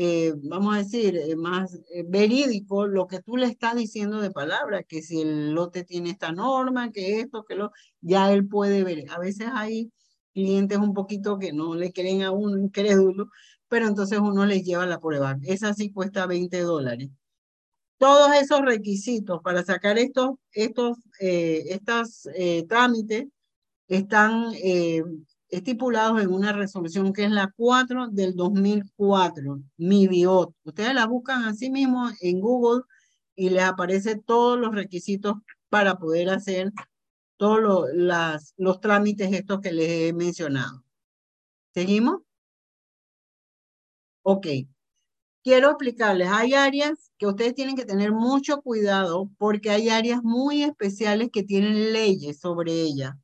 eh, 0.00 0.32
vamos 0.44 0.76
a 0.76 0.78
decir, 0.78 1.16
eh, 1.16 1.34
más 1.34 1.74
eh, 1.74 2.04
verídico 2.06 2.86
lo 2.86 3.08
que 3.08 3.20
tú 3.20 3.36
le 3.36 3.46
estás 3.46 3.74
diciendo 3.74 4.20
de 4.20 4.30
palabra, 4.30 4.84
que 4.84 5.02
si 5.02 5.22
el 5.22 5.50
lote 5.54 5.82
tiene 5.82 6.10
esta 6.10 6.30
norma, 6.30 6.92
que 6.92 7.18
esto, 7.18 7.44
que 7.44 7.56
lo, 7.56 7.72
ya 8.00 8.32
él 8.32 8.46
puede 8.46 8.84
ver. 8.84 9.10
A 9.10 9.18
veces 9.18 9.48
hay 9.52 9.90
clientes 10.32 10.78
un 10.78 10.94
poquito 10.94 11.36
que 11.40 11.52
no 11.52 11.74
le 11.74 11.92
creen 11.92 12.22
a 12.22 12.30
uno 12.30 12.56
incrédulo, 12.58 13.28
pero 13.66 13.88
entonces 13.88 14.20
uno 14.20 14.46
les 14.46 14.62
lleva 14.64 14.86
la 14.86 15.00
prueba. 15.00 15.36
Esa 15.42 15.74
sí 15.74 15.90
cuesta 15.90 16.26
20 16.26 16.60
dólares. 16.60 17.08
Todos 17.98 18.32
esos 18.36 18.60
requisitos 18.60 19.40
para 19.42 19.64
sacar 19.64 19.98
estos, 19.98 20.36
estos, 20.52 20.98
estos 21.18 22.28
trámites 22.68 23.26
están 23.88 24.52
estipulados 25.48 26.20
en 26.20 26.32
una 26.32 26.52
resolución 26.52 27.12
que 27.12 27.24
es 27.24 27.30
la 27.30 27.52
4 27.56 28.08
del 28.08 28.34
2004, 28.36 29.60
MIBIOT. 29.78 30.54
Ustedes 30.64 30.94
la 30.94 31.06
buscan 31.06 31.44
así 31.44 31.70
mismo 31.70 32.10
en 32.20 32.40
Google 32.40 32.82
y 33.34 33.50
les 33.50 33.64
aparece 33.64 34.16
todos 34.16 34.58
los 34.58 34.74
requisitos 34.74 35.34
para 35.68 35.98
poder 35.98 36.30
hacer 36.30 36.72
todos 37.36 37.88
las, 37.94 38.54
los 38.56 38.80
trámites 38.80 39.32
estos 39.32 39.60
que 39.60 39.72
les 39.72 39.88
he 39.88 40.12
mencionado. 40.12 40.84
¿Seguimos? 41.72 42.22
Ok. 44.22 44.46
Quiero 45.42 45.70
explicarles, 45.70 46.28
hay 46.30 46.54
áreas 46.54 47.12
que 47.16 47.26
ustedes 47.26 47.54
tienen 47.54 47.76
que 47.76 47.86
tener 47.86 48.12
mucho 48.12 48.60
cuidado 48.60 49.30
porque 49.38 49.70
hay 49.70 49.88
áreas 49.88 50.22
muy 50.22 50.62
especiales 50.62 51.30
que 51.32 51.42
tienen 51.42 51.92
leyes 51.92 52.40
sobre 52.40 52.72
ellas 52.72 53.14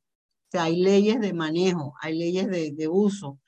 hay 0.57 0.77
leyes 0.77 1.19
de 1.19 1.33
manejo, 1.33 1.95
hay 2.01 2.17
leyes 2.17 2.47
de, 2.47 2.87
uso. 2.87 3.39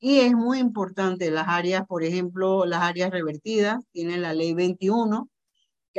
Y 0.00 0.20
es 0.20 0.32
muy 0.32 0.58
importante 0.58 1.30
las 1.30 1.48
áreas, 1.48 1.86
por 1.86 2.04
ejemplo, 2.04 2.66
las 2.66 2.82
áreas 2.82 3.10
revertidas, 3.10 3.84
tiene 3.92 4.18
la 4.18 4.34
ley 4.34 4.54
21. 4.54 5.28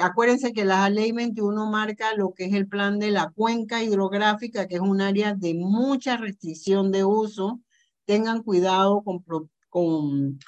Acuérdense 0.01 0.53
que 0.53 0.65
la 0.65 0.89
ley 0.89 1.11
21 1.11 1.69
marca 1.69 2.15
lo 2.15 2.33
que 2.33 2.45
es 2.45 2.53
el 2.53 2.67
plan 2.67 2.99
de 2.99 3.11
la 3.11 3.31
cuenca 3.31 3.83
hidrográfica, 3.83 4.67
que 4.67 4.75
es 4.75 4.81
un 4.81 5.01
área 5.01 5.33
de 5.35 5.53
mucha 5.53 6.17
restricción 6.17 6.91
de 6.91 7.05
uso. 7.05 7.61
Tengan 8.05 8.43
cuidado 8.43 9.03
con, 9.03 9.23
con 9.69 10.39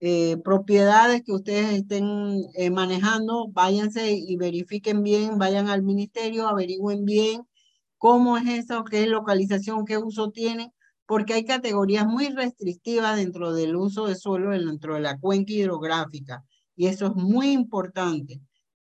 eh, 0.00 0.36
propiedades 0.44 1.22
que 1.22 1.32
ustedes 1.32 1.72
estén 1.72 2.44
eh, 2.54 2.70
manejando, 2.70 3.48
váyanse 3.48 4.12
y 4.12 4.36
verifiquen 4.36 5.02
bien, 5.02 5.38
vayan 5.38 5.68
al 5.68 5.82
ministerio, 5.82 6.48
averigüen 6.48 7.04
bien 7.04 7.46
cómo 8.04 8.36
es 8.36 8.46
eso, 8.46 8.84
qué 8.84 9.06
localización, 9.06 9.86
qué 9.86 9.96
uso 9.96 10.30
tiene, 10.30 10.74
porque 11.06 11.32
hay 11.32 11.46
categorías 11.46 12.06
muy 12.06 12.28
restrictivas 12.28 13.16
dentro 13.16 13.54
del 13.54 13.76
uso 13.76 14.06
de 14.06 14.14
suelo, 14.14 14.50
dentro 14.50 14.96
de 14.96 15.00
la 15.00 15.18
cuenca 15.18 15.54
hidrográfica, 15.54 16.44
y 16.76 16.88
eso 16.88 17.06
es 17.06 17.14
muy 17.14 17.52
importante. 17.52 18.42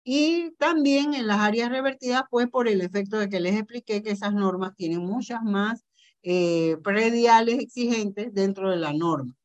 Y 0.06 0.52
también 0.52 1.14
en 1.14 1.28
las 1.28 1.40
áreas 1.40 1.70
revertidas, 1.72 2.24
pues 2.30 2.48
por 2.48 2.70
el 2.70 2.80
efecto 2.80 3.20
de 3.20 3.28
que 3.28 3.42
les 3.42 3.56
expliqué 3.56 4.02
que 4.02 4.12
esas 4.12 4.34
normas 4.34 4.78
tienen 4.78 5.02
muchas 5.02 5.44
más 5.44 5.84
eh, 6.24 6.78
prediales 6.82 7.60
exigentes 7.60 8.34
dentro 8.34 8.70
de 8.70 8.78
la 8.78 8.94
norma. 8.94 9.36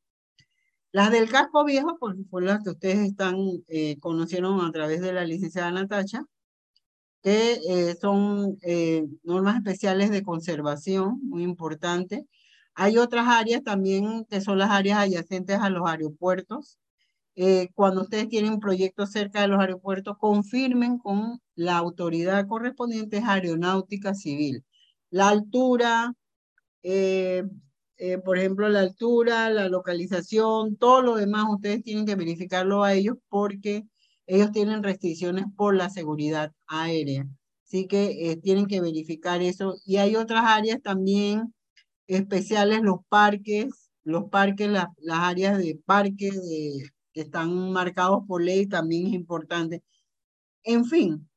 Las 0.93 1.11
del 1.11 1.29
casco 1.29 1.65
viejo, 1.65 1.97
pues 1.99 2.15
por 2.31 2.45
las 2.45 2.63
que 2.63 2.71
ustedes 2.71 2.99
están, 2.99 3.35
eh, 3.67 3.99
conocieron 3.99 4.65
a 4.65 4.71
través 4.71 5.01
de 5.01 5.13
la 5.13 5.25
licenciada 5.25 5.73
Natacha, 5.73 6.25
que 7.23 7.61
eh, 7.69 7.97
son 8.01 8.59
eh, 8.63 9.07
normas 9.25 9.57
especiales 9.57 10.11
de 10.11 10.23
conservación, 10.23 11.21
muy 11.25 11.43
importante. 11.43 12.27
Hay 12.75 12.99
otras 12.99 13.27
áreas 13.29 13.63
también 13.65 14.25
que 14.31 14.41
son 14.41 14.59
las 14.59 14.71
áreas 14.71 14.99
adyacentes 15.01 15.59
a 15.59 15.71
los 15.71 15.89
aeropuertos. 15.89 16.79
Eh, 17.35 17.69
cuando 17.75 18.03
ustedes 18.03 18.29
tienen 18.29 18.61
proyectos 18.61 19.13
cerca 19.13 19.43
de 19.43 19.49
los 19.49 19.61
aeropuertos, 19.61 20.17
confirmen 20.19 20.99
con 20.99 21.41
la 21.55 21.77
autoridad 21.79 22.47
correspondiente 22.47 23.23
aeronáutica 23.25 24.15
civil. 24.15 24.65
La 25.11 25.29
altura, 25.29 26.15
por 28.25 28.39
ejemplo, 28.39 28.69
la 28.69 28.81
altura, 28.81 29.51
la 29.51 29.69
localización, 29.69 30.77
todo 30.77 31.03
lo 31.03 31.17
demás, 31.17 31.47
ustedes 31.51 31.83
tienen 31.83 32.07
que 32.07 32.15
verificarlo 32.15 32.85
a 32.85 32.95
ellos 32.95 33.17
porque 33.29 33.85
ellos 34.27 34.53
tienen 34.53 34.83
restricciones 34.83 35.47
por 35.57 35.75
la 35.77 35.91
seguridad 35.91 36.53
aérea. 36.67 37.27
Así 37.65 37.87
que 37.87 38.31
eh, 38.31 38.37
tienen 38.37 38.67
que 38.67 38.81
verificar 38.81 39.43
eso. 39.43 39.77
Y 39.85 39.97
hay 39.97 40.17
otras 40.17 40.45
áreas 40.45 40.81
también 40.83 41.55
especiales, 42.07 42.83
los 42.83 42.99
parques, 43.09 43.91
los 44.05 44.31
parques, 44.31 44.69
las 44.71 44.89
áreas 45.09 45.59
de 45.59 45.81
parques 45.85 46.35
de, 46.35 46.91
que 47.13 47.23
están 47.23 47.73
marcados 47.73 48.25
por 48.29 48.43
ley 48.43 48.67
también 48.67 49.09
es 49.09 49.13
importante. 49.15 49.83
En 50.65 50.85
fin, 50.85 51.29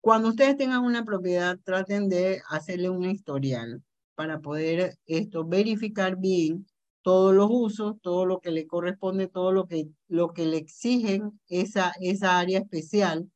cuando 0.00 0.28
ustedes 0.30 0.56
tengan 0.56 0.84
una 0.84 1.04
propiedad, 1.04 1.58
traten 1.64 2.08
de 2.08 2.40
hacerle 2.48 2.90
un 2.90 3.04
historial 3.10 3.82
para 4.14 4.40
poder 4.40 4.96
esto 5.06 5.44
verificar 5.44 6.16
bien 6.16 6.66
todos 7.06 7.32
los 7.32 7.48
usos, 7.48 8.00
todo 8.02 8.26
lo 8.26 8.40
que 8.40 8.50
le 8.50 8.66
corresponde, 8.66 9.28
todo 9.28 9.52
lo 9.52 9.68
que, 9.68 9.86
lo 10.08 10.32
que 10.32 10.44
le 10.44 10.56
exigen 10.56 11.40
esa, 11.46 11.92
esa 12.00 12.40
área 12.40 12.58
especial, 12.58 13.30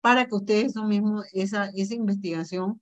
para 0.00 0.26
que 0.26 0.36
ustedes 0.36 0.66
eso 0.66 0.84
mismo, 0.84 1.24
esa, 1.32 1.70
esa 1.74 1.96
investigación 1.96 2.80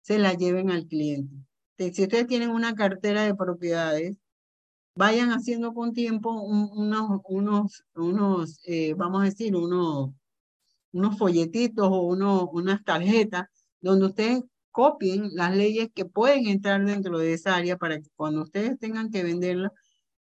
se 0.00 0.18
la 0.18 0.32
lleven 0.32 0.70
al 0.70 0.86
cliente. 0.86 1.36
Si 1.76 2.04
ustedes 2.04 2.26
tienen 2.26 2.52
una 2.52 2.74
cartera 2.74 3.24
de 3.24 3.34
propiedades, 3.34 4.16
vayan 4.94 5.28
haciendo 5.28 5.74
con 5.74 5.92
tiempo 5.92 6.32
unos, 6.40 7.20
unos, 7.28 7.84
unos 7.94 8.60
eh, 8.64 8.94
vamos 8.94 9.20
a 9.20 9.24
decir, 9.26 9.54
unos, 9.54 10.10
unos 10.92 11.18
folletitos 11.18 11.86
o 11.86 12.00
unos, 12.00 12.48
unas 12.50 12.82
tarjetas 12.82 13.44
donde 13.82 14.06
ustedes 14.06 14.42
copien 14.76 15.30
las 15.32 15.56
leyes 15.56 15.88
que 15.94 16.04
pueden 16.04 16.48
entrar 16.48 16.84
dentro 16.84 17.18
de 17.18 17.32
esa 17.32 17.56
área 17.56 17.78
para 17.78 17.98
que 17.98 18.10
cuando 18.14 18.42
ustedes 18.42 18.78
tengan 18.78 19.10
que 19.10 19.22
venderlas, 19.24 19.72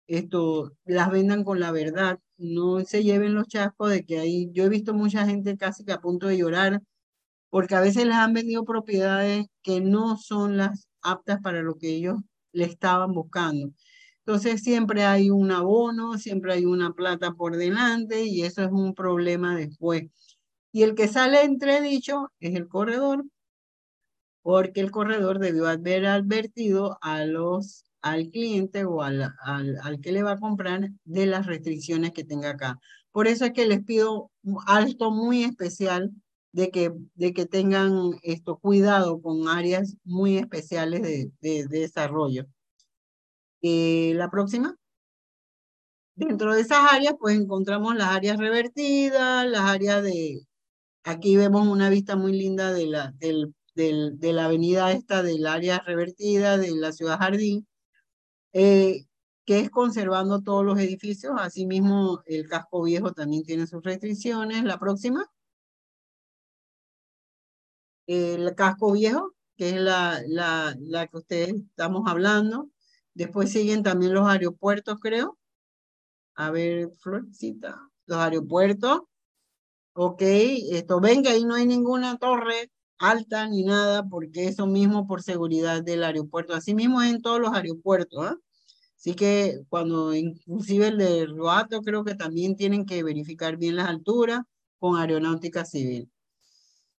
esto, 0.07 0.73
las 0.83 1.09
vendan 1.09 1.45
con 1.45 1.61
la 1.61 1.71
verdad, 1.71 2.19
no 2.37 2.83
se 2.83 3.01
lleven 3.01 3.33
los 3.33 3.47
chascos 3.47 3.91
de 3.91 4.03
que 4.03 4.19
ahí, 4.19 4.49
yo 4.53 4.65
he 4.65 4.69
visto 4.69 4.93
mucha 4.93 5.25
gente 5.25 5.55
casi 5.55 5.85
que 5.85 5.93
a 5.93 6.01
punto 6.01 6.27
de 6.27 6.37
llorar 6.37 6.81
porque 7.49 7.75
a 7.75 7.81
veces 7.81 8.05
les 8.05 8.15
han 8.15 8.33
vendido 8.33 8.65
propiedades 8.65 9.45
que 9.63 9.79
no 9.79 10.17
son 10.17 10.57
las 10.57 10.89
aptas 11.01 11.39
para 11.41 11.61
lo 11.61 11.75
que 11.75 11.89
ellos 11.95 12.17
le 12.51 12.65
estaban 12.65 13.13
buscando. 13.13 13.71
Entonces 14.25 14.61
siempre 14.63 15.05
hay 15.05 15.29
un 15.29 15.51
abono, 15.51 16.17
siempre 16.17 16.53
hay 16.53 16.65
una 16.65 16.91
plata 16.91 17.31
por 17.33 17.55
delante 17.55 18.25
y 18.25 18.43
eso 18.43 18.63
es 18.63 18.71
un 18.71 18.93
problema 18.95 19.55
después. 19.55 20.03
Y 20.73 20.83
el 20.83 20.95
que 20.95 21.07
sale 21.07 21.43
entredicho 21.43 22.31
es 22.41 22.55
el 22.55 22.67
corredor, 22.67 23.23
porque 24.41 24.81
el 24.81 24.91
corredor 24.91 25.39
debió 25.39 25.67
haber 25.67 26.05
advertido 26.05 26.97
a 27.01 27.25
los, 27.25 27.85
al 28.01 28.29
cliente 28.31 28.85
o 28.85 29.01
al, 29.03 29.33
al, 29.43 29.77
al 29.83 30.01
que 30.01 30.11
le 30.11 30.23
va 30.23 30.33
a 30.33 30.39
comprar 30.39 30.89
de 31.03 31.25
las 31.25 31.45
restricciones 31.45 32.11
que 32.11 32.23
tenga 32.23 32.51
acá. 32.51 32.79
Por 33.11 33.27
eso 33.27 33.45
es 33.45 33.51
que 33.53 33.65
les 33.65 33.83
pido 33.83 34.31
alto 34.67 35.11
muy 35.11 35.43
especial 35.43 36.11
de 36.53 36.71
que, 36.71 36.91
de 37.15 37.33
que 37.33 37.45
tengan 37.45 38.11
esto, 38.23 38.57
cuidado 38.57 39.21
con 39.21 39.47
áreas 39.47 39.95
muy 40.03 40.37
especiales 40.37 41.01
de, 41.01 41.31
de, 41.41 41.67
desarrollo. 41.67 42.45
Eh, 43.61 44.13
la 44.15 44.29
próxima. 44.29 44.75
Dentro 46.15 46.53
de 46.53 46.61
esas 46.61 46.79
áreas, 46.91 47.15
pues 47.19 47.37
encontramos 47.37 47.95
las 47.95 48.09
áreas 48.09 48.37
revertidas, 48.37 49.47
las 49.47 49.61
áreas 49.61 50.03
de... 50.03 50.41
Aquí 51.03 51.35
vemos 51.35 51.67
una 51.67 51.89
vista 51.89 52.15
muy 52.15 52.33
linda 52.33 52.73
de 52.73 52.85
la, 52.85 53.11
del, 53.17 53.55
de 53.75 54.33
la 54.33 54.45
avenida 54.45 54.91
esta 54.91 55.23
del 55.23 55.47
área 55.47 55.79
revertida 55.79 56.57
de 56.57 56.71
la 56.75 56.91
ciudad 56.91 57.19
jardín. 57.19 57.67
Eh, 58.53 59.05
que 59.45 59.59
es 59.59 59.69
conservando 59.69 60.41
todos 60.41 60.65
los 60.65 60.79
edificios. 60.79 61.33
Asimismo, 61.37 62.21
el 62.25 62.47
casco 62.47 62.83
viejo 62.83 63.13
también 63.13 63.43
tiene 63.43 63.67
sus 63.67 63.83
restricciones. 63.83 64.63
La 64.63 64.79
próxima. 64.79 65.29
El 68.07 68.53
casco 68.55 68.91
viejo, 68.91 69.33
que 69.55 69.69
es 69.69 69.75
la, 69.75 70.21
la, 70.27 70.75
la 70.79 71.07
que 71.07 71.17
ustedes 71.17 71.55
estamos 71.55 72.03
hablando. 72.07 72.69
Después 73.13 73.51
siguen 73.51 73.83
también 73.83 74.13
los 74.13 74.27
aeropuertos, 74.27 74.99
creo. 74.99 75.37
A 76.35 76.51
ver, 76.51 76.91
Florcita. 76.97 77.89
Los 78.05 78.19
aeropuertos. 78.19 79.01
Ok, 79.93 80.21
esto, 80.21 80.99
ven 81.01 81.23
que 81.23 81.29
ahí 81.29 81.43
no 81.43 81.55
hay 81.55 81.65
ninguna 81.65 82.17
torre 82.17 82.71
alta 83.01 83.47
ni 83.47 83.63
nada, 83.63 84.07
porque 84.07 84.47
eso 84.47 84.67
mismo 84.67 85.07
por 85.07 85.23
seguridad 85.23 85.83
del 85.83 86.03
aeropuerto. 86.03 86.53
Así 86.53 86.73
mismo 86.75 87.01
en 87.01 87.21
todos 87.21 87.41
los 87.41 87.53
aeropuertos. 87.53 88.31
¿eh? 88.31 88.35
Así 88.95 89.15
que 89.15 89.61
cuando 89.69 90.13
inclusive 90.13 90.89
el 90.89 90.97
de 90.99 91.25
Roato 91.25 91.81
creo 91.81 92.03
que 92.03 92.15
también 92.15 92.55
tienen 92.55 92.85
que 92.85 93.03
verificar 93.03 93.57
bien 93.57 93.75
las 93.75 93.89
alturas 93.89 94.41
con 94.79 94.97
aeronáutica 94.97 95.65
civil. 95.65 96.09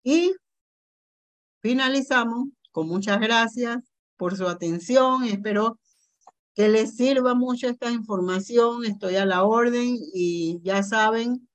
Y 0.03 0.33
finalizamos 1.59 2.49
con 2.71 2.87
muchas 2.87 3.19
gracias 3.19 3.77
por 4.17 4.35
su 4.35 4.47
atención. 4.47 5.25
Espero 5.25 5.79
que 6.55 6.69
les 6.69 6.95
sirva 6.95 7.35
mucho 7.35 7.67
esta 7.67 7.91
información. 7.91 8.85
Estoy 8.85 9.17
a 9.17 9.25
la 9.25 9.43
orden 9.43 9.97
y 10.13 10.59
ya 10.63 10.81
saben 10.81 11.47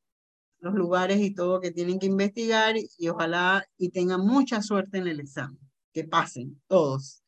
los 0.60 0.74
lugares 0.74 1.18
y 1.20 1.34
todo 1.34 1.60
que 1.60 1.70
tienen 1.70 1.98
que 1.98 2.06
investigar 2.06 2.74
y 2.76 3.08
ojalá 3.08 3.66
y 3.78 3.90
tengan 3.90 4.20
mucha 4.26 4.62
suerte 4.62 4.98
en 4.98 5.08
el 5.08 5.20
examen. 5.20 5.58
Que 5.92 6.04
pasen 6.04 6.60
todos. 6.66 7.22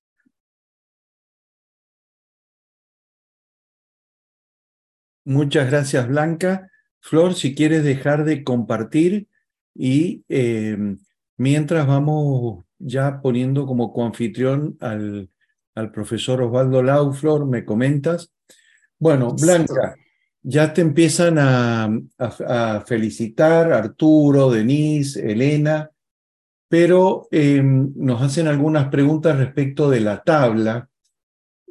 Muchas 5.24 5.70
gracias, 5.70 6.08
Blanca. 6.08 6.70
Flor, 7.00 7.34
si 7.34 7.54
quieres 7.54 7.84
dejar 7.84 8.24
de 8.24 8.42
compartir 8.44 9.28
y 9.74 10.24
eh, 10.28 10.96
mientras 11.36 11.86
vamos 11.86 12.64
ya 12.78 13.20
poniendo 13.20 13.66
como 13.66 13.92
coanfitrión 13.92 14.76
al, 14.80 15.30
al 15.74 15.92
profesor 15.92 16.42
Osvaldo 16.42 16.82
Lau, 16.82 17.12
Flor, 17.12 17.46
me 17.46 17.64
comentas. 17.64 18.32
Bueno, 18.98 19.34
Blanca, 19.38 19.94
ya 20.42 20.72
te 20.72 20.80
empiezan 20.80 21.38
a, 21.38 21.90
a, 22.18 22.84
felicitar 22.86 23.72
Arturo, 23.72 24.50
Denise, 24.50 25.30
Elena, 25.30 25.90
pero 26.68 27.28
eh, 27.30 27.62
nos 27.62 28.22
hacen 28.22 28.46
algunas 28.46 28.88
preguntas 28.88 29.38
respecto 29.38 29.90
de 29.90 30.00
la 30.00 30.22
tabla 30.22 30.88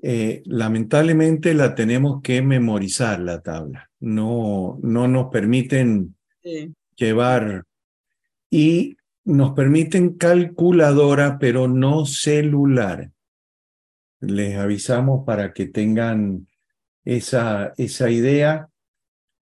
eh, 0.02 0.44
lamentablemente 0.46 1.54
la 1.56 1.74
tenemos 1.74 2.22
que 2.22 2.42
memorizar 2.42 3.20
la 3.20 3.42
tabla. 3.42 3.90
No, 4.00 4.80
no 4.84 5.08
nos 5.08 5.32
permiten 5.32 6.16
llevar 6.96 7.66
y 8.50 8.96
nos 9.26 9.52
permiten 9.52 10.14
calculadora, 10.14 11.40
pero 11.40 11.68
no 11.68 12.06
celular. 12.06 13.12
Les 14.20 14.56
avisamos 14.56 15.26
para 15.26 15.52
que 15.54 15.66
tengan 15.66 16.47
esa, 17.08 17.74
esa 17.78 18.10
idea. 18.10 18.70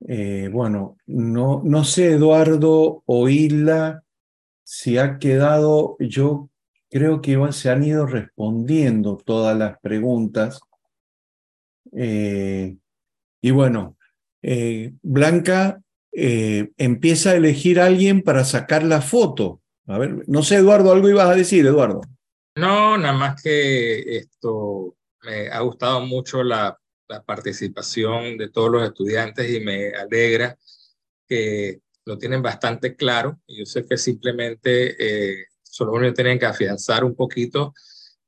Eh, 0.07 0.49
bueno, 0.51 0.97
no, 1.07 1.61
no 1.65 1.83
sé, 1.83 2.11
Eduardo 2.11 3.01
o 3.05 3.27
si 4.63 4.97
ha 4.99 5.17
quedado, 5.17 5.95
yo 5.99 6.49
creo 6.91 7.21
que 7.21 7.39
se 7.51 7.71
han 7.71 7.83
ido 7.83 8.05
respondiendo 8.05 9.17
todas 9.17 9.57
las 9.57 9.79
preguntas. 9.79 10.59
Eh, 11.91 12.77
y 13.41 13.51
bueno, 13.51 13.97
eh, 14.43 14.93
Blanca 15.01 15.81
empieza 16.11 17.31
a 17.31 17.35
elegir 17.35 17.79
a 17.79 17.87
alguien 17.87 18.21
para 18.21 18.45
sacar 18.45 18.83
la 18.83 19.01
foto. 19.01 19.59
A 19.87 19.97
ver, 19.97 20.23
no 20.27 20.43
sé, 20.43 20.57
Eduardo, 20.57 20.93
algo 20.93 21.09
ibas 21.09 21.29
a 21.29 21.35
decir, 21.35 21.65
Eduardo. 21.65 22.01
No, 22.55 22.97
nada 22.97 23.13
más 23.13 23.41
que 23.41 24.17
esto 24.17 24.95
me 25.23 25.49
ha 25.49 25.59
gustado 25.59 25.99
mucho 26.05 26.41
la, 26.41 26.77
la 27.07 27.23
participación 27.23 28.37
de 28.37 28.49
todos 28.49 28.71
los 28.71 28.83
estudiantes 28.83 29.49
y 29.49 29.59
me 29.59 29.89
alegra 29.91 30.57
que 31.27 31.81
lo 32.05 32.17
tienen 32.17 32.41
bastante 32.41 32.95
claro. 32.95 33.39
Yo 33.47 33.65
sé 33.65 33.85
que 33.85 33.97
simplemente 33.97 35.47
solo 35.63 35.93
uno 35.93 36.13
tienen 36.13 36.39
que 36.39 36.45
afianzar 36.45 37.03
un 37.03 37.15
poquito, 37.15 37.73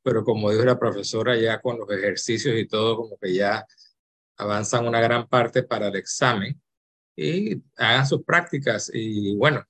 pero 0.03 0.23
como 0.23 0.51
dijo 0.51 0.65
la 0.65 0.79
profesora, 0.79 1.35
ya 1.37 1.61
con 1.61 1.77
los 1.77 1.89
ejercicios 1.91 2.57
y 2.57 2.67
todo, 2.67 2.97
como 2.97 3.17
que 3.17 3.33
ya 3.33 3.65
avanzan 4.37 4.87
una 4.87 5.01
gran 5.01 5.27
parte 5.27 5.63
para 5.63 5.87
el 5.87 5.95
examen 5.95 6.61
y 7.15 7.61
hagan 7.75 8.05
sus 8.05 8.23
prácticas 8.23 8.91
y 8.93 9.35
bueno, 9.35 9.65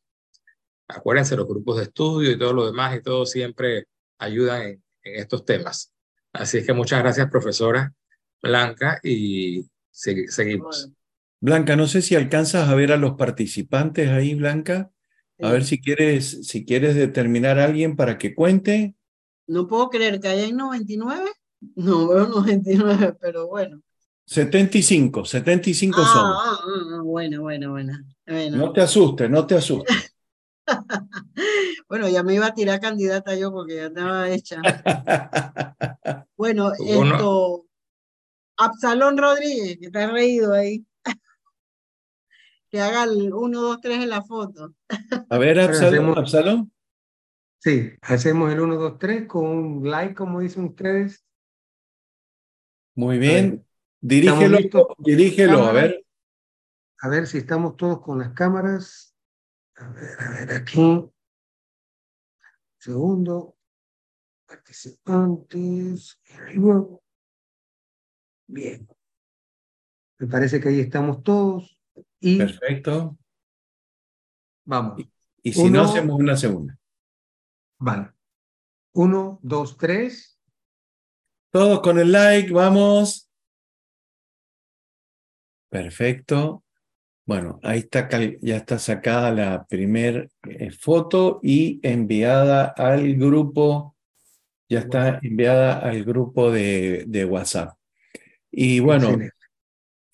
acuérdense, 0.88 1.36
los 1.36 1.48
grupos 1.48 1.78
de 1.78 1.84
estudio 1.84 2.32
y 2.32 2.38
todo 2.38 2.54
lo 2.54 2.66
demás 2.66 2.96
y 2.96 3.02
todo 3.02 3.26
siempre 3.26 3.88
ayudan 4.18 4.62
en, 4.64 4.84
estos 5.04 5.46
temas. 5.46 5.94
Así 6.34 6.58
es 6.58 6.66
que 6.66 6.74
muchas 6.74 7.00
gracias, 7.00 7.30
profesora 7.30 7.94
Blanca, 8.42 9.00
y 9.04 9.66
seguimos. 9.92 10.92
Blanca, 11.40 11.76
no 11.76 11.88
sé 11.88 12.02
si 12.02 12.16
alcanzas 12.16 12.68
a 12.70 12.76
ver 12.76 12.92
a 12.92 12.98
los 12.98 13.14
participantes 13.14 14.10
ahí, 14.10 14.36
Blanca. 14.36 14.92
A 15.40 15.52
ver 15.52 15.64
si 15.64 15.80
quieres, 15.80 16.48
si 16.48 16.66
quieres 16.66 16.96
determinar 16.96 17.60
a 17.60 17.66
alguien 17.66 17.96
para 17.96 18.18
que 18.18 18.34
cuente. 18.34 18.96
No 19.46 19.68
puedo 19.68 19.90
creer 19.90 20.20
que 20.20 20.30
haya 20.30 20.52
99. 20.52 21.26
No 21.76 22.08
veo 22.08 22.28
99, 22.28 23.16
pero 23.22 23.48
bueno. 23.48 23.82
75, 24.26 25.26
75 25.26 26.06
son. 26.06 26.26
Ah, 26.26 26.38
ah, 26.38 26.60
ah, 26.66 27.02
bueno, 27.04 27.44
bueno, 27.44 27.72
bueno, 27.72 27.94
No 28.52 28.74
te 28.74 28.82
asustes, 28.82 29.30
no 29.30 29.46
te 29.48 29.56
asustes. 29.56 30.16
bueno, 31.88 32.10
ya 32.10 32.24
me 32.24 32.34
iba 32.34 32.48
a 32.48 32.54
tirar 32.54 32.82
candidata 32.82 33.36
yo 33.36 33.52
porque 33.52 33.76
ya 33.76 33.86
estaba 33.86 34.30
hecha. 34.30 34.62
bueno, 36.36 36.74
esto. 36.74 37.67
Absalón 38.58 39.18
Rodríguez, 39.18 39.78
que 39.80 39.86
está 39.88 40.08
reído 40.12 40.54
ahí 40.54 40.86
que 42.70 42.82
haga 42.82 43.04
el 43.04 43.34
1, 43.34 43.62
2, 43.62 43.82
3 43.82 44.04
en 44.04 44.10
la 44.10 44.22
foto. 44.22 44.76
A 45.30 45.38
ver, 45.38 45.60
Absalón. 45.60 46.72
Sí, 47.60 47.92
hacemos 48.02 48.52
el 48.52 48.60
1, 48.60 48.76
2, 48.76 49.00
3 49.00 49.28
con 49.28 49.46
un 49.46 49.90
like, 49.90 50.16
como 50.16 50.42
dicen 50.42 50.66
ustedes. 50.66 51.26
Muy 52.96 53.18
bien. 53.20 53.66
Dirígelo, 54.00 54.96
dirígelo, 54.98 55.64
a 55.64 55.72
ver. 55.72 56.06
A 57.00 57.10
ver 57.10 57.28
si 57.28 57.40
estamos 57.40 57.78
todos 57.78 58.02
con 58.02 58.20
las 58.20 58.34
cámaras. 58.34 59.16
A 59.76 59.88
ver, 59.90 60.22
a 60.22 60.30
ver, 60.32 60.52
aquí. 60.52 61.10
Segundo. 62.80 63.56
Participantes. 64.46 66.20
Bien. 68.48 68.88
Me 70.20 70.28
parece 70.28 70.60
que 70.60 70.70
ahí 70.70 70.80
estamos 70.80 71.22
todos. 71.22 71.78
Perfecto. 72.20 73.18
Vamos. 74.66 75.02
Y, 75.44 75.54
si 75.54 75.70
no, 75.70 75.84
hacemos 75.84 76.20
una 76.20 76.36
segunda. 76.36 76.78
Vale. 77.80 78.12
Uno, 78.94 79.40
dos, 79.44 79.78
tres. 79.78 80.40
Todos 81.52 81.82
con 81.82 82.00
el 82.00 82.12
like, 82.12 82.52
vamos. 82.52 83.30
Perfecto. 85.70 86.64
Bueno, 87.26 87.60
ahí 87.62 87.80
está, 87.80 88.08
ya 88.42 88.56
está 88.56 88.80
sacada 88.80 89.32
la 89.32 89.66
primer 89.66 90.32
eh, 90.48 90.72
foto 90.72 91.42
y 91.44 91.80
enviada 91.84 92.68
al 92.68 93.16
grupo, 93.16 93.98
ya 94.70 94.80
está 94.80 95.20
enviada 95.22 95.80
al 95.80 96.06
grupo 96.06 96.52
de, 96.52 97.04
de 97.06 97.26
WhatsApp. 97.26 97.78
Y 98.60 98.80
bueno, 98.80 99.16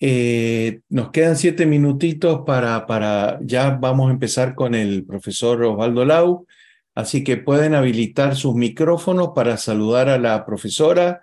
eh, 0.00 0.80
nos 0.90 1.10
quedan 1.12 1.34
siete 1.34 1.64
minutitos 1.64 2.42
para, 2.44 2.84
para, 2.86 3.38
ya 3.40 3.70
vamos 3.70 4.10
a 4.10 4.12
empezar 4.12 4.54
con 4.54 4.74
el 4.74 5.06
profesor 5.06 5.64
Osvaldo 5.64 6.04
Lau, 6.04 6.46
así 6.94 7.24
que 7.24 7.38
pueden 7.38 7.74
habilitar 7.74 8.36
sus 8.36 8.54
micrófonos 8.54 9.30
para 9.34 9.56
saludar 9.56 10.10
a 10.10 10.18
la 10.18 10.44
profesora, 10.44 11.22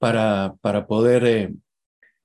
para, 0.00 0.56
para 0.60 0.88
poder 0.88 1.24
eh, 1.24 1.54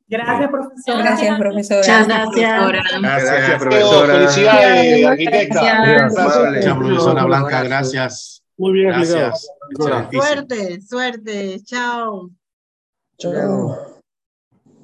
Gracias, 0.08 0.50
profesora. 0.50 1.04
Gracias, 1.04 1.38
profesora. 1.38 1.86
Muchas 1.86 2.08
gracias. 2.08 3.00
Gracias, 3.00 3.60
profesora. 3.60 4.14
Felicidades, 4.16 5.06
arquitecta. 5.06 5.84
Gracias. 5.84 6.54
Muchas, 6.56 6.78
profesora 6.78 7.26
Blanca, 7.26 7.64
gracias. 7.64 8.44
Muy 8.58 8.74
bien 8.74 8.88
Gracias. 8.88 9.48
Suerte, 10.12 10.82
suerte. 10.82 11.62
Chao. 11.64 12.32
Chao. 13.20 14.01